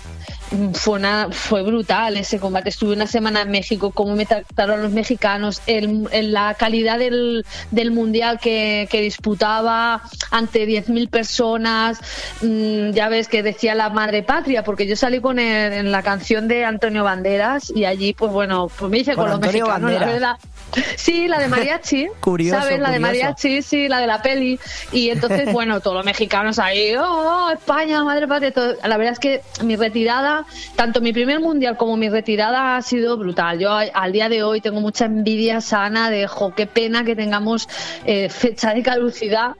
fue 0.74 1.00
una 1.00 1.28
fue 1.32 1.62
brutal 1.62 2.18
ese 2.18 2.40
combate 2.40 2.70
estuve 2.70 2.94
una 2.94 3.06
semana 3.08 3.42
en 3.42 3.52
México 3.52 3.92
cómo 3.92 4.16
me 4.16 4.26
trataron 4.26 4.82
los 4.82 4.92
mexicanos 4.92 5.62
el, 5.68 6.08
el- 6.12 6.34
la 6.34 6.54
calidad 6.56 6.98
del, 7.00 7.46
del 7.72 7.92
mundial 7.92 8.40
que, 8.40 8.88
que 8.92 9.02
disputaba 9.02 10.02
ante 10.32 10.66
10.000 10.68 11.10
personas 11.10 12.00
mm, 12.42 12.92
ya 12.92 13.10
ves 13.10 13.28
que 13.28 13.44
decía 13.44 13.76
la 13.76 13.90
madre 13.90 14.24
patria 14.24 14.64
porque 14.64 14.88
yo 14.88 14.96
salí 14.96 15.20
con 15.22 15.40
el- 15.40 15.74
en 15.74 15.92
la 15.92 16.02
canción 16.04 16.48
de 16.48 16.66
Antonio 16.66 17.04
Banderas 17.04 17.72
y 17.76 17.86
allí 17.86 18.14
pues 18.14 18.32
bueno 18.32 18.70
pues 18.78 18.90
me 18.92 19.00
hice 19.00 19.14
Con 19.16 19.26
con, 19.26 19.32
los 19.32 19.40
mexicanos 19.42 19.92
la 19.92 20.06
verdad 20.06 20.36
Sí, 20.98 21.28
la 21.28 21.40
de 21.40 21.48
mariachi. 21.48 22.08
Curioso, 22.20 22.62
¿Sabes? 22.62 22.80
La 22.80 22.92
de 22.92 23.00
mariachi, 23.00 23.64
sí, 23.64 23.88
la 23.88 24.00
de 24.00 24.06
la 24.06 24.22
peli. 24.22 24.60
Y 24.92 25.10
entonces, 25.10 25.52
bueno, 25.52 25.80
todos 25.80 25.96
los 25.96 26.06
mexicanos 26.06 26.60
ahí, 26.60 26.96
oh, 26.96 27.48
oh, 27.48 27.50
España, 27.50 28.04
madre 28.04 28.28
patria. 28.28 28.52
todo. 28.52 28.76
La 28.86 28.98
verdad 28.98 29.14
es 29.14 29.20
que 29.20 29.42
mi 29.64 29.76
retirada, 29.76 30.39
tanto 30.76 31.02
mi 31.02 31.14
primer 31.14 31.40
mundial 31.40 31.78
como 31.78 31.98
mi 31.98 32.10
retirada 32.10 32.76
ha 32.76 32.82
sido 32.82 33.18
brutal. 33.18 33.60
Yo 33.60 33.72
al 33.72 34.12
día 34.12 34.30
de 34.30 34.44
hoy 34.44 34.62
tengo 34.62 34.82
mucha 34.82 35.06
envidia 35.06 35.62
sana 35.62 36.10
de, 36.10 36.28
jo, 36.28 36.54
qué 36.56 36.68
pena 36.68 37.04
que 37.04 37.16
tengamos 37.16 37.68
eh, 38.06 38.30
fecha 38.30 38.74
de 38.74 38.84
caducidad, 38.84 39.56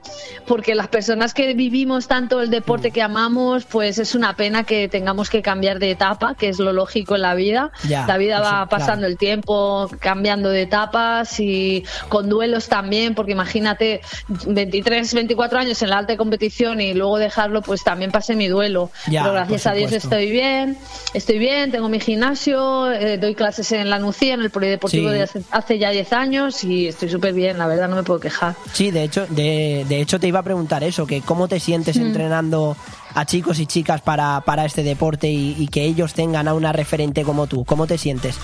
porque 0.46 0.74
las 0.74 0.88
personas 0.88 1.34
que 1.34 1.54
vivimos 1.54 2.08
tanto 2.08 2.40
el 2.40 2.50
deporte 2.50 2.90
que 2.90 3.02
amamos, 3.02 3.64
pues 3.64 3.98
es 3.98 4.14
una 4.14 4.34
pena 4.34 4.64
que 4.64 4.88
tengamos 4.88 5.30
que 5.30 5.42
cambiar 5.42 5.78
de 5.78 5.90
etapa, 5.90 6.34
que 6.34 6.48
es 6.48 6.58
lo 6.58 6.72
lógico 6.72 7.14
en 7.14 7.22
la 7.22 7.34
vida. 7.34 7.70
Ya, 7.88 8.06
la 8.06 8.16
vida 8.16 8.40
va 8.40 8.66
pasando 8.68 9.00
claro. 9.00 9.12
el 9.12 9.18
tiempo 9.18 9.90
cambiando 10.00 10.50
de 10.50 10.62
etapas 10.62 11.40
y 11.40 11.84
con 12.08 12.28
duelos 12.28 12.68
también, 12.68 13.14
porque 13.14 13.32
imagínate 13.32 14.00
23, 14.28 15.14
24 15.14 15.58
años 15.58 15.82
en 15.82 15.90
la 15.90 15.98
alta 15.98 16.16
competición 16.16 16.80
y 16.80 16.94
luego 16.94 17.18
dejarlo, 17.18 17.62
pues 17.62 17.82
también 17.84 18.10
pasé 18.10 18.36
mi 18.36 18.48
duelo. 18.48 18.90
Ya, 19.08 19.22
Pero 19.22 19.34
gracias 19.34 19.66
a 19.66 19.72
Dios 19.72 19.92
estoy 19.92 20.30
bien, 20.30 20.69
estoy 21.14 21.38
bien, 21.38 21.70
tengo 21.70 21.88
mi 21.88 22.00
gimnasio, 22.00 22.90
eh, 22.92 23.18
doy 23.18 23.34
clases 23.34 23.70
en 23.72 23.90
la 23.90 23.98
Nucía, 23.98 24.34
en 24.34 24.40
el 24.42 24.50
Polideportivo 24.50 25.08
Sí. 25.10 25.14
de 25.14 25.22
hace, 25.22 25.42
hace 25.50 25.78
ya 25.78 25.90
10 25.90 26.12
años 26.12 26.64
y 26.64 26.88
estoy 26.88 27.08
súper 27.08 27.32
bien, 27.34 27.58
la 27.58 27.66
verdad 27.66 27.88
no 27.88 27.96
me 27.96 28.02
puedo 28.02 28.20
quejar. 28.20 28.54
Sí, 28.72 28.90
de 28.90 29.02
hecho, 29.04 29.26
de, 29.28 29.84
de 29.88 30.00
hecho 30.00 30.18
te 30.20 30.26
iba 30.28 30.38
a 30.40 30.42
preguntar 30.42 30.82
eso, 30.84 31.06
que 31.06 31.20
cómo 31.22 31.48
te 31.48 31.60
sientes 31.60 31.96
Mm. 31.96 32.02
entrenando 32.06 32.76
a 33.14 33.24
chicos 33.26 33.58
y 33.58 33.66
chicas 33.66 34.00
para, 34.00 34.40
para 34.42 34.64
este 34.64 34.82
deporte 34.82 35.28
y, 35.28 35.56
y 35.58 35.68
que 35.68 35.84
ellos 35.84 36.14
tengan 36.14 36.48
a 36.48 36.54
una 36.54 36.72
referente 36.72 37.22
como 37.22 37.46
tú. 37.46 37.64
¿Cómo 37.64 37.86
te 37.86 37.98
sientes? 37.98 38.38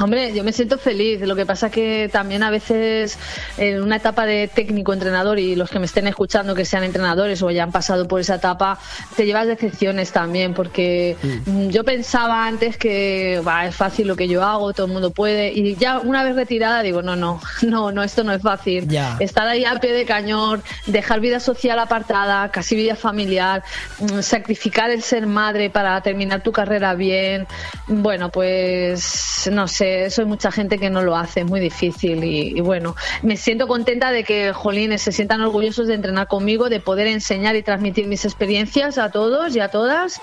Hombre, 0.00 0.32
yo 0.34 0.44
me 0.44 0.52
siento 0.52 0.78
feliz. 0.78 1.20
Lo 1.20 1.36
que 1.36 1.46
pasa 1.46 1.70
que 1.70 2.08
también 2.12 2.42
a 2.42 2.50
veces 2.50 3.18
en 3.56 3.82
una 3.82 3.96
etapa 3.96 4.26
de 4.26 4.48
técnico 4.48 4.92
entrenador 4.92 5.38
y 5.38 5.56
los 5.56 5.70
que 5.70 5.78
me 5.78 5.86
estén 5.86 6.06
escuchando 6.06 6.54
que 6.54 6.64
sean 6.64 6.84
entrenadores 6.84 7.42
o 7.42 7.50
ya 7.50 7.64
han 7.64 7.72
pasado 7.72 8.08
por 8.08 8.20
esa 8.20 8.36
etapa, 8.36 8.78
te 9.16 9.26
llevas 9.26 9.46
decepciones 9.46 10.12
también 10.12 10.54
porque 10.54 11.16
mm, 11.46 11.68
yo 11.68 11.84
pensaba 11.84 12.46
antes 12.46 12.76
que 12.76 13.42
va, 13.46 13.66
es 13.66 13.74
fácil 13.74 14.06
lo 14.06 14.16
que 14.16 14.28
yo 14.28 14.44
hago, 14.44 14.72
todo 14.72 14.86
el 14.86 14.92
mundo 14.92 15.10
puede 15.10 15.52
y 15.52 15.76
ya 15.76 15.98
una 15.98 16.24
vez 16.24 16.36
retirada 16.36 16.82
digo, 16.82 17.02
no, 17.02 17.16
no, 17.16 17.40
no, 17.62 17.92
no, 17.92 18.02
esto 18.02 18.24
no 18.24 18.32
es 18.32 18.42
fácil. 18.42 18.88
Ya. 18.88 19.16
Estar 19.20 19.46
ahí 19.46 19.64
al 19.64 19.80
pie 19.80 19.92
de 19.92 20.04
cañón, 20.04 20.62
dejar 20.86 21.20
vida 21.20 21.40
social 21.40 21.78
apartada, 21.78 22.50
casi 22.50 22.76
vida 22.76 22.96
familiar, 22.96 23.62
mm, 23.98 24.04
mm, 24.04 24.11
sacrificar 24.20 24.90
el 24.90 25.02
ser 25.02 25.26
madre 25.26 25.70
para 25.70 26.00
terminar 26.02 26.42
tu 26.42 26.52
carrera 26.52 26.94
bien, 26.94 27.46
bueno, 27.86 28.30
pues 28.30 29.48
no 29.52 29.68
sé, 29.68 30.06
eso 30.06 30.22
hay 30.22 30.28
mucha 30.28 30.50
gente 30.50 30.78
que 30.78 30.90
no 30.90 31.02
lo 31.02 31.16
hace, 31.16 31.40
es 31.40 31.46
muy 31.46 31.60
difícil 31.60 32.24
y, 32.24 32.58
y 32.58 32.60
bueno, 32.60 32.94
me 33.22 33.36
siento 33.36 33.68
contenta 33.68 34.10
de 34.10 34.24
que 34.24 34.52
Jolines 34.52 35.02
se 35.02 35.12
sientan 35.12 35.40
orgullosos 35.40 35.86
de 35.86 35.94
entrenar 35.94 36.26
conmigo, 36.26 36.68
de 36.68 36.80
poder 36.80 37.06
enseñar 37.06 37.56
y 37.56 37.62
transmitir 37.62 38.06
mis 38.08 38.24
experiencias 38.24 38.98
a 38.98 39.10
todos 39.10 39.54
y 39.54 39.60
a 39.60 39.68
todas 39.68 40.20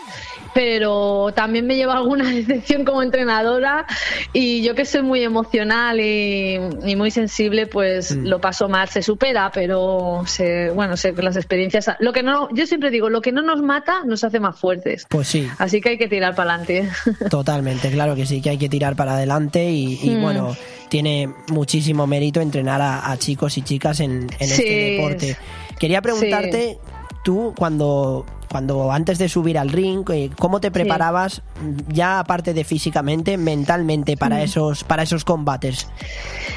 pero 0.53 1.32
también 1.36 1.68
me 1.68 1.76
lleva 1.76 1.94
alguna 1.94 2.30
decepción 2.32 2.84
como 2.84 3.03
entrenadora 3.03 3.86
y 4.34 4.64
yo 4.64 4.76
que 4.76 4.84
soy 4.84 5.03
muy 5.03 5.24
emocional 5.24 5.99
y, 5.99 6.60
y 6.86 6.95
muy 6.95 7.11
sensible, 7.11 7.68
pues 7.68 8.10
Mm. 8.20 8.28
lo 8.28 8.40
paso 8.40 8.68
mal, 8.68 8.88
se 8.90 9.02
supera, 9.02 9.52
pero 9.53 10.24
se, 10.26 10.70
bueno, 10.72 10.98
sé 10.98 11.14
que 11.14 11.22
las 11.22 11.36
experiencias, 11.36 11.91
lo 11.99 12.14
que 12.14 12.24
no, 12.24 12.49
yo 12.53 12.66
siempre 12.66 12.90
digo, 12.90 13.10
lo 13.10 13.22
que 13.22 13.32
no 13.32 13.41
nos 13.41 13.61
mata 13.61 13.78
nos 14.06 14.23
hace 14.23 14.39
más 14.39 14.57
fuertes. 14.60 15.06
Pues 15.10 15.27
sí, 15.27 15.47
Así 15.57 15.81
que 15.81 15.89
hay 15.89 15.97
que 15.97 16.07
tirar 16.07 16.35
para 16.35 16.56
adelante. 16.56 16.89
totalmente, 17.30 17.89
claro 17.91 18.15
que 18.15 18.26
sí, 18.26 18.41
que 18.41 18.51
hay 18.51 18.57
que 18.57 18.69
tirar 18.69 18.95
para 18.95 19.14
adelante 19.15 19.69
y, 19.69 19.99
y, 20.03 20.15
Mm. 20.15 20.22
bueno, 20.22 20.56
tiene 20.89 21.30
muchísimo 21.49 22.07
mérito 22.07 22.41
entrenar 22.41 22.81
a, 22.81 23.11
a 23.11 23.18
chicos 23.18 23.57
y 23.57 23.61
chicas 23.61 23.99
en, 23.99 24.27
en 24.39 24.47
Sí, 24.47 24.64
este 24.64 24.91
deporte. 24.91 25.38
Quería 25.80 26.01
preguntarte, 26.01 26.77
tú 27.23 27.53
cuando, 27.57 28.26
cuando 28.49 28.91
antes 28.91 29.18
de 29.19 29.30
subir 29.30 29.57
al 29.57 29.69
ring, 29.69 30.03
eh, 30.11 30.30
¿cómo 30.38 30.60
te 30.60 30.72
preparabas 30.72 31.41
ya 31.89 32.19
aparte 32.19 32.53
de 32.53 32.64
físicamente, 32.64 33.38
mentalmente 33.38 34.18
para 34.18 34.38
Mm. 34.38 34.41
esos, 34.41 34.84
para 34.84 35.03
esos 35.03 35.23
combates? 35.26 35.88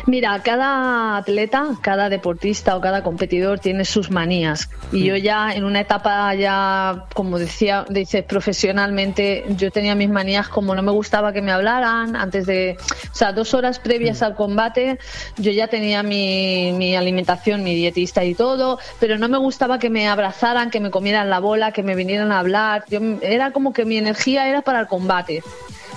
Mira, 0.06 0.40
cada 0.42 1.16
atleta, 1.16 1.66
cada 1.80 2.08
deportista 2.08 2.76
o 2.76 2.80
cada 2.80 3.02
competidor 3.04 3.60
tiene 3.60 3.84
sus 3.84 4.10
manías. 4.10 4.68
Y 4.92 5.02
Mm. 5.02 5.04
yo 5.04 5.16
ya 5.16 5.52
en 5.54 5.64
una 5.64 5.80
etapa 5.80 6.34
ya, 6.34 7.04
como 7.14 7.38
decía, 7.38 7.84
dices, 7.88 8.24
profesionalmente, 8.24 9.44
yo 9.56 9.70
tenía 9.70 9.94
mis 9.94 10.10
manías 10.10 10.48
como 10.48 10.74
no 10.74 10.82
me 10.82 10.90
gustaba 10.90 11.32
que 11.32 11.40
me 11.40 11.52
hablaran 11.52 12.16
antes 12.16 12.46
de, 12.46 12.76
o 13.12 13.14
sea, 13.14 13.32
dos 13.32 13.54
horas 13.54 13.78
previas 13.78 14.20
Mm. 14.20 14.24
al 14.24 14.34
combate, 14.34 14.98
yo 15.36 15.52
ya 15.52 15.68
tenía 15.68 16.02
mi, 16.02 16.72
mi 16.72 16.96
alimentación, 16.96 17.62
mi 17.62 17.74
dietista 17.74 18.24
y 18.24 18.34
todo, 18.34 18.78
pero 18.98 19.18
no 19.18 19.28
me 19.28 19.38
gustaba 19.38 19.78
que 19.78 19.88
me 19.90 20.08
abrazaran, 20.08 20.70
que 20.70 20.80
me 20.80 20.90
comieran 20.90 21.30
la 21.30 21.38
bola, 21.38 21.70
que 21.72 21.82
me 21.84 21.94
vinieran 21.94 22.32
a 22.32 22.40
hablar. 22.40 22.84
Yo, 22.88 22.98
era 23.22 23.52
como 23.52 23.72
que 23.72 23.84
mi 23.84 23.98
energía 23.98 24.48
era 24.48 24.62
para 24.62 24.80
el 24.80 24.86
combate. 24.88 25.42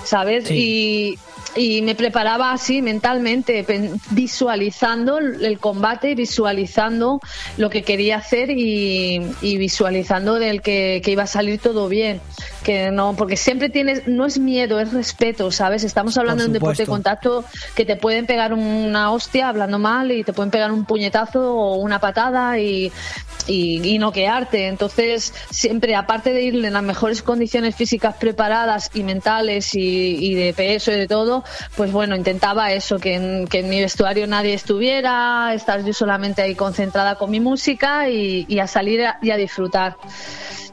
¿Sabes? 0.04 0.48
Y, 0.52 1.18
y 1.56 1.82
me 1.82 1.94
preparaba 1.94 2.52
así 2.52 2.82
mentalmente, 2.82 3.64
visualizando 4.10 5.18
el 5.18 5.58
combate, 5.58 6.14
visualizando 6.14 7.20
lo 7.56 7.70
que 7.70 7.82
quería 7.82 8.18
hacer 8.18 8.50
y, 8.50 9.20
y 9.40 9.56
visualizando 9.56 10.34
del 10.34 10.60
que, 10.62 11.00
que 11.04 11.10
iba 11.10 11.24
a 11.24 11.26
salir 11.26 11.60
todo 11.60 11.88
bien. 11.88 12.20
Que 12.62 12.90
no, 12.90 13.14
porque 13.16 13.36
siempre 13.36 13.68
tienes, 13.68 14.06
no 14.08 14.26
es 14.26 14.38
miedo, 14.38 14.80
es 14.80 14.92
respeto, 14.92 15.50
¿sabes? 15.50 15.84
Estamos 15.84 16.16
hablando 16.18 16.42
de 16.42 16.48
un 16.48 16.52
deporte 16.52 16.82
de 16.82 16.88
contacto 16.88 17.44
que 17.74 17.84
te 17.84 17.96
pueden 17.96 18.26
pegar 18.26 18.52
una 18.52 19.12
hostia 19.12 19.48
hablando 19.48 19.78
mal 19.78 20.10
y 20.10 20.24
te 20.24 20.32
pueden 20.32 20.50
pegar 20.50 20.72
un 20.72 20.84
puñetazo 20.84 21.54
o 21.54 21.76
una 21.76 22.00
patada 22.00 22.58
y, 22.58 22.92
y, 23.46 23.86
y 23.88 23.98
noquearte. 23.98 24.66
Entonces, 24.68 25.32
siempre, 25.50 25.94
aparte 25.94 26.32
de 26.32 26.42
ir 26.42 26.64
en 26.64 26.72
las 26.72 26.82
mejores 26.82 27.22
condiciones 27.22 27.74
físicas 27.76 28.14
preparadas 28.16 28.90
y 28.94 29.02
mentales 29.02 29.74
y, 29.74 30.16
y 30.20 30.34
de 30.34 30.52
peso 30.52 30.90
y 30.92 30.96
de 30.96 31.06
todo, 31.06 31.44
pues 31.76 31.92
bueno, 31.92 32.16
intentaba 32.16 32.72
eso, 32.72 32.98
que 32.98 33.14
en, 33.14 33.46
que 33.46 33.60
en 33.60 33.68
mi 33.68 33.80
vestuario 33.80 34.26
nadie 34.26 34.54
estuviera, 34.54 35.52
estar 35.54 35.84
yo 35.84 35.92
solamente 35.92 36.42
ahí 36.42 36.54
concentrada 36.54 37.16
con 37.16 37.30
mi 37.30 37.40
música 37.40 38.08
y, 38.08 38.44
y 38.48 38.58
a 38.58 38.66
salir 38.66 39.04
a- 39.04 39.18
y 39.22 39.30
a 39.30 39.36
disfrutar 39.36 39.96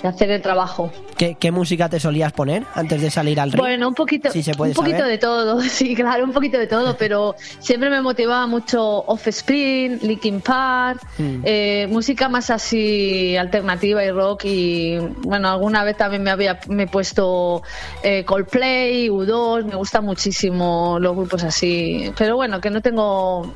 y 0.04 0.08
hacer 0.08 0.32
el 0.32 0.42
trabajo. 0.42 0.92
¿Qué, 1.18 1.36
qué 1.40 1.52
música 1.52 1.88
te 1.88 2.00
solías 2.00 2.34
poner 2.34 2.64
antes 2.74 3.02
de 3.02 3.10
salir 3.10 3.40
al 3.40 3.52
ring? 3.52 3.62
Bueno, 3.62 3.88
un 3.88 3.94
poquito, 3.94 4.32
Si 4.32 4.44
se 4.44 4.54
puede 4.54 4.72
un 4.72 4.76
poquito 4.76 4.98
saber. 4.98 5.12
de 5.12 5.18
todo, 5.18 5.62
sí, 5.70 5.96
claro, 5.96 6.26
un 6.26 6.34
poquito 6.34 6.58
de 6.58 6.68
todo, 6.68 6.98
pero 6.98 7.36
siempre 7.60 7.90
me 7.90 8.02
motivaba 8.02 8.46
mucho 8.48 8.82
Offspring, 9.06 10.00
Linkin 10.02 10.42
Park, 10.42 11.02
Mm. 11.18 11.42
eh, 11.46 11.88
música 11.90 12.28
más 12.28 12.50
así 12.54 13.36
alternativa 13.38 14.04
y 14.04 14.12
rock 14.12 14.46
y 14.46 14.98
bueno, 15.24 15.50
alguna 15.50 15.84
vez 15.84 15.98
también 15.98 16.24
me 16.24 16.32
había 16.32 16.60
me 16.68 16.84
he 16.84 16.88
puesto 16.88 17.62
eh, 18.04 18.24
Coldplay, 18.26 19.10
U2, 19.10 19.66
me 19.66 19.76
gustan 19.76 20.06
muchísimo 20.06 20.98
los 21.00 21.16
grupos 21.16 21.44
así, 21.44 22.12
pero 22.18 22.36
bueno, 22.36 22.62
que 22.62 22.70
no 22.70 22.82
tengo 22.82 23.54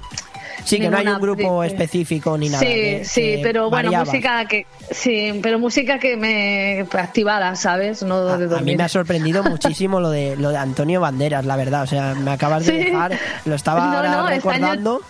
Sí, 0.65 0.79
que 0.79 0.89
no 0.89 0.97
hay 0.97 1.07
un 1.07 1.21
grupo 1.21 1.63
específico 1.63 2.37
ni 2.37 2.49
nada. 2.49 2.59
Sí, 2.59 2.65
que- 2.65 3.05
sí, 3.05 3.21
que 3.21 3.39
pero 3.41 3.69
bueno, 3.69 3.89
música 4.03 4.43
que 4.45 4.65
sí, 4.91 5.39
pero 5.41 5.59
música 5.59 5.97
que 5.97 6.17
me 6.17 6.81
activara, 6.99 7.55
¿sabes? 7.55 8.03
No 8.03 8.25
de 8.25 8.33
A 8.33 8.37
mí 8.37 8.45
dormir. 8.47 8.77
me 8.77 8.83
ha 8.83 8.89
sorprendido 8.89 9.43
muchísimo 9.45 10.01
lo 10.01 10.09
de 10.09 10.35
lo 10.35 10.49
de 10.49 10.57
Antonio 10.57 10.99
Banderas, 10.99 11.45
la 11.45 11.55
verdad. 11.55 11.83
O 11.83 11.87
sea, 11.87 12.15
me 12.15 12.31
acabas 12.31 12.65
de 12.65 12.71
Sí. 12.73 12.77
dejar, 12.89 13.17
lo 13.45 13.55
estaba 13.55 13.85
No, 13.91 13.93
este 14.03 14.07
año- 14.09 14.27
recordando 14.27 15.01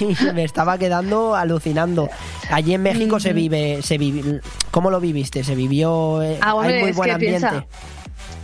y 0.00 0.16
me 0.34 0.44
estaba 0.44 0.78
quedando 0.78 1.34
alucinando. 1.34 2.08
Allí 2.50 2.74
en 2.74 2.82
México 2.82 3.20
se 3.20 3.32
vive, 3.32 3.80
se 3.82 3.98
vive, 3.98 4.40
¿cómo 4.70 4.90
lo 4.90 5.00
viviste? 5.00 5.44
Se 5.44 5.54
vivió, 5.54 6.22
eh, 6.22 6.38
Ah, 6.40 6.54
hombre, 6.54 6.76
hay 6.76 6.82
muy 6.82 6.92
buen 6.92 7.10
ambiente. 7.10 7.48
piensa- 7.48 7.66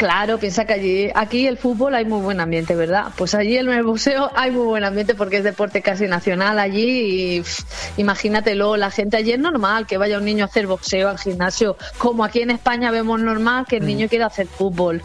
Claro, 0.01 0.39
piensa 0.39 0.65
que 0.65 0.73
allí, 0.73 1.11
aquí 1.15 1.47
el 1.47 1.59
fútbol 1.59 1.95
hay 1.95 2.07
muy 2.07 2.23
buen 2.23 2.41
ambiente, 2.41 2.75
¿verdad? 2.75 3.09
Pues 3.19 3.35
allí 3.35 3.59
en 3.59 3.69
el 3.69 3.83
boxeo 3.83 4.31
hay 4.35 4.51
muy 4.51 4.65
buen 4.65 4.83
ambiente 4.83 5.15
porque 5.15 5.37
es 5.37 5.45
deporte 5.45 5.83
casi 5.83 6.07
nacional 6.07 6.59
allí 6.59 7.37
y 7.37 7.41
pff, 7.43 7.99
imagínatelo, 7.99 8.79
la 8.79 8.91
gente 8.91 9.19
allí 9.19 9.33
es 9.33 9.39
normal 9.39 9.87
que 9.87 9.99
vaya 9.99 10.17
un 10.17 10.25
niño 10.25 10.47
a 10.47 10.49
hacer 10.49 10.67
boxeo 10.67 11.11
al 11.11 11.19
gimnasio, 11.19 11.77
como 11.99 12.25
aquí 12.25 12.41
en 12.41 12.51
España 12.51 12.91
vemos 12.91 13.21
normal 13.21 13.67
que 13.69 13.77
el 13.77 13.85
niño 13.85 14.09
quiera 14.09 14.25
hacer 14.25 14.47
fútbol. 14.47 15.03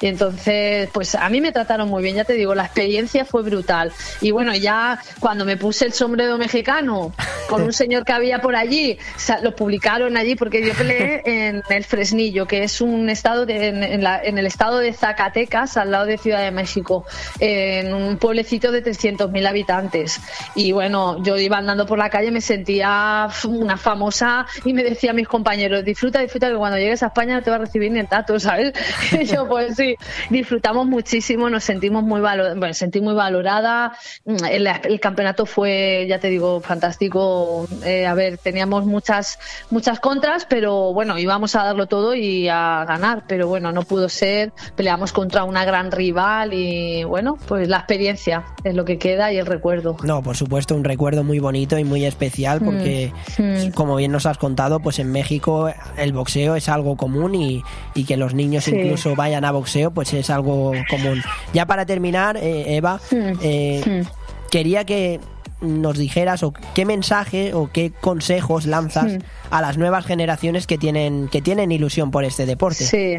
Y 0.00 0.06
entonces, 0.06 0.88
pues 0.92 1.16
a 1.16 1.28
mí 1.28 1.40
me 1.40 1.50
trataron 1.50 1.88
muy 1.88 2.04
bien, 2.04 2.14
ya 2.14 2.22
te 2.24 2.34
digo, 2.34 2.54
la 2.54 2.66
experiencia 2.66 3.24
fue 3.24 3.42
brutal. 3.42 3.90
Y 4.20 4.30
bueno, 4.30 4.54
ya 4.54 5.00
cuando 5.18 5.44
me 5.44 5.56
puse 5.56 5.86
el 5.86 5.92
sombrero 5.92 6.38
mexicano 6.38 7.12
con 7.48 7.62
un 7.62 7.72
señor 7.72 8.04
que 8.04 8.12
había 8.12 8.40
por 8.40 8.54
allí, 8.54 8.96
lo 9.42 9.56
publicaron 9.56 10.16
allí 10.16 10.36
porque 10.36 10.64
yo 10.64 10.72
peleé 10.74 11.22
en 11.26 11.64
el 11.68 11.82
Fresnillo, 11.84 12.46
que 12.46 12.62
es 12.62 12.80
un 12.80 13.10
estado 13.10 13.44
de, 13.44 13.66
en, 13.70 13.82
en 13.82 14.04
la- 14.04 14.22
en 14.22 14.35
el 14.38 14.46
estado 14.46 14.78
de 14.78 14.92
Zacatecas, 14.92 15.76
al 15.76 15.90
lado 15.90 16.06
de 16.06 16.18
Ciudad 16.18 16.40
de 16.42 16.50
México, 16.50 17.04
en 17.40 17.92
un 17.94 18.16
pueblecito 18.18 18.72
de 18.72 18.82
300.000 18.84 19.46
habitantes. 19.46 20.20
Y 20.54 20.72
bueno, 20.72 21.22
yo 21.22 21.36
iba 21.36 21.58
andando 21.58 21.86
por 21.86 21.98
la 21.98 22.10
calle, 22.10 22.30
me 22.30 22.40
sentía 22.40 23.28
una 23.48 23.76
famosa 23.76 24.46
y 24.64 24.72
me 24.72 24.82
decía 24.82 25.10
a 25.10 25.14
mis 25.14 25.28
compañeros, 25.28 25.84
disfruta, 25.84 26.20
disfruta, 26.20 26.48
que 26.48 26.56
cuando 26.56 26.78
llegues 26.78 27.02
a 27.02 27.06
España 27.06 27.36
no 27.36 27.42
te 27.42 27.50
va 27.50 27.56
a 27.56 27.60
recibir 27.60 27.90
ni 27.92 28.00
el 28.00 28.08
tato, 28.08 28.38
¿sabes? 28.40 28.72
Y 29.12 29.24
yo, 29.24 29.48
pues 29.48 29.76
sí, 29.76 29.96
disfrutamos 30.30 30.86
muchísimo, 30.86 31.48
nos 31.50 31.64
sentimos 31.64 32.02
muy 32.02 32.20
valo- 32.20 32.54
bueno, 32.58 32.74
sentí 32.74 33.00
muy 33.00 33.14
valorada. 33.14 33.92
El, 34.24 34.66
el 34.66 35.00
campeonato 35.00 35.46
fue, 35.46 36.06
ya 36.08 36.18
te 36.18 36.28
digo, 36.28 36.60
fantástico. 36.60 37.66
Eh, 37.84 38.06
a 38.06 38.14
ver, 38.14 38.38
teníamos 38.38 38.84
muchas, 38.86 39.38
muchas 39.70 40.00
contras, 40.00 40.46
pero 40.48 40.92
bueno, 40.92 41.18
íbamos 41.18 41.54
a 41.56 41.64
darlo 41.64 41.86
todo 41.86 42.14
y 42.14 42.48
a 42.48 42.84
ganar, 42.86 43.24
pero 43.26 43.48
bueno, 43.48 43.72
no 43.72 43.82
pudo 43.82 44.08
ser. 44.08 44.25
Peleamos 44.74 45.12
contra 45.12 45.44
una 45.44 45.64
gran 45.64 45.90
rival 45.92 46.52
y 46.52 47.04
bueno, 47.04 47.38
pues 47.48 47.68
la 47.68 47.78
experiencia 47.78 48.44
es 48.64 48.74
lo 48.74 48.84
que 48.84 48.98
queda 48.98 49.32
y 49.32 49.38
el 49.38 49.46
recuerdo. 49.46 49.96
No, 50.02 50.22
por 50.22 50.36
supuesto, 50.36 50.74
un 50.74 50.84
recuerdo 50.84 51.24
muy 51.24 51.38
bonito 51.38 51.78
y 51.78 51.84
muy 51.84 52.04
especial 52.04 52.60
porque, 52.60 53.12
Mm. 53.38 53.70
como 53.72 53.96
bien 53.96 54.12
nos 54.12 54.26
has 54.26 54.38
contado, 54.38 54.80
pues 54.80 54.98
en 54.98 55.12
México 55.12 55.70
el 55.96 56.12
boxeo 56.12 56.56
es 56.56 56.68
algo 56.68 56.96
común 56.96 57.34
y, 57.34 57.62
y 57.94 58.04
que 58.04 58.16
los 58.16 58.34
niños 58.34 58.64
Sí. 58.64 58.72
incluso 58.74 59.14
vayan 59.14 59.44
a 59.44 59.52
boxeo, 59.52 59.90
pues 59.90 60.12
es 60.14 60.30
algo 60.30 60.72
común. 60.90 61.22
Ya 61.52 61.66
para 61.66 61.86
terminar, 61.86 62.36
eh, 62.36 62.76
Eva, 62.76 63.00
eh, 63.42 64.04
quería 64.50 64.84
que 64.84 65.20
nos 65.66 65.98
dijeras 65.98 66.42
o 66.42 66.52
qué 66.74 66.84
mensaje 66.84 67.54
o 67.54 67.70
qué 67.72 67.92
consejos 68.00 68.66
lanzas 68.66 69.04
Mm. 69.12 69.18
a 69.50 69.60
las 69.62 69.76
nuevas 69.78 70.04
generaciones 70.06 70.66
que 70.66 70.78
tienen 70.78 71.28
que 71.28 71.40
tienen 71.42 71.70
ilusión 71.72 72.10
por 72.10 72.24
este 72.24 72.46
deporte. 72.46 72.84
Sí. 72.84 73.16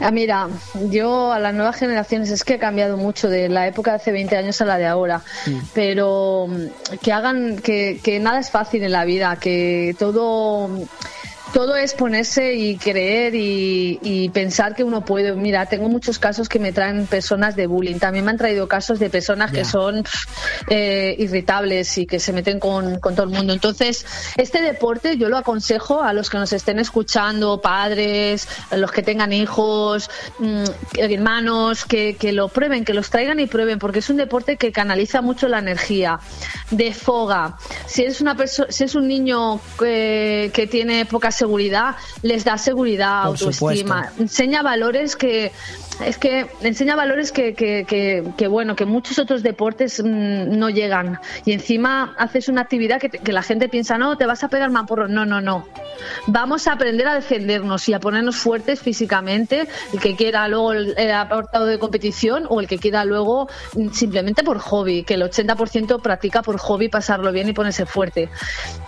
Ah, 0.00 0.10
mira, 0.12 0.48
yo 0.90 1.32
a 1.32 1.40
las 1.40 1.54
nuevas 1.54 1.76
generaciones 1.76 2.30
es 2.30 2.44
que 2.44 2.54
he 2.54 2.58
cambiado 2.58 2.96
mucho 2.96 3.28
de 3.28 3.48
la 3.48 3.66
época 3.66 3.90
de 3.92 3.96
hace 3.96 4.12
20 4.12 4.36
años 4.36 4.60
a 4.60 4.64
la 4.64 4.78
de 4.78 4.86
ahora, 4.86 5.22
pero 5.74 6.46
mm, 6.48 6.98
que 7.02 7.12
hagan 7.12 7.56
que, 7.58 8.00
que 8.02 8.20
nada 8.20 8.38
es 8.38 8.50
fácil 8.50 8.84
en 8.84 8.92
la 8.92 9.04
vida, 9.04 9.36
que 9.40 9.96
todo 9.98 10.68
todo 11.52 11.76
es 11.76 11.94
ponerse 11.94 12.54
y 12.54 12.76
creer 12.76 13.34
y, 13.34 13.98
y 14.02 14.28
pensar 14.30 14.74
que 14.74 14.84
uno 14.84 15.04
puede. 15.04 15.32
Mira, 15.32 15.66
tengo 15.66 15.88
muchos 15.88 16.18
casos 16.18 16.48
que 16.48 16.58
me 16.58 16.72
traen 16.72 17.06
personas 17.06 17.56
de 17.56 17.66
bullying. 17.66 17.98
También 17.98 18.24
me 18.24 18.30
han 18.30 18.36
traído 18.36 18.68
casos 18.68 18.98
de 18.98 19.10
personas 19.10 19.52
que 19.52 19.64
son 19.64 20.04
eh, 20.68 21.14
irritables 21.18 21.96
y 21.98 22.06
que 22.06 22.18
se 22.18 22.32
meten 22.32 22.60
con, 22.60 23.00
con 23.00 23.14
todo 23.14 23.24
el 23.26 23.32
mundo. 23.32 23.52
Entonces, 23.52 24.06
este 24.36 24.60
deporte 24.60 25.16
yo 25.16 25.28
lo 25.28 25.36
aconsejo 25.36 26.02
a 26.02 26.12
los 26.12 26.30
que 26.30 26.38
nos 26.38 26.52
estén 26.52 26.78
escuchando, 26.78 27.60
padres, 27.60 28.48
los 28.70 28.92
que 28.92 29.02
tengan 29.02 29.32
hijos, 29.32 30.10
mm, 30.38 30.64
hermanos, 30.96 31.84
que, 31.84 32.16
que 32.16 32.32
lo 32.32 32.48
prueben, 32.48 32.84
que 32.84 32.94
los 32.94 33.10
traigan 33.10 33.40
y 33.40 33.46
prueben, 33.46 33.78
porque 33.78 34.00
es 34.00 34.10
un 34.10 34.16
deporte 34.16 34.56
que 34.56 34.72
canaliza 34.72 35.22
mucho 35.22 35.48
la 35.48 35.58
energía, 35.58 36.20
desfoga. 36.70 37.56
Si 37.86 38.02
eres 38.02 38.20
una 38.20 38.36
persona, 38.36 38.70
si 38.70 38.84
es 38.84 38.94
un 38.94 39.08
niño 39.08 39.60
que, 39.78 40.50
que 40.52 40.66
tiene 40.66 41.06
pocas 41.06 41.37
seguridad, 41.38 41.94
les 42.22 42.44
da 42.44 42.58
seguridad, 42.58 43.22
Por 43.22 43.30
autoestima, 43.30 44.02
supuesto. 44.08 44.22
enseña 44.22 44.62
valores 44.62 45.16
que 45.16 45.52
es 46.04 46.16
que 46.16 46.46
enseña 46.62 46.94
valores 46.94 47.32
que, 47.32 47.54
que, 47.54 47.84
que, 47.84 48.22
que, 48.36 48.46
bueno 48.46 48.76
que 48.76 48.84
muchos 48.84 49.18
otros 49.18 49.42
deportes 49.42 50.00
mm, 50.02 50.56
no 50.58 50.70
llegan. 50.70 51.18
Y 51.44 51.52
encima 51.52 52.14
haces 52.18 52.48
una 52.48 52.60
actividad 52.62 53.00
que, 53.00 53.08
que 53.10 53.32
la 53.32 53.42
gente 53.42 53.68
piensa 53.68 53.98
no 53.98 54.16
te 54.16 54.26
vas 54.26 54.44
a 54.44 54.48
pegar 54.48 54.70
más 54.70 54.86
porro 54.86 55.08
no 55.08 55.24
no 55.26 55.40
no. 55.40 55.66
Vamos 56.28 56.68
a 56.68 56.72
aprender 56.72 57.06
a 57.08 57.14
defendernos 57.14 57.88
y 57.88 57.94
a 57.94 57.98
ponernos 58.00 58.36
fuertes 58.36 58.80
físicamente. 58.80 59.66
El 59.92 60.00
que 60.00 60.14
quiera 60.14 60.46
luego 60.46 60.72
el, 60.72 60.94
el 60.96 61.10
apartado 61.12 61.66
de 61.66 61.78
competición 61.78 62.46
o 62.48 62.60
el 62.60 62.68
que 62.68 62.78
quiera 62.78 63.04
luego 63.04 63.48
mm, 63.74 63.88
simplemente 63.90 64.44
por 64.44 64.58
hobby 64.58 65.02
que 65.02 65.14
el 65.14 65.22
80% 65.22 66.00
practica 66.00 66.42
por 66.42 66.58
hobby 66.58 66.88
pasarlo 66.88 67.32
bien 67.32 67.48
y 67.48 67.52
ponerse 67.52 67.86
fuerte. 67.86 68.28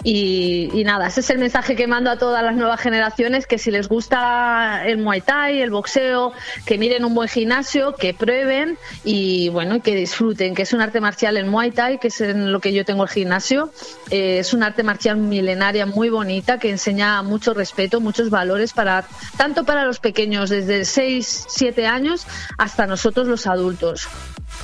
Y, 0.05 0.71
y 0.73 0.85
nada, 0.85 1.09
ese 1.09 1.21
es 1.21 1.31
el 1.31 1.39
mensaje 1.39 1.75
que 1.75 1.87
mando 1.87 2.11
a 2.11 2.17
todas 2.17 2.40
las 2.43 2.55
nuevas 2.55 2.81
generaciones, 2.81 3.47
que 3.47 3.59
si 3.59 3.71
les 3.71 3.89
gusta 3.89 4.83
el 4.87 4.99
Muay 4.99 5.21
Thai, 5.21 5.61
el 5.61 5.71
boxeo, 5.71 6.33
que 6.67 6.79
miren 6.79 7.05
un 7.05 7.15
buen 7.15 7.29
gimnasio, 7.29 7.95
que 7.95 8.15
prueben 8.15 8.79
y 9.05 9.49
bueno, 9.51 9.83
que 9.83 9.95
disfruten, 9.95 10.55
que 10.55 10.63
es 10.63 10.73
un 10.73 10.81
arte 10.81 11.01
marcial 11.01 11.37
el 11.37 11.47
Muay 11.47 11.71
Thai, 11.71 11.99
que 11.99 12.09
es 12.09 12.21
en 12.21 12.53
lo 12.53 12.61
que 12.61 12.73
yo 12.73 12.85
tengo 12.85 13.05
el 13.05 13.09
gimnasio, 13.09 13.71
Eh, 14.11 14.39
es 14.41 14.53
un 14.55 14.63
arte 14.63 14.83
marcial 14.83 15.17
milenaria 15.17 15.87
muy 15.87 16.11
bonita 16.11 16.59
que 16.59 16.71
enseña 16.71 17.23
mucho 17.23 17.55
respeto, 17.55 18.01
muchos 18.01 18.29
valores 18.29 18.73
para 18.73 19.05
tanto 19.37 19.65
para 19.65 19.85
los 19.85 20.01
pequeños 20.01 20.51
desde 20.51 20.85
6, 20.85 21.47
7 21.49 21.87
años 21.87 22.27
hasta 22.59 22.87
nosotros 22.87 23.29
los 23.29 23.47
adultos. 23.47 24.09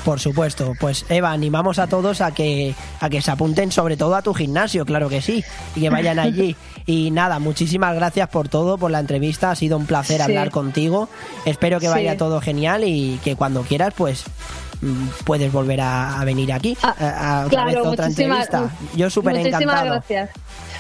Por 0.05 0.20
supuesto, 0.20 0.74
pues 0.81 1.05
Eva, 1.09 1.32
animamos 1.32 1.78
a 1.78 1.86
todos 1.86 2.20
a 2.20 2.32
que 2.32 2.74
a 3.01 3.09
que 3.09 3.23
se 3.23 3.31
apunten 3.31 3.70
sobre 3.73 3.97
todo 3.97 4.15
a 4.15 4.23
tu 4.23 4.35
gimnasio, 4.35 4.85
claro 4.85 5.09
que 5.09 5.23
sí, 5.23 5.44
y 5.74 5.81
que 5.81 5.90
vayan 5.90 6.19
allí. 6.19 6.57
Y 6.86 7.10
nada, 7.10 7.40
muchísimas 7.40 7.94
gracias 7.96 8.28
por 8.28 8.48
todo, 8.48 8.78
por 8.78 8.90
la 8.92 9.00
entrevista, 9.00 9.50
ha 9.50 9.56
sido 9.56 9.76
un 9.76 9.86
placer 9.86 10.18
Sí. 10.18 10.22
hablar 10.22 10.50
contigo. 10.52 11.08
Espero 11.44 11.80
que 11.80 11.86
Sí. 11.86 11.92
vaya 11.92 12.16
todo 12.16 12.40
genial 12.40 12.84
y 12.84 13.18
que 13.24 13.34
cuando 13.34 13.62
quieras, 13.62 13.92
pues 13.96 14.22
mm, 14.82 15.06
puedes 15.24 15.50
volver 15.52 15.80
a, 15.80 16.20
a 16.20 16.24
venir 16.24 16.52
aquí 16.52 16.76
a, 16.82 16.88
a 16.88 16.92
otra 16.92 17.06
Ah, 17.18 17.46
Claro, 17.48 17.66
vez 17.66 17.76
otra 17.78 18.06
muchísimas- 18.06 18.44
entrevista. 18.46 18.76
Yo 18.94 19.10
súper 19.10 19.34
Muchísimas 19.34 19.62
encantado. 19.62 19.90
gracias. 19.94 20.30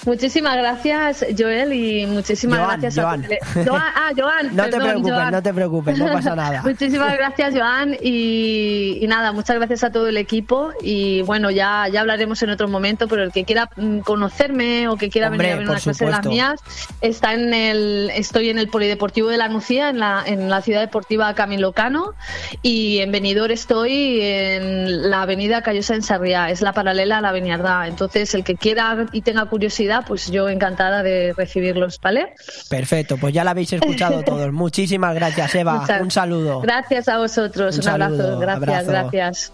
Muchísimas 0.06 0.56
gracias, 0.56 1.26
Joel, 1.36 1.72
y 1.72 2.06
muchísimas 2.06 2.60
Joan, 2.60 2.80
gracias 2.80 3.04
Joan. 3.04 3.24
a 3.24 3.64
Joan, 3.64 3.82
ah, 3.94 4.10
Joan, 4.16 4.56
No 4.56 4.64
te 4.64 4.80
preocupes, 4.80 5.12
Joan. 5.12 5.32
no 5.32 5.42
te 5.42 5.54
preocupes, 5.54 5.98
no 5.98 6.06
pasa 6.12 6.36
nada. 6.36 6.62
Muchísimas 6.64 7.16
gracias, 7.16 7.54
Joan, 7.54 7.96
y, 8.00 8.98
y 9.00 9.06
nada, 9.08 9.32
muchas 9.32 9.56
gracias 9.56 9.82
a 9.84 9.90
todo 9.90 10.08
el 10.08 10.16
equipo. 10.16 10.70
Y 10.80 11.22
bueno, 11.22 11.50
ya, 11.50 11.88
ya 11.92 12.02
hablaremos 12.02 12.40
en 12.42 12.50
otro 12.50 12.68
momento, 12.68 13.08
pero 13.08 13.24
el 13.24 13.32
que 13.32 13.44
quiera 13.44 13.68
mm, 13.76 13.98
conocerme 14.00 14.88
o 14.88 14.96
que 14.96 15.10
quiera 15.10 15.28
Hombre, 15.28 15.48
venir 15.48 15.54
a 15.54 15.58
ver 15.58 15.68
una 15.70 15.80
clase 15.80 16.04
de 16.04 16.10
las 16.10 16.26
mías, 16.26 16.60
está 17.00 17.34
en 17.34 17.52
el, 17.52 18.10
estoy 18.14 18.50
en 18.50 18.58
el 18.58 18.68
Polideportivo 18.68 19.28
de 19.28 19.38
la 19.38 19.48
Nucía, 19.48 19.88
en 19.88 19.98
la, 19.98 20.22
en 20.24 20.48
la 20.48 20.62
ciudad 20.62 20.80
deportiva 20.80 21.34
Camilo 21.34 21.72
Cano, 21.72 22.14
y 22.62 22.98
en 22.98 23.10
Benidorm 23.10 23.50
estoy 23.50 24.20
en 24.20 25.10
la 25.10 25.22
avenida 25.22 25.62
Callosa 25.62 25.94
en 25.94 26.02
Sarriá, 26.02 26.50
es 26.50 26.62
la 26.62 26.72
paralela 26.72 27.18
a 27.18 27.20
la 27.20 27.30
avenida 27.30 27.54
Ardá. 27.54 27.88
Entonces, 27.88 28.34
el 28.34 28.44
que 28.44 28.54
quiera 28.54 29.06
y 29.12 29.22
tenga 29.22 29.44
curiosidad, 29.46 29.95
pues 30.02 30.30
yo 30.30 30.48
encantada 30.48 31.02
de 31.02 31.32
recibirlos, 31.36 31.98
¿vale? 32.00 32.34
Perfecto, 32.68 33.16
pues 33.16 33.32
ya 33.34 33.44
la 33.44 33.52
habéis 33.52 33.72
escuchado 33.72 34.22
todos. 34.24 34.52
Muchísimas 34.52 35.14
gracias, 35.14 35.54
Eva. 35.54 35.80
Muchas- 35.80 36.00
Un 36.02 36.10
saludo. 36.10 36.60
Gracias 36.60 37.08
a 37.08 37.18
vosotros, 37.18 37.76
Un 37.78 37.82
un, 37.84 37.88
abrazo, 37.88 38.38
gracias, 38.38 38.88
abrazo. 38.88 38.90
gracias. 39.10 39.52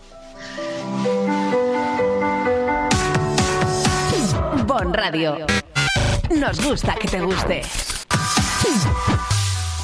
Bon 4.67 4.93
Radio. 4.95 5.47
Nos 6.35 6.65
gusta 6.65 6.95
que 6.95 7.09
te 7.09 7.21
guste. 7.21 7.63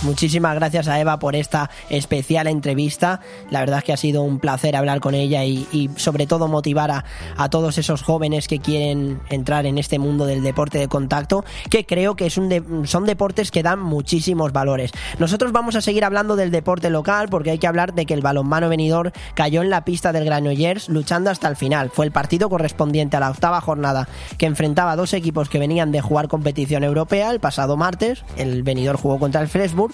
Muchísimas 0.03 0.55
gracias 0.55 0.87
a 0.87 1.01
Eva 1.01 1.19
por 1.19 1.35
esta 1.35 1.71
especial 1.91 2.47
entrevista. 2.47 3.21
La 3.51 3.59
verdad 3.61 3.79
es 3.79 3.85
que 3.85 3.93
ha 3.93 3.97
sido 3.97 4.23
un 4.23 4.39
placer 4.39 4.77
hablar 4.77 5.01
con 5.01 5.15
ella 5.15 5.45
y, 5.45 5.91
sobre 5.97 6.29
todo 6.29 6.47
motivar 6.47 6.93
a, 6.93 7.05
a 7.37 7.49
todos 7.51 7.79
esos 7.79 8.03
jóvenes 8.03 8.47
que 8.47 8.61
quieren 8.61 9.21
entrar 9.29 9.67
en 9.67 9.77
este 9.77 9.99
mundo 9.99 10.25
del 10.25 10.45
deporte 10.45 10.79
de 10.79 10.87
contacto, 10.87 11.45
que 11.69 11.85
creo 11.85 12.15
que 12.15 12.27
es 12.27 12.39
un 12.39 12.49
de- 12.49 12.63
son 12.85 13.07
deportes 13.07 13.51
que 13.51 13.65
dan 13.65 13.81
muchísimos 13.81 14.53
valores. 14.53 14.93
Nosotros 15.19 15.51
vamos 15.51 15.75
a 15.75 15.81
seguir 15.81 16.05
hablando 16.05 16.37
del 16.37 16.53
deporte 16.53 16.91
local 16.91 17.29
porque 17.29 17.51
hay 17.51 17.59
que 17.59 17.67
hablar 17.67 17.93
de 17.93 18.07
que 18.07 18.15
el 18.15 18.23
balonmano 18.23 18.69
venidor 18.69 19.13
cayó 19.35 19.63
en 19.63 19.71
la 19.71 19.85
pista 19.85 20.13
del 20.13 20.25
Granollers 20.25 20.89
luchando 20.89 21.29
hasta 21.31 21.49
el 21.49 21.57
final. 21.57 21.91
Fue 21.91 22.07
el 22.07 22.13
partido 22.13 22.49
correspondiente 22.49 23.17
a 23.17 23.21
la 23.21 23.31
octava 23.31 23.61
jornada 23.61 24.09
que 24.39 24.47
enfrentaba 24.47 24.93
a 24.93 24.97
dos 24.97 25.13
equipos 25.13 25.49
que 25.49 25.59
venían 25.59 25.91
de 25.91 26.01
jugar 26.01 26.29
competición 26.29 26.85
europea 26.85 27.31
el 27.33 27.41
pasado 27.41 27.77
martes. 27.77 28.23
El 28.37 28.63
venidor 28.63 28.97
jugó 28.97 29.19
contra 29.19 29.41
el 29.41 29.49
Fresburg 29.49 29.88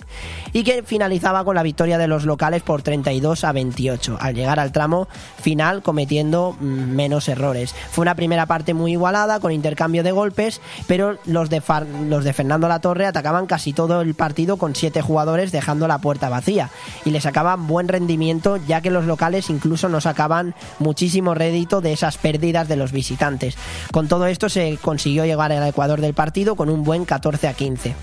y 0.53 0.63
que 0.65 0.83
finalizaba 0.83 1.45
con 1.45 1.55
la 1.55 1.63
victoria 1.63 1.99
de 1.99 2.07
los 2.09 2.25
locales 2.25 2.63
por 2.63 2.83
32 2.83 3.45
a 3.45 3.53
28, 3.53 4.19
al 4.21 4.35
llegar 4.35 4.61
al 4.61 4.73
tramo 4.73 5.09
final 5.41 5.83
cometiendo 5.83 6.57
mm, 6.61 6.65
menos 6.65 7.29
errores. 7.29 7.75
Fue 7.91 8.03
una 8.03 8.15
primera 8.15 8.47
parte 8.47 8.75
muy 8.75 8.93
igualada, 8.93 9.41
con 9.41 9.53
intercambio 9.53 10.03
de 10.03 10.13
golpes, 10.13 10.61
pero 10.87 11.19
los 11.27 11.51
de, 11.51 11.61
Far- 11.61 11.87
los 12.09 12.25
de 12.25 12.33
Fernando 12.33 12.69
Latorre 12.69 13.07
atacaban 13.07 13.47
casi 13.47 13.73
todo 13.73 14.01
el 14.01 14.15
partido 14.15 14.57
con 14.57 14.75
siete 14.75 15.03
jugadores 15.03 15.53
dejando 15.53 15.89
la 15.89 15.99
puerta 15.99 16.29
vacía 16.29 16.71
y 17.05 17.11
le 17.11 17.21
sacaban 17.21 17.67
buen 17.67 17.89
rendimiento 17.89 18.57
ya 18.67 18.81
que 18.81 18.91
los 18.91 19.05
locales 19.05 19.51
incluso 19.51 19.89
no 19.89 20.01
sacaban 20.01 20.55
muchísimo 20.79 21.35
rédito 21.35 21.81
de 21.81 21.93
esas 21.93 22.17
pérdidas 22.19 22.69
de 22.69 22.77
los 22.77 22.93
visitantes. 22.93 23.57
Con 23.93 24.09
todo 24.09 24.27
esto 24.27 24.49
se 24.49 24.79
consiguió 24.81 25.25
llegar 25.25 25.53
al 25.53 25.67
ecuador 25.67 26.01
del 26.01 26.15
partido 26.15 26.57
con 26.57 26.69
un 26.71 26.85
buen 26.85 27.05
14 27.05 27.49
a 27.49 27.55
15. 27.55 27.95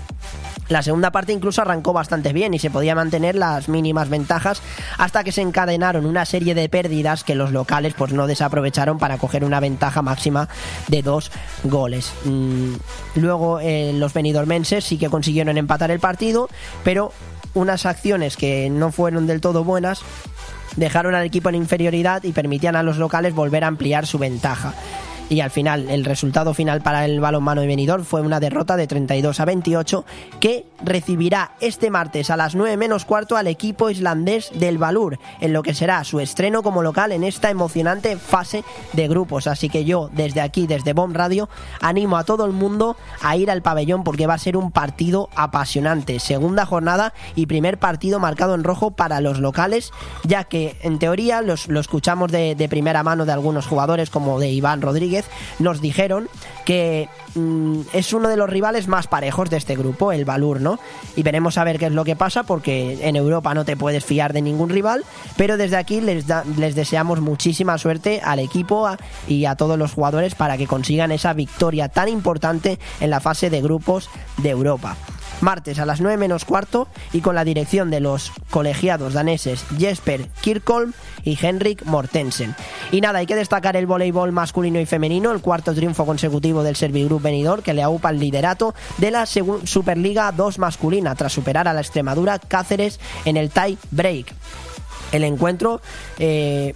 La 0.72 0.82
segunda 0.82 1.10
parte 1.12 1.34
incluso 1.34 1.60
arrancó 1.60 1.92
bastante 1.92 2.32
bien 2.32 2.54
y 2.54 2.58
se 2.58 2.70
podía 2.70 2.94
mantener 2.94 3.34
las 3.34 3.68
mínimas 3.68 4.08
ventajas 4.08 4.62
hasta 4.96 5.22
que 5.22 5.30
se 5.30 5.42
encadenaron 5.42 6.06
una 6.06 6.24
serie 6.24 6.54
de 6.54 6.66
pérdidas 6.70 7.24
que 7.24 7.34
los 7.34 7.52
locales 7.52 7.92
pues 7.92 8.14
no 8.14 8.26
desaprovecharon 8.26 8.98
para 8.98 9.18
coger 9.18 9.44
una 9.44 9.60
ventaja 9.60 10.00
máxima 10.00 10.48
de 10.88 11.02
dos 11.02 11.30
goles. 11.64 12.14
Mm, 12.24 12.72
Luego 13.16 13.60
eh, 13.60 13.92
los 13.92 14.14
benidormenses 14.14 14.82
sí 14.82 14.96
que 14.96 15.10
consiguieron 15.10 15.58
empatar 15.58 15.90
el 15.90 16.00
partido, 16.00 16.48
pero 16.84 17.12
unas 17.52 17.84
acciones 17.84 18.38
que 18.38 18.70
no 18.70 18.92
fueron 18.92 19.26
del 19.26 19.42
todo 19.42 19.64
buenas 19.64 20.00
dejaron 20.76 21.14
al 21.14 21.24
equipo 21.24 21.50
en 21.50 21.56
inferioridad 21.56 22.24
y 22.24 22.32
permitían 22.32 22.76
a 22.76 22.82
los 22.82 22.96
locales 22.96 23.34
volver 23.34 23.64
a 23.64 23.66
ampliar 23.66 24.06
su 24.06 24.18
ventaja. 24.18 24.72
Y 25.32 25.40
al 25.40 25.50
final, 25.50 25.88
el 25.88 26.04
resultado 26.04 26.52
final 26.52 26.82
para 26.82 27.06
el 27.06 27.18
balonmano 27.18 27.62
de 27.62 27.66
Benidorm 27.66 28.04
fue 28.04 28.20
una 28.20 28.38
derrota 28.38 28.76
de 28.76 28.86
32 28.86 29.40
a 29.40 29.46
28 29.46 30.04
que 30.40 30.66
recibirá 30.84 31.52
este 31.58 31.90
martes 31.90 32.28
a 32.28 32.36
las 32.36 32.54
9 32.54 32.76
menos 32.76 33.06
cuarto 33.06 33.38
al 33.38 33.46
equipo 33.46 33.88
islandés 33.88 34.50
del 34.52 34.76
Valur, 34.76 35.18
en 35.40 35.54
lo 35.54 35.62
que 35.62 35.72
será 35.72 36.04
su 36.04 36.20
estreno 36.20 36.62
como 36.62 36.82
local 36.82 37.12
en 37.12 37.24
esta 37.24 37.48
emocionante 37.48 38.18
fase 38.18 38.62
de 38.92 39.08
grupos. 39.08 39.46
Así 39.46 39.70
que 39.70 39.86
yo, 39.86 40.10
desde 40.12 40.42
aquí, 40.42 40.66
desde 40.66 40.92
Bomb 40.92 41.16
Radio, 41.16 41.48
animo 41.80 42.18
a 42.18 42.24
todo 42.24 42.44
el 42.44 42.52
mundo 42.52 42.98
a 43.22 43.34
ir 43.34 43.50
al 43.50 43.62
pabellón 43.62 44.04
porque 44.04 44.26
va 44.26 44.34
a 44.34 44.38
ser 44.38 44.58
un 44.58 44.70
partido 44.70 45.30
apasionante. 45.34 46.20
Segunda 46.20 46.66
jornada 46.66 47.14
y 47.36 47.46
primer 47.46 47.78
partido 47.78 48.20
marcado 48.20 48.54
en 48.54 48.64
rojo 48.64 48.90
para 48.90 49.22
los 49.22 49.40
locales, 49.40 49.92
ya 50.24 50.44
que 50.44 50.76
en 50.82 50.98
teoría 50.98 51.40
los, 51.40 51.68
lo 51.68 51.80
escuchamos 51.80 52.30
de, 52.30 52.54
de 52.54 52.68
primera 52.68 53.02
mano 53.02 53.24
de 53.24 53.32
algunos 53.32 53.66
jugadores 53.66 54.10
como 54.10 54.38
de 54.38 54.50
Iván 54.50 54.82
Rodríguez, 54.82 55.21
nos 55.58 55.80
dijeron 55.80 56.28
que 56.64 57.08
mm, 57.34 57.80
es 57.92 58.12
uno 58.12 58.28
de 58.28 58.36
los 58.36 58.48
rivales 58.48 58.88
más 58.88 59.06
parejos 59.06 59.50
de 59.50 59.56
este 59.56 59.76
grupo, 59.76 60.12
el 60.12 60.24
Valur, 60.24 60.60
¿no? 60.60 60.78
Y 61.16 61.22
veremos 61.22 61.58
a 61.58 61.64
ver 61.64 61.78
qué 61.78 61.86
es 61.86 61.92
lo 61.92 62.04
que 62.04 62.16
pasa 62.16 62.42
porque 62.42 63.06
en 63.06 63.16
Europa 63.16 63.54
no 63.54 63.64
te 63.64 63.76
puedes 63.76 64.04
fiar 64.04 64.32
de 64.32 64.42
ningún 64.42 64.70
rival, 64.70 65.04
pero 65.36 65.56
desde 65.56 65.76
aquí 65.76 66.00
les, 66.00 66.26
deseamos 66.74 67.20
muchísima 67.20 67.78
suerte 67.78 68.20
al 68.24 68.38
equipo 68.38 68.88
y 69.28 69.44
a 69.44 69.56
todos 69.56 69.78
los 69.78 69.92
jugadores 69.92 70.34
para 70.34 70.56
que 70.56 70.66
consigan 70.66 71.12
esa 71.12 71.32
victoria 71.32 71.88
tan 71.88 72.08
importante 72.08 72.78
en 73.00 73.10
la 73.10 73.20
fase 73.20 73.50
de 73.50 73.60
grupos 73.60 74.08
de 74.38 74.50
Europa 74.50 74.96
martes 75.42 75.78
a 75.78 75.86
las 75.86 76.00
9 76.00 76.16
menos 76.16 76.44
cuarto 76.44 76.88
y 77.12 77.20
con 77.20 77.34
la 77.34 77.44
dirección 77.44 77.90
de 77.90 78.00
los 78.00 78.32
colegiados 78.50 79.12
daneses 79.12 79.64
Jesper 79.78 80.28
Kirkholm 80.40 80.92
y 81.24 81.38
Henrik 81.40 81.84
Mortensen. 81.84 82.54
Y 82.90 83.00
nada, 83.00 83.20
hay 83.20 83.26
que 83.26 83.36
destacar 83.36 83.76
el 83.76 83.86
voleibol 83.86 84.32
masculino 84.32 84.80
y 84.80 84.86
femenino, 84.86 85.32
el 85.32 85.40
cuarto 85.40 85.74
triunfo 85.74 86.06
consecutivo 86.06 86.62
del 86.62 86.76
Servigroup 86.76 87.22
Benidorm 87.22 87.62
que 87.62 87.74
le 87.74 87.82
aupa 87.82 88.10
el 88.10 88.18
liderato 88.18 88.74
de 88.98 89.10
la 89.10 89.26
Superliga 89.26 90.32
2 90.32 90.58
masculina 90.58 91.14
tras 91.14 91.32
superar 91.32 91.68
a 91.68 91.72
la 91.72 91.80
Extremadura 91.80 92.38
Cáceres 92.38 93.00
en 93.24 93.36
el 93.36 93.50
tie 93.50 93.78
break. 93.90 94.34
El 95.12 95.24
encuentro 95.24 95.80
eh, 96.18 96.74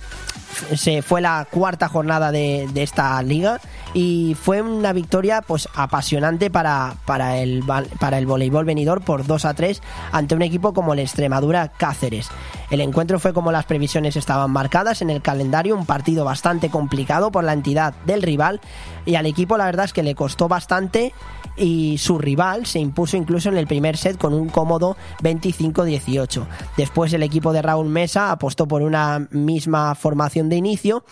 se 0.74 1.02
fue 1.02 1.20
la 1.20 1.46
cuarta 1.50 1.88
jornada 1.88 2.32
de, 2.32 2.68
de 2.72 2.82
esta 2.82 3.22
liga 3.22 3.60
y 3.94 4.36
fue 4.40 4.60
una 4.60 4.92
victoria 4.92 5.42
pues 5.42 5.68
apasionante 5.74 6.50
para, 6.50 6.96
para, 7.06 7.38
el, 7.38 7.64
para 7.98 8.18
el 8.18 8.26
voleibol 8.26 8.64
venidor 8.64 9.02
por 9.02 9.26
2 9.26 9.44
a 9.44 9.54
3 9.54 9.80
ante 10.12 10.34
un 10.34 10.42
equipo 10.42 10.74
como 10.74 10.92
el 10.92 10.98
Extremadura 10.98 11.68
Cáceres. 11.68 12.28
El 12.70 12.80
encuentro 12.80 13.18
fue 13.18 13.32
como 13.32 13.52
las 13.52 13.64
previsiones 13.64 14.16
estaban 14.16 14.50
marcadas 14.50 15.02
en 15.02 15.10
el 15.10 15.22
calendario, 15.22 15.76
un 15.76 15.86
partido 15.86 16.24
bastante 16.24 16.68
complicado 16.68 17.30
por 17.30 17.44
la 17.44 17.52
entidad 17.52 17.94
del 18.04 18.22
rival 18.22 18.60
y 19.04 19.14
al 19.14 19.26
equipo 19.26 19.56
la 19.56 19.66
verdad 19.66 19.86
es 19.86 19.92
que 19.92 20.02
le 20.02 20.14
costó 20.14 20.48
bastante 20.48 21.14
y 21.56 21.98
su 21.98 22.18
rival 22.18 22.66
se 22.66 22.78
impuso 22.78 23.16
incluso 23.16 23.48
en 23.48 23.56
el 23.56 23.66
primer 23.66 23.96
set 23.96 24.18
con 24.18 24.34
un 24.34 24.48
cómodo 24.48 24.96
25-18. 25.22 26.46
Después 26.76 27.12
el 27.12 27.22
equipo 27.22 27.52
de 27.52 27.62
Raúl 27.62 27.88
Mesa 27.88 28.30
apostó 28.30 28.66
por 28.66 28.82
una 28.82 29.26
misma 29.30 29.94
formación 29.94 30.48
de 30.48 30.56
inicio 30.56 31.04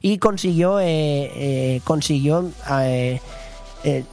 y 0.00 0.18
consiguió 0.18 0.78
eh, 0.80 0.86
eh, 1.34 1.80
consiguió 1.84 2.50
eh, 2.70 3.20
eh, 3.84 4.04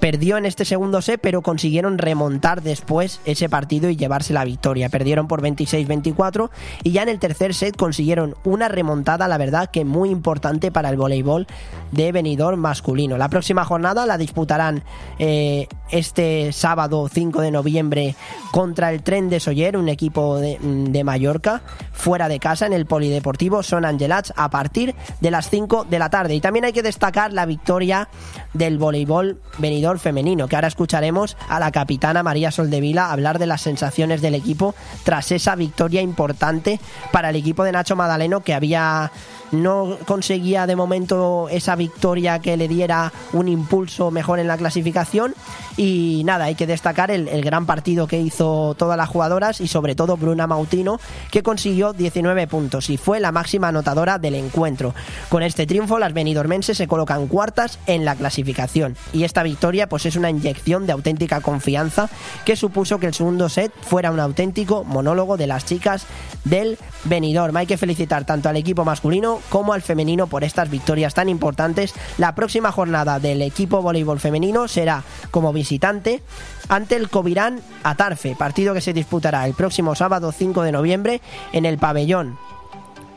perdió 0.00 0.36
en 0.36 0.46
este 0.46 0.64
segundo 0.64 1.00
set, 1.02 1.20
pero 1.20 1.42
consiguieron 1.42 1.98
remontar 1.98 2.62
después 2.62 3.20
ese 3.24 3.48
partido 3.48 3.88
y 3.88 3.96
llevarse 3.96 4.32
la 4.32 4.44
victoria. 4.44 4.88
Perdieron 4.88 5.28
por 5.28 5.42
26-24 5.42 6.50
y 6.82 6.92
ya 6.92 7.02
en 7.02 7.08
el 7.08 7.18
tercer 7.18 7.54
set 7.54 7.76
consiguieron 7.76 8.34
una 8.44 8.68
remontada, 8.68 9.28
la 9.28 9.38
verdad 9.38 9.70
que 9.70 9.84
muy 9.84 10.10
importante 10.10 10.70
para 10.70 10.90
el 10.90 10.96
voleibol 10.96 11.46
de 11.92 12.12
Benidorm 12.12 12.60
masculino. 12.60 13.16
La 13.16 13.28
próxima 13.28 13.64
jornada 13.64 14.06
la 14.06 14.18
disputarán 14.18 14.82
eh, 15.18 15.68
este 15.90 16.52
sábado 16.52 17.08
5 17.12 17.40
de 17.40 17.50
noviembre 17.50 18.14
contra 18.50 18.92
el 18.92 19.02
Tren 19.02 19.30
de 19.30 19.40
Soller, 19.40 19.76
un 19.76 19.88
equipo 19.88 20.38
de, 20.38 20.58
de 20.60 21.04
Mallorca, 21.04 21.62
fuera 21.92 22.28
de 22.28 22.38
casa 22.38 22.66
en 22.66 22.72
el 22.72 22.86
Polideportivo 22.86 23.62
Son 23.62 23.84
Angelats 23.84 24.32
a 24.36 24.50
partir 24.50 24.94
de 25.20 25.30
las 25.30 25.48
5 25.48 25.86
de 25.88 25.98
la 25.98 26.10
tarde. 26.10 26.34
Y 26.34 26.40
también 26.40 26.64
hay 26.64 26.72
que 26.72 26.82
destacar 26.82 27.32
la 27.32 27.46
victoria 27.46 28.08
del 28.52 28.78
voleibol 28.78 29.40
venidor 29.58 29.98
femenino, 29.98 30.48
que 30.48 30.56
ahora 30.56 30.68
escucharemos 30.68 31.36
a 31.48 31.58
la 31.58 31.72
capitana 31.72 32.22
María 32.22 32.50
Soldevila 32.50 33.10
hablar 33.10 33.38
de 33.38 33.46
las 33.46 33.62
sensaciones 33.62 34.20
del 34.20 34.34
equipo 34.34 34.74
tras 35.04 35.32
esa 35.32 35.54
victoria 35.56 36.02
importante 36.02 36.80
para 37.12 37.30
el 37.30 37.36
equipo 37.36 37.64
de 37.64 37.72
Nacho 37.72 37.96
Madaleno 37.96 38.40
que 38.40 38.54
había 38.54 39.10
no 39.52 39.98
conseguía 40.06 40.66
de 40.66 40.76
momento 40.76 41.48
esa 41.50 41.76
victoria 41.76 42.38
que 42.38 42.56
le 42.56 42.68
diera 42.68 43.12
un 43.32 43.48
impulso 43.48 44.10
mejor 44.10 44.38
en 44.38 44.48
la 44.48 44.56
clasificación 44.56 45.34
y 45.76 46.22
nada, 46.24 46.46
hay 46.46 46.54
que 46.54 46.66
destacar 46.66 47.10
el, 47.10 47.26
gran 47.44 47.66
partido 47.66 48.06
que 48.06 48.18
hizo 48.18 48.74
todas 48.78 48.96
las 48.96 49.08
jugadoras 49.08 49.60
y 49.60 49.68
sobre 49.68 49.94
todo 49.94 50.16
Bruna 50.16 50.46
Mautino 50.46 50.98
que 51.30 51.42
consiguió 51.42 51.92
19 51.92 52.46
puntos 52.46 52.88
y 52.88 52.96
fue 52.96 53.20
la 53.20 53.30
máxima 53.30 53.68
anotadora 53.68 54.18
del 54.18 54.34
encuentro. 54.34 54.94
Con 55.28 55.42
este 55.42 55.66
triunfo 55.66 55.98
las 55.98 56.14
benidormenses 56.14 56.78
se 56.78 56.88
colocan 56.88 57.26
cuartas 57.26 57.78
en 57.86 58.04
la 58.04 58.16
clasificación 58.16 58.96
y 59.12 59.24
esta 59.24 59.42
victoria 59.42 59.88
pues 59.88 60.06
es 60.06 60.16
una 60.16 60.30
inyección 60.30 60.86
de 60.86 60.92
auténtica 60.92 61.40
confianza 61.40 62.08
que 62.44 62.56
supuso 62.56 62.98
que 62.98 63.06
el 63.06 63.14
segundo 63.14 63.48
set 63.48 63.72
fuera 63.82 64.10
un 64.10 64.20
auténtico 64.20 64.82
monólogo 64.84 65.36
de 65.36 65.46
las 65.46 65.66
chicas 65.66 66.06
del 66.44 66.78
Benidorm. 67.04 67.56
Hay 67.56 67.66
que 67.66 67.76
felicitar 67.76 68.24
tanto 68.24 68.48
al 68.48 68.56
equipo 68.56 68.84
masculino 68.84 69.35
como 69.48 69.72
al 69.72 69.82
femenino 69.82 70.26
por 70.26 70.44
estas 70.44 70.70
victorias 70.70 71.14
tan 71.14 71.28
importantes. 71.28 71.94
La 72.18 72.34
próxima 72.34 72.72
jornada 72.72 73.18
del 73.18 73.42
equipo 73.42 73.82
voleibol 73.82 74.20
femenino 74.20 74.68
será 74.68 75.02
como 75.30 75.52
visitante 75.52 76.22
ante 76.68 76.96
el 76.96 77.08
Covirán 77.08 77.60
Atarfe, 77.82 78.36
partido 78.36 78.74
que 78.74 78.80
se 78.80 78.92
disputará 78.92 79.46
el 79.46 79.54
próximo 79.54 79.94
sábado 79.94 80.32
5 80.32 80.62
de 80.62 80.72
noviembre 80.72 81.20
en 81.52 81.64
el 81.64 81.78
pabellón 81.78 82.38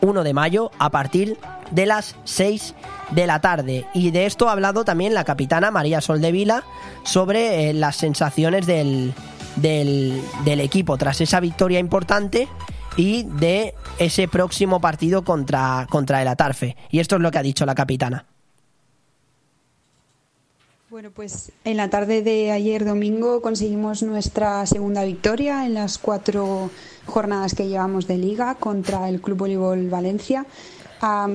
1 0.02 0.24
de 0.24 0.34
mayo 0.34 0.72
a 0.80 0.90
partir 0.90 1.38
de 1.72 1.86
las 1.86 2.16
6 2.24 2.76
de 3.12 3.28
la 3.28 3.42
tarde. 3.42 3.86
Y 3.94 4.12
de 4.12 4.26
esto 4.26 4.50
ha 4.50 4.54
hablado 4.54 4.86
también 4.86 5.14
la 5.14 5.24
capitana 5.24 5.72
María 5.72 6.02
Soldevila 6.02 6.64
sobre 7.04 7.70
eh, 7.70 7.74
las 7.74 7.96
sensaciones 7.98 8.66
del, 8.66 9.14
del, 9.56 10.22
del 10.46 10.60
equipo 10.60 10.98
tras 10.98 11.22
esa 11.22 11.40
victoria 11.40 11.80
importante 11.80 12.48
y 13.00 13.24
de 13.24 13.74
ese 13.98 14.28
próximo 14.28 14.82
partido 14.82 15.24
contra, 15.24 15.88
contra 15.90 16.22
el 16.22 16.28
Atarfe. 16.28 16.76
Y 16.92 17.00
esto 17.00 17.16
es 17.16 17.22
lo 17.22 17.32
que 17.32 17.38
ha 17.38 17.44
dicho 17.44 17.66
la 17.66 17.74
capitana. 17.74 18.26
Bueno, 20.90 21.10
pues 21.12 21.54
en 21.64 21.78
la 21.78 21.90
tarde 21.90 22.22
de 22.24 22.52
ayer 22.52 22.84
domingo 22.84 23.42
conseguimos 23.42 24.04
nuestra 24.04 24.66
segunda 24.66 25.06
victoria 25.06 25.66
en 25.66 25.76
las 25.76 25.98
cuatro 25.98 26.72
jornadas 27.06 27.56
que 27.56 27.70
llevamos 27.70 28.06
de 28.06 28.18
liga 28.18 28.56
contra 28.56 29.08
el 29.08 29.22
Club 29.22 29.38
Voleibol 29.38 29.88
Valencia. 29.88 30.46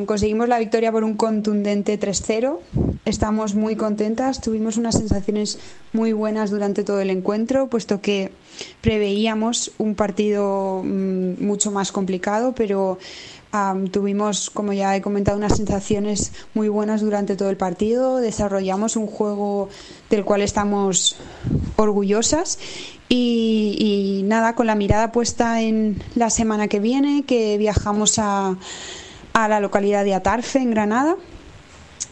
Conseguimos 0.05 0.49
la 0.49 0.59
victoria 0.59 0.93
por 0.93 1.03
un 1.03 1.17
contundente 1.17 1.99
3-0. 1.99 2.59
Estamos 3.05 3.55
muy 3.55 3.77
contentas, 3.77 4.41
tuvimos 4.41 4.77
unas 4.79 4.97
sensaciones 4.97 5.59
muy 5.93 6.13
buenas 6.13 6.51
durante 6.51 6.85
todo 6.85 7.01
el 7.01 7.11
encuentro, 7.11 7.69
puesto 7.69 8.01
que 8.01 8.33
preveíamos 8.81 9.73
un 9.79 9.95
partido 9.95 10.83
mm, 10.83 11.45
mucho 11.45 11.71
más 11.71 11.93
complicado, 11.93 12.55
pero 12.55 12.99
Am, 13.55 13.87
tuvimos, 13.87 14.51
como 14.51 14.73
ya 14.73 14.97
he 14.97 15.01
comentado, 15.01 15.39
unas 15.39 15.57
sensaciones 15.57 16.33
muy 16.55 16.69
buenas 16.69 17.03
durante 17.03 17.37
todo 17.37 17.51
el 17.51 17.57
partido. 17.57 18.17
Desarrollamos 18.17 18.97
un 18.97 19.07
juego 19.07 19.69
del 20.11 20.25
cual 20.25 20.43
estamos 20.43 21.15
orgullosas. 21.77 22.59
Y, 23.09 23.77
y 23.79 24.25
nada, 24.25 24.57
con 24.57 24.67
la 24.67 24.75
mirada 24.75 25.13
puesta 25.13 25.63
en 25.63 26.03
la 26.17 26.31
semana 26.31 26.67
que 26.67 26.81
viene, 26.81 27.23
que 27.29 27.57
viajamos 27.57 28.19
a, 28.19 28.57
a 29.35 29.49
la 29.49 29.61
localidad 29.61 30.03
de 30.03 30.15
Atarfe, 30.15 30.59
en 30.59 30.73
Granada, 30.73 31.17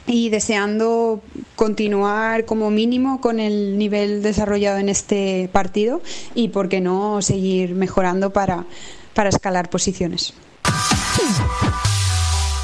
y 0.06 0.30
deseando 0.30 1.20
continuar 1.56 2.44
como 2.44 2.70
mínimo 2.70 3.20
con 3.20 3.40
el 3.40 3.78
nivel 3.78 4.22
desarrollado 4.22 4.78
en 4.78 4.88
este 4.88 5.48
partido 5.52 6.02
y, 6.34 6.48
por 6.48 6.68
qué 6.68 6.80
no, 6.80 7.22
seguir 7.22 7.74
mejorando 7.74 8.32
para, 8.32 8.64
para 9.14 9.28
escalar 9.28 9.70
posiciones. 9.70 10.34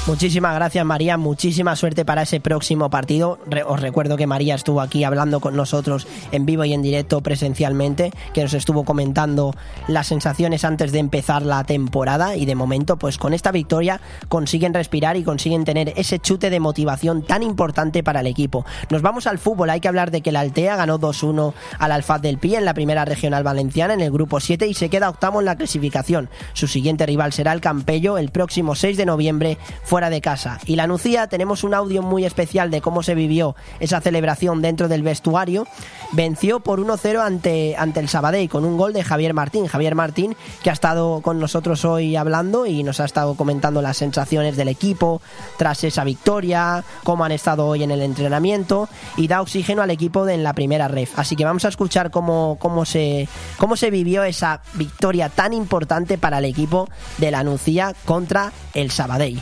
Muchísimas 0.09 0.55
gracias 0.55 0.83
María, 0.83 1.17
muchísima 1.17 1.75
suerte 1.75 2.03
para 2.03 2.23
ese 2.23 2.39
próximo 2.39 2.89
partido. 2.89 3.37
Re- 3.45 3.61
os 3.61 3.79
recuerdo 3.79 4.17
que 4.17 4.25
María 4.25 4.55
estuvo 4.55 4.81
aquí 4.81 5.03
hablando 5.03 5.39
con 5.39 5.55
nosotros 5.55 6.07
en 6.31 6.47
vivo 6.47 6.65
y 6.65 6.73
en 6.73 6.81
directo 6.81 7.21
presencialmente, 7.21 8.11
que 8.33 8.41
nos 8.41 8.55
estuvo 8.55 8.83
comentando 8.85 9.53
las 9.87 10.07
sensaciones 10.07 10.65
antes 10.65 10.91
de 10.91 10.97
empezar 10.97 11.43
la 11.43 11.63
temporada 11.63 12.35
y 12.35 12.47
de 12.47 12.55
momento 12.55 12.97
pues 12.97 13.19
con 13.19 13.35
esta 13.35 13.51
victoria 13.51 14.01
consiguen 14.29 14.73
respirar 14.73 15.15
y 15.15 15.23
consiguen 15.23 15.63
tener 15.63 15.93
ese 15.95 16.17
chute 16.17 16.49
de 16.49 16.59
motivación 16.59 17.21
tan 17.21 17.43
importante 17.43 18.01
para 18.01 18.21
el 18.21 18.27
equipo. 18.27 18.65
Nos 18.89 19.03
vamos 19.03 19.27
al 19.27 19.37
fútbol, 19.37 19.69
hay 19.69 19.79
que 19.79 19.89
hablar 19.89 20.09
de 20.09 20.21
que 20.21 20.31
la 20.31 20.39
Altea 20.39 20.75
ganó 20.75 20.99
2-1 20.99 21.53
al 21.77 21.91
Alfaz 21.91 22.19
del 22.19 22.39
Pi 22.39 22.55
en 22.55 22.65
la 22.65 22.73
primera 22.73 23.05
regional 23.05 23.43
valenciana 23.43 23.93
en 23.93 24.01
el 24.01 24.11
grupo 24.11 24.39
7 24.39 24.65
y 24.65 24.73
se 24.73 24.89
queda 24.89 25.07
octavo 25.07 25.39
en 25.39 25.45
la 25.45 25.55
clasificación. 25.55 26.29
Su 26.53 26.65
siguiente 26.67 27.05
rival 27.05 27.31
será 27.31 27.53
el 27.53 27.61
Campello 27.61 28.17
el 28.17 28.31
próximo 28.31 28.73
6 28.73 28.97
de 28.97 29.05
noviembre 29.05 29.59
fuera 29.83 29.98
de 30.09 30.21
casa. 30.21 30.59
Y 30.65 30.77
la 30.77 30.87
Nucía 30.87 31.27
tenemos 31.27 31.65
un 31.65 31.73
audio 31.73 32.01
muy 32.01 32.23
especial 32.23 32.71
de 32.71 32.79
cómo 32.79 33.03
se 33.03 33.15
vivió 33.15 33.57
esa 33.81 33.99
celebración 33.99 34.61
dentro 34.61 34.87
del 34.87 35.03
vestuario. 35.03 35.67
Venció 36.13 36.61
por 36.61 36.79
1-0 36.79 37.19
ante, 37.19 37.75
ante 37.77 37.99
el 37.99 38.07
Sabadell 38.07 38.47
con 38.47 38.63
un 38.63 38.77
gol 38.77 38.93
de 38.93 39.03
Javier 39.03 39.33
Martín. 39.33 39.67
Javier 39.67 39.95
Martín 39.95 40.37
que 40.63 40.69
ha 40.69 40.73
estado 40.73 41.21
con 41.21 41.39
nosotros 41.39 41.83
hoy 41.85 42.15
hablando 42.15 42.65
y 42.65 42.83
nos 42.83 42.99
ha 42.99 43.05
estado 43.05 43.35
comentando 43.35 43.81
las 43.81 43.97
sensaciones 43.97 44.55
del 44.55 44.69
equipo 44.69 45.21
tras 45.57 45.83
esa 45.83 46.03
victoria, 46.03 46.83
cómo 47.03 47.25
han 47.25 47.31
estado 47.31 47.65
hoy 47.65 47.83
en 47.83 47.91
el 47.91 48.01
entrenamiento 48.01 48.87
y 49.17 49.27
da 49.27 49.41
oxígeno 49.41 49.81
al 49.81 49.91
equipo 49.91 50.27
en 50.27 50.43
la 50.43 50.53
primera 50.53 50.87
ref. 50.87 51.17
Así 51.17 51.35
que 51.35 51.45
vamos 51.45 51.65
a 51.65 51.69
escuchar 51.69 52.11
cómo, 52.11 52.57
cómo, 52.59 52.85
se, 52.85 53.27
cómo 53.57 53.75
se 53.75 53.91
vivió 53.91 54.23
esa 54.23 54.61
victoria 54.75 55.29
tan 55.29 55.53
importante 55.53 56.17
para 56.17 56.39
el 56.39 56.45
equipo 56.45 56.87
de 57.17 57.31
la 57.31 57.43
Nucía 57.43 57.93
contra 58.05 58.51
el 58.73 58.91
Sabadell. 58.91 59.41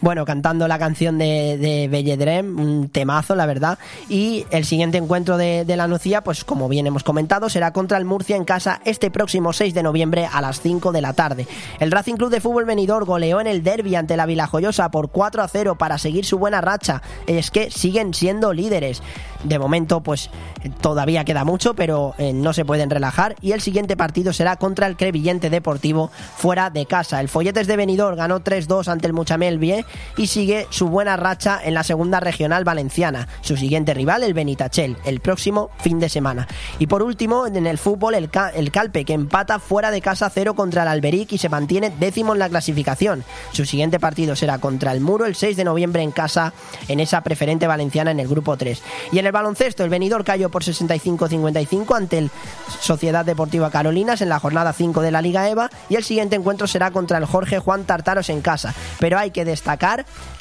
Bueno, 0.00 0.24
cantando 0.24 0.66
la 0.66 0.78
canción 0.78 1.18
de, 1.18 1.58
de 1.58 1.88
Belledrem, 1.88 2.58
un 2.58 2.88
temazo, 2.88 3.34
la 3.34 3.44
verdad. 3.44 3.78
Y 4.08 4.46
el 4.50 4.64
siguiente 4.64 4.96
encuentro 4.98 5.36
de, 5.36 5.64
la 5.76 5.86
Nucía, 5.86 6.22
pues 6.22 6.44
como 6.44 6.68
bien 6.68 6.86
hemos 6.86 7.04
comentado, 7.04 7.48
será 7.48 7.72
contra 7.72 7.98
el 7.98 8.04
Murcia 8.04 8.36
en 8.36 8.44
casa 8.44 8.80
este 8.84 9.10
próximo 9.10 9.52
6 9.52 9.74
de 9.74 9.82
noviembre 9.82 10.26
a 10.30 10.40
las 10.40 10.60
5 10.60 10.92
de 10.92 11.02
la 11.02 11.12
tarde. 11.12 11.46
El 11.78 11.90
Racing 11.90 12.14
Club 12.14 12.30
de 12.30 12.40
Fútbol 12.40 12.64
Benidorm 12.64 13.04
goleó 13.04 13.40
en 13.40 13.46
el 13.46 13.62
derby 13.62 13.94
ante 13.94 14.16
la 14.16 14.26
Vilajoyosa 14.26 14.90
por 14.90 15.10
4 15.10 15.42
a 15.42 15.48
0 15.48 15.76
para 15.76 15.98
seguir 15.98 16.24
su 16.24 16.38
buena 16.38 16.60
racha. 16.60 17.02
Es 17.26 17.50
que 17.50 17.70
siguen 17.70 18.14
siendo 18.14 18.52
líderes. 18.52 19.02
De 19.44 19.58
momento, 19.58 20.02
pues 20.02 20.30
todavía 20.82 21.24
queda 21.24 21.44
mucho, 21.44 21.74
pero 21.74 22.14
eh, 22.18 22.32
no 22.32 22.52
se 22.52 22.64
pueden 22.64 22.90
relajar. 22.90 23.36
Y 23.40 23.52
el 23.52 23.60
siguiente 23.60 23.96
partido 23.96 24.32
será 24.32 24.56
contra 24.56 24.86
el 24.86 24.96
Crevillente 24.96 25.50
Deportivo 25.50 26.10
fuera 26.36 26.68
de 26.68 26.84
casa. 26.86 27.20
El 27.20 27.28
Folletes 27.28 27.66
de 27.66 27.76
Benidorm 27.76 28.16
ganó 28.16 28.40
3-2 28.40 28.88
ante 28.88 29.06
el 29.06 29.12
Muchamel 29.12 29.58
Vie 29.58 29.84
y 30.16 30.26
sigue 30.26 30.66
su 30.70 30.88
buena 30.88 31.16
racha 31.16 31.60
en 31.62 31.74
la 31.74 31.84
segunda 31.84 32.20
regional 32.20 32.64
valenciana. 32.64 33.28
Su 33.40 33.56
siguiente 33.56 33.94
rival, 33.94 34.22
el 34.22 34.34
Benitachel, 34.34 34.96
el 35.04 35.20
próximo 35.20 35.70
fin 35.78 35.98
de 36.00 36.08
semana. 36.08 36.46
Y 36.78 36.86
por 36.86 37.02
último, 37.02 37.46
en 37.46 37.66
el 37.66 37.78
fútbol, 37.78 38.14
el, 38.14 38.30
el 38.54 38.70
Calpe, 38.70 39.04
que 39.04 39.14
empata 39.14 39.58
fuera 39.58 39.90
de 39.90 40.00
casa 40.00 40.30
0 40.30 40.54
contra 40.54 40.82
el 40.82 40.88
Alberic 40.88 41.32
y 41.32 41.38
se 41.38 41.48
mantiene 41.48 41.90
décimo 41.90 42.32
en 42.32 42.38
la 42.38 42.48
clasificación. 42.48 43.24
Su 43.52 43.64
siguiente 43.64 43.98
partido 43.98 44.36
será 44.36 44.58
contra 44.58 44.92
el 44.92 45.00
Muro 45.00 45.26
el 45.26 45.34
6 45.34 45.56
de 45.56 45.64
noviembre 45.64 46.02
en 46.02 46.10
casa, 46.10 46.52
en 46.88 47.00
esa 47.00 47.22
preferente 47.22 47.66
valenciana 47.66 48.10
en 48.10 48.20
el 48.20 48.28
grupo 48.28 48.56
3. 48.56 48.82
Y 49.12 49.18
en 49.18 49.26
el 49.26 49.32
baloncesto, 49.32 49.84
el 49.84 49.90
Benidorm 49.90 50.24
cayó 50.24 50.50
por 50.50 50.64
65-55 50.64 51.96
ante 51.96 52.18
el 52.18 52.30
Sociedad 52.80 53.24
Deportiva 53.24 53.70
Carolinas 53.70 54.20
en 54.20 54.28
la 54.28 54.38
jornada 54.38 54.72
5 54.72 55.00
de 55.00 55.10
la 55.10 55.22
Liga 55.22 55.48
EVA 55.48 55.70
y 55.88 55.96
el 55.96 56.04
siguiente 56.04 56.36
encuentro 56.36 56.66
será 56.66 56.90
contra 56.90 57.18
el 57.18 57.24
Jorge 57.24 57.58
Juan 57.58 57.84
Tartaros 57.84 58.28
en 58.30 58.40
casa. 58.40 58.74
Pero 58.98 59.18
hay 59.18 59.30
que 59.30 59.44
destacar 59.44 59.79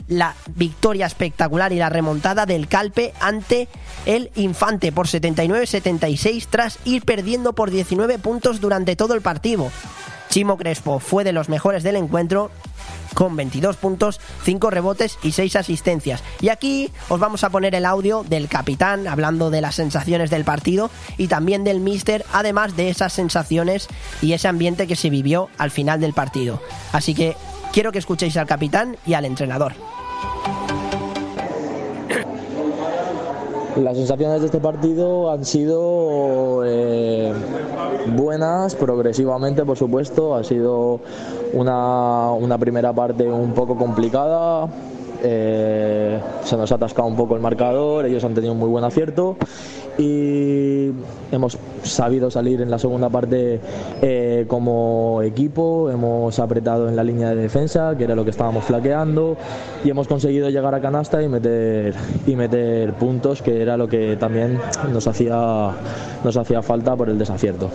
la 0.07 0.35
victoria 0.55 1.05
espectacular 1.05 1.71
y 1.71 1.77
la 1.77 1.89
remontada 1.89 2.45
del 2.45 2.67
Calpe 2.67 3.13
ante 3.19 3.67
el 4.05 4.31
Infante 4.35 4.91
por 4.91 5.07
79-76 5.07 6.47
tras 6.49 6.79
ir 6.85 7.03
perdiendo 7.03 7.53
por 7.53 7.71
19 7.71 8.19
puntos 8.19 8.59
durante 8.59 8.95
todo 8.95 9.13
el 9.13 9.21
partido. 9.21 9.71
Chimo 10.29 10.57
Crespo 10.57 10.99
fue 10.99 11.23
de 11.23 11.33
los 11.33 11.49
mejores 11.49 11.83
del 11.83 11.95
encuentro 11.95 12.51
con 13.13 13.35
22 13.35 13.77
puntos, 13.77 14.19
5 14.43 14.69
rebotes 14.69 15.17
y 15.23 15.31
6 15.31 15.55
asistencias. 15.55 16.23
Y 16.39 16.49
aquí 16.49 16.91
os 17.09 17.19
vamos 17.19 17.43
a 17.43 17.49
poner 17.49 17.73
el 17.75 17.85
audio 17.85 18.23
del 18.23 18.47
capitán 18.47 19.07
hablando 19.07 19.49
de 19.49 19.61
las 19.61 19.75
sensaciones 19.75 20.29
del 20.29 20.45
partido 20.45 20.91
y 21.17 21.27
también 21.27 21.63
del 21.63 21.79
míster, 21.79 22.25
además 22.31 22.75
de 22.75 22.89
esas 22.89 23.13
sensaciones 23.13 23.87
y 24.21 24.33
ese 24.33 24.47
ambiente 24.47 24.87
que 24.87 24.95
se 24.95 25.09
vivió 25.09 25.49
al 25.57 25.71
final 25.71 25.99
del 25.99 26.13
partido. 26.13 26.61
Así 26.93 27.15
que 27.15 27.35
quiero 27.71 27.91
que 27.91 27.99
escuchéis 27.99 28.37
al 28.37 28.47
capitán 28.47 28.97
y 29.05 29.13
al 29.13 29.25
entrenador. 29.25 29.73
Las 33.77 33.95
sensaciones 33.95 34.41
de 34.41 34.47
este 34.47 34.59
partido 34.59 35.31
han 35.31 35.45
sido 35.45 36.63
eh, 36.65 37.31
buenas, 38.15 38.75
progresivamente, 38.75 39.63
por 39.63 39.77
supuesto. 39.77 40.35
Ha 40.35 40.43
sido 40.43 40.99
una, 41.53 42.31
una 42.31 42.57
primera 42.57 42.91
parte 42.91 43.23
un 43.29 43.53
poco 43.53 43.77
complicada. 43.77 44.67
eh, 45.23 46.19
se 46.43 46.57
nos 46.57 46.71
ha 46.71 46.75
atascado 46.75 47.07
un 47.07 47.15
poco 47.15 47.35
el 47.35 47.41
marcador, 47.41 48.05
ellos 48.05 48.23
han 48.23 48.33
tenido 48.33 48.53
un 48.53 48.59
muy 48.59 48.69
buen 48.69 48.83
acierto 48.83 49.37
y 49.97 50.91
hemos 51.31 51.57
sabido 51.83 52.31
salir 52.31 52.61
en 52.61 52.69
la 52.69 52.79
segunda 52.79 53.09
parte 53.09 53.59
eh, 54.01 54.45
como 54.47 55.21
equipo, 55.23 55.89
hemos 55.89 56.37
apretado 56.39 56.89
en 56.89 56.95
la 56.95 57.03
línea 57.03 57.29
de 57.29 57.35
defensa, 57.35 57.95
que 57.97 58.03
era 58.03 58.15
lo 58.15 58.23
que 58.23 58.31
estábamos 58.31 58.63
flaqueando, 58.65 59.37
y 59.83 59.89
hemos 59.89 60.07
conseguido 60.07 60.49
llegar 60.49 60.73
a 60.75 60.81
canasta 60.81 61.21
y 61.21 61.27
meter, 61.27 61.93
y 62.25 62.35
meter 62.35 62.93
puntos, 62.93 63.41
que 63.41 63.61
era 63.61 63.77
lo 63.77 63.87
que 63.87 64.17
también 64.17 64.59
nos 64.91 65.07
hacía, 65.07 65.71
nos 66.23 66.37
hacía 66.37 66.61
falta 66.61 66.95
por 66.95 67.09
el 67.09 67.17
desacierto. 67.17 67.69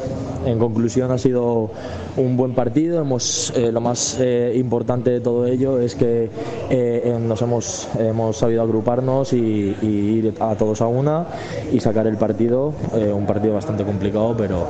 En 0.45 0.59
conclusión 0.59 1.11
ha 1.11 1.19
sido 1.19 1.71
un 2.17 2.37
buen 2.37 2.55
partido, 2.55 3.01
hemos, 3.01 3.53
eh, 3.57 3.73
lo 3.73 3.81
más 3.81 4.19
eh, 4.21 4.53
importante 4.57 5.11
de 5.11 5.21
todo 5.21 5.47
ello 5.47 5.81
es 5.81 5.95
que 5.95 6.31
eh, 6.71 7.19
nos 7.21 7.41
hemos, 7.43 7.89
hemos 7.99 8.37
sabido 8.37 8.63
agruparnos 8.63 9.33
y, 9.33 9.77
y 9.81 9.87
ir 9.87 10.35
a 10.41 10.55
todos 10.55 10.81
a 10.81 10.87
una 10.87 11.27
y 11.73 11.81
sacar 11.81 12.07
el 12.07 12.17
partido, 12.17 12.73
eh, 12.95 13.13
un 13.13 13.27
partido 13.27 13.55
bastante 13.55 13.85
complicado, 13.85 13.94
pero 14.37 14.67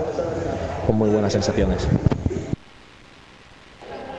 con 0.86 0.96
muy 0.96 1.10
buenas 1.10 1.32
sensaciones. 1.32 1.88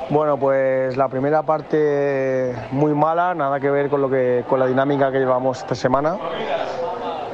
Bueno, 0.09 0.37
pues 0.37 0.95
la 0.97 1.07
primera 1.07 1.43
parte 1.43 2.53
muy 2.71 2.93
mala, 2.93 3.33
nada 3.33 3.59
que 3.59 3.69
ver 3.69 3.89
con, 3.89 4.01
lo 4.01 4.09
que, 4.09 4.43
con 4.47 4.59
la 4.59 4.67
dinámica 4.67 5.11
que 5.11 5.17
llevamos 5.19 5.59
esta 5.59 5.73
semana. 5.73 6.17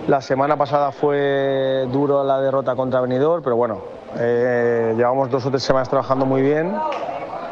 La 0.08 0.22
semana 0.22 0.56
pasada 0.58 0.92
fue 0.92 1.86
duro 1.92 2.24
la 2.24 2.40
derrota 2.40 2.76
contra 2.76 3.02
Benidorm, 3.02 3.44
pero 3.44 3.56
bueno, 3.56 3.82
eh, 4.18 4.94
llevamos 4.96 5.30
dos 5.30 5.46
o 5.46 5.50
tres 5.50 5.64
semanas 5.64 5.90
trabajando 5.90 6.26
muy 6.26 6.42
bien 6.42 6.74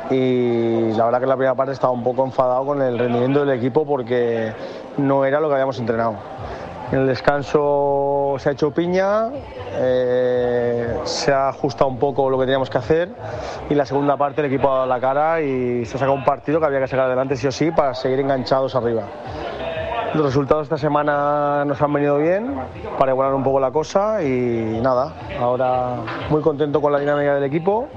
y 0.10 0.92
la 0.94 1.06
verdad 1.06 1.20
que 1.20 1.28
la 1.28 1.36
primera 1.36 1.56
parte 1.56 1.74
estaba 1.74 1.94
un 1.94 2.04
poco 2.04 2.24
enfadado 2.26 2.66
con 2.66 2.82
el 2.82 2.98
rendimiento 2.98 3.46
del 3.46 3.58
equipo 3.58 3.86
porque 3.86 4.54
no 4.98 5.26
era 5.26 5.40
lo 5.40 5.48
que 5.48 5.54
habíamos 5.54 5.78
entrenado. 5.80 6.16
En 6.92 7.00
el 7.00 7.08
descanso 7.08 8.36
se 8.40 8.50
ha 8.50 8.52
hecho 8.54 8.72
piña, 8.72 9.30
eh, 9.74 10.98
se 11.04 11.32
ha 11.32 11.50
ajustado 11.50 11.88
un 11.88 12.00
poco 12.00 12.32
lo 12.32 12.40
que 12.40 12.46
teníamos 12.46 12.70
que 12.72 12.80
hacer 12.80 13.10
y 13.70 13.76
la 13.76 13.86
segunda 13.86 14.18
parte 14.18 14.42
el 14.42 14.48
equipo 14.48 14.72
ha 14.72 14.76
dado 14.76 14.88
la 14.88 15.00
cara 15.00 15.40
y 15.40 15.86
se 15.86 15.98
ha 15.98 16.00
sacado 16.00 16.18
un 16.18 16.26
partido 16.26 16.60
que 16.60 16.66
había 16.66 16.80
que 16.80 16.88
sacar 16.88 17.06
adelante 17.06 17.36
sí 17.36 17.46
o 17.46 17.52
sí 17.52 17.70
para 17.70 17.94
seguir 17.94 18.20
enganchados 18.22 18.74
arriba. 18.74 19.04
Los 20.16 20.26
resultados 20.26 20.64
esta 20.64 20.80
semana 20.80 21.64
nos 21.64 21.80
han 21.80 21.94
venido 21.94 22.18
bien 22.18 22.60
para 22.98 23.12
igualar 23.12 23.36
un 23.36 23.44
poco 23.44 23.60
la 23.60 23.70
cosa 23.70 24.24
y 24.24 24.80
nada, 24.82 25.14
ahora 25.40 25.98
muy 26.32 26.42
contento 26.42 26.82
con 26.82 26.92
la 26.92 26.98
dinámica 26.98 27.36
del 27.36 27.44
equipo 27.44 27.88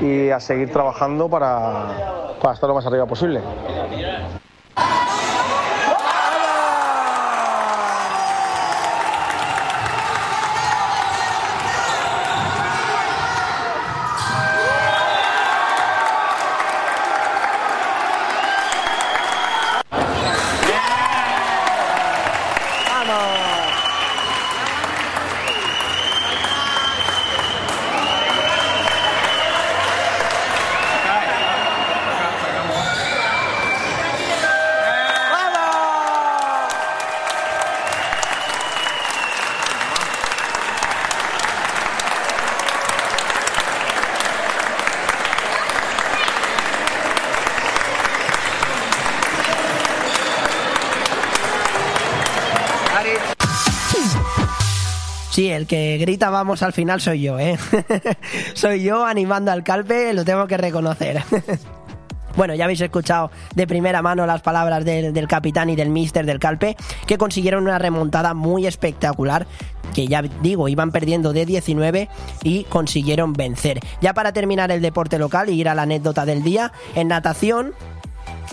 y 0.00 0.30
a 0.30 0.40
seguir 0.40 0.72
trabajando 0.72 1.28
para, 1.28 2.34
para 2.42 2.54
estar 2.54 2.68
lo 2.68 2.74
más 2.74 2.84
arriba 2.84 3.06
posible. 3.06 3.40
Grita 55.98 56.30
vamos 56.30 56.62
al 56.62 56.72
final 56.72 57.00
soy 57.00 57.22
yo, 57.22 57.38
¿eh? 57.38 57.58
soy 58.54 58.82
yo 58.82 59.04
animando 59.04 59.52
al 59.52 59.62
calpe, 59.62 60.12
lo 60.14 60.24
tengo 60.24 60.46
que 60.46 60.56
reconocer. 60.56 61.22
Bueno, 62.36 62.54
ya 62.54 62.66
habéis 62.66 62.80
escuchado 62.80 63.32
de 63.56 63.66
primera 63.66 64.00
mano 64.00 64.24
las 64.24 64.42
palabras 64.42 64.84
del, 64.84 65.12
del 65.12 65.26
capitán 65.26 65.70
y 65.70 65.74
del 65.74 65.88
mister 65.88 66.24
del 66.24 66.38
Calpe, 66.38 66.76
que 67.04 67.18
consiguieron 67.18 67.64
una 67.64 67.80
remontada 67.80 68.32
muy 68.32 68.64
espectacular, 68.64 69.48
que 69.92 70.06
ya 70.06 70.22
digo, 70.22 70.68
iban 70.68 70.92
perdiendo 70.92 71.32
de 71.32 71.46
19 71.46 72.08
y 72.44 72.62
consiguieron 72.64 73.32
vencer. 73.32 73.80
Ya 74.00 74.14
para 74.14 74.32
terminar 74.32 74.70
el 74.70 74.82
deporte 74.82 75.18
local 75.18 75.48
y 75.48 75.54
ir 75.54 75.68
a 75.68 75.74
la 75.74 75.82
anécdota 75.82 76.26
del 76.26 76.44
día, 76.44 76.70
en 76.94 77.08
natación 77.08 77.74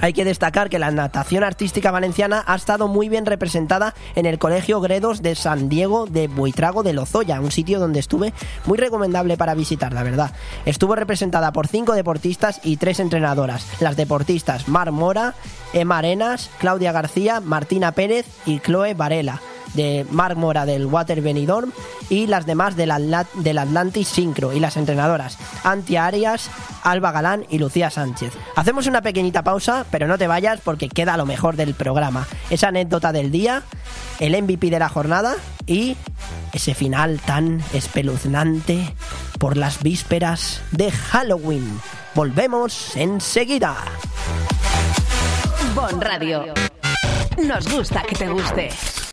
hay 0.02 0.14
que 0.14 0.26
destacar 0.26 0.70
que 0.70 0.80
la 0.80 0.92
natación 0.92 1.44
artística 1.44 1.92
valenciana 1.92 2.44
ha 2.46 2.56
estado 2.56 2.88
muy 2.88 3.10
bien 3.10 3.26
representada 3.26 3.94
en 4.16 4.26
el 4.26 4.40
Colegio 4.40 4.82
Gredos 4.82 5.22
de 5.22 5.36
San 5.36 5.70
Diego 5.70 6.06
de 6.06 6.28
Buitrago 6.28 6.84
de 6.84 6.94
Lozoya, 6.94 7.40
un 7.40 7.52
sitio 7.52 7.80
donde 7.80 8.00
estuve 8.00 8.34
muy 8.66 8.78
recomendable 8.78 9.38
para 9.38 9.56
visitar, 9.56 9.94
la 9.94 10.04
verdad. 10.04 10.32
Estuvo 10.66 10.96
representada 10.96 11.52
por 11.52 11.68
cinco 11.68 11.94
deportistas 11.94 12.60
y 12.64 12.78
tres 12.78 13.00
entrenadoras. 13.00 13.68
Las 13.80 13.96
deportistas 13.96 14.68
Mar 14.68 14.92
Mora, 14.92 15.34
Emma 15.74 15.98
Arenas, 15.98 16.50
Claudia 16.60 16.92
García, 16.92 17.40
Martina 17.40 17.92
Pérez 17.92 18.26
y 18.46 18.60
Chloe 18.60 18.94
Varela. 18.94 19.42
De 19.74 20.06
Marc 20.12 20.38
Mora 20.38 20.66
del 20.66 20.86
Water 20.86 21.22
Benidorm 21.22 21.72
y 22.10 22.28
las 22.28 22.46
demás 22.46 22.76
del, 22.76 22.92
Atla- 22.92 23.28
del 23.34 23.58
Atlantis 23.58 24.08
Syncro 24.08 24.54
y 24.54 24.60
las 24.60 24.78
entrenadoras 24.78 25.38
Antia 25.64 26.06
Arias, 26.06 26.50
Alba 26.84 27.12
Galán 27.12 27.46
y 27.50 27.58
Lucía 27.60 27.90
Sánchez. 27.90 28.34
Hacemos 28.56 28.88
una 28.88 29.02
pequeñita 29.02 29.44
pausa, 29.44 29.86
pero 29.92 30.08
no 30.08 30.18
te 30.18 30.28
vayas 30.28 30.62
porque 30.62 30.88
queda 30.90 31.18
lo 31.18 31.26
mejor 31.26 31.56
del 31.56 31.74
programa. 31.74 32.28
Esa 32.50 32.68
anécdota 32.70 33.12
del 33.12 33.32
día, 33.32 33.64
el 34.20 34.42
MVP 34.42 34.70
de 34.70 34.80
la 34.80 34.90
jornada 34.90 35.36
y 35.66 35.98
ese 36.54 36.74
final 36.76 37.20
tan 37.26 37.62
espeluznante 37.74 38.94
por 39.40 39.58
las 39.58 39.82
vísperas 39.84 40.62
de 40.72 40.92
Halloween. 40.92 41.80
Volvemos 42.14 42.96
enseguida. 42.96 43.76
Bon 45.74 46.00
Radio. 46.00 46.54
Nos 47.44 47.68
gusta 47.70 48.04
que 48.04 48.16
te 48.16 48.28
guste. 48.30 48.70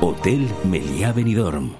Hotel 0.00 0.48
Meliá 0.64 1.12
Benidorm. 1.12 1.74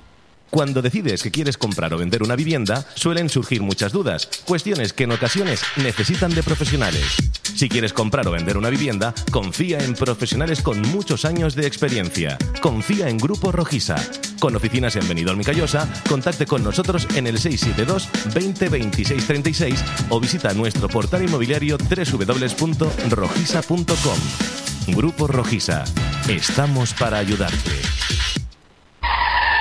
Cuando 0.50 0.82
decides 0.82 1.22
que 1.22 1.30
quieres 1.30 1.56
comprar 1.56 1.94
o 1.94 1.96
vender 1.96 2.22
una 2.22 2.36
vivienda, 2.36 2.86
suelen 2.94 3.30
surgir 3.30 3.62
muchas 3.62 3.90
dudas, 3.90 4.28
cuestiones 4.44 4.92
que 4.92 5.04
en 5.04 5.12
ocasiones 5.12 5.62
necesitan 5.76 6.34
de 6.34 6.42
profesionales. 6.42 7.16
Si 7.42 7.70
quieres 7.70 7.94
comprar 7.94 8.28
o 8.28 8.32
vender 8.32 8.58
una 8.58 8.68
vivienda, 8.68 9.14
confía 9.30 9.78
en 9.78 9.94
profesionales 9.94 10.60
con 10.60 10.82
muchos 10.92 11.24
años 11.24 11.54
de 11.54 11.66
experiencia. 11.66 12.36
Confía 12.60 13.08
en 13.08 13.16
Grupo 13.16 13.50
Rojisa. 13.50 13.96
Con 14.40 14.56
oficinas 14.56 14.96
en 14.96 15.08
Benidorm 15.08 15.40
y 15.40 15.44
Callosa, 15.44 15.88
contacte 16.06 16.44
con 16.44 16.62
nosotros 16.62 17.08
en 17.14 17.26
el 17.26 17.38
672 17.38 18.10
20 18.34 18.68
26 18.68 19.26
36 19.26 19.82
o 20.10 20.20
visita 20.20 20.52
nuestro 20.52 20.88
portal 20.88 21.24
inmobiliario 21.24 21.78
www.rojisa.com. 21.78 24.73
Grupo 24.88 25.26
Rojisa. 25.26 25.84
Estamos 26.28 26.92
para 26.94 27.18
ayudarte. 27.18 28.43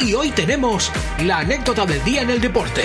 Y 0.00 0.14
hoy 0.14 0.30
tenemos 0.30 0.92
la 1.22 1.38
anécdota 1.38 1.86
del 1.86 2.02
día 2.04 2.22
en 2.22 2.30
el 2.30 2.40
deporte, 2.40 2.82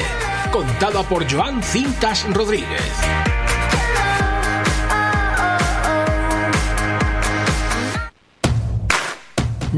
contada 0.52 1.04
por 1.04 1.30
Joan 1.30 1.62
Cintas 1.62 2.26
Rodríguez. 2.34 3.29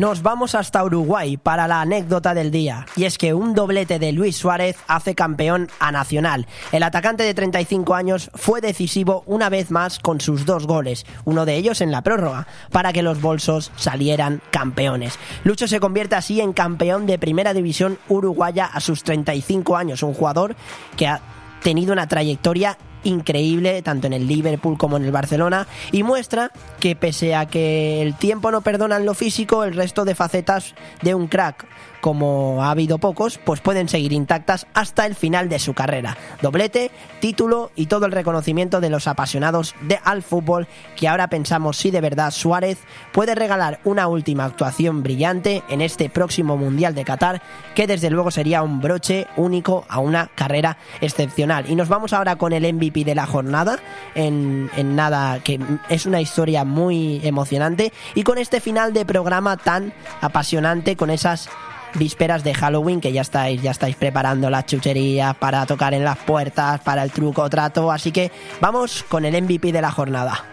Nos 0.02 0.24
vamos 0.24 0.56
hasta 0.56 0.84
Uruguay 0.84 1.38
para 1.38 1.68
la 1.68 1.82
anécdota 1.82 2.34
del 2.34 2.50
día. 2.50 2.88
Y 2.96 3.04
es 3.04 3.20
que 3.20 3.36
un 3.36 3.54
doblete 3.54 4.00
de 4.00 4.12
Luis 4.12 4.36
Suárez 4.36 4.76
hace 4.88 5.14
campeón 5.14 5.70
a 5.80 5.92
Nacional. 5.92 6.48
El 6.72 6.82
atacante 6.82 7.22
de 7.22 7.36
35 7.36 7.94
años 7.94 8.32
fue 8.34 8.62
decisivo 8.62 9.22
una 9.28 9.50
vez 9.50 9.70
más 9.70 10.00
con 10.00 10.20
sus 10.20 10.48
dos 10.48 10.66
goles, 10.66 11.06
uno 11.24 11.46
de 11.46 11.56
ellos 11.56 11.82
en 11.82 11.92
la 11.92 12.02
prórroga, 12.02 12.48
para 12.72 12.94
que 12.94 13.04
los 13.04 13.22
bolsos 13.22 13.72
salieran 13.76 14.42
campeones. 14.50 15.20
Lucho 15.44 15.68
se 15.68 15.80
convierte 15.80 16.16
así 16.16 16.42
en 16.42 16.54
campeón 16.54 17.06
de 17.06 17.20
primera 17.20 17.54
división 17.54 18.00
uruguaya 18.10 18.66
a 18.66 18.80
sus 18.80 19.04
35 19.04 19.78
años, 19.78 20.02
un 20.02 20.16
jugador 20.16 20.56
que 20.98 21.06
ha 21.06 21.22
tenido 21.62 21.94
una 21.94 22.08
trayectoria 22.08 22.76
increíble 23.04 23.82
tanto 23.82 24.08
en 24.08 24.14
el 24.14 24.28
Liverpool 24.28 24.78
como 24.78 24.98
en 24.98 25.06
el 25.06 25.12
Barcelona 25.12 25.68
y 25.92 26.04
muestra 26.04 26.52
que 26.80 26.96
pese 26.96 27.36
a 27.36 27.46
que 27.46 28.02
el 28.02 28.16
tiempo 28.16 28.52
no 28.52 28.62
perdona 28.62 28.98
en 28.98 29.06
lo 29.06 29.14
físico, 29.14 29.64
el 29.64 29.76
resto 29.76 30.06
de 30.06 30.16
facetas 30.16 30.76
de 31.02 31.16
un 31.16 31.28
crack 31.28 31.66
como 32.02 32.64
ha 32.64 32.72
habido 32.72 32.98
pocos, 32.98 33.38
pues 33.38 33.62
pueden 33.62 33.88
seguir 33.88 34.12
intactas 34.12 34.68
hasta 34.74 35.06
el 35.06 35.16
final 35.16 35.48
de 35.48 35.60
su 35.60 35.74
carrera. 35.74 36.18
Doblete, 36.42 36.92
título 37.20 37.72
y 37.76 37.86
todo 37.86 38.06
el 38.06 38.12
reconocimiento 38.12 38.82
de 38.82 38.90
los 38.90 39.08
apasionados 39.08 39.76
de 39.82 40.00
al 40.04 40.24
fútbol 40.24 40.68
que 40.98 41.08
ahora 41.08 41.30
pensamos 41.30 41.78
si 41.78 41.92
de 41.92 42.02
verdad 42.02 42.32
Suárez 42.32 42.80
puede 43.12 43.36
regalar 43.36 43.80
una 43.84 44.08
última 44.08 44.46
actuación 44.46 45.04
brillante 45.04 45.64
en 45.70 45.82
este 45.82 46.10
próximo 46.10 46.58
Mundial 46.58 46.96
de 46.96 47.06
Qatar, 47.06 47.42
que 47.76 47.88
desde 47.88 48.10
luego 48.10 48.32
sería 48.32 48.64
un 48.64 48.82
broche 48.82 49.28
único 49.38 49.86
a 49.88 50.00
una 50.00 50.28
carrera 50.36 50.78
excepcional. 51.02 51.70
Y 51.70 51.76
nos 51.76 51.90
vamos 51.90 52.14
ahora 52.14 52.36
con 52.36 52.54
el 52.54 52.72
MVP 52.74 53.04
de 53.04 53.16
la 53.16 53.26
jornada, 53.26 53.80
en, 54.16 54.70
nada, 54.96 55.40
que 55.40 55.60
es 55.90 56.06
una 56.06 56.22
historia 56.22 56.64
muy 56.64 57.22
emocionante, 57.24 57.94
y 58.16 58.24
con 58.24 58.38
este 58.38 58.60
final 58.60 58.94
de 58.94 59.06
programa 59.06 59.58
tan 59.58 59.94
apasionante, 60.22 60.96
con 60.96 61.10
esas 61.10 61.50
vísperas 61.96 62.44
de 62.44 62.54
Halloween 62.54 63.02
que 63.02 63.12
ya 63.12 63.22
estáis 63.22 63.62
ya 63.62 63.72
estáis 63.72 63.96
preparando 63.96 64.50
las 64.50 64.66
chucherías 64.66 65.36
para 65.36 65.66
tocar 65.66 65.94
en 65.94 66.04
las 66.04 66.18
puertas 66.18 66.80
para 66.82 67.04
el 67.04 67.12
truco 67.12 67.50
trato 67.50 67.92
así 67.92 68.12
que 68.12 68.32
vamos 68.60 69.04
con 69.04 69.26
el 69.26 69.42
MVP 69.42 69.72
de 69.72 69.82
la 69.82 69.92
jornada 69.92 70.46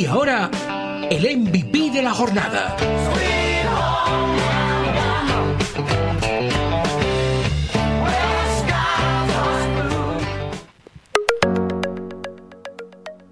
Y 0.00 0.06
ahora, 0.06 0.48
el 1.10 1.38
MVP 1.40 1.90
de 1.90 2.00
la 2.00 2.12
jornada. 2.12 2.74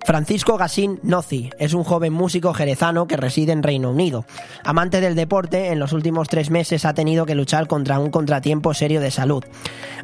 Francisco 0.08 0.56
Gasín 0.56 1.00
Nozi 1.02 1.50
es 1.58 1.74
un 1.74 1.84
joven 1.84 2.14
músico 2.14 2.54
jerezano 2.54 3.06
que 3.06 3.18
reside 3.18 3.52
en 3.52 3.62
Reino 3.62 3.90
Unido. 3.90 4.24
Amante 4.64 5.02
del 5.02 5.14
deporte, 5.14 5.68
en 5.68 5.78
los 5.78 5.92
últimos 5.92 6.30
tres 6.30 6.48
meses 6.48 6.86
ha 6.86 6.94
tenido 6.94 7.26
que 7.26 7.34
luchar 7.34 7.66
contra 7.66 7.98
un 7.98 8.10
contratiempo 8.10 8.72
serio 8.72 9.02
de 9.02 9.10
salud. 9.10 9.44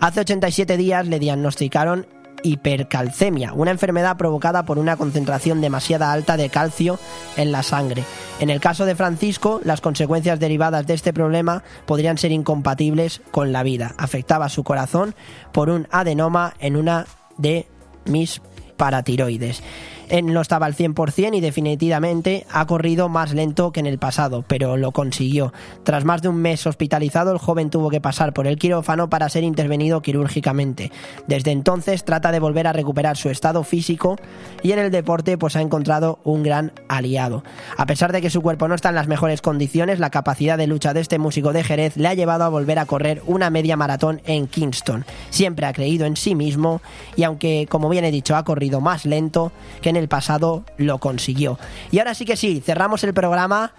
Hace 0.01 0.21
87 0.21 0.77
días 0.77 1.09
le 1.09 1.19
diagnosticaron 1.19 2.07
hipercalcemia, 2.43 3.55
una 3.55 3.71
enfermedad 3.71 4.19
provocada 4.19 4.67
por 4.67 4.79
una 4.79 4.99
concentración 4.99 5.63
demasiada 5.63 6.13
alta 6.13 6.37
de 6.37 6.51
calcio 6.51 6.99
en 7.39 7.51
la 7.51 7.63
sangre. 7.63 8.05
En 8.41 8.51
el 8.51 8.61
caso 8.61 8.85
de 8.85 8.97
Francisco, 8.97 9.63
las 9.65 9.81
consecuencias 9.81 10.39
derivadas 10.39 10.87
de 10.87 10.93
este 10.93 11.15
problema 11.15 11.63
podrían 11.87 12.19
ser 12.19 12.31
incompatibles 12.31 13.23
con 13.31 13.53
la 13.53 13.63
vida. 13.63 13.95
Afectaba 13.97 14.51
su 14.51 14.65
corazón 14.65 15.15
por 15.51 15.71
un 15.71 15.89
adenoma 15.91 16.53
en 16.61 16.77
una 16.77 17.07
de 17.39 17.67
mis 18.05 18.43
paratiroides. 18.77 19.63
Él 20.09 20.33
no 20.33 20.41
estaba 20.41 20.67
al 20.67 20.75
100% 20.75 21.37
y 21.37 21.41
definitivamente 21.41 22.47
ha 22.51 22.67
corrido 22.67 23.09
más 23.09 23.33
lento 23.33 23.73
que 23.73 23.81
en 23.81 23.87
el 23.87 23.99
pasado, 23.99 24.45
pero 24.47 24.77
lo 24.77 24.93
consiguió. 24.93 25.53
Tras 25.83 26.05
más 26.05 26.23
de 26.23 26.29
un 26.29 26.37
mes 26.37 26.67
hospitalizado, 26.67 27.33
el 27.33 27.39
joven 27.39 27.71
tuvo 27.71 27.91
que 27.91 28.01
pasar 28.01 28.33
por 28.33 28.47
el 28.47 28.59
quirófano 28.59 29.09
para 29.09 29.29
ser 29.29 29.45
intervenido 29.45 30.03
quirúrgicamente. 30.03 30.93
Desde 31.27 31.53
entonces 31.53 32.05
trata 32.05 32.33
de 32.33 32.41
volver 32.41 32.67
a 32.67 32.73
recuperar 32.73 33.17
su 33.17 33.31
estado 33.31 33.65
físico 33.65 34.17
y 34.63 34.73
en 34.73 34.79
el 34.79 34.91
deporte 34.91 35.39
pues 35.39 35.57
ha 35.57 35.63
encontrado 35.63 36.19
un 36.25 36.43
gran 36.43 36.73
aliado. 36.89 37.45
A 37.77 37.87
pesar 37.87 38.13
de 38.13 38.21
que 38.21 38.31
su 38.31 38.43
cuerpo 38.43 38.69
no 38.69 38.75
está 38.75 38.91
en 38.91 38.95
las 38.95 39.09
mejores 39.09 39.41
condiciones, 39.41 39.99
la 39.99 40.11
capacidad 40.11 40.59
de 40.59 40.67
lucha 40.67 40.95
de 40.95 41.01
este 41.01 41.19
músico 41.19 41.53
de 41.53 41.65
Jerez 41.65 41.97
le 41.97 42.09
ha 42.09 42.15
llevado 42.15 42.45
a 42.45 42.49
volver 42.49 42.79
a 42.79 42.87
correr 42.87 43.23
una 43.27 43.51
media 43.51 43.77
maratón 43.77 44.21
en 44.27 44.47
Kingston. 44.47 45.05
Siempre 45.31 45.67
ha 45.67 45.73
creído 45.73 46.07
en 46.07 46.17
sí 46.17 46.35
mismo 46.35 46.81
y 47.17 47.23
aunque, 47.23 47.67
como 47.69 47.89
bien 47.89 48.05
he 48.05 48.11
dicho, 48.11 48.37
ha 48.37 48.45
corrido 48.45 48.81
más 48.81 49.05
lento 49.05 49.53
que 49.81 49.94
el 49.97 50.09
pasado 50.09 50.65
lo 50.77 50.99
consiguió. 50.99 51.59
Y 51.91 51.99
ahora 51.99 52.15
sí 52.15 52.25
que 52.25 52.37
sí, 52.37 52.63
cerramos 52.65 53.05
el 53.05 53.15
programa 53.15 53.73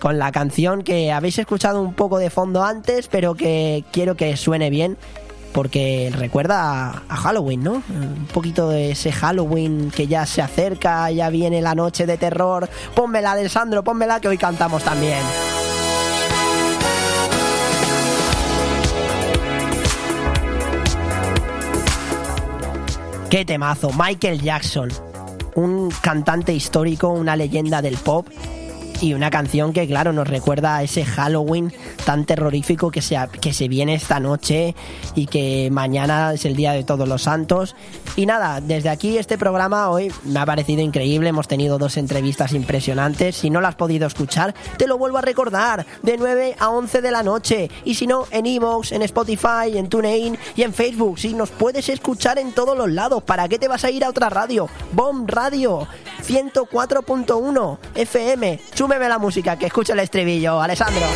con 0.00 0.18
la 0.18 0.32
canción 0.32 0.82
que 0.82 1.12
habéis 1.12 1.38
escuchado 1.38 1.80
un 1.82 1.94
poco 1.94 2.18
de 2.18 2.30
fondo 2.30 2.64
antes, 2.64 3.08
pero 3.08 3.34
que 3.34 3.84
quiero 3.92 4.16
que 4.16 4.36
suene 4.36 4.70
bien. 4.70 4.96
porque 5.52 6.12
recuerda 6.16 7.02
a, 7.08 7.16
Halloween, 7.16 7.64
¿no? 7.64 7.82
Un 7.88 8.28
poquito 8.32 8.68
de 8.68 8.92
ese 8.92 9.10
Halloween 9.10 9.90
que 9.90 10.06
ya 10.06 10.24
se 10.24 10.42
acerca, 10.42 11.10
ya 11.10 11.28
viene 11.28 11.60
la 11.60 11.74
noche 11.74 12.06
de 12.06 12.16
terror. 12.16 12.68
Pónmela, 12.94 13.32
Alessandro, 13.32 13.82
pónmela 13.82 14.20
que 14.20 14.28
hoy 14.28 14.38
cantamos 14.38 14.84
también. 14.84 15.18
Qué 23.30 23.44
temazo, 23.44 23.92
Michael 23.96 24.42
Jackson, 24.42 24.88
un 25.54 25.90
cantante 26.00 26.52
histórico, 26.52 27.08
una 27.08 27.36
leyenda 27.36 27.82
del 27.82 27.96
pop 27.96 28.26
y 29.00 29.14
una 29.14 29.30
canción 29.30 29.72
que 29.72 29.86
claro 29.86 30.12
nos 30.12 30.28
recuerda 30.28 30.76
a 30.76 30.82
ese 30.82 31.04
Halloween 31.04 31.72
tan 32.04 32.24
terrorífico 32.24 32.90
que 32.90 33.02
se, 33.02 33.16
que 33.40 33.52
se 33.52 33.68
viene 33.68 33.94
esta 33.94 34.20
noche 34.20 34.74
y 35.14 35.26
que 35.26 35.70
mañana 35.72 36.32
es 36.34 36.44
el 36.44 36.56
día 36.56 36.72
de 36.72 36.84
todos 36.84 37.08
los 37.08 37.22
santos. 37.22 37.74
Y 38.16 38.26
nada 38.26 38.60
desde 38.60 38.88
aquí 38.88 39.18
este 39.18 39.38
programa 39.38 39.88
hoy 39.90 40.12
me 40.24 40.40
ha 40.40 40.46
parecido 40.46 40.82
increíble. 40.82 41.30
Hemos 41.30 41.48
tenido 41.48 41.78
dos 41.78 41.96
entrevistas 41.96 42.52
impresionantes. 42.52 43.36
Si 43.36 43.50
no 43.50 43.60
las 43.60 43.70
has 43.70 43.76
podido 43.76 44.06
escuchar 44.06 44.54
te 44.76 44.86
lo 44.86 44.98
vuelvo 44.98 45.18
a 45.18 45.22
recordar. 45.22 45.86
De 46.02 46.16
9 46.16 46.56
a 46.58 46.70
11 46.70 47.00
de 47.00 47.10
la 47.10 47.22
noche. 47.22 47.70
Y 47.84 47.94
si 47.94 48.06
no 48.06 48.26
en 48.30 48.46
Evox 48.46 48.92
en 48.92 49.02
Spotify 49.02 49.76
en 49.76 49.88
TuneIn 49.88 50.36
y 50.56 50.62
en 50.62 50.74
Facebook. 50.74 51.18
Si 51.18 51.34
nos 51.34 51.50
puedes 51.50 51.88
escuchar 51.88 52.38
en 52.38 52.52
todos 52.52 52.76
los 52.76 52.90
lados 52.90 53.22
¿para 53.22 53.48
qué 53.48 53.58
te 53.58 53.68
vas 53.68 53.84
a 53.84 53.90
ir 53.90 54.04
a 54.04 54.08
otra 54.08 54.28
radio? 54.28 54.68
Bomb 54.92 55.28
Radio 55.28 55.86
104.1 56.26 57.78
FM 57.94 58.60
súmeme 58.90 59.08
la 59.08 59.18
música 59.18 59.56
que 59.56 59.66
escucha 59.66 59.92
el 59.92 60.00
estribillo 60.00 60.60
Alessandro 60.60 61.06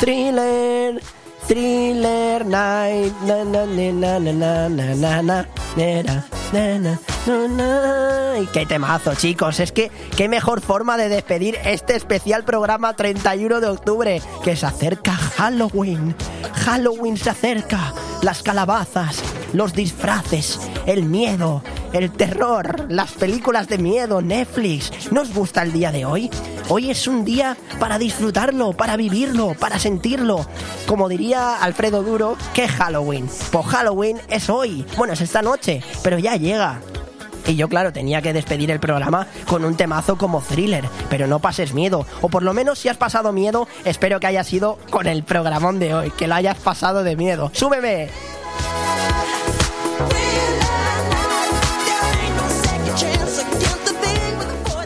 Thriller, 0.00 1.02
thriller 1.46 2.46
night, 2.46 3.12
na 3.26 3.44
na 3.44 3.66
na 3.66 3.92
na 3.92 4.18
na 4.18 4.68
na 4.68 4.96
na 4.96 5.22
na 5.22 5.44
na 6.52 6.78
na 6.78 7.13
qué 8.52 8.66
temazo, 8.66 9.14
chicos. 9.14 9.60
Es 9.60 9.72
que 9.72 9.90
qué 10.16 10.28
mejor 10.28 10.60
forma 10.60 10.96
de 10.96 11.08
despedir 11.08 11.56
este 11.64 11.96
especial 11.96 12.44
programa 12.44 12.94
31 12.94 13.60
de 13.60 13.66
octubre, 13.66 14.22
que 14.42 14.56
se 14.56 14.66
acerca 14.66 15.12
Halloween. 15.12 16.14
Halloween 16.52 17.16
se 17.16 17.30
acerca. 17.30 17.94
Las 18.22 18.42
calabazas, 18.42 19.22
los 19.52 19.74
disfraces, 19.74 20.58
el 20.86 21.04
miedo, 21.04 21.62
el 21.92 22.10
terror, 22.10 22.86
las 22.88 23.12
películas 23.12 23.68
de 23.68 23.78
miedo, 23.78 24.22
Netflix. 24.22 25.12
¿Nos 25.12 25.32
gusta 25.32 25.62
el 25.62 25.72
día 25.72 25.92
de 25.92 26.04
hoy? 26.04 26.30
Hoy 26.68 26.90
es 26.90 27.06
un 27.06 27.24
día 27.24 27.56
para 27.78 27.98
disfrutarlo, 27.98 28.72
para 28.72 28.96
vivirlo, 28.96 29.54
para 29.54 29.78
sentirlo. 29.78 30.46
Como 30.86 31.08
diría 31.08 31.56
Alfredo 31.56 32.02
Duro, 32.02 32.36
¿qué 32.54 32.66
Halloween? 32.66 33.28
Pues 33.50 33.66
Halloween 33.66 34.20
es 34.28 34.48
hoy. 34.48 34.86
Bueno, 34.96 35.12
es 35.12 35.20
esta 35.20 35.42
noche, 35.42 35.82
pero 36.02 36.18
ya 36.18 36.36
llega. 36.36 36.80
Y 37.46 37.56
yo, 37.56 37.68
claro, 37.68 37.92
tenía 37.92 38.22
que 38.22 38.32
despedir 38.32 38.70
el 38.70 38.80
programa 38.80 39.26
con 39.46 39.64
un 39.64 39.76
temazo 39.76 40.16
como 40.16 40.40
thriller, 40.40 40.88
pero 41.10 41.26
no 41.26 41.40
pases 41.40 41.74
miedo. 41.74 42.06
O 42.22 42.28
por 42.28 42.42
lo 42.42 42.54
menos 42.54 42.78
si 42.78 42.88
has 42.88 42.96
pasado 42.96 43.32
miedo, 43.32 43.68
espero 43.84 44.18
que 44.20 44.26
haya 44.26 44.44
sido 44.44 44.78
con 44.90 45.06
el 45.06 45.22
programón 45.24 45.78
de 45.78 45.94
hoy, 45.94 46.10
que 46.10 46.26
lo 46.26 46.34
hayas 46.34 46.56
pasado 46.58 47.02
de 47.02 47.16
miedo. 47.16 47.50
¡Súbeme! 47.52 48.08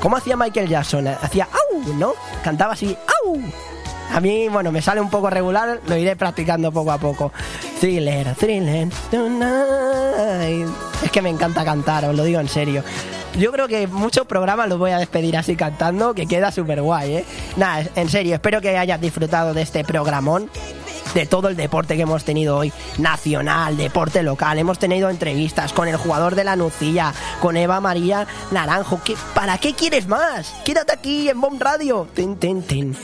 ¿Cómo 0.00 0.16
hacía 0.16 0.36
Michael 0.36 0.68
Jackson? 0.68 1.08
Hacía 1.08 1.48
¡au! 1.52 1.94
¿No? 1.94 2.14
Cantaba 2.42 2.72
así 2.72 2.96
¡au! 3.24 3.40
A 4.12 4.20
mí, 4.20 4.48
bueno, 4.48 4.72
me 4.72 4.82
sale 4.82 5.00
un 5.00 5.10
poco 5.10 5.30
regular, 5.30 5.80
lo 5.86 5.96
iré 5.96 6.16
practicando 6.16 6.72
poco 6.72 6.92
a 6.92 6.98
poco. 6.98 7.32
Thriller, 7.80 8.34
thriller, 8.34 8.88
tonight. 9.10 10.68
Es 11.04 11.10
que 11.10 11.22
me 11.22 11.28
encanta 11.28 11.64
cantar, 11.64 12.04
os 12.04 12.16
lo 12.16 12.24
digo 12.24 12.40
en 12.40 12.48
serio. 12.48 12.82
Yo 13.38 13.52
creo 13.52 13.68
que 13.68 13.86
muchos 13.86 14.26
programas 14.26 14.68
los 14.68 14.78
voy 14.78 14.90
a 14.90 14.98
despedir 14.98 15.36
así 15.36 15.54
cantando, 15.54 16.14
que 16.14 16.26
queda 16.26 16.50
súper 16.50 16.82
guay, 16.82 17.16
¿eh? 17.16 17.24
Nada, 17.56 17.84
en 17.94 18.08
serio, 18.08 18.34
espero 18.34 18.60
que 18.60 18.76
hayas 18.76 19.00
disfrutado 19.00 19.54
de 19.54 19.62
este 19.62 19.84
programón 19.84 20.50
de 21.14 21.26
todo 21.26 21.48
el 21.48 21.56
deporte 21.56 21.96
que 21.96 22.02
hemos 22.02 22.24
tenido 22.24 22.56
hoy, 22.56 22.72
nacional, 22.98 23.76
deporte 23.76 24.22
local. 24.22 24.58
Hemos 24.58 24.78
tenido 24.78 25.10
entrevistas 25.10 25.72
con 25.72 25.88
el 25.88 25.96
jugador 25.96 26.34
de 26.34 26.44
la 26.44 26.56
Nucilla, 26.56 27.12
con 27.40 27.56
Eva 27.56 27.80
María 27.80 28.26
Naranjo. 28.50 29.00
¿Qué, 29.04 29.14
¿Para 29.34 29.58
qué 29.58 29.74
quieres 29.74 30.08
más? 30.08 30.54
Quédate 30.64 30.92
aquí 30.92 31.28
en 31.28 31.40
Bomb 31.40 31.60
Radio. 31.60 32.08
Tin, 32.14 32.36
tin, 32.36 32.62
tin. 32.62 32.96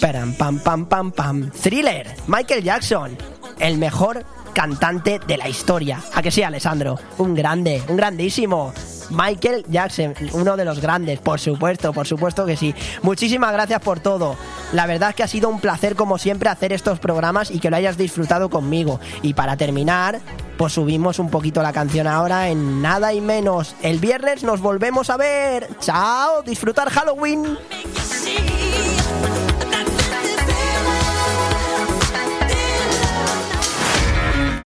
Param, 0.00 0.34
pam, 0.34 0.58
pam, 0.58 0.86
pam, 0.86 1.12
pam. 1.12 1.50
Thriller, 1.50 2.14
Michael 2.26 2.62
Jackson, 2.62 3.16
el 3.58 3.78
mejor 3.78 4.24
cantante 4.54 5.20
de 5.26 5.36
la 5.36 5.48
historia. 5.48 6.00
¿A 6.14 6.22
que 6.22 6.30
sí, 6.30 6.42
Alessandro? 6.42 6.98
Un 7.18 7.34
grande, 7.34 7.82
un 7.88 7.96
grandísimo. 7.96 8.72
Michael 9.10 9.64
Jackson, 9.68 10.14
uno 10.32 10.56
de 10.56 10.64
los 10.64 10.80
grandes, 10.80 11.18
por 11.18 11.38
supuesto, 11.38 11.92
por 11.92 12.06
supuesto 12.06 12.46
que 12.46 12.56
sí. 12.56 12.74
Muchísimas 13.02 13.52
gracias 13.52 13.80
por 13.80 14.00
todo. 14.00 14.36
La 14.72 14.86
verdad 14.86 15.10
es 15.10 15.16
que 15.16 15.22
ha 15.22 15.28
sido 15.28 15.48
un 15.48 15.60
placer, 15.60 15.94
como 15.94 16.16
siempre, 16.16 16.48
hacer 16.48 16.72
estos 16.72 16.98
programas 16.98 17.50
y 17.50 17.60
que 17.60 17.70
lo 17.70 17.76
hayas 17.76 17.98
disfrutado 17.98 18.48
conmigo. 18.48 19.00
Y 19.22 19.34
para 19.34 19.56
terminar, 19.56 20.20
pues 20.56 20.72
subimos 20.72 21.18
un 21.18 21.30
poquito 21.30 21.62
la 21.62 21.72
canción 21.72 22.06
ahora 22.06 22.48
en 22.48 22.80
nada 22.80 23.12
y 23.12 23.20
menos. 23.20 23.74
El 23.82 23.98
viernes 23.98 24.42
nos 24.42 24.60
volvemos 24.60 25.10
a 25.10 25.16
ver. 25.16 25.68
Chao, 25.80 26.42
disfrutar 26.42 26.88
Halloween. 26.90 27.58